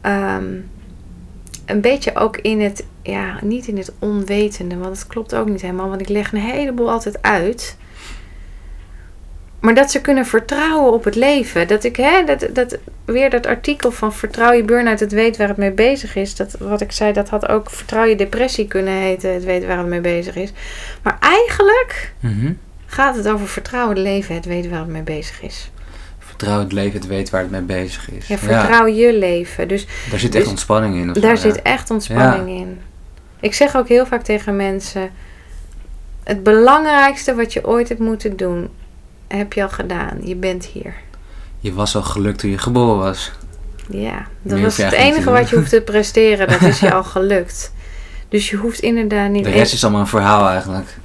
ehm, 0.00 0.44
een 1.66 1.80
beetje 1.80 2.14
ook 2.14 2.36
in 2.36 2.60
het, 2.60 2.84
ja, 3.02 3.38
niet 3.42 3.66
in 3.66 3.76
het 3.76 3.92
onwetende, 3.98 4.76
want 4.76 4.96
het 4.98 5.06
klopt 5.06 5.34
ook 5.34 5.48
niet 5.48 5.60
helemaal, 5.62 5.88
want 5.88 6.00
ik 6.00 6.08
leg 6.08 6.32
een 6.32 6.38
heleboel 6.40 6.90
altijd 6.90 7.22
uit. 7.22 7.76
Maar 9.60 9.74
dat 9.74 9.90
ze 9.90 10.00
kunnen 10.00 10.26
vertrouwen 10.26 10.92
op 10.92 11.04
het 11.04 11.14
leven. 11.14 11.68
Dat 11.68 11.84
ik, 11.84 11.96
hè, 11.96 12.24
dat, 12.24 12.46
dat, 12.52 12.78
weer 13.04 13.30
dat 13.30 13.46
artikel 13.46 13.90
van 13.90 14.12
Vertrouw 14.12 14.52
je 14.52 14.64
burn-out, 14.64 15.00
het 15.00 15.12
weet 15.12 15.36
waar 15.36 15.48
het 15.48 15.56
mee 15.56 15.72
bezig 15.72 16.16
is. 16.16 16.34
Dat, 16.36 16.56
wat 16.58 16.80
ik 16.80 16.92
zei, 16.92 17.12
dat 17.12 17.28
had 17.28 17.48
ook 17.48 17.70
Vertrouw 17.70 18.04
je 18.04 18.16
depressie 18.16 18.66
kunnen 18.66 18.94
heten, 18.94 19.34
het 19.34 19.44
weet 19.44 19.66
waar 19.66 19.78
het 19.78 19.86
mee 19.86 20.00
bezig 20.00 20.36
is. 20.36 20.52
Maar 21.02 21.16
eigenlijk 21.20 22.12
Mhm. 22.20 22.52
gaat 22.86 23.16
het 23.16 23.28
over 23.28 23.48
vertrouwen 23.48 23.94
het 23.94 24.04
leven, 24.04 24.34
het 24.34 24.44
weten 24.44 24.70
waar 24.70 24.80
het 24.80 24.88
mee 24.88 25.02
bezig 25.02 25.42
is. 25.42 25.70
Vertrouw 26.18 26.58
het 26.58 26.72
leven, 26.72 27.00
het 27.00 27.08
weet 27.08 27.30
waar 27.30 27.40
het 27.40 27.50
mee 27.50 27.60
bezig 27.60 28.10
is. 28.10 28.26
Ja, 28.26 28.38
vertrouw 28.38 28.86
je 28.86 29.12
leven. 29.14 29.68
Dus 29.68 29.86
Daar 30.10 30.18
zit 30.18 30.34
echt 30.34 30.42
dus 30.44 30.52
ontspanning 30.52 30.94
in. 30.94 31.20
daar 31.20 31.30
ja. 31.30 31.36
zit 31.36 31.62
echt 31.62 31.90
ontspanning 31.90 32.48
in. 32.48 32.80
Ik 33.42 33.54
zeg 33.54 33.76
ook 33.76 33.88
heel 33.88 34.06
vaak 34.06 34.22
tegen 34.22 34.56
mensen: 34.56 35.10
het 36.24 36.42
belangrijkste 36.42 37.34
wat 37.34 37.52
je 37.52 37.66
ooit 37.66 37.88
hebt 37.88 38.00
moeten 38.00 38.36
doen, 38.36 38.68
heb 39.28 39.52
je 39.52 39.62
al 39.62 39.68
gedaan. 39.68 40.18
Je 40.24 40.36
bent 40.36 40.64
hier. 40.64 40.94
Je 41.60 41.72
was 41.72 41.96
al 41.96 42.02
gelukt 42.02 42.38
toen 42.38 42.50
je 42.50 42.58
geboren 42.58 42.98
was. 42.98 43.32
Ja, 43.88 44.26
dat 44.42 44.60
was 44.60 44.76
het 44.76 44.92
enige 44.92 45.30
wat 45.30 45.50
je 45.50 45.56
hoeft 45.56 45.70
te 45.70 45.80
presteren. 45.80 46.48
Dat 46.48 46.62
is 46.62 46.80
je 46.80 46.92
al 46.98 47.04
gelukt. 47.04 47.72
Dus 48.28 48.50
je 48.50 48.56
hoeft 48.56 48.80
inderdaad 48.80 49.30
niet. 49.30 49.44
De 49.44 49.50
rest 49.50 49.72
is 49.72 49.82
allemaal 49.82 50.00
een 50.00 50.06
verhaal 50.06 50.48
eigenlijk. 50.48 50.98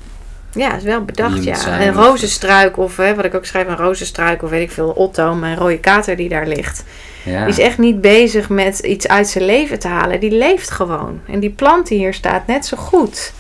Ja, 0.58 0.76
is 0.76 0.84
wel 0.84 1.06
bedacht, 1.06 1.44
ja. 1.44 1.56
zijn, 1.56 1.82
een 1.82 1.94
rozenstruik 1.94 2.78
of 2.78 2.98
hè, 2.98 3.16
wat 3.16 3.26
ik 3.26 3.36
ook 3.36 3.46
schrijf, 3.46 3.68
een 3.68 3.78
rozenstruik 3.78 4.44
of 4.44 4.50
weet 4.50 4.62
ik 4.62 4.72
veel, 4.72 4.90
Otto, 4.90 5.36
mijn 5.36 5.58
rode 5.58 5.80
kater 5.80 6.16
die 6.16 6.30
daar 6.30 6.48
ligt. 6.48 6.84
Ja. 7.24 7.46
Die 7.46 7.54
is 7.54 7.60
echt 7.60 7.78
niet 7.78 8.02
bezig 8.02 8.50
met 8.50 8.80
iets 8.80 9.08
uit 9.08 9.28
zijn 9.28 9.46
leven 9.46 9.80
te 9.80 9.88
halen. 9.88 10.20
Die 10.20 10.32
leeft 10.32 10.72
gewoon. 10.72 11.22
En 11.28 11.40
die 11.40 11.50
plant 11.50 11.88
die 11.88 11.98
hier 11.98 12.14
staat 12.14 12.48
net 12.48 12.66
zo 12.66 12.78
goed. 12.78 13.34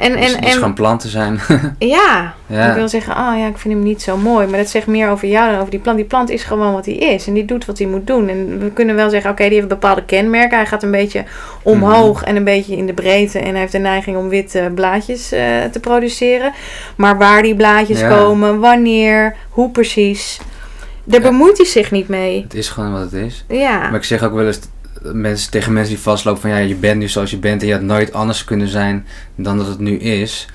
En, 0.00 0.14
en, 0.16 0.40
en 0.40 0.52
gewoon 0.52 0.74
planten 0.74 1.10
zijn. 1.10 1.40
ja, 1.78 2.34
Ja. 2.46 2.68
ik 2.68 2.74
wil 2.74 2.88
zeggen, 2.88 3.14
ah 3.14 3.38
ja, 3.38 3.46
ik 3.46 3.58
vind 3.58 3.74
hem 3.74 3.82
niet 3.82 4.02
zo 4.02 4.16
mooi. 4.16 4.46
Maar 4.46 4.58
dat 4.58 4.68
zegt 4.68 4.86
meer 4.86 5.10
over 5.10 5.28
jou 5.28 5.50
dan 5.50 5.58
over 5.58 5.70
die 5.70 5.80
plant. 5.80 5.96
Die 5.96 6.06
plant 6.06 6.30
is 6.30 6.42
gewoon 6.42 6.72
wat 6.72 6.86
hij 6.86 6.94
is. 6.94 7.26
En 7.26 7.34
die 7.34 7.44
doet 7.44 7.64
wat 7.64 7.78
hij 7.78 7.86
moet 7.86 8.06
doen. 8.06 8.28
En 8.28 8.58
we 8.58 8.70
kunnen 8.70 8.94
wel 8.94 9.10
zeggen, 9.10 9.30
oké, 9.30 9.44
die 9.44 9.54
heeft 9.54 9.68
bepaalde 9.68 10.04
kenmerken. 10.04 10.56
Hij 10.56 10.66
gaat 10.66 10.82
een 10.82 10.90
beetje 10.90 11.24
omhoog 11.62 12.22
en 12.22 12.36
een 12.36 12.44
beetje 12.44 12.76
in 12.76 12.86
de 12.86 12.92
breedte. 12.92 13.38
En 13.38 13.50
hij 13.50 13.60
heeft 13.60 13.72
de 13.72 13.78
neiging 13.78 14.16
om 14.16 14.28
witte 14.28 14.70
blaadjes 14.74 15.32
eh, 15.32 15.42
te 15.72 15.80
produceren. 15.80 16.52
Maar 16.96 17.18
waar 17.18 17.42
die 17.42 17.56
blaadjes 17.56 18.00
Ja. 18.00 18.08
komen, 18.08 18.58
wanneer, 18.60 19.36
hoe 19.50 19.70
precies... 19.70 20.40
Daar 21.04 21.20
Ja. 21.22 21.30
bemoeit 21.30 21.56
hij 21.56 21.66
zich 21.66 21.90
niet 21.90 22.08
mee. 22.08 22.42
het 22.42 22.54
is 22.54 22.68
gewoon 22.68 22.92
wat 22.92 23.00
het 23.00 23.12
is. 23.12 23.44
Ja, 23.48 23.78
Maar 23.78 23.94
ik 23.94 24.04
zeg 24.04 24.22
ook 24.24 24.32
wel 24.32 24.46
eens 24.46 24.60
mensen, 25.02 25.50
tegen 25.50 25.72
mensen 25.72 25.94
die 25.94 26.02
vastlopen 26.02 26.40
van 26.40 26.50
ja, 26.50 26.56
je 26.56 26.74
bent 26.74 26.98
nu 26.98 27.08
zoals 27.08 27.30
je 27.30 27.38
bent 27.38 27.60
en 27.62 27.66
je 27.68 27.72
had 27.74 27.82
nooit 27.82 28.12
anders 28.12 28.44
kunnen 28.44 28.68
zijn 28.68 29.06
dan 29.34 29.56
dat 29.56 29.66
het 29.66 29.78
nu 29.78 29.98
is. 29.98 30.46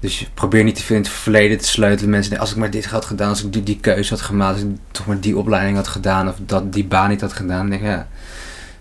Dus 0.00 0.18
je 0.18 0.26
probeer 0.34 0.64
niet 0.64 0.74
te 0.76 0.82
veel 0.82 0.96
in 0.96 1.02
het 1.02 1.10
verleden 1.10 1.58
te 1.58 1.64
sleutelen. 1.66 2.10
Mensen 2.10 2.38
als 2.38 2.50
ik 2.50 2.56
maar 2.56 2.70
dit 2.70 2.86
had 2.86 3.04
gedaan, 3.04 3.28
als 3.28 3.44
ik 3.44 3.52
die, 3.52 3.62
die 3.62 3.78
keuze 3.80 4.10
had 4.14 4.20
gemaakt, 4.22 4.52
als 4.52 4.62
ik 4.62 4.68
toch 4.90 5.06
maar 5.06 5.20
die 5.20 5.36
opleiding 5.36 5.76
had 5.76 5.88
gedaan 5.88 6.28
of 6.28 6.34
dat, 6.46 6.72
die 6.72 6.84
baan 6.84 7.08
niet 7.08 7.20
had 7.20 7.32
gedaan. 7.32 7.58
Dan 7.58 7.70
denk 7.70 7.80
ik, 7.82 7.88
ja, 7.88 8.06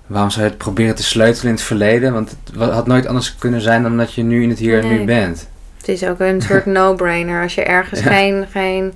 waarom 0.07 0.29
zou 0.29 0.43
je 0.43 0.49
het 0.49 0.57
proberen 0.59 0.95
te 0.95 1.03
sleutelen 1.03 1.45
in 1.47 1.53
het 1.53 1.61
verleden? 1.63 2.13
Want 2.13 2.35
het 2.53 2.71
had 2.71 2.87
nooit 2.87 3.07
anders 3.07 3.35
kunnen 3.35 3.61
zijn 3.61 3.83
dan 3.83 3.97
dat 3.97 4.13
je 4.13 4.23
nu 4.23 4.43
in 4.43 4.49
het 4.49 4.59
hier 4.59 4.79
en 4.79 4.87
Nee. 4.87 4.99
nu 4.99 5.05
bent. 5.05 5.47
het 5.77 5.87
is 5.87 6.03
ook 6.05 6.19
een 6.19 6.41
soort 6.41 6.65
no-brainer. 6.77 7.41
Als 7.43 7.55
je 7.55 7.63
ergens 7.63 7.99
Ja. 7.99 8.05
geen, 8.11 8.45
geen 8.51 8.93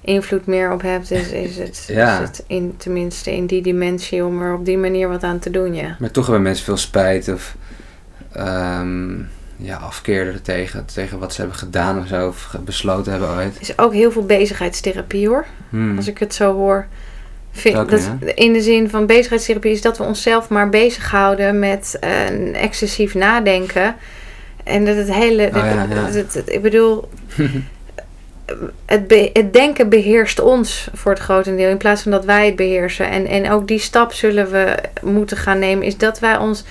invloed 0.00 0.46
meer 0.46 0.72
op 0.72 0.82
hebt, 0.82 1.10
is, 1.10 1.30
is 1.30 1.56
het, 1.56 1.84
Ja. 1.92 2.20
is 2.20 2.28
het 2.28 2.44
in, 2.46 2.74
tenminste 2.76 3.32
in 3.36 3.46
die 3.46 3.62
dimensie 3.62 4.24
om 4.24 4.42
er 4.42 4.54
op 4.54 4.64
die 4.64 4.78
manier 4.78 5.08
wat 5.08 5.22
aan 5.22 5.38
te 5.38 5.50
doen, 5.50 5.74
ja. 5.74 5.96
Maar 5.98 6.10
toch 6.10 6.24
hebben 6.24 6.42
mensen 6.42 6.64
veel 6.64 6.76
spijt 6.76 7.28
of 7.28 7.54
ehm, 8.32 9.18
ja, 9.56 9.76
afkeer 9.76 10.26
er 10.26 10.42
tegen, 10.42 10.84
tegen 10.94 11.18
wat 11.18 11.32
ze 11.34 11.40
hebben 11.40 11.58
gedaan 11.58 11.98
of 11.98 12.06
zo, 12.06 12.28
of 12.28 12.56
besloten 12.64 13.10
hebben 13.12 13.30
ooit. 13.30 13.54
Er 13.54 13.60
is 13.60 13.78
ook 13.78 13.92
heel 13.92 14.10
veel 14.12 14.26
bezigheidstherapie 14.26 15.28
hoor, 15.28 15.44
Hmm. 15.70 15.96
als 15.96 16.06
ik 16.08 16.18
het 16.18 16.34
zo 16.34 16.52
hoor. 16.54 16.86
Vind, 17.52 17.76
Ook 17.76 17.90
dat, 17.90 18.10
in 18.34 18.52
de 18.52 18.60
zin 18.62 18.90
van 18.90 19.06
bezigheidstherapie 19.06 19.72
is 19.72 19.82
dat 19.82 19.98
we 19.98 20.04
onszelf 20.04 20.48
maar 20.48 20.68
bezighouden 20.68 21.58
met 21.58 21.96
een 22.00 22.54
excessief 22.54 23.14
nadenken. 23.14 23.94
En 24.64 24.84
dat 24.84 24.96
het 24.96 25.12
hele. 25.14 25.46
Oh 25.46 25.54
ja, 25.56 25.64
ja. 25.64 25.86
dat- 25.86 26.12
dat- 26.12 26.32
dat- 26.32 26.52
ik 26.52 26.62
bedoel. 26.62 27.08
Het, 28.86 29.30
het 29.32 29.52
denken 29.52 29.88
beheerst 29.88 30.40
ons 30.40 30.88
voor 30.94 31.12
het 31.12 31.20
grotendeel 31.20 31.68
in 31.70 31.76
plaats 31.76 32.02
van 32.02 32.10
dat 32.10 32.24
wij 32.24 32.46
het 32.46 32.56
beheersen. 32.56 33.10
En, 33.10 33.26
en 33.26 33.50
ook 33.50 33.68
die 33.68 33.78
stap 33.78 34.12
zullen 34.12 34.50
we 34.50 34.74
moeten 35.02 35.36
gaan 35.36 35.58
nemen, 35.58 35.84
is 35.86 35.96
dat 35.96 36.18
wij 36.18 36.36
ons. 36.36 36.64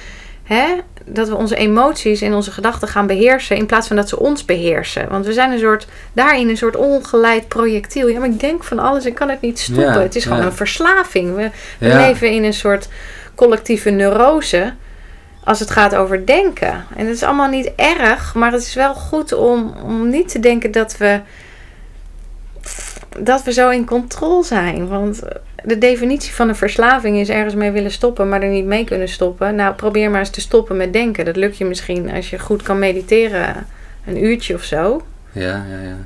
Hè, 0.44 0.66
dat 1.06 1.30
we 1.30 1.36
onze 1.36 1.56
emoties 1.56 2.22
en 2.22 2.34
onze 2.34 2.52
gedachten 2.52 2.88
gaan 2.88 3.08
beheersen 3.08 3.56
in 3.56 3.66
plaats 3.66 3.88
van 3.88 3.96
dat 3.96 4.10
ze 4.10 4.20
ons 4.20 4.46
beheersen. 4.46 5.10
Want 5.10 5.26
we 5.26 5.34
zijn 5.34 5.52
een 5.52 5.60
soort, 5.60 5.88
daarin 6.14 6.50
een 6.50 6.58
soort 6.58 6.76
ongeleid 6.76 7.48
projectiel. 7.48 8.08
Ja, 8.08 8.20
maar 8.20 8.30
ik 8.30 8.40
denk 8.40 8.64
van 8.64 8.80
alles, 8.80 9.06
ik 9.06 9.16
kan 9.16 9.30
het 9.30 9.42
niet 9.42 9.60
stoppen. 9.60 9.94
Ja, 9.94 10.00
het 10.02 10.16
is 10.16 10.24
gewoon 10.24 10.40
ja. 10.40 10.46
een 10.46 10.54
verslaving. 10.54 11.36
We, 11.36 11.50
we 11.80 11.88
Ja. 11.88 12.08
leven 12.08 12.32
in 12.32 12.44
een 12.44 12.54
soort 12.54 12.88
collectieve 13.36 13.90
neurose 13.90 14.74
als 15.44 15.60
het 15.60 15.72
gaat 15.72 15.96
over 15.96 16.26
denken. 16.26 16.86
En 16.96 17.06
het 17.06 17.16
is 17.16 17.24
allemaal 17.24 17.50
niet 17.50 17.72
erg, 17.76 18.34
maar 18.36 18.52
het 18.52 18.62
is 18.62 18.74
wel 18.74 18.94
goed 18.94 19.34
om, 19.34 19.74
om 19.84 20.10
niet 20.10 20.30
te 20.30 20.40
denken 20.40 20.72
dat 20.72 20.98
we, 20.98 21.20
dat 23.20 23.44
we 23.44 23.52
zo 23.52 23.70
in 23.70 23.86
controle 23.86 24.44
zijn. 24.44 24.88
Want 24.88 25.22
de 25.64 25.78
definitie 25.78 26.34
van 26.34 26.50
een 26.50 26.56
verslaving 26.56 27.18
is 27.18 27.30
ergens 27.30 27.56
mee 27.56 27.72
willen 27.72 27.92
stoppen, 27.92 28.30
maar 28.30 28.42
er 28.42 28.50
niet 28.50 28.66
mee 28.66 28.84
kunnen 28.84 29.10
stoppen. 29.10 29.56
Nou, 29.56 29.76
probeer 29.76 30.10
maar 30.10 30.20
eens 30.20 30.30
te 30.30 30.42
stoppen 30.42 30.78
met 30.78 30.94
denken. 30.94 31.26
Dat 31.26 31.36
lukt 31.36 31.58
je 31.58 31.66
misschien 31.66 32.12
als 32.12 32.30
je 32.30 32.40
goed 32.40 32.62
kan 32.62 32.80
mediteren, 32.80 33.68
een 34.06 34.24
uurtje 34.24 34.54
of 34.54 34.64
zo. 34.64 35.02
Ja, 35.32 35.66
ja, 35.70 35.80
ja. 35.82 35.98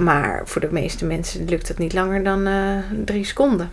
Maar 0.00 0.42
voor 0.44 0.60
de 0.60 0.68
meeste 0.70 1.04
mensen 1.04 1.48
lukt 1.48 1.68
dat 1.68 1.78
niet 1.78 1.92
langer 1.92 2.24
dan 2.24 2.46
eh, 2.46 2.76
drie 3.04 3.24
seconden. 3.24 3.70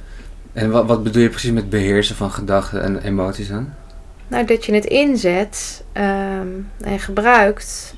En 0.53 0.71
wat, 0.71 0.85
wat 0.85 1.03
bedoel 1.03 1.21
je 1.21 1.29
precies 1.29 1.51
met 1.51 1.69
beheersen 1.69 2.15
van 2.15 2.31
gedachten 2.31 2.83
en 2.83 3.01
emoties 3.01 3.47
dan? 3.47 3.73
Nou, 4.27 4.45
dat 4.45 4.65
je 4.65 4.73
het 4.73 4.85
inzet 4.85 5.83
ehm, 5.91 6.47
en 6.81 6.99
gebruikt. 6.99 7.95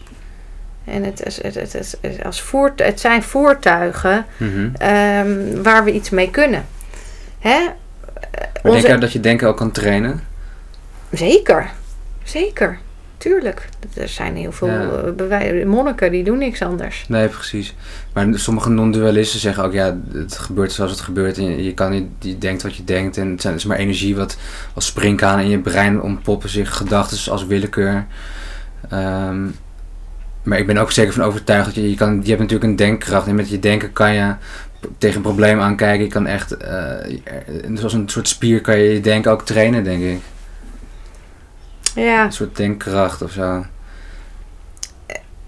En 0.86 1.04
het, 1.04 1.26
is- 1.26 1.42
het, 1.44 1.56
het, 1.56 1.74
het, 1.74 1.98
het- 2.02 2.24
als 2.24 2.42
voert, 2.42 2.84
het 2.84 3.00
zijn 3.00 3.24
voertuigen 3.24 4.26
Mhm. 4.38 4.70
ehm, 4.78 5.62
waar 5.62 5.84
we 5.84 5.92
iets 5.92 6.10
mee 6.10 6.30
kunnen. 6.30 6.66
Hè? 7.40 7.60
Maar 8.64 8.72
Onze- 8.72 8.82
denk 8.82 8.94
je 8.94 9.00
dat 9.02 9.12
je 9.14 9.20
denken 9.20 9.48
ook 9.48 9.58
kan 9.58 9.72
trainen? 9.72 10.24
Zeker, 11.12 11.70
zeker. 12.24 12.78
Tuurlijk. 13.18 13.70
Er 13.96 14.08
zijn 14.10 14.36
heel 14.36 14.52
veel 14.52 14.68
Ja. 14.68 15.40
eh, 15.40 15.66
monniken 15.66 16.12
die 16.12 16.24
doen 16.24 16.38
niks 16.38 16.62
anders. 16.62 17.06
Nee, 17.08 17.28
precies. 17.28 17.76
Maar 18.14 18.28
sommige 18.32 18.70
non-dualisten 18.70 19.40
zeggen 19.40 19.64
ook, 19.64 19.74
ja, 19.74 19.98
het 20.14 20.38
gebeurt 20.38 20.72
zoals 20.72 20.92
het 20.92 21.00
gebeurt. 21.00 21.38
En 21.38 21.64
je, 21.64 21.74
kan 21.74 21.92
niet, 21.92 22.08
je 22.20 22.38
denkt 22.38 22.62
wat 22.64 22.76
je 22.76 22.84
denkt. 22.84 23.18
En 23.18 23.32
het, 23.32 23.46
is 23.46 23.66
maar 23.66 23.78
energie 23.78 24.16
wat 24.16 24.38
als 24.74 24.86
springkaan 24.86 25.40
in 25.40 25.50
je 25.50 25.60
brein 25.60 26.02
ontpoppen 26.02 26.50
zich 26.50 26.76
gedachten 26.78 27.32
als 27.32 27.46
willekeur. 27.46 28.06
Ehm, 28.90 29.46
maar 30.44 30.58
ik 30.58 30.68
ben 30.68 30.78
ook 30.78 30.92
zeker 30.92 31.14
van 31.14 31.24
overtuigd 31.24 31.66
dat 31.66 31.76
je, 31.76 31.90
je, 31.90 31.96
kan, 31.96 32.20
je 32.24 32.28
hebt 32.30 32.40
natuurlijk 32.42 32.70
een 32.70 32.76
denkkracht. 32.76 33.28
En 33.28 33.36
met 33.36 33.50
je 33.50 33.60
denken 33.60 33.94
kan 33.94 34.14
je 34.14 34.36
tegen 34.98 35.16
een 35.16 35.22
probleem 35.22 35.60
aankijken. 35.60 36.04
Je 36.06 36.12
kan 36.12 36.28
echt, 36.28 36.58
eh, 36.58 37.18
zoals 37.74 37.94
een 37.94 38.10
soort 38.10 38.28
spier 38.28 38.62
kan 38.62 38.78
je 38.78 38.94
je 38.94 39.00
denken 39.00 39.32
ook 39.32 39.46
trainen, 39.46 39.84
denk 39.84 40.04
ik. 40.04 40.20
Ja, 41.96 42.26
Een 42.26 42.32
soort 42.32 42.56
denkkracht 42.58 43.22
of 43.22 43.32
zo. 43.32 43.66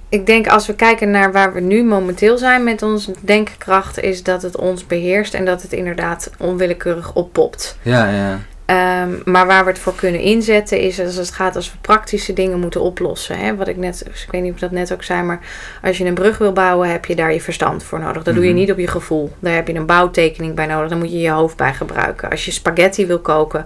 ik 0.09 0.25
denk 0.25 0.47
als 0.47 0.67
we 0.67 0.75
kijken 0.75 1.11
naar 1.11 1.31
waar 1.31 1.53
we 1.53 1.59
nu 1.59 1.83
momenteel 1.83 2.37
zijn 2.37 2.63
met 2.63 2.81
onze 2.81 3.13
denkkracht, 3.21 3.99
is 3.99 4.23
dat 4.23 4.41
het 4.41 4.57
ons 4.57 4.87
beheerst 4.87 5.33
en 5.33 5.45
dat 5.45 5.61
het 5.61 5.73
inderdaad 5.73 6.31
onwillekeurig 6.37 7.13
oppopt. 7.13 7.77
Ja, 7.81 8.09
ja. 8.09 8.39
Ehm, 8.65 9.09
maar 9.25 9.47
waar 9.47 9.63
we 9.65 9.69
het 9.69 9.79
voor 9.79 9.95
kunnen 9.95 10.21
inzetten 10.21 10.79
is 10.79 10.99
als 10.99 11.15
het 11.15 11.31
gaat 11.31 11.55
als 11.55 11.71
we 11.71 11.77
praktische 11.81 12.33
dingen 12.33 12.59
moeten 12.59 12.81
oplossen. 12.81 13.37
Hè? 13.37 13.55
Wat 13.55 13.67
ik 13.67 13.77
net, 13.77 14.03
dus 14.11 14.23
ik 14.23 14.31
weet 14.31 14.41
niet 14.41 14.49
of 14.49 14.55
ik 14.55 14.61
dat 14.61 14.71
net 14.71 14.93
ook 14.93 15.03
zei, 15.03 15.21
maar 15.21 15.39
als 15.83 15.97
je 15.97 16.05
een 16.05 16.13
brug 16.13 16.37
wil 16.37 16.51
bouwen, 16.53 16.89
heb 16.91 17.05
je 17.05 17.15
daar 17.15 17.33
je 17.33 17.41
verstand 17.41 17.83
voor 17.83 17.99
nodig. 17.99 18.23
Dat 18.23 18.33
doe 18.35 18.43
je 18.43 18.49
Mhm. 18.49 18.59
niet 18.59 18.71
op 18.71 18.77
je 18.77 18.87
gevoel. 18.87 19.31
Daar 19.39 19.53
heb 19.53 19.67
je 19.67 19.73
een 19.75 19.85
bouwtekening 19.85 20.55
bij 20.55 20.65
nodig. 20.65 20.89
Daar 20.89 20.97
moet 20.97 21.11
je 21.11 21.19
je 21.19 21.29
hoofd 21.29 21.55
bij 21.57 21.73
gebruiken. 21.73 22.29
Als 22.29 22.45
je 22.45 22.51
spaghetti 22.51 23.05
wil 23.05 23.19
koken, 23.19 23.65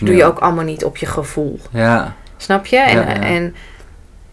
doe 0.00 0.16
je 0.16 0.24
ook 0.24 0.38
allemaal 0.38 0.64
niet 0.64 0.84
op 0.84 0.96
je 0.96 1.06
gevoel. 1.06 1.58
Ja. 1.70 2.14
Snap 2.36 2.66
je? 2.66 2.76
En, 2.78 2.96
Ja, 2.96 3.02
ja. 3.08 3.20
en 3.20 3.54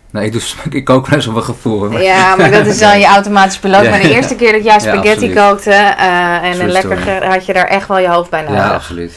Nou, 0.09 0.25
ik, 0.25 0.31
doe, 0.31 0.41
ik 0.69 0.85
kook 0.85 1.07
eens 1.11 1.27
op 1.27 1.35
een 1.35 1.43
gevoel. 1.43 1.89
maar- 1.89 2.01
Ja, 2.03 2.35
maar 2.35 2.51
dat 2.51 2.65
is 2.65 2.79
dan 2.79 2.99
je 2.99 3.05
automatische 3.15 3.59
piloot. 3.59 3.83
Ja, 3.83 3.89
maar 3.89 4.01
de 4.01 4.13
eerste 4.13 4.35
keer 4.35 4.51
dat 4.51 4.63
jij 4.63 4.79
spaghetti 4.79 5.33
kookte 5.33 5.71
eh, 5.71 6.43
en 6.43 6.59
een 6.61 6.69
lekker 6.69 7.25
had 7.25 7.45
je 7.45 7.53
daar 7.53 7.67
echt 7.67 7.87
wel 7.87 7.99
je 7.99 8.07
hoofd 8.09 8.29
bij 8.29 8.41
nodig. 8.41 8.55
Ja, 8.57 8.73
absoluut. 8.73 9.13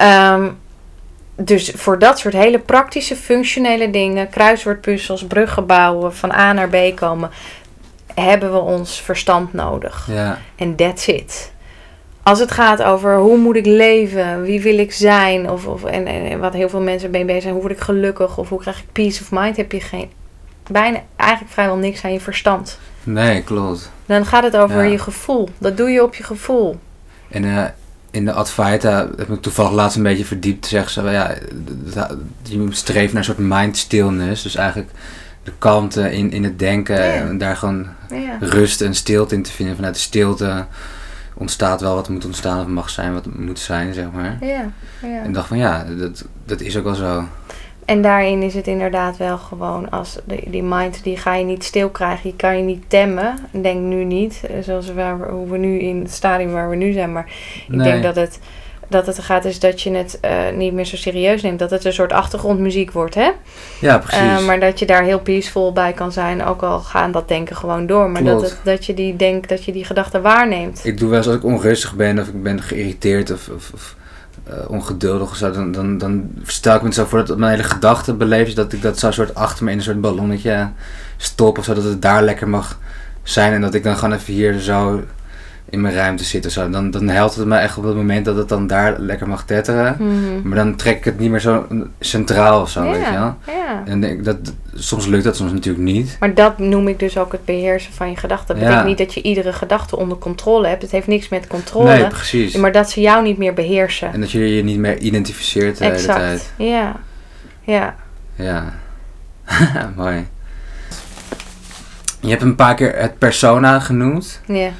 Ehm, 0.00 0.48
dus 1.36 1.72
voor 1.76 1.98
dat 1.98 2.18
soort 2.18 2.34
hele 2.34 2.58
praktische, 2.58 3.16
functionele 3.16 3.90
dingen, 3.90 4.28
kruiswoordpuzzels, 4.28 5.26
bruggen 5.26 5.66
bouwen, 5.66 6.14
van 6.14 6.32
A 6.32 6.52
naar 6.52 6.68
B 6.68 6.76
komen, 6.96 7.30
hebben 8.14 8.52
we 8.52 8.58
ons 8.58 9.00
verstand 9.00 9.52
nodig. 9.52 10.06
Ja, 10.10 10.38
En 10.56 10.76
that's 10.76 11.06
it. 11.06 11.52
Als 12.22 12.38
het 12.38 12.50
gaat 12.50 12.82
over 12.82 13.16
hoe 13.16 13.36
moet 13.38 13.56
ik 13.56 13.66
leven, 13.66 14.42
wie 14.42 14.60
wil 14.62 14.78
ik 14.78 14.92
zijn, 14.92 15.50
of, 15.50 15.66
of, 15.66 15.84
en, 15.84 16.38
wat 16.38 16.52
heel 16.52 16.68
veel 16.68 16.80
mensen 16.80 17.10
mee 17.10 17.24
bezig 17.24 17.42
zijn, 17.42 17.54
hoe 17.54 17.62
word 17.62 17.74
ik 17.74 17.80
gelukkig, 17.80 18.38
of 18.38 18.48
hoe 18.48 18.60
krijg 18.60 18.78
ik 18.78 18.92
peace 18.92 19.22
of 19.22 19.30
mind, 19.30 19.56
heb 19.56 19.72
je 19.72 19.80
geen, 19.80 20.10
bijna 20.70 21.00
eigenlijk 21.16 21.52
vrijwel 21.52 21.76
niks 21.76 22.04
aan 22.04 22.12
je 22.12 22.20
verstand. 22.20 22.78
nee, 23.04 23.42
klopt. 23.42 23.90
Dan 24.06 24.26
gaat 24.26 24.42
het 24.44 24.56
over 24.56 24.84
Ja. 24.84 24.90
je 24.90 24.98
gevoel. 24.98 25.48
Dat 25.58 25.76
doe 25.76 25.90
je 25.90 26.02
op 26.02 26.14
je 26.14 26.22
gevoel. 26.22 26.78
En 27.30 27.44
eh, 27.44 27.64
in 28.10 28.24
de 28.24 28.32
Advaita 28.32 29.08
heb 29.16 29.28
ik 29.30 29.42
toevallig 29.42 29.72
laatst 29.72 29.96
een 29.96 30.02
beetje 30.02 30.24
verdiept. 30.24 30.66
Zeggen 30.66 30.90
ze, 30.92 31.10
ja, 31.10 31.34
je 32.42 32.66
streven 32.70 33.08
naar 33.14 33.16
een 33.16 33.24
soort 33.34 33.38
mind 33.48 33.76
stillness. 33.76 34.42
Dus 34.42 34.54
eigenlijk 34.54 34.90
de 35.42 35.52
kalmte 35.58 36.12
in, 36.12 36.32
in 36.32 36.44
het 36.44 36.58
denken. 36.58 36.96
Ja. 36.96 37.02
En 37.12 37.38
daar 37.38 37.56
gewoon 37.56 37.86
Ja. 38.10 38.36
rust 38.40 38.80
en 38.80 38.94
stilte 38.94 39.34
in 39.34 39.42
te 39.42 39.52
vinden. 39.52 39.74
Vanuit 39.76 39.94
de 39.94 40.00
stilte 40.00 40.64
ontstaat 41.34 41.80
wel 41.80 41.94
wat 41.94 42.08
moet 42.08 42.24
ontstaan 42.24 42.60
of 42.60 42.66
mag 42.66 42.90
zijn 42.90 43.12
wat 43.14 43.26
moet 43.34 43.58
zijn, 43.58 43.94
zeg 43.94 44.06
maar. 44.12 44.36
Ja, 44.40 44.46
ja. 45.02 45.20
En 45.22 45.28
ik 45.28 45.34
dacht 45.34 45.48
van 45.48 45.58
ja, 45.58 45.84
dat, 45.98 46.24
dat 46.44 46.60
is 46.60 46.76
ook 46.76 46.84
wel 46.84 46.94
zo. 46.94 47.24
En 47.84 48.02
daarin 48.02 48.42
is 48.42 48.54
het 48.54 48.66
inderdaad 48.66 49.16
wel 49.16 49.38
gewoon 49.38 49.90
als 49.90 50.18
die, 50.24 50.50
die 50.50 50.62
mind 50.62 51.04
die 51.04 51.16
ga 51.16 51.34
je 51.34 51.44
niet 51.44 51.64
stil 51.64 51.88
krijgen, 51.88 52.22
die 52.22 52.36
kan 52.36 52.56
je 52.56 52.62
niet 52.62 52.82
temmen. 52.88 53.38
Ik 53.52 53.62
denk 53.62 53.80
nu 53.80 54.04
niet, 54.04 54.40
eh, 54.48 54.54
zoals 54.62 54.92
waar 54.92 55.20
we, 55.20 55.26
hoe 55.26 55.48
we 55.50 55.56
nu 55.58 55.78
in 55.78 56.00
het 56.00 56.10
stadium 56.10 56.52
waar 56.52 56.70
we 56.70 56.76
nu 56.76 56.92
zijn, 56.92 57.12
maar 57.12 57.26
ik 57.68 57.74
Nee. 57.74 57.90
denk 57.90 58.02
dat 58.02 58.16
het 58.16 58.38
dat 58.90 59.06
het 59.06 59.18
gaat 59.18 59.44
is 59.44 59.60
dat 59.60 59.82
je 59.82 59.90
het 59.90 60.20
eh, 60.20 60.32
niet 60.56 60.72
meer 60.72 60.84
zo 60.84 60.96
serieus 60.96 61.42
neemt, 61.42 61.58
dat 61.58 61.70
het 61.70 61.84
een 61.84 61.92
soort 61.92 62.12
achtergrondmuziek 62.12 62.92
wordt, 62.92 63.14
hè? 63.14 63.30
Ja, 63.80 63.98
precies. 63.98 64.20
Eh, 64.20 64.46
maar 64.46 64.60
dat 64.60 64.78
je 64.78 64.86
daar 64.86 65.02
heel 65.02 65.20
peaceful 65.20 65.72
bij 65.72 65.92
kan 65.92 66.12
zijn, 66.12 66.44
ook 66.44 66.62
al 66.62 66.78
gaan 66.80 67.12
dat 67.12 67.28
denken 67.28 67.56
gewoon 67.56 67.86
door, 67.86 68.10
maar 68.10 68.24
dat, 68.24 68.42
het, 68.42 68.60
dat 68.64 68.86
je 68.86 68.94
die 68.94 69.16
denk, 69.16 69.48
dat 69.48 69.64
je 69.64 69.72
die 69.72 69.84
gedachten 69.84 70.22
waarneemt. 70.22 70.80
Ik 70.84 70.98
doe 70.98 71.08
wel 71.08 71.18
eens 71.18 71.26
als 71.26 71.36
ik 71.36 71.44
onrustig 71.44 71.94
ben 71.94 72.18
of 72.18 72.28
ik 72.28 72.42
ben 72.42 72.62
geïrriteerd 72.62 73.30
of, 73.30 73.48
of, 73.48 73.70
of 73.74 73.94
eh, 74.50 74.70
ongeduldig 74.70 75.30
of 75.30 75.36
zo, 75.36 75.50
dan, 75.50 75.72
dan, 75.72 75.98
dan 75.98 76.30
stel 76.42 76.74
ik 76.74 76.82
me 76.82 76.92
zo 76.92 77.04
voor 77.04 77.24
dat 77.24 77.38
mijn 77.38 77.50
hele 77.50 77.68
gedachten 77.68 78.18
beleef, 78.18 78.52
dat 78.52 78.72
ik 78.72 78.82
dat 78.82 78.98
zo 78.98 79.10
soort 79.10 79.34
achter 79.34 79.64
me 79.64 79.70
in 79.70 79.76
een 79.76 79.84
soort 79.84 80.00
ballonnetje 80.00 80.68
stop 81.16 81.58
of 81.58 81.64
zo, 81.64 81.74
dat 81.74 81.84
het 81.84 82.02
daar 82.02 82.22
lekker 82.22 82.48
mag 82.48 82.78
zijn 83.22 83.52
en 83.52 83.60
dat 83.60 83.74
ik 83.74 83.82
dan 83.82 83.96
gewoon 83.96 84.14
even 84.14 84.34
hier 84.34 84.58
zo 84.58 85.02
in 85.70 85.80
mijn 85.80 85.94
ruimte 85.94 86.24
zit 86.24 86.46
of 86.46 86.52
zo. 86.52 86.70
Dan, 86.70 86.90
dan 86.90 87.08
helpt 87.08 87.34
het 87.34 87.46
me 87.46 87.56
echt 87.56 87.76
op 87.78 87.84
het 87.84 87.94
moment 87.94 88.24
dat 88.24 88.36
het 88.36 88.48
dan 88.48 88.66
daar 88.66 88.98
lekker 88.98 89.28
mag 89.28 89.44
tetteren. 89.44 89.96
Mhm. 89.98 90.48
Maar 90.48 90.56
dan 90.56 90.76
trek 90.76 90.96
ik 90.96 91.04
het 91.04 91.18
niet 91.18 91.30
meer 91.30 91.40
zo 91.40 91.66
centraal 92.00 92.60
of 92.60 92.70
zo, 92.70 92.82
weet 92.82 93.04
je 93.04 93.12
wel. 93.12 93.34
ja. 93.46 93.82
En 93.84 94.00
denk 94.00 94.24
dat, 94.24 94.36
soms 94.74 95.06
lukt 95.06 95.24
dat, 95.24 95.36
soms 95.36 95.52
natuurlijk 95.52 95.84
niet. 95.84 96.16
Maar 96.20 96.34
dat 96.34 96.58
noem 96.58 96.88
ik 96.88 96.98
dus 96.98 97.18
ook 97.18 97.32
het 97.32 97.44
beheersen 97.44 97.92
van 97.92 98.10
je 98.10 98.16
gedachten. 98.16 98.46
Dat 98.54 98.56
Ja. 98.64 98.68
betekent 98.68 98.88
niet 98.88 98.98
dat 98.98 99.14
je 99.14 99.22
iedere 99.22 99.52
gedachte 99.52 99.96
onder 99.96 100.18
controle 100.18 100.66
hebt. 100.66 100.82
Het 100.82 100.90
heeft 100.90 101.06
niks 101.06 101.28
met 101.28 101.46
controle. 101.46 101.88
Nee, 101.88 102.06
precies. 102.06 102.56
maar 102.56 102.72
dat 102.72 102.90
ze 102.90 103.00
jou 103.00 103.22
niet 103.22 103.38
meer 103.38 103.54
beheersen. 103.54 104.12
En 104.12 104.20
dat 104.20 104.30
je 104.30 104.56
je 104.56 104.62
niet 104.62 104.78
meer 104.78 104.98
identificeert 104.98 105.78
de 105.78 105.84
hele 105.84 106.04
tijd. 106.04 106.52
Ja. 106.56 106.96
Ja. 107.62 107.94
Ja. 108.34 108.64
Mooi. 109.96 110.26
Je 112.20 112.28
hebt 112.30 112.42
een 112.42 112.54
paar 112.56 112.74
keer 112.74 112.94
het 112.96 113.18
persona 113.18 113.78
genoemd. 113.80 114.40
Ja. 114.46 114.70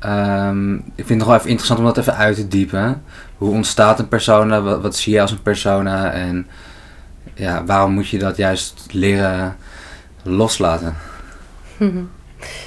Ehm, 0.00 0.74
ik 0.74 0.82
vind 0.94 1.08
het 1.08 1.18
nog 1.18 1.26
wel 1.26 1.36
even 1.36 1.48
interessant 1.48 1.78
om 1.80 1.84
dat 1.84 1.98
even 1.98 2.16
uit 2.16 2.36
te 2.36 2.48
diepen. 2.48 3.02
Hoe 3.36 3.50
ontstaat 3.50 3.98
een 3.98 4.08
persona? 4.08 4.60
Wat, 4.62 4.82
wat 4.82 4.96
zie 4.96 5.12
je 5.12 5.20
als 5.20 5.30
een 5.30 5.42
persona? 5.42 6.12
En 6.12 6.46
ja, 7.34 7.64
waarom 7.64 7.92
moet 7.92 8.08
je 8.08 8.18
dat 8.18 8.36
juist 8.36 8.86
leren 8.90 9.56
loslaten? 10.22 10.96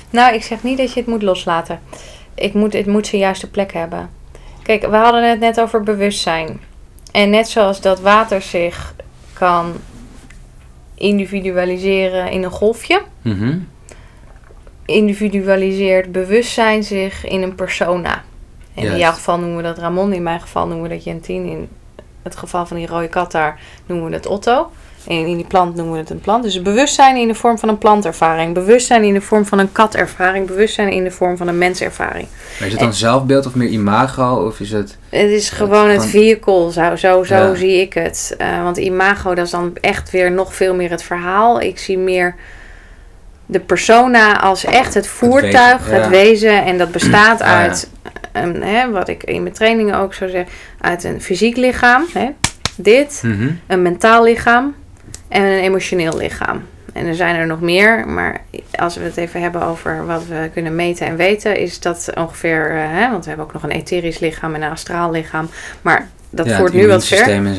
Nou, 0.09 0.33
ik 0.33 0.43
zeg 0.43 0.63
niet 0.63 0.77
dat 0.77 0.93
je 0.93 0.99
het 0.99 1.09
moet 1.09 1.21
loslaten. 1.21 1.79
Ik 2.33 2.53
moet, 2.53 2.73
het 2.73 2.85
moet 2.85 3.07
zijn 3.07 3.21
juiste 3.21 3.49
plek 3.49 3.73
hebben. 3.73 4.09
Kijk, 4.63 4.81
we 4.81 4.95
hadden 4.95 5.29
het 5.29 5.39
net 5.39 5.59
over 5.61 5.83
bewustzijn. 5.83 6.59
En 7.11 7.29
net 7.29 7.49
zoals 7.49 7.81
dat 7.81 7.99
water 7.99 8.41
zich 8.41 8.93
kan 9.33 9.73
individualiseren 10.95 12.31
in 12.31 12.43
een 12.43 12.51
golfje, 12.51 13.01
Mhm. 13.21 13.57
Individualiseert 14.85 16.11
bewustzijn 16.11 16.83
zich 16.83 17.25
in 17.25 17.41
een 17.41 17.55
persona. 17.55 18.23
En 18.75 18.83
in 18.83 18.97
jouw 18.97 19.11
geval 19.11 19.39
noemen 19.39 19.57
we 19.57 19.63
dat 19.63 19.77
Ramon, 19.77 20.13
in 20.13 20.23
mijn 20.23 20.41
geval 20.41 20.67
noemen 20.67 20.89
we 20.89 20.95
dat 20.95 21.03
Jentien. 21.03 21.45
In 21.45 21.69
het 22.23 22.35
geval 22.35 22.65
van 22.65 22.77
die 22.77 22.87
rode 22.87 23.07
kat 23.07 23.31
daar 23.31 23.59
noemen 23.85 24.09
we 24.09 24.15
het 24.15 24.25
Otto. 24.25 24.71
En 25.07 25.15
in 25.25 25.35
die 25.35 25.45
plant 25.47 25.75
noemen 25.75 25.93
we 25.93 25.99
het 25.99 26.09
een 26.09 26.19
plant. 26.21 26.43
Dus 26.43 26.61
bewustzijn 26.61 27.15
in 27.17 27.27
de 27.27 27.35
vorm 27.35 27.57
van 27.59 27.69
een 27.69 27.77
plantervaring. 27.77 28.53
Bewustzijn 28.53 29.03
in 29.03 29.13
de 29.13 29.21
vorm 29.21 29.45
van 29.45 29.59
een 29.59 29.71
katervaring. 29.71 30.47
Bewustzijn 30.47 30.89
in 30.91 31.03
de 31.03 31.11
vorm 31.11 31.37
van 31.37 31.47
een 31.47 31.57
menservaring. 31.57 32.27
Maar 32.59 32.67
is 32.67 32.73
het 32.73 32.81
dan 32.81 32.93
zelfbeeld 32.93 33.45
of 33.45 33.55
meer 33.55 33.67
imago? 33.67 34.45
Of 34.45 34.59
is 34.59 34.71
het... 34.71 34.97
Het 35.09 35.29
is 35.29 35.49
Het 35.49 35.57
gewoon 35.57 35.85
het 35.87 35.95
gewoon- 35.95 36.09
vehicle, 36.09 36.71
zo, 36.71 36.95
zo, 36.95 37.23
zo 37.23 37.35
Ja. 37.35 37.55
zie 37.55 37.81
ik 37.81 37.93
het. 37.93 38.35
Eh, 38.37 38.63
want 38.63 38.77
imago, 38.77 39.35
dat 39.35 39.45
is 39.45 39.51
dan 39.51 39.73
echt 39.81 40.11
weer 40.11 40.31
nog 40.31 40.55
veel 40.55 40.75
meer 40.75 40.89
het 40.89 41.03
verhaal. 41.03 41.61
Ik 41.61 41.79
zie 41.79 41.97
meer 41.97 42.35
de 43.45 43.59
persona 43.59 44.39
als 44.39 44.65
echt 44.65 44.93
het 44.93 45.07
voertuig, 45.07 45.77
wezen, 45.79 45.93
het 45.95 46.03
ja. 46.03 46.09
wezen. 46.09 46.63
En 46.65 46.77
dat 46.77 46.91
bestaat 46.91 47.39
ja. 47.39 47.45
uit, 47.45 47.89
een, 48.31 48.63
hè, 48.63 48.91
wat 48.91 49.07
ik 49.07 49.23
in 49.23 49.41
mijn 49.43 49.53
trainingen 49.55 49.95
ook 49.95 50.13
zo 50.13 50.27
zeg, 50.27 50.45
uit 50.81 51.03
een 51.03 51.21
fysiek 51.21 51.57
lichaam. 51.57 52.05
Hè, 52.13 52.29
dit, 52.75 53.21
Mhm. 53.25 53.49
een 53.67 53.81
mentaal 53.81 54.23
lichaam 54.23 54.75
en 55.27 55.43
een 55.43 55.59
emotioneel 55.59 56.17
lichaam. 56.17 56.63
En 56.93 57.05
er 57.05 57.15
zijn 57.15 57.35
er 57.35 57.45
nog 57.47 57.61
meer, 57.61 58.07
maar 58.07 58.41
als 58.75 58.95
we 58.95 59.03
het 59.03 59.17
even 59.17 59.41
hebben 59.41 59.61
over 59.63 60.05
wat 60.05 60.25
we 60.27 60.49
kunnen 60.53 60.75
meten 60.75 61.07
en 61.07 61.15
weten, 61.15 61.57
is 61.57 61.79
dat 61.79 62.11
ongeveer, 62.15 62.69
eh, 62.71 62.75
hè, 62.99 63.09
want 63.09 63.23
we 63.23 63.27
hebben 63.29 63.45
ook 63.47 63.53
nog 63.53 63.63
een 63.63 63.71
etherisch 63.71 64.19
lichaam 64.19 64.55
en 64.55 64.61
een 64.61 64.71
astraal 64.71 65.11
lichaam, 65.11 65.49
maar 65.81 66.07
dat 66.29 66.45
Ja, 66.45 66.57
voert 66.57 66.73
nu 66.73 66.87
wat 66.87 67.05
ver. 67.05 67.17
immuunsysteem 67.27 67.47
en 67.47 67.55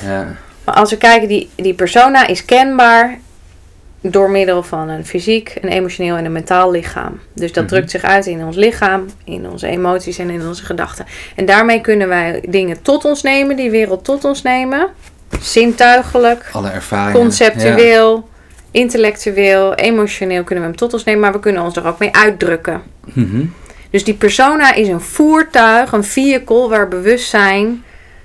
zo. 0.00 0.08
Ja. 0.08 0.26
Maar 0.64 0.74
als 0.74 0.90
we 0.90 0.96
kijken, 0.96 1.28
die, 1.28 1.50
die 1.54 1.74
persona 1.74 2.26
is 2.26 2.44
kenbaar 2.44 3.18
door 4.04 4.30
middel 4.30 4.62
van 4.62 4.88
een 4.88 5.06
fysiek, 5.06 5.56
een 5.60 5.68
emotioneel 5.68 6.16
en 6.16 6.24
een 6.24 6.32
mentaal 6.32 6.70
lichaam. 6.70 7.20
Dus 7.34 7.52
dat 7.52 7.64
Mhm. 7.64 7.72
drukt 7.72 7.90
zich 7.90 8.02
uit 8.02 8.26
in 8.26 8.44
ons 8.44 8.56
lichaam, 8.56 9.06
in 9.24 9.48
onze 9.50 9.66
emoties 9.66 10.18
en 10.18 10.30
in 10.30 10.46
onze 10.46 10.64
gedachten. 10.64 11.06
En 11.36 11.46
daarmee 11.46 11.80
kunnen 11.80 12.08
wij 12.08 12.44
dingen 12.48 12.82
tot 12.82 13.04
ons 13.04 13.22
nemen, 13.22 13.56
die 13.56 13.70
wereld 13.70 14.04
tot 14.04 14.24
ons 14.24 14.42
nemen. 14.42 14.88
Zintuigelijk, 15.40 16.48
Alle 16.52 16.68
ervaringen. 16.70 17.20
conceptueel, 17.20 18.28
intellectueel, 18.70 19.74
emotioneel 19.74 20.44
kunnen 20.44 20.64
we 20.64 20.70
hem 20.70 20.78
tot 20.78 20.92
ons 20.92 21.04
nemen, 21.04 21.20
maar 21.20 21.32
we 21.32 21.38
kunnen 21.40 21.62
ons 21.62 21.76
er 21.76 21.86
ook 21.86 21.98
mee 21.98 22.14
uitdrukken. 22.16 22.82
Mhm. 23.14 23.44
Dus 23.90 24.04
die 24.04 24.14
persona 24.14 24.74
is 24.74 24.88
een 24.88 25.00
voertuig, 25.00 25.92
een 25.92 26.04
vehicle 26.04 26.68
waar 26.68 26.88
bewustzijn 26.88 27.84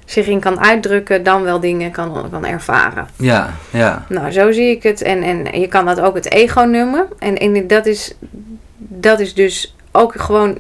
zich 0.10 0.28
in 0.28 0.40
kan 0.40 0.60
uitdrukken, 0.60 1.24
dan 1.24 1.44
wel 1.44 1.60
dingen 1.60 1.92
kan, 1.92 2.30
kan 2.32 2.46
ervaren. 2.46 3.08
ja, 3.18 3.54
ja. 3.70 4.06
Nou, 4.10 4.32
zo 4.32 4.52
zie 4.52 4.70
ik 4.70 4.84
het. 4.84 5.02
En, 5.02 5.24
en 5.24 5.60
je 5.60 5.68
kan 5.68 5.86
dat 5.86 6.00
ook 6.00 6.16
het 6.16 6.32
ego 6.32 6.62
noemen. 6.62 7.08
En, 7.20 7.38
en 7.38 7.68
dat, 7.68 7.86
is, 7.86 8.14
dat 8.78 9.20
is 9.20 9.34
dus 9.34 9.76
ook 9.92 10.22
gewoon 10.22 10.58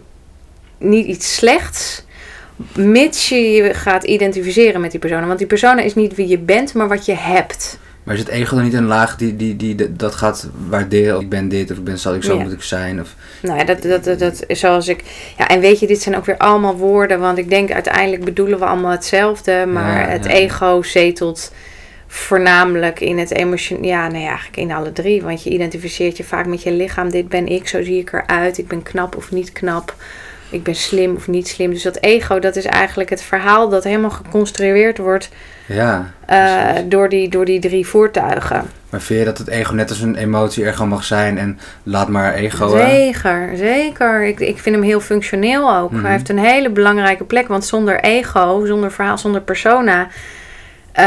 niet 0.78 1.06
iets 1.06 1.36
slechts. 1.36 2.06
Mits 2.76 3.30
je 3.30 3.52
je 3.52 3.74
gaat 3.74 4.04
identificeren 4.04 4.82
met 4.82 4.92
die 4.92 5.00
persoon. 5.00 5.28
Want 5.28 5.38
die 5.38 5.48
persoon 5.48 5.80
is 5.80 5.96
niet 5.96 6.16
wie 6.16 6.28
je 6.28 6.40
bent, 6.40 6.74
maar 6.74 6.88
wat 6.88 7.06
je 7.06 7.16
hebt. 7.16 7.80
Maar 8.08 8.16
is 8.16 8.22
het 8.22 8.32
ego 8.32 8.56
dan 8.56 8.64
niet 8.64 8.74
een 8.74 8.86
laag 8.86 9.16
die, 9.16 9.36
die, 9.36 9.56
die 9.56 9.96
dat 9.96 10.16
gaat 10.16 10.50
waarderen? 10.68 11.20
Ik 11.20 11.30
ben 11.30 11.50
dit 11.50 11.72
of 11.72 11.78
ik 11.78 11.84
ben 11.84 12.00
zal 12.00 12.16
ik 12.16 12.24
zo 12.24 12.36
Ja. 12.36 12.44
moet 12.44 12.52
ik 12.52 12.62
zijn? 12.62 13.02
Of, 13.02 13.16
Nou 13.42 13.58
ja, 13.58 13.64
dat, 13.64 13.82
dat, 13.82 14.04
dat, 14.04 14.20
dat 14.20 14.44
is 14.48 14.60
zoals 14.60 14.88
ik. 14.88 15.04
Ja, 15.38 15.48
en 15.48 15.60
weet 15.60 15.80
je, 15.80 15.88
dit 15.88 16.02
zijn 16.02 16.16
ook 16.18 16.26
weer 16.26 16.38
allemaal 16.38 16.76
woorden. 16.76 17.20
Want 17.20 17.38
ik 17.38 17.50
denk 17.50 17.72
uiteindelijk 17.72 18.26
bedoelen 18.26 18.60
we 18.60 18.66
allemaal 18.66 18.92
hetzelfde. 18.92 19.66
Maar 19.66 20.00
Ja, 20.02 20.08
het 20.08 20.26
ja. 20.26 20.32
ego 20.32 20.82
zetelt 20.82 21.52
voornamelijk 22.08 23.00
in 23.00 23.18
het 23.18 23.32
emotion. 23.32 23.84
Ja, 23.84 24.08
nee, 24.08 24.26
eigenlijk 24.26 24.58
in 24.58 24.72
alle 24.72 24.92
drie. 24.92 25.22
Want 25.22 25.44
je 25.44 25.50
identificeert 25.50 26.18
je 26.18 26.24
vaak 26.24 26.46
met 26.46 26.64
je 26.64 26.72
lichaam. 26.72 27.10
Dit 27.12 27.30
ben 27.30 27.48
ik, 27.48 27.68
zo 27.68 27.84
zie 27.84 28.00
ik 28.00 28.14
eruit. 28.14 28.58
Ik 28.58 28.68
ben 28.68 28.84
knap 28.84 29.16
of 29.16 29.32
niet 29.32 29.52
knap. 29.52 29.96
Ik 30.50 30.64
ben 30.64 30.76
slim 30.76 31.16
of 31.16 31.28
niet 31.28 31.48
slim. 31.48 31.72
Dus 31.72 31.84
dat 31.84 32.02
ego, 32.02 32.40
dat 32.40 32.56
is 32.56 32.66
eigenlijk 32.66 33.10
het 33.10 33.22
verhaal 33.22 33.70
dat 33.70 33.84
helemaal 33.84 34.10
geconstrueerd 34.10 34.98
wordt 34.98 35.30
ja. 35.68 36.12
eh, 36.26 36.70
door, 36.86 37.10
die, 37.10 37.30
door 37.30 37.46
die 37.46 37.60
drie 37.60 37.88
voertuigen. 37.88 38.64
Maar 38.90 39.02
vind 39.02 39.20
je 39.20 39.26
dat 39.26 39.38
het 39.38 39.48
ego 39.48 39.74
net 39.74 39.90
als 39.90 40.02
een 40.02 40.16
emotie 40.16 40.66
er 40.66 40.74
gewoon 40.74 40.90
mag 40.90 41.04
zijn 41.04 41.38
en 41.38 41.60
laat 41.84 42.08
maar 42.08 42.34
ego... 42.34 42.76
eh, 42.76 42.90
Zeker, 42.90 43.50
zeker. 43.56 44.24
Ik, 44.26 44.40
ik 44.40 44.58
vind 44.60 44.76
hem 44.76 44.84
heel 44.84 45.00
functioneel 45.00 45.76
ook. 45.76 45.92
Mhm. 45.92 46.02
Hij 46.04 46.12
heeft 46.12 46.30
een 46.30 46.40
hele 46.40 46.70
belangrijke 46.70 47.24
plek, 47.24 47.48
want 47.48 47.66
zonder 47.66 48.00
ego, 48.00 48.66
zonder 48.66 48.92
verhaal, 48.92 49.18
zonder 49.18 49.42
persona, 49.42 50.08
eh, 50.92 51.06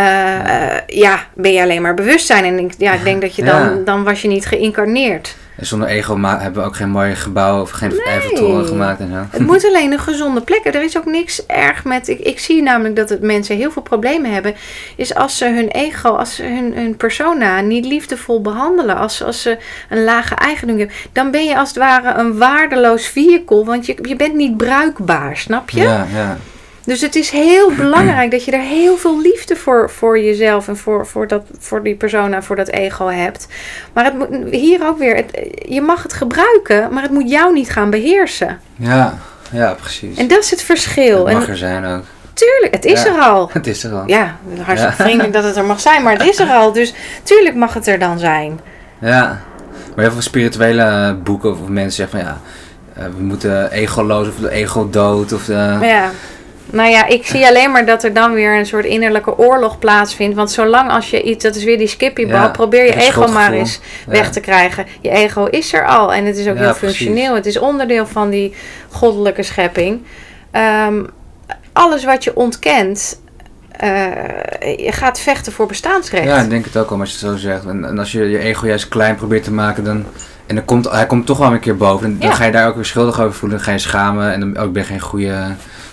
ja, 0.87 1.19
ben 1.35 1.53
je 1.53 1.63
alleen 1.63 1.83
maar 1.83 1.95
bewustzijn. 1.95 2.45
En 2.45 2.59
ik, 2.59 2.73
ja, 2.79 2.93
ik 2.93 3.05
denk 3.05 3.21
dat 3.21 3.35
je 3.37 3.45
dan, 3.45 3.61
Ja. 3.63 3.77
dan 3.85 4.05
was 4.05 4.23
je 4.23 4.29
niet 4.29 4.47
geïncarneerd. 4.47 5.37
En 5.61 5.67
zonder 5.67 5.89
ego 5.89 6.21
hebben 6.21 6.63
we 6.63 6.69
ook 6.69 6.77
geen 6.77 6.91
mooie 6.91 7.15
gebouwen 7.15 7.63
of 7.63 7.71
geen 7.71 8.01
Eiffeltoren 8.05 8.67
gemaakt 8.67 9.01
en 9.01 9.09
zo. 9.09 9.27
Het 9.31 9.47
moet 9.47 9.65
alleen 9.65 9.93
een 9.93 9.99
gezonde 9.99 10.41
plek. 10.41 10.65
Er 10.65 10.83
is 10.83 10.99
ook 10.99 11.05
niks 11.05 11.47
erg 11.47 11.85
met. 11.85 12.09
Ik, 12.09 12.19
ik 12.19 12.39
zie 12.39 12.63
namelijk 12.63 12.97
dat 12.97 13.09
het 13.09 13.23
mensen 13.23 13.57
heel 13.57 13.71
veel 13.71 13.83
problemen 13.83 14.33
hebben. 14.33 14.55
Is 14.97 15.15
als 15.15 15.39
ze 15.39 15.45
hun 15.45 15.69
ego, 15.69 16.09
als 16.09 16.35
ze 16.35 16.43
hun, 16.43 16.75
hun 16.75 16.97
persona 16.97 17.61
niet 17.61 17.85
liefdevol 17.85 18.41
behandelen. 18.41 18.97
Als, 18.97 19.23
als 19.23 19.43
ze 19.43 19.59
een 19.89 20.05
lage 20.05 20.35
eigendom 20.35 20.79
hebben. 20.79 20.97
Dan 21.13 21.31
ben 21.31 21.45
je 21.45 21.59
als 21.59 21.69
het 21.69 21.79
ware 21.79 22.19
een 22.19 22.39
waardeloos 22.39 23.07
vehicle. 23.07 23.65
Want 23.65 23.87
je, 23.87 23.97
je 24.03 24.17
bent 24.17 24.35
niet 24.35 24.57
bruikbaar, 24.57 25.37
snap 25.37 25.71
je? 25.71 25.83
Ja, 25.83 26.07
ja. 26.15 26.39
Dus 26.85 27.01
het 27.01 27.15
is 27.17 27.31
heel 27.31 27.73
belangrijk 27.75 28.31
dat 28.31 28.45
je 28.45 28.51
er 28.53 28.61
heel 28.61 28.97
veel 28.97 29.21
liefde 29.21 29.57
voor, 29.57 29.91
voor 29.91 30.21
jezelf 30.21 30.69
en 30.69 30.77
voor, 30.77 31.07
voor, 31.07 31.27
dat, 31.27 31.43
voor 31.59 31.83
die 31.83 31.95
persona, 31.95 32.43
voor 32.43 32.57
dat 32.57 32.69
ego 32.69 33.07
hebt. 33.09 33.47
Maar 33.93 34.05
het 34.05 34.15
moet, 34.19 34.29
hier 34.51 34.87
ook 34.87 34.99
weer, 34.99 35.17
het, 35.17 35.31
je 35.69 35.81
mag 35.81 36.03
het 36.03 36.13
gebruiken, 36.13 36.93
maar 36.93 37.03
het 37.03 37.13
moet 37.13 37.31
jou 37.31 37.53
niet 37.53 37.71
gaan 37.71 37.91
beheersen. 37.91 38.61
Ja, 38.77 39.19
ja, 39.53 39.75
precies. 39.81 40.17
En 40.19 40.29
dat 40.29 40.39
is 40.39 40.51
het 40.51 40.63
verschil. 40.63 41.27
het 41.27 41.35
mag 41.35 41.45
En 41.45 41.51
er 41.51 41.57
zijn 41.57 41.85
ook. 41.85 42.03
tuurlijk, 42.33 42.75
het 42.75 42.85
is 42.85 43.03
Ja. 43.03 43.15
er 43.15 43.21
al. 43.21 43.51
Het 43.53 43.67
is 43.67 43.85
er 43.85 43.93
al. 43.95 44.03
Ja, 44.07 44.37
hartstikke 44.63 44.97
Ja. 44.99 45.05
vriendelijk 45.05 45.33
dat 45.33 45.45
het 45.45 45.57
er 45.57 45.65
mag 45.65 45.81
zijn, 45.81 46.03
maar 46.03 46.13
het 46.13 46.29
is 46.29 46.39
er 46.39 46.49
al. 46.49 46.73
Dus 46.73 46.95
tuurlijk 47.23 47.55
mag 47.55 47.75
het 47.75 47.87
er 47.87 47.99
dan 47.99 48.19
zijn. 48.19 48.61
Ja. 49.01 49.41
Maar 49.95 50.05
heel 50.05 50.13
veel 50.13 50.23
spirituele 50.23 51.17
boeken 51.25 51.51
of 51.51 51.69
mensen 51.69 51.93
zeggen 51.93 52.19
van 52.21 52.29
ja, 52.29 52.41
eh, 52.95 53.05
we 53.17 53.23
moeten 53.23 53.71
egoloos 53.71 54.29
of 54.29 54.35
de 54.35 54.51
ego 54.51 54.91
dood 54.91 55.33
of 55.33 55.45
de... 55.45 55.79
Ja. 55.81 56.11
Nou 56.73 56.89
ja, 56.89 57.07
ik 57.07 57.27
zie 57.27 57.47
alleen 57.47 57.71
maar 57.71 57.87
dat 57.87 58.03
er 58.05 58.13
dan 58.13 58.33
weer 58.33 58.59
een 58.59 58.67
soort 58.67 58.85
innerlijke 58.85 59.39
oorlog 59.39 59.79
plaatsvindt. 59.79 60.37
Want 60.37 60.51
zolang 60.51 60.91
als 60.91 61.11
je 61.11 61.23
iets, 61.23 61.45
dat 61.45 61.55
is 61.55 61.65
weer 61.65 61.79
die 61.79 61.87
skippybal, 61.87 62.41
Ja, 62.43 62.49
probeer 62.49 62.85
je 62.85 62.95
ego 62.97 63.27
maar 63.33 63.53
eens 63.53 63.81
Ja. 64.07 64.13
weg 64.13 64.31
te 64.31 64.41
krijgen. 64.41 64.87
Je 65.01 65.11
ego 65.11 65.45
is 65.45 65.73
er 65.73 65.87
al 65.87 66.13
en 66.13 66.25
het 66.25 66.37
is 66.37 66.49
ook 66.49 66.57
Ja, 66.57 66.61
heel 66.63 66.75
precies. 66.75 66.97
functioneel. 66.97 67.35
Het 67.35 67.47
is 67.47 67.59
onderdeel 67.59 68.07
van 68.07 68.31
die 68.31 68.55
goddelijke 68.91 69.43
schepping. 69.43 70.03
Ehm, 70.51 71.03
alles 71.73 72.05
wat 72.05 72.25
je 72.25 72.37
ontkent, 72.37 73.21
eh, 73.71 73.91
je 74.77 74.93
gaat 74.93 75.21
vechten 75.21 75.53
voor 75.53 75.67
bestaansrecht. 75.67 76.25
Ja, 76.25 76.41
ik 76.41 76.51
denk 76.51 76.65
het 76.65 76.77
ook 76.77 76.91
al, 76.91 77.01
als 77.01 77.09
je 77.09 77.27
het 77.27 77.35
zo 77.35 77.49
zegt. 77.49 77.65
En, 77.67 77.85
en 77.85 77.99
als 77.99 78.13
je 78.13 78.29
je 78.29 78.39
ego 78.39 78.67
juist 78.67 78.89
klein 78.89 79.15
probeert 79.15 79.45
te 79.45 79.53
maken, 79.53 79.85
dan... 79.85 80.05
En 80.47 80.57
dan 80.57 80.65
komt, 80.65 80.91
hij 80.91 81.07
komt 81.07 81.27
toch 81.27 81.39
wel 81.39 81.53
een 81.53 81.61
keer 81.61 81.77
boven. 81.77 82.07
En 82.07 82.19
dan 82.19 82.33
ga 82.33 82.45
je 82.45 82.53
daar 82.53 82.69
ook 82.69 82.75
weer 82.75 82.85
schuldig 82.85 83.21
over 83.21 83.35
voelen. 83.35 83.57
Dan 83.57 83.67
ga 83.67 83.73
je 83.73 83.79
schamen. 83.79 84.33
En 84.33 84.41
dan 84.41 84.57
ook 84.57 84.73
ben 84.73 84.83
je 84.83 84.89
geen 84.89 85.01
goede, 85.01 85.35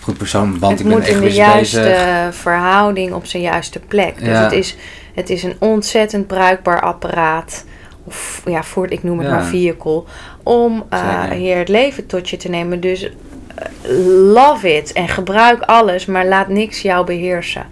goed 0.07 0.17
persoon, 0.17 0.59
want 0.59 0.71
het 0.71 0.81
ik 0.81 0.87
ben 0.87 0.97
moet 0.97 1.07
in 1.07 1.19
de 1.21 1.33
juiste 1.33 1.79
bezig. 1.79 2.35
verhouding 2.35 3.13
op 3.13 3.25
zijn 3.25 3.43
juiste 3.43 3.79
plek. 3.79 4.19
Dus 4.19 4.37
het, 4.37 4.51
is, 4.51 4.75
het 5.13 5.29
is 5.29 5.43
een 5.43 5.55
ontzettend 5.59 6.27
bruikbaar 6.27 6.81
apparaat. 6.81 7.65
Of 8.03 8.41
ja, 8.45 8.63
voor, 8.63 8.91
ik 8.91 9.03
noem 9.03 9.17
het 9.19 9.27
Ja. 9.27 9.33
maar 9.33 9.45
vehicle. 9.45 10.03
Om 10.43 10.85
eh, 10.89 11.23
hier 11.29 11.57
het 11.57 11.69
leven 11.69 12.05
tot 12.05 12.29
je 12.29 12.37
te 12.37 12.49
nemen. 12.49 12.79
Dus 12.79 13.03
eh, 13.03 13.11
love 14.33 14.75
it. 14.75 14.93
En 14.93 15.07
gebruik 15.07 15.61
alles, 15.61 16.05
maar 16.05 16.25
laat 16.25 16.47
niks 16.47 16.81
jou 16.81 17.05
beheersen. 17.05 17.65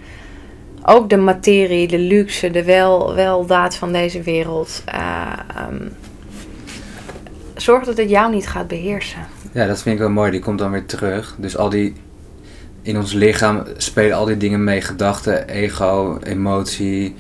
Ook 0.85 1.09
de 1.09 1.17
materie, 1.17 1.87
de 1.87 1.99
luxe, 1.99 2.51
de 2.51 2.63
wel, 2.63 3.15
weldaad 3.15 3.75
van 3.75 3.91
deze 3.91 4.21
wereld. 4.21 4.81
eh, 4.85 5.21
ehm, 5.55 5.87
zorg 7.55 7.85
dat 7.85 7.97
het 7.97 8.09
jou 8.09 8.31
niet 8.33 8.47
gaat 8.47 8.67
beheersen. 8.67 9.19
Ja, 9.51 9.65
dat 9.67 9.81
vind 9.81 9.95
ik 9.95 10.01
wel 10.01 10.09
mooi. 10.09 10.31
Die 10.31 10.39
komt 10.39 10.59
dan 10.59 10.71
weer 10.71 10.85
terug. 10.85 11.35
Dus 11.37 11.57
al 11.57 11.69
die... 11.69 11.93
In 12.85 12.97
ons 12.97 13.13
lichaam 13.13 13.63
spelen 13.77 14.17
al 14.17 14.25
die 14.25 14.37
dingen 14.37 14.63
mee. 14.63 14.81
Gedachten, 14.81 15.47
ego, 15.47 16.17
emotie, 16.23 17.15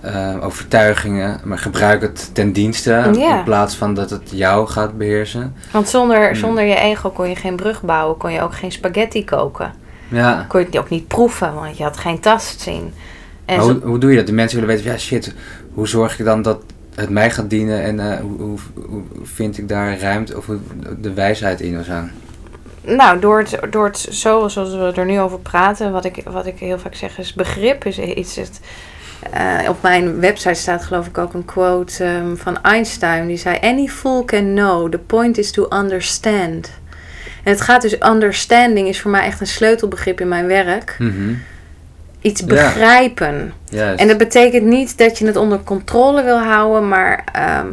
eh, 0.00 0.34
overtuigingen. 0.42 1.40
Maar 1.44 1.58
gebruik 1.58 2.00
het 2.02 2.30
ten 2.32 2.52
dienste. 2.52 3.10
Ja. 3.14 3.38
In 3.38 3.44
plaats 3.44 3.74
van 3.74 3.94
dat 3.94 4.10
het 4.10 4.30
jou 4.32 4.66
gaat 4.68 4.98
beheersen. 4.98 5.54
Want 5.72 5.88
zonder, 5.88 6.26
Hmm. 6.26 6.34
zonder 6.34 6.64
je 6.64 6.74
ego 6.76 7.10
kon 7.10 7.28
je 7.28 7.36
geen 7.36 7.56
brug 7.56 7.82
bouwen, 7.82 8.16
kon 8.16 8.32
je 8.32 8.40
ook 8.40 8.54
geen 8.54 8.72
spaghetti 8.72 9.24
koken. 9.24 9.72
Ja. 10.08 10.44
Kon 10.48 10.60
je 10.60 10.66
het 10.66 10.78
ook 10.78 10.88
niet 10.90 11.06
proeven, 11.06 11.54
want 11.54 11.76
je 11.76 11.82
had 11.82 11.96
geen 11.96 12.20
tastzin. 12.20 12.92
En 13.44 13.56
Maar 13.56 13.64
zo- 13.64 13.72
hoe, 13.72 13.82
hoe 13.84 13.98
doe 13.98 14.10
je 14.10 14.16
dat? 14.16 14.26
De 14.26 14.32
mensen 14.32 14.60
willen 14.60 14.74
weten, 14.74 14.90
ja 14.92 14.98
shit, 14.98 15.34
hoe 15.74 15.88
zorg 15.88 16.18
ik 16.18 16.24
dan 16.24 16.42
dat 16.42 16.58
het 16.94 17.10
mij 17.10 17.30
gaat 17.30 17.50
dienen 17.50 17.82
en 17.82 18.00
eh, 18.12 18.20
hoe, 18.20 18.38
hoe, 18.40 18.58
hoe 18.88 19.02
vind 19.22 19.58
ik 19.58 19.68
daar 19.68 19.98
ruimte 20.00 20.36
of 20.36 20.46
de 21.00 21.12
wijsheid 21.12 21.60
in 21.60 21.78
of? 21.78 21.86
Nou, 22.80 23.18
door 23.18 23.38
het, 23.38 23.58
door 23.70 23.84
het 23.84 23.98
zo, 23.98 24.48
zoals 24.48 24.70
we 24.74 24.92
er 24.96 25.06
nu 25.06 25.20
over 25.20 25.38
praten, 25.38 25.92
wat 25.92 26.04
ik, 26.04 26.22
wat 26.24 26.46
ik 26.46 26.58
heel 26.58 26.78
vaak 26.78 26.94
zeg 26.94 27.18
is 27.18 27.34
begrip 27.34 27.84
is 27.84 27.98
iets. 27.98 28.36
Het, 28.36 28.60
eh, 29.32 29.68
op 29.68 29.82
mijn 29.82 30.20
website 30.20 30.54
staat 30.54 30.84
geloof 30.84 31.06
ik 31.06 31.18
ook 31.18 31.34
een 31.34 31.44
quote 31.44 32.04
ehm, 32.04 32.36
van 32.36 32.62
Einstein. 32.62 33.26
Die 33.26 33.36
zei, 33.36 33.58
any 33.60 33.86
fool 33.86 34.24
can 34.24 34.54
know, 34.54 34.90
the 34.90 34.98
point 34.98 35.38
is 35.38 35.50
to 35.50 35.66
understand. 35.70 36.70
En 37.44 37.52
het 37.52 37.60
gaat 37.60 37.82
dus, 37.82 37.96
understanding 38.02 38.88
is 38.88 39.00
voor 39.00 39.10
mij 39.10 39.22
echt 39.22 39.40
een 39.40 39.46
sleutelbegrip 39.46 40.20
in 40.20 40.28
mijn 40.28 40.46
werk. 40.46 40.96
Mhm. 40.98 41.34
Iets 42.20 42.40
Ja. 42.40 42.46
begrijpen. 42.46 43.52
Juist. 43.68 44.00
En 44.00 44.08
dat 44.08 44.18
betekent 44.18 44.64
niet 44.64 44.98
dat 44.98 45.18
je 45.18 45.26
het 45.26 45.36
onder 45.36 45.60
controle 45.64 46.22
wil 46.22 46.38
houden, 46.38 46.88
maar 46.88 47.24
ehm, 47.32 47.66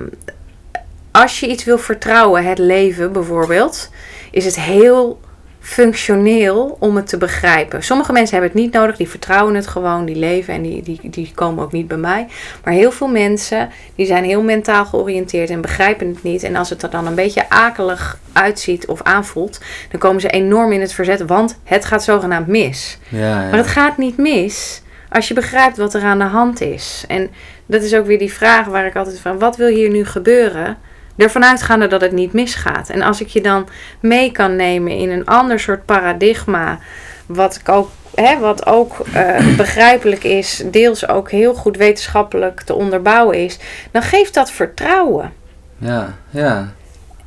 als 1.12 1.40
je 1.40 1.48
iets 1.48 1.64
wil 1.64 1.78
vertrouwen, 1.78 2.46
het 2.46 2.58
leven 2.58 3.12
bijvoorbeeld, 3.12 3.90
is 4.36 4.46
het 4.46 4.60
heel 4.60 5.20
functioneel 5.60 6.78
om 6.80 6.96
het 6.96 7.08
te 7.08 7.18
begrijpen. 7.18 7.84
Sommige 7.84 8.12
mensen 8.12 8.32
hebben 8.38 8.52
het 8.52 8.62
niet 8.62 8.74
nodig, 8.74 8.98
die 8.98 9.10
vertrouwen 9.10 9.56
het 9.56 9.68
gewoon, 9.68 10.06
die 10.06 10.16
leven 10.16 10.54
en 10.54 10.62
die, 10.62 10.84
die, 10.84 11.00
die 11.10 11.32
komen 11.36 11.64
ook 11.64 11.72
niet 11.72 11.88
bij 11.88 11.98
mij. 11.98 12.28
Maar 12.64 12.74
heel 12.74 12.92
veel 12.92 13.08
mensen, 13.08 13.70
die 13.96 14.06
zijn 14.06 14.24
heel 14.24 14.42
mentaal 14.42 14.86
georiënteerd 14.86 15.50
en 15.50 15.62
begrijpen 15.62 16.08
het 16.08 16.24
niet. 16.24 16.44
En 16.44 16.56
als 16.56 16.70
het 16.70 16.84
er 16.84 16.90
dan 16.90 17.08
een 17.08 17.16
beetje 17.16 17.50
akelig 17.50 18.20
uitziet 18.34 18.88
of 18.88 19.02
aanvoelt, 19.02 19.60
dan 19.92 20.00
komen 20.00 20.22
ze 20.22 20.30
enorm 20.30 20.72
in 20.72 20.82
het 20.82 20.94
verzet, 20.94 21.26
want 21.26 21.60
het 21.64 21.86
gaat 21.86 22.04
zogenaamd 22.04 22.48
mis. 22.48 22.98
ja, 23.10 23.20
ja. 23.20 23.50
Maar 23.50 23.58
het 23.58 23.68
gaat 23.68 23.98
niet 23.98 24.18
mis 24.18 24.82
als 25.10 25.28
je 25.28 25.34
begrijpt 25.34 25.78
wat 25.78 25.94
er 25.94 26.04
aan 26.04 26.20
de 26.20 26.24
hand 26.24 26.62
is. 26.62 27.04
En 27.08 27.30
dat 27.66 27.82
is 27.82 27.94
ook 27.94 28.06
weer 28.06 28.20
die 28.20 28.34
vraag 28.34 28.66
waar 28.66 28.86
ik 28.86 28.96
altijd 28.96 29.20
van: 29.20 29.40
wat 29.40 29.58
wil 29.58 29.68
hier 29.68 29.90
nu 29.90 30.06
gebeuren? 30.06 30.78
Ervan 31.18 31.46
uitgaande 31.46 31.88
dat 31.88 32.02
het 32.02 32.12
niet 32.12 32.34
misgaat. 32.34 32.90
En 32.90 33.02
als 33.02 33.22
ik 33.22 33.28
je 33.28 33.42
dan 33.42 33.68
mee 34.00 34.32
kan 34.32 34.56
nemen 34.56 34.92
in 34.98 35.10
een 35.10 35.26
ander 35.26 35.60
soort 35.60 35.86
paradigma, 35.86 36.80
wat 37.26 37.56
ik 37.56 37.70
ook. 37.70 37.90
Hè, 38.16 38.40
wat 38.40 38.66
ook 38.66 39.00
eh, 39.14 39.56
begrijpelijk 39.58 40.24
is, 40.24 40.64
deels 40.66 41.08
ook 41.08 41.32
heel 41.32 41.54
goed 41.54 41.78
wetenschappelijk 41.78 42.62
te 42.62 42.74
onderbouwen 42.74 43.38
is, 43.38 43.60
dan 43.92 44.02
geeft 44.02 44.34
dat 44.34 44.52
vertrouwen. 44.52 45.34
ja, 45.78 46.14
ja. 46.30 46.74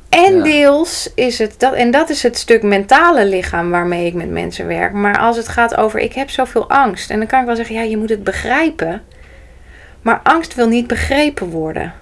En 0.09 0.35
Ja. 0.35 0.43
deels 0.43 1.11
is 1.15 1.39
het 1.39 1.55
dat, 1.59 1.73
en 1.73 1.91
dat 1.91 2.09
is 2.09 2.23
het 2.23 2.37
stuk 2.37 2.63
mentale 2.63 3.25
lichaam 3.25 3.69
waarmee 3.69 4.05
ik 4.05 4.13
met 4.13 4.29
mensen 4.29 4.67
werk. 4.67 4.93
Maar 4.93 5.19
als 5.19 5.37
het 5.37 5.47
gaat 5.47 5.77
over, 5.77 5.99
ik 5.99 6.13
heb 6.13 6.29
zoveel 6.29 6.69
angst. 6.69 7.09
En 7.09 7.17
dan 7.17 7.27
kan 7.27 7.39
ik 7.39 7.45
wel 7.45 7.55
zeggen, 7.55 7.75
ja, 7.75 7.81
je 7.81 7.97
moet 7.97 8.09
het 8.09 8.23
begrijpen. 8.23 9.01
Maar 10.01 10.19
angst 10.23 10.55
wil 10.55 10.67
niet 10.67 10.87
begrepen 10.87 11.49
worden. 11.49 11.93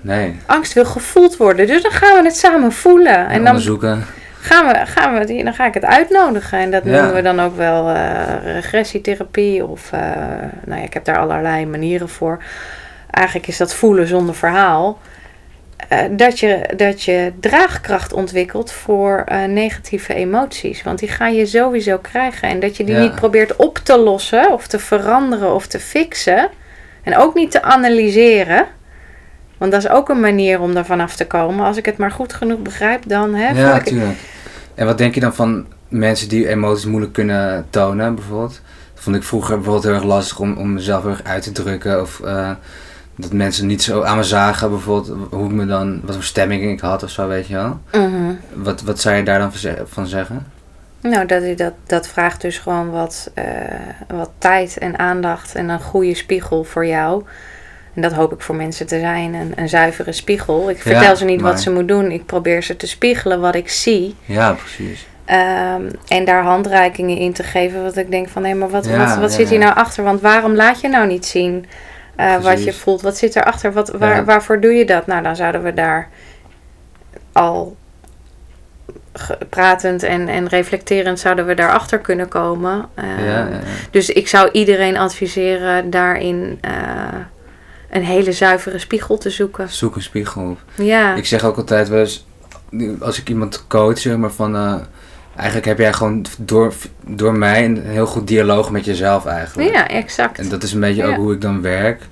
Nee, 0.00 0.36
Angst 0.46 0.72
wil 0.72 0.84
gevoeld 0.84 1.36
worden. 1.36 1.66
Dus 1.66 1.82
dan 1.82 1.90
gaan 1.92 2.22
we 2.22 2.28
het 2.28 2.36
samen 2.36 2.72
voelen. 2.72 3.28
En 3.28 3.38
dan, 3.38 3.46
onderzoeken. 3.46 4.04
gaan 4.40 4.66
we, 4.66 4.86
gaan 4.86 5.18
we, 5.18 5.42
dan 5.42 5.54
ga 5.54 5.66
ik 5.66 5.74
het 5.74 5.84
uitnodigen. 5.84 6.58
En 6.58 6.70
dat 6.70 6.84
Ja. 6.84 6.90
noemen 6.90 7.14
we 7.14 7.22
dan 7.22 7.40
ook 7.40 7.56
wel 7.56 7.88
eh, 7.88 8.52
regressietherapie. 8.54 9.64
Of, 9.66 9.92
eh, 9.92 10.00
nou 10.64 10.80
ja, 10.80 10.86
ik 10.86 10.94
heb 10.94 11.04
daar 11.04 11.18
allerlei 11.18 11.66
manieren 11.66 12.08
voor. 12.08 12.42
Eigenlijk 13.10 13.46
is 13.48 13.56
dat 13.56 13.74
voelen 13.74 14.06
zonder 14.06 14.34
verhaal. 14.34 14.98
Eh, 15.88 15.98
dat, 16.10 16.40
je, 16.40 16.68
dat 16.76 17.02
je 17.02 17.32
draagkracht 17.40 18.12
ontwikkelt 18.12 18.72
voor 18.72 19.24
negatieve 19.48 20.14
emoties. 20.14 20.82
Want 20.82 20.98
die 20.98 21.08
ga 21.08 21.26
je 21.26 21.46
sowieso 21.46 21.98
krijgen. 21.98 22.48
En 22.48 22.60
dat 22.60 22.76
je 22.76 22.84
die 22.84 22.94
Ja. 22.94 23.00
niet 23.00 23.14
probeert 23.14 23.56
op 23.56 23.78
te 23.78 23.98
lossen 23.98 24.52
of 24.52 24.66
te 24.66 24.78
veranderen 24.78 25.54
of 25.54 25.66
te 25.66 25.80
fixen. 25.80 26.48
En 27.02 27.16
ook 27.16 27.34
niet 27.34 27.50
te 27.50 27.62
analyseren. 27.62 28.66
Want 29.58 29.72
dat 29.72 29.84
is 29.84 29.90
ook 29.90 30.08
een 30.08 30.20
manier 30.20 30.60
om 30.60 30.76
er 30.76 30.84
vanaf 30.84 31.16
te 31.16 31.26
komen. 31.26 31.66
Als 31.66 31.76
ik 31.76 31.86
het 31.86 31.96
maar 31.96 32.10
goed 32.10 32.32
genoeg 32.32 32.62
begrijp, 32.62 33.02
dan 33.06 33.34
hè, 33.34 33.48
Ja, 33.48 33.68
ik 33.68 33.74
het 33.74 33.86
tuurlijk. 33.86 34.18
En 34.74 34.86
wat 34.86 34.98
denk 34.98 35.14
je 35.14 35.20
dan 35.20 35.34
van 35.34 35.66
mensen 35.88 36.28
die 36.28 36.48
emoties 36.48 36.86
moeilijk 36.86 37.12
kunnen 37.12 37.66
tonen, 37.70 38.14
bijvoorbeeld? 38.14 38.60
Dat 38.94 39.02
vond 39.02 39.16
ik 39.16 39.22
vroeger 39.22 39.54
bijvoorbeeld 39.54 39.84
heel 39.84 39.94
erg 39.94 40.02
lastig 40.02 40.38
om, 40.38 40.56
om 40.56 40.72
mezelf 40.72 41.02
heel 41.02 41.10
erg 41.10 41.24
uit 41.24 41.42
te 41.42 41.52
drukken. 41.52 42.00
Of 42.00 42.20
eh, 42.20 42.50
dat 43.16 43.32
mensen 43.32 43.66
niet 43.66 43.82
zo 43.82 44.02
aan 44.02 44.16
me 44.16 44.22
zagen, 44.22 44.70
bijvoorbeeld 44.70 45.16
hoe 45.30 45.44
ik 45.44 45.52
me 45.52 45.66
dan, 45.66 46.00
wat 46.04 46.14
voor 46.14 46.24
stemming 46.24 46.62
ik 46.62 46.80
had 46.80 47.02
of 47.02 47.10
zo, 47.10 47.28
weet 47.28 47.46
je 47.46 47.54
wel. 47.54 47.80
Mhm. 47.92 48.34
Wat, 48.52 48.82
wat 48.82 49.00
zou 49.00 49.16
je 49.16 49.22
daar 49.22 49.38
dan 49.38 49.52
van 49.86 50.06
zeggen? 50.06 50.46
Nou, 51.00 51.26
dat, 51.26 51.58
dat, 51.58 51.72
dat 51.86 52.08
vraagt 52.08 52.40
dus 52.40 52.58
gewoon 52.58 52.90
wat, 52.90 53.30
eh, 53.34 53.44
wat 54.08 54.30
tijd 54.38 54.78
en 54.78 54.98
aandacht 54.98 55.54
en 55.54 55.68
een 55.68 55.80
goede 55.80 56.14
spiegel 56.14 56.64
voor 56.64 56.86
jou. 56.86 57.24
En 57.98 58.04
dat 58.04 58.12
hoop 58.12 58.32
ik 58.32 58.40
voor 58.40 58.54
mensen 58.54 58.86
te 58.86 58.98
zijn, 58.98 59.34
een, 59.34 59.52
een 59.56 59.68
zuivere 59.68 60.12
spiegel. 60.12 60.70
Ik 60.70 60.76
Ja, 60.76 60.82
vertel 60.82 61.16
ze 61.16 61.24
niet 61.24 61.40
maar- 61.40 61.50
wat 61.52 61.60
ze 61.60 61.70
moeten 61.70 61.96
doen, 61.96 62.10
ik 62.10 62.26
probeer 62.26 62.62
ze 62.62 62.76
te 62.76 62.86
spiegelen 62.86 63.40
wat 63.40 63.54
ik 63.54 63.68
zie. 63.68 64.14
Ja, 64.24 64.52
precies. 64.52 65.06
Ehm, 65.24 65.82
en 66.08 66.24
daar 66.24 66.42
handreikingen 66.42 67.16
in 67.16 67.32
te 67.32 67.42
geven, 67.42 67.82
wat 67.82 67.96
ik 67.96 68.10
denk 68.10 68.28
van, 68.28 68.44
hé, 68.44 68.54
maar 68.54 68.68
wat, 68.68 68.86
Ja, 68.86 68.96
wat, 68.98 69.16
wat 69.16 69.30
ja, 69.30 69.36
zit 69.36 69.48
hier 69.48 69.58
nou 69.58 69.74
achter? 69.74 70.04
Want 70.04 70.20
waarom 70.20 70.54
laat 70.54 70.80
je 70.80 70.88
nou 70.88 71.06
niet 71.06 71.26
zien 71.26 71.66
eh, 72.16 72.36
wat 72.36 72.64
je 72.64 72.72
voelt? 72.72 73.02
Wat 73.02 73.16
zit 73.16 73.36
erachter? 73.36 73.72
Wat, 73.72 73.90
waar. 73.90 74.24
Waarvoor 74.24 74.60
doe 74.60 74.72
je 74.72 74.84
dat? 74.84 75.06
Nou, 75.06 75.22
dan 75.22 75.36
zouden 75.36 75.62
we 75.62 75.74
daar 75.74 76.08
al 77.32 77.76
pratend 79.48 80.02
en, 80.02 80.28
en 80.28 80.48
reflecterend 80.48 81.18
zouden 81.18 81.46
we 81.46 81.54
daarachter 81.54 81.98
kunnen 81.98 82.28
komen. 82.28 82.88
Ehm, 82.94 83.06
ja, 83.24 83.24
ja, 83.24 83.38
ja. 83.50 83.60
Dus 83.90 84.10
ik 84.10 84.28
zou 84.28 84.50
iedereen 84.52 84.96
adviseren 84.96 85.90
daarin 85.90 86.58
eh, 86.60 86.70
een 87.90 88.04
hele 88.04 88.32
zuivere 88.32 88.78
spiegel 88.78 89.18
te 89.18 89.30
zoeken. 89.30 89.68
Zoek 89.68 89.96
een 89.96 90.02
spiegel 90.02 90.42
op. 90.50 90.58
Ja, 90.74 91.14
Ik 91.14 91.26
zeg 91.26 91.44
ook 91.44 91.56
altijd 91.56 91.88
wel 91.88 91.98
eens, 92.00 92.26
als 93.00 93.18
ik 93.18 93.28
iemand 93.28 93.64
coach, 93.68 93.98
zeg 93.98 94.16
maar 94.16 94.30
van, 94.32 94.56
eh, 94.56 94.74
eigenlijk 95.36 95.66
heb 95.66 95.78
jij 95.78 95.92
gewoon 95.92 96.24
door, 96.38 96.72
door 97.06 97.32
mij 97.38 97.64
een 97.64 97.82
heel 97.82 98.06
goed 98.06 98.26
dialoog 98.28 98.70
met 98.70 98.84
jezelf 98.84 99.26
eigenlijk. 99.26 99.70
ja 99.74 99.88
exact. 99.88 100.38
En 100.38 100.48
dat 100.48 100.62
is 100.62 100.72
een 100.72 100.80
beetje 100.80 101.02
Ja. 101.02 101.08
ook 101.08 101.16
hoe 101.16 101.32
ik 101.32 101.40
dan 101.40 101.62
werk. 101.62 102.02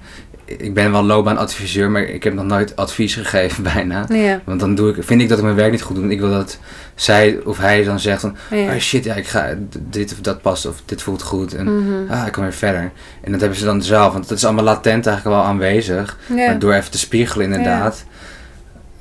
Ik 0.47 0.75
ben 0.75 0.93
wel 0.93 1.03
loopbaanadviseur, 1.05 1.91
maar 1.91 2.03
ik 2.03 2.25
heb 2.25 2.35
nog 2.35 2.45
nooit 2.45 2.77
advies 2.77 3.15
gegeven 3.15 3.63
bijna. 3.75 4.05
ja, 4.09 4.41
Want 4.45 4.61
dan 4.61 4.75
doe 4.75 4.91
ik, 4.97 5.05
vind 5.05 5.21
ik 5.21 5.29
dat 5.29 5.39
ik 5.39 5.45
mijn 5.45 5.57
werk 5.57 5.71
niet 5.71 5.83
goed 5.83 5.97
doe. 5.97 6.11
Ik 6.11 6.21
wil 6.21 6.31
dat 6.31 6.59
zij 6.95 7.39
of 7.45 7.59
hij 7.59 7.85
dan 7.85 8.01
zegt 8.01 8.21
van, 8.21 8.37
ja. 8.51 8.73
oh 8.75 8.79
shit, 8.79 9.05
ja, 9.05 9.15
ik 9.15 9.27
ga, 9.27 9.55
dit 9.81 10.13
of 10.13 10.19
dat 10.21 10.43
past 10.43 10.67
of 10.67 10.83
dit 10.85 11.03
voelt 11.03 11.23
goed. 11.23 11.55
En 11.55 11.77
Mhm. 11.79 12.13
ah, 12.13 12.27
ik 12.27 12.33
kan 12.33 12.43
weer 12.43 12.53
verder. 12.53 12.91
En 13.21 13.31
dat 13.33 13.41
hebben 13.41 13.59
ze 13.59 13.65
dan 13.65 13.83
zelf, 13.83 14.13
want 14.13 14.29
dat 14.29 14.39
is 14.39 14.45
allemaal 14.45 14.65
latent 14.65 15.07
eigenlijk 15.07 15.37
wel 15.37 15.47
aanwezig. 15.47 16.19
ja. 16.27 16.35
Maar 16.47 16.59
door 16.59 16.73
even 16.75 16.91
te 16.91 16.99
spiegelen 16.99 17.47
inderdaad. 17.53 18.05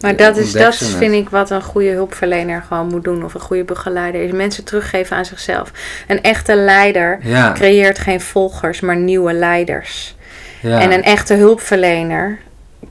Maar 0.01 0.15
dat 0.15 0.37
is, 0.37 0.43
ontdek 0.45 0.61
dat 0.61 0.75
vind 0.75 1.13
ik 1.13 1.29
wat 1.29 1.49
een 1.49 1.61
goede 1.61 1.89
hulpverlener 1.89 2.63
gewoon 2.67 2.87
moet 2.87 3.03
doen. 3.03 3.23
Of 3.23 3.33
een 3.33 3.39
goede 3.39 3.63
begeleider. 3.63 4.23
Is 4.23 4.31
mensen 4.31 4.63
teruggeven 4.63 5.17
aan 5.17 5.25
zichzelf. 5.25 5.71
Een 6.07 6.21
echte 6.21 6.55
leider 6.55 7.19
creëert 7.53 7.99
geen 7.99 8.21
volgers, 8.21 8.79
maar 8.79 8.97
nieuwe 8.97 9.33
leiders. 9.33 10.14
Ja. 10.69 10.81
En 10.81 10.91
een 10.91 11.03
echte 11.03 11.33
hulpverlener 11.33 12.39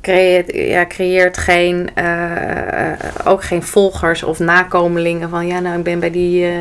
creëert, 0.01 0.53
ja, 0.55 0.87
creëert 0.87 1.39
geen, 1.39 1.91
eh, 1.95 2.93
eh, 2.93 2.99
ook 3.25 3.45
geen 3.45 3.62
volgers 3.62 4.22
of 4.22 4.39
nakomelingen 4.39 5.29
van 5.29 5.47
ja, 5.47 5.61
nou 5.61 5.79
ik 5.79 5.85
ben 5.85 6.01
bij 6.01 6.11
die 6.11 6.45
eh, 6.45 6.53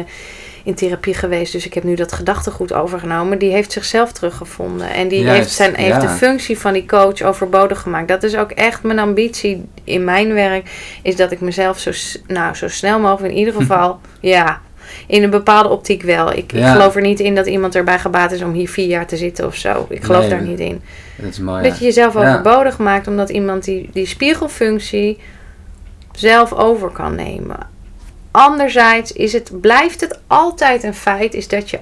in 0.64 0.74
therapie 0.76 1.14
geweest, 1.14 1.52
dus 1.52 1.66
ik 1.66 1.74
heb 1.74 1.84
nu 1.84 1.96
dat 1.96 2.12
gedachtegoed 2.12 2.74
overgenomen. 2.74 3.38
Die 3.38 3.52
heeft 3.52 3.72
zichzelf 3.72 4.12
teruggevonden 4.12 4.90
en 4.90 5.08
die 5.08 5.22
Juist, 5.22 5.38
heeft, 5.38 5.52
zijn, 5.52 5.76
heeft 5.76 6.02
ja. 6.02 6.08
de 6.08 6.10
functie 6.10 6.60
van 6.60 6.74
die 6.74 6.86
coach 6.86 7.22
overbodig 7.22 7.82
gemaakt. 7.82 8.08
Dat 8.08 8.24
is 8.24 8.36
ook 8.36 8.52
echt 8.52 8.84
mijn 8.84 9.00
ambitie 9.00 9.66
in 9.84 10.04
mijn 10.04 10.34
werk, 10.34 10.70
is 11.02 11.16
dat 11.16 11.32
ik 11.32 11.42
mezelf 11.42 11.80
zo, 11.80 11.92
nou, 12.28 12.56
zo 12.56 12.68
snel 12.68 13.00
mogelijk 13.00 13.34
in 13.34 13.40
ieder 13.40 13.54
geval, 13.62 14.00
ja, 14.20 14.62
in 15.08 15.24
een 15.24 15.30
bepaalde 15.30 15.70
optiek 15.70 16.02
wel. 16.02 16.32
Ik, 16.32 16.54
ik 16.54 16.66
geloof 16.66 16.96
er 16.96 17.02
niet 17.02 17.20
in 17.20 17.36
dat 17.36 17.48
iemand 17.48 17.76
erbij 17.76 18.00
gebaat 18.00 18.32
is 18.32 18.42
om 18.42 18.52
hier 18.54 18.70
vier 18.70 18.88
jaar 18.88 19.08
te 19.08 19.18
zitten 19.18 19.46
of 19.46 19.56
zo. 19.56 19.86
Ik 19.90 20.04
geloof 20.04 20.22
Nee, 20.22 20.30
daar 20.30 20.42
niet 20.42 20.60
in. 20.60 20.82
Dat 21.16 21.30
is 21.30 21.40
mooi. 21.40 21.64
Dat 21.64 21.78
je 21.78 21.86
jezelf 21.86 22.16
overbodig 22.16 22.78
maakt 22.78 23.08
omdat 23.08 23.30
iemand 23.30 23.64
die, 23.64 23.90
die 23.94 24.06
spiegelfunctie 24.06 25.20
zelf 26.12 26.54
over 26.54 26.90
kan 26.90 27.16
nemen. 27.16 27.58
Anderzijds 28.32 29.12
is 29.12 29.34
het, 29.34 29.62
blijft 29.62 30.02
het 30.02 30.20
altijd 30.28 30.84
een 30.84 30.94
feit, 30.94 31.34
is 31.34 31.48
dat 31.48 31.70
je, 31.70 31.80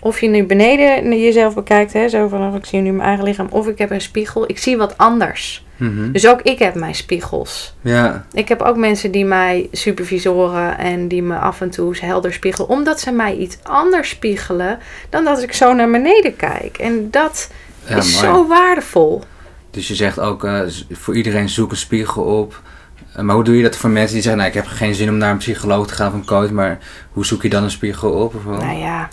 of 0.00 0.20
je 0.20 0.28
nu 0.28 0.44
beneden 0.44 1.20
jezelf 1.20 1.54
bekijkt, 1.54 1.92
hè, 1.92 2.08
zo 2.08 2.28
van 2.28 2.54
ik 2.54 2.64
zie 2.64 2.80
nu 2.80 2.90
mijn 2.90 3.08
eigen 3.08 3.24
lichaam, 3.24 3.48
of 3.50 3.68
ik 3.68 3.78
heb 3.78 3.90
een 3.90 4.00
spiegel, 4.00 4.50
ik 4.50 4.58
zie 4.58 4.76
wat 4.76 4.98
anders. 4.98 5.63
Mhm. 5.76 6.12
Dus 6.12 6.26
ook 6.28 6.42
ik 6.42 6.58
heb 6.58 6.74
mijn 6.74 6.94
spiegels. 6.94 7.74
Ja, 7.80 8.26
Ik 8.32 8.48
heb 8.48 8.62
ook 8.62 8.76
mensen 8.76 9.10
die 9.10 9.24
mij 9.24 9.68
supervisoren 9.72 10.78
en 10.78 11.08
die 11.08 11.22
me 11.22 11.36
af 11.38 11.60
en 11.60 11.70
toe 11.70 11.96
helder 12.00 12.32
spiegelen, 12.32 12.68
omdat 12.68 13.00
ze 13.00 13.10
mij 13.10 13.36
iets 13.36 13.58
anders 13.62 14.08
spiegelen 14.08 14.78
dan 15.10 15.24
dat 15.24 15.42
ik 15.42 15.52
zo 15.52 15.72
naar 15.72 15.90
beneden 15.90 16.36
kijk. 16.36 16.78
En 16.78 17.10
dat 17.10 17.50
ja 17.86 17.96
is 17.96 18.22
mooi. 18.22 18.34
zo 18.34 18.46
waardevol. 18.46 19.22
Dus 19.70 19.88
je 19.88 19.94
zegt 19.94 20.20
ook 20.20 20.44
eh, 20.44 20.60
voor 20.90 21.16
iedereen 21.16 21.48
zoek 21.48 21.70
een 21.70 21.76
spiegel 21.76 22.22
op. 22.22 22.62
Eh, 23.14 23.22
maar 23.22 23.34
hoe 23.34 23.44
doe 23.44 23.56
je 23.56 23.62
dat 23.62 23.76
voor 23.76 23.90
mensen 23.90 24.12
die 24.14 24.22
zeggen, 24.22 24.40
nou 24.40 24.54
ik 24.54 24.62
heb 24.62 24.66
geen 24.66 24.94
zin 24.94 25.08
om 25.08 25.16
naar 25.16 25.30
een 25.30 25.36
psycholoog 25.36 25.86
te 25.86 25.94
gaan 25.94 26.08
of 26.08 26.14
een 26.14 26.26
coach, 26.26 26.50
maar 26.50 26.78
hoe 27.12 27.26
zoek 27.26 27.42
je 27.42 27.48
dan 27.48 27.62
een 27.62 27.70
spiegel 27.70 28.10
op? 28.10 28.34
Of 28.34 28.44
wel? 28.44 28.58
Nou 28.58 28.78
ja, 28.78 29.08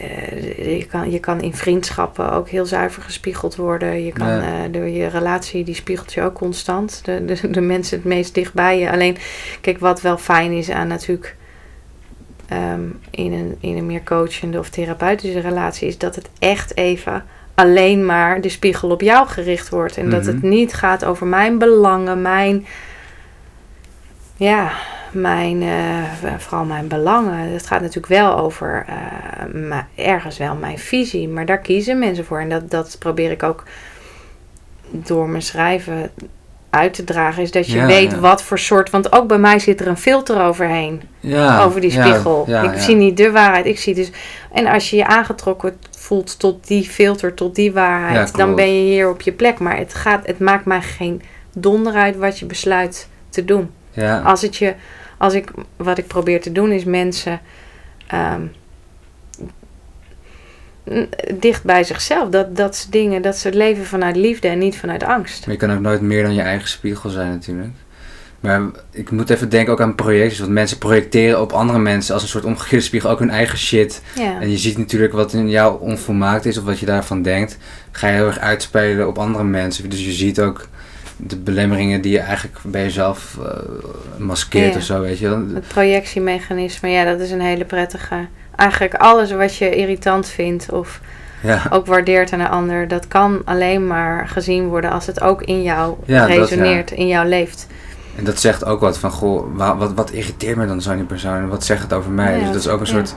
eh, 0.00 0.78
je, 0.78 0.86
kan, 0.86 1.10
je 1.10 1.18
kan 1.18 1.40
in 1.40 1.54
vriendschappen 1.54 2.32
ook 2.32 2.48
heel 2.48 2.66
zuiver 2.66 3.02
gespiegeld 3.02 3.56
worden. 3.56 4.04
Je 4.04 4.12
kan 4.12 4.26
Ja. 4.28 4.40
eh, 4.42 4.72
door 4.72 4.88
je 4.88 5.06
relatie, 5.06 5.64
die 5.64 5.74
spiegelt 5.74 6.12
je 6.12 6.22
ook 6.22 6.34
constant. 6.34 7.00
De, 7.04 7.24
de, 7.24 7.50
de 7.50 7.60
mensen 7.60 7.96
het 7.96 8.06
meest 8.06 8.34
dichtbij 8.34 8.78
je. 8.78 8.90
Alleen, 8.90 9.16
kijk, 9.60 9.78
wat 9.78 10.00
wel 10.00 10.18
fijn 10.18 10.52
is 10.52 10.70
aan 10.70 10.86
natuurlijk 10.88 11.36
ehm, 12.48 12.80
in, 13.10 13.32
een, 13.32 13.56
in 13.60 13.76
een 13.76 13.86
meer 13.86 14.02
coachende 14.04 14.58
of 14.58 14.68
therapeutische 14.70 15.40
relatie, 15.40 15.88
is 15.88 15.98
dat 15.98 16.14
het 16.14 16.28
echt 16.38 16.76
even 16.76 17.24
alleen 17.54 18.06
maar 18.06 18.40
de 18.40 18.48
spiegel 18.48 18.90
op 18.90 19.00
jou 19.00 19.26
gericht 19.28 19.68
wordt. 19.68 19.96
En 19.96 20.10
dat 20.10 20.22
Mhm. 20.22 20.30
het 20.30 20.42
niet 20.42 20.74
gaat 20.74 21.04
over 21.04 21.26
mijn 21.26 21.58
belangen, 21.58 22.22
mijn. 22.22 22.66
Ja, 24.36 24.72
mijn, 25.12 25.62
eh, 25.62 26.36
vooral 26.38 26.64
mijn 26.64 26.88
belangen. 26.88 27.52
Het 27.52 27.66
gaat 27.66 27.80
natuurlijk 27.80 28.06
wel 28.12 28.38
over 28.38 28.86
eh, 28.88 30.06
ergens 30.06 30.38
wel 30.38 30.54
mijn 30.54 30.78
visie, 30.78 31.28
maar 31.28 31.46
daar 31.46 31.58
kiezen 31.58 31.98
mensen 31.98 32.24
voor. 32.24 32.40
En 32.40 32.48
dat, 32.48 32.70
dat 32.70 32.96
probeer 32.98 33.30
ik 33.30 33.42
ook 33.42 33.64
door 34.90 35.28
mijn 35.28 35.42
schrijven 35.42 36.10
uit 36.70 36.94
te 36.94 37.04
dragen. 37.04 37.42
Is 37.42 37.50
dat 37.50 37.66
je 37.66 37.76
Ja, 37.76 37.86
weet 37.86 38.10
ja. 38.10 38.18
wat 38.18 38.42
voor 38.42 38.58
soort. 38.58 38.90
Want 38.90 39.12
ook 39.12 39.28
bij 39.28 39.38
mij 39.38 39.58
zit 39.58 39.80
er 39.80 39.86
een 39.86 39.96
filter 39.96 40.42
overheen. 40.42 41.02
ja, 41.20 41.62
over 41.62 41.80
die 41.80 41.90
spiegel. 41.90 42.46
ik 42.62 42.78
zie 42.78 42.94
niet 42.96 43.16
de 43.16 43.30
waarheid. 43.30 43.66
Ik 43.66 43.78
zie 43.78 43.94
dus. 43.94 44.10
En 44.52 44.66
als 44.66 44.90
je 44.90 44.96
je 44.96 45.06
aangetrokken 45.06 45.76
voelt 45.98 46.38
tot 46.38 46.66
die 46.66 46.84
filter, 46.84 47.34
tot 47.34 47.54
die 47.54 47.72
waarheid, 47.72 48.36
dan 48.36 48.54
ben 48.54 48.74
je 48.74 48.92
hier 48.92 49.08
op 49.08 49.20
je 49.20 49.32
plek. 49.32 49.58
Maar 49.58 49.76
het, 49.76 49.94
gaat, 49.94 50.26
het 50.26 50.38
maakt 50.38 50.64
mij 50.64 50.82
geen 50.82 51.22
donder 51.54 51.94
uit 51.94 52.16
wat 52.16 52.38
je 52.38 52.46
besluit 52.46 53.08
te 53.28 53.44
doen. 53.44 53.70
Ja, 53.92 54.20
Als 54.20 54.42
het 54.42 54.56
je, 54.56 54.74
als 55.20 55.34
ik, 55.34 55.50
wat 55.76 55.98
ik 55.98 56.06
probeer 56.06 56.40
te 56.40 56.52
doen 56.52 56.72
is 56.72 56.84
mensen 56.84 57.40
ehm, 58.06 58.42
dicht 61.34 61.64
bij 61.64 61.84
zichzelf. 61.84 62.28
Dat, 62.28 62.56
dat 62.56 62.76
ze 62.76 62.90
dingen, 62.90 63.22
dat 63.22 63.36
ze 63.36 63.52
leven 63.52 63.86
vanuit 63.86 64.16
liefde 64.16 64.48
en 64.48 64.58
niet 64.58 64.76
vanuit 64.76 65.02
angst. 65.02 65.46
maar 65.46 65.54
je 65.54 65.60
kan 65.60 65.72
ook 65.72 65.80
nooit 65.80 66.00
meer 66.00 66.22
dan 66.22 66.34
je 66.34 66.40
eigen 66.40 66.68
spiegel 66.68 67.10
zijn 67.10 67.30
natuurlijk. 67.30 67.74
Maar 68.40 68.60
ik 68.90 69.10
moet 69.10 69.30
even 69.30 69.48
denken 69.48 69.72
ook 69.72 69.80
aan 69.80 69.94
projecties, 69.94 70.38
want 70.38 70.50
mensen 70.50 70.78
projecteren 70.78 71.40
op 71.40 71.52
andere 71.52 71.78
mensen 71.78 72.14
als 72.14 72.22
een 72.22 72.28
soort 72.28 72.44
omgekeerde 72.44 72.84
spiegel 72.84 73.10
ook 73.10 73.18
hun 73.18 73.30
eigen 73.30 73.58
shit. 73.58 74.02
Ja, 74.14 74.40
En 74.40 74.50
je 74.50 74.58
ziet 74.58 74.78
natuurlijk 74.78 75.12
wat 75.12 75.32
in 75.32 75.48
jou 75.48 75.80
onvolmaakt 75.80 76.46
is 76.46 76.58
of 76.58 76.64
wat 76.64 76.78
je 76.78 76.86
daarvan 76.86 77.22
denkt. 77.22 77.58
Ga 77.90 78.08
je 78.08 78.14
heel 78.14 78.26
erg 78.26 78.38
uitspelen 78.38 79.08
op 79.08 79.18
andere 79.18 79.44
mensen. 79.44 79.90
Dus 79.90 80.04
je 80.04 80.12
ziet 80.12 80.40
ook 80.40 80.68
de 81.22 81.36
belemmeringen 81.36 82.00
die 82.00 82.12
je 82.12 82.18
eigenlijk 82.20 82.58
bij 82.62 82.82
jezelf 82.82 83.38
eh, 83.44 83.50
maskeert 84.18 84.72
Ja. 84.72 84.78
of 84.78 84.84
zo, 84.84 85.00
weet 85.00 85.18
je 85.18 85.28
wel. 85.28 85.42
het 85.54 85.68
projectiemechanisme, 85.68 86.88
ja, 86.88 87.04
dat 87.04 87.20
is 87.20 87.30
een 87.30 87.40
hele 87.40 87.64
prettige. 87.64 88.14
Eigenlijk 88.56 88.94
alles 88.94 89.32
wat 89.32 89.56
je 89.56 89.74
irritant 89.76 90.28
vindt 90.28 90.70
of 90.72 91.00
Ja, 91.42 91.62
ook 91.70 91.86
waardeert 91.86 92.32
aan 92.32 92.40
een 92.40 92.48
ander, 92.48 92.88
dat 92.88 93.08
kan 93.08 93.42
alleen 93.44 93.86
maar 93.86 94.28
gezien 94.28 94.66
worden 94.68 94.90
als 94.90 95.06
het 95.06 95.20
ook 95.20 95.42
in 95.42 95.62
jou 95.62 95.94
Ja, 96.04 96.26
dat, 96.26 96.36
resoneert, 96.36 96.90
in 96.90 97.06
jou 97.06 97.28
leeft. 97.28 97.66
en 98.16 98.24
dat 98.24 98.40
zegt 98.40 98.64
ook 98.64 98.80
wat 98.80 98.98
van, 98.98 99.10
goh, 99.10 99.46
wa- 99.56 99.76
wat, 99.76 99.92
wat 99.94 100.10
irriteert 100.10 100.56
me 100.56 100.66
dan 100.66 100.82
zo 100.82 100.90
aan 100.90 100.96
die 100.96 101.04
persoon? 101.06 101.36
En 101.36 101.48
wat 101.48 101.64
zegt 101.64 101.82
het 101.82 101.92
over 101.92 102.10
mij? 102.10 102.38
Dus 102.38 102.46
dat 102.46 102.54
is 102.56 102.68
ook 102.68 102.80
een 102.80 102.86
soort 102.86 103.14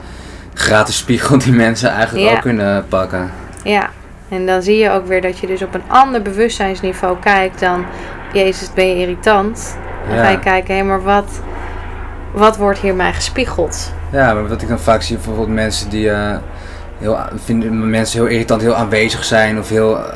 gratis 0.54 0.96
spiegel 0.96 1.38
die 1.38 1.52
mensen 1.66 1.90
eigenlijk 1.90 2.30
ook 2.34 2.40
kunnen 2.40 2.84
pakken. 2.88 3.30
Ja, 3.64 3.90
en 4.34 4.46
dan 4.46 4.62
zie 4.62 4.78
je 4.78 4.90
ook 4.90 5.06
weer 5.06 5.20
dat 5.20 5.38
je 5.38 5.46
dus 5.46 5.62
op 5.62 5.74
een 5.74 5.82
ander 5.86 6.22
bewustzijnsniveau 6.22 7.16
kijkt 7.18 7.60
dan, 7.60 7.84
Jezus, 8.32 8.72
ben 8.72 8.88
je 8.88 8.94
irritant? 8.94 9.76
Dan 10.08 10.18
ga 10.18 10.28
je 10.28 10.38
kijken, 10.38 10.76
hé, 10.76 10.82
maar 10.82 11.02
wat, 11.02 11.40
wat 12.32 12.56
wordt 12.56 12.78
hier 12.78 12.94
mij 12.94 13.12
gespiegeld? 13.12 13.92
Ja, 14.12 14.34
maar 14.34 14.48
wat 14.48 14.62
ik 14.62 14.68
dan 14.68 14.78
vaak 14.80 15.02
zie, 15.02 15.16
bijvoorbeeld 15.16 15.48
mensen 15.48 15.90
die 15.90 16.10
eh, 16.10 16.36
heel, 16.98 17.18
vinden 17.34 17.90
mensen 17.90 18.20
heel 18.20 18.28
irritant, 18.28 18.60
heel 18.60 18.74
aanwezig 18.74 19.24
zijn 19.24 19.58
of 19.58 19.68
heel 19.68 19.98
eh, 19.98 20.14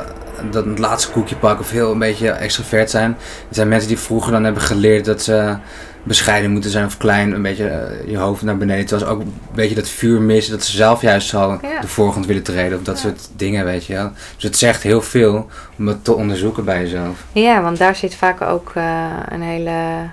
dat 0.51 0.65
het 0.65 0.79
laatste 0.79 1.11
koekje 1.11 1.35
pakken 1.35 1.59
of 1.59 1.71
heel 1.71 1.91
een 1.91 1.99
beetje 1.99 2.29
extravert 2.29 2.89
zijn. 2.89 3.17
Het 3.47 3.55
zijn 3.55 3.67
mensen 3.67 3.87
die 3.87 3.99
vroeger 3.99 4.31
dan 4.31 4.43
hebben 4.43 4.61
geleerd 4.61 5.05
dat 5.05 5.21
ze 5.21 5.55
bescheiden 6.03 6.51
moeten 6.51 6.69
zijn 6.69 6.85
of 6.85 6.97
klein, 6.97 7.31
een 7.33 7.41
beetje 7.41 7.67
eh, 7.67 8.09
je 8.11 8.17
hoofd 8.17 8.41
naar 8.41 8.57
beneden. 8.57 8.85
Terwijl 8.85 9.07
ze 9.09 9.15
ook 9.15 9.21
een 9.21 9.33
beetje 9.53 9.75
dat 9.75 9.89
vuur 9.89 10.21
missen, 10.21 10.51
dat 10.53 10.63
ze 10.63 10.75
zelf 10.75 11.01
juist 11.01 11.27
zo 11.27 11.59
Ja. 11.61 11.81
de 11.81 11.87
voorgrond 11.87 12.25
willen 12.25 12.43
treden 12.43 12.77
of 12.77 12.83
dat 12.83 12.95
Ja. 12.95 13.01
soort 13.01 13.29
dingen, 13.35 13.65
weet 13.65 13.85
je 13.85 13.93
wel. 13.93 14.11
Dus 14.35 14.43
het 14.43 14.57
zegt 14.57 14.83
heel 14.83 15.01
veel 15.01 15.47
om 15.77 15.85
dat 15.85 16.03
te 16.03 16.13
onderzoeken 16.15 16.65
bij 16.65 16.81
jezelf. 16.81 17.25
Ja, 17.31 17.61
want 17.61 17.77
daar 17.77 17.95
zit 17.95 18.15
vaak 18.15 18.41
ook 18.41 18.71
eh, 18.75 19.05
een 19.29 19.41
hele 19.41 20.09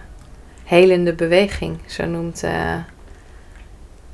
helende 0.65 1.13
beweging. 1.15 1.79
Zo 1.87 2.07
noemt 2.07 2.43
eh, 2.43 2.53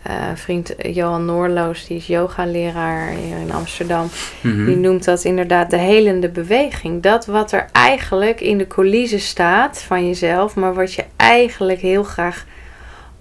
eh, 0.03 0.15
vriend 0.35 0.75
Johan 0.79 1.25
Noorloos, 1.25 1.87
die 1.87 1.97
is 1.97 2.07
yogaleraar 2.07 3.09
hier 3.09 3.37
in 3.39 3.53
Amsterdam. 3.53 4.09
Mhm. 4.41 4.65
Die 4.65 4.77
noemt 4.77 5.05
dat 5.05 5.25
inderdaad 5.25 5.71
de 5.71 5.77
helende 5.77 6.29
beweging. 6.29 7.03
Dat 7.03 7.27
wat 7.27 7.53
er 7.53 7.67
eigenlijk 7.73 8.41
in 8.41 8.59
de 8.59 8.67
coulissen 8.67 9.21
staat 9.21 9.83
van 9.83 10.07
jezelf, 10.07 10.55
maar 10.55 10.75
wat 10.75 10.93
je 10.95 11.05
eigenlijk 11.17 11.81
heel 11.81 12.03
graag 12.03 12.45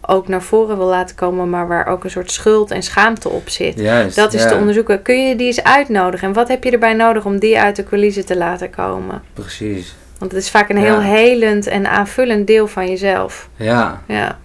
ook 0.08 0.28
naar 0.28 0.42
voren 0.42 0.78
wil 0.78 0.86
laten 0.88 1.16
komen, 1.16 1.50
maar 1.50 1.68
waar 1.68 1.88
ook 1.88 2.04
een 2.04 2.10
soort 2.10 2.32
schuld 2.32 2.72
en 2.72 2.84
schaamte 2.84 3.30
op 3.30 3.50
zit. 3.50 3.80
Juist, 3.80 4.16
Dat 4.16 4.34
is 4.34 4.42
ja, 4.44 4.48
te 4.48 4.56
onderzoeken. 4.56 5.02
Kun 5.02 5.28
je 5.28 5.36
die 5.36 5.48
eens 5.48 5.64
uitnodigen? 5.64 6.28
En 6.28 6.34
wat 6.34 6.48
heb 6.48 6.64
je 6.64 6.72
erbij 6.72 6.94
nodig 6.94 7.26
om 7.26 7.40
die 7.40 7.60
uit 7.60 7.76
de 7.76 7.84
coulissen 7.84 8.26
te 8.26 8.38
laten 8.38 8.70
komen? 8.70 9.22
Precies. 9.34 9.96
Want 10.18 10.32
het 10.32 10.42
is 10.42 10.50
vaak 10.50 10.70
een 10.70 10.80
Ja. 10.80 10.84
heel 10.84 11.00
helend 11.02 11.68
en 11.68 11.88
aanvullend 11.90 12.48
deel 12.48 12.68
van 12.68 12.88
jezelf. 12.88 13.50
Ja, 13.56 14.02
Ja, 14.08 14.40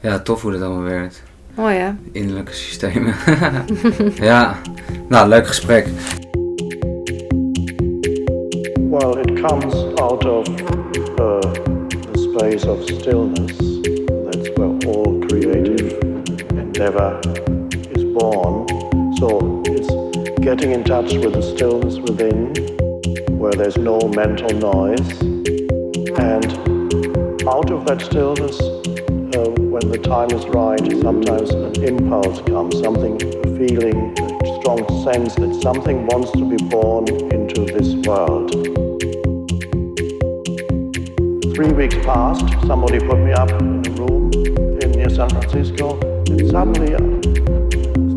ja, 0.00 0.18
tof 0.18 0.42
hoe 0.42 0.52
dat 0.52 0.60
allemaal 0.62 0.82
werkt. 0.82 1.22
Mooi 1.56 1.74
hè? 1.74 1.90
innerlijke 2.12 2.52
systemen. 2.52 3.14
ja, 4.30 4.56
nou, 5.08 5.28
leuk 5.28 5.46
gesprek. 5.46 5.88
Well, 8.90 9.18
it 9.18 9.40
comes 9.40 9.74
out 10.00 10.24
of 10.24 10.48
uh, 11.18 11.40
the 12.12 12.30
space 12.30 12.66
of 12.66 12.82
stillness. 12.82 13.56
That's 14.24 14.48
where 14.56 14.72
all 14.86 15.18
creative 15.28 15.98
endeavor 16.50 17.20
is 17.94 18.04
born. 18.12 18.66
So 19.18 19.62
it's 19.64 19.90
getting 20.40 20.72
in 20.72 20.84
touch 20.84 21.14
with 21.14 21.32
the 21.32 21.42
stillness 21.42 21.98
within, 21.98 22.54
where 23.38 23.52
there's 23.52 23.76
no 23.76 23.98
mental 24.08 24.50
noise. 24.50 25.10
And 26.18 26.46
out 27.48 27.70
of 27.70 27.84
that 27.86 28.00
stillness, 28.00 28.58
uh, 29.36 29.50
when 29.50 29.86
the 29.90 29.98
time 29.98 30.30
is 30.30 30.46
right, 30.46 30.80
sometimes 31.02 31.50
an 31.50 31.84
impulse 31.84 32.40
comes, 32.42 32.80
something, 32.80 33.20
a 33.22 33.48
feeling, 33.58 34.14
a 34.18 34.60
strong 34.60 34.80
sense 35.04 35.34
that 35.34 35.52
something 35.62 36.06
wants 36.06 36.30
to 36.32 36.44
be 36.48 36.56
born 36.68 37.06
into 37.32 37.66
this 37.66 37.94
world. 38.06 38.50
Three 41.54 41.72
weeks 41.72 41.96
passed, 41.96 42.48
somebody 42.66 42.98
put 42.98 43.18
me 43.18 43.32
up 43.32 43.50
in 43.50 43.86
a 43.86 43.90
room 44.00 44.32
in 44.80 44.92
near 44.92 45.10
San 45.10 45.28
Francisco, 45.28 46.00
and 46.30 46.50
suddenly 46.50 46.94
uh, 46.94 47.16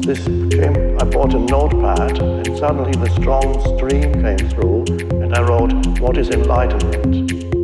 this 0.06 0.24
came, 0.26 0.98
I 1.00 1.04
bought 1.04 1.34
a 1.34 1.40
notepad, 1.40 2.22
and 2.22 2.58
suddenly 2.58 2.94
the 2.94 3.10
strong 3.20 3.60
stream 3.76 4.14
came 4.24 4.50
through, 4.50 4.86
and 5.22 5.36
I 5.36 5.42
wrote, 5.42 5.74
What 6.00 6.18
is 6.18 6.30
enlightenment? 6.30 7.59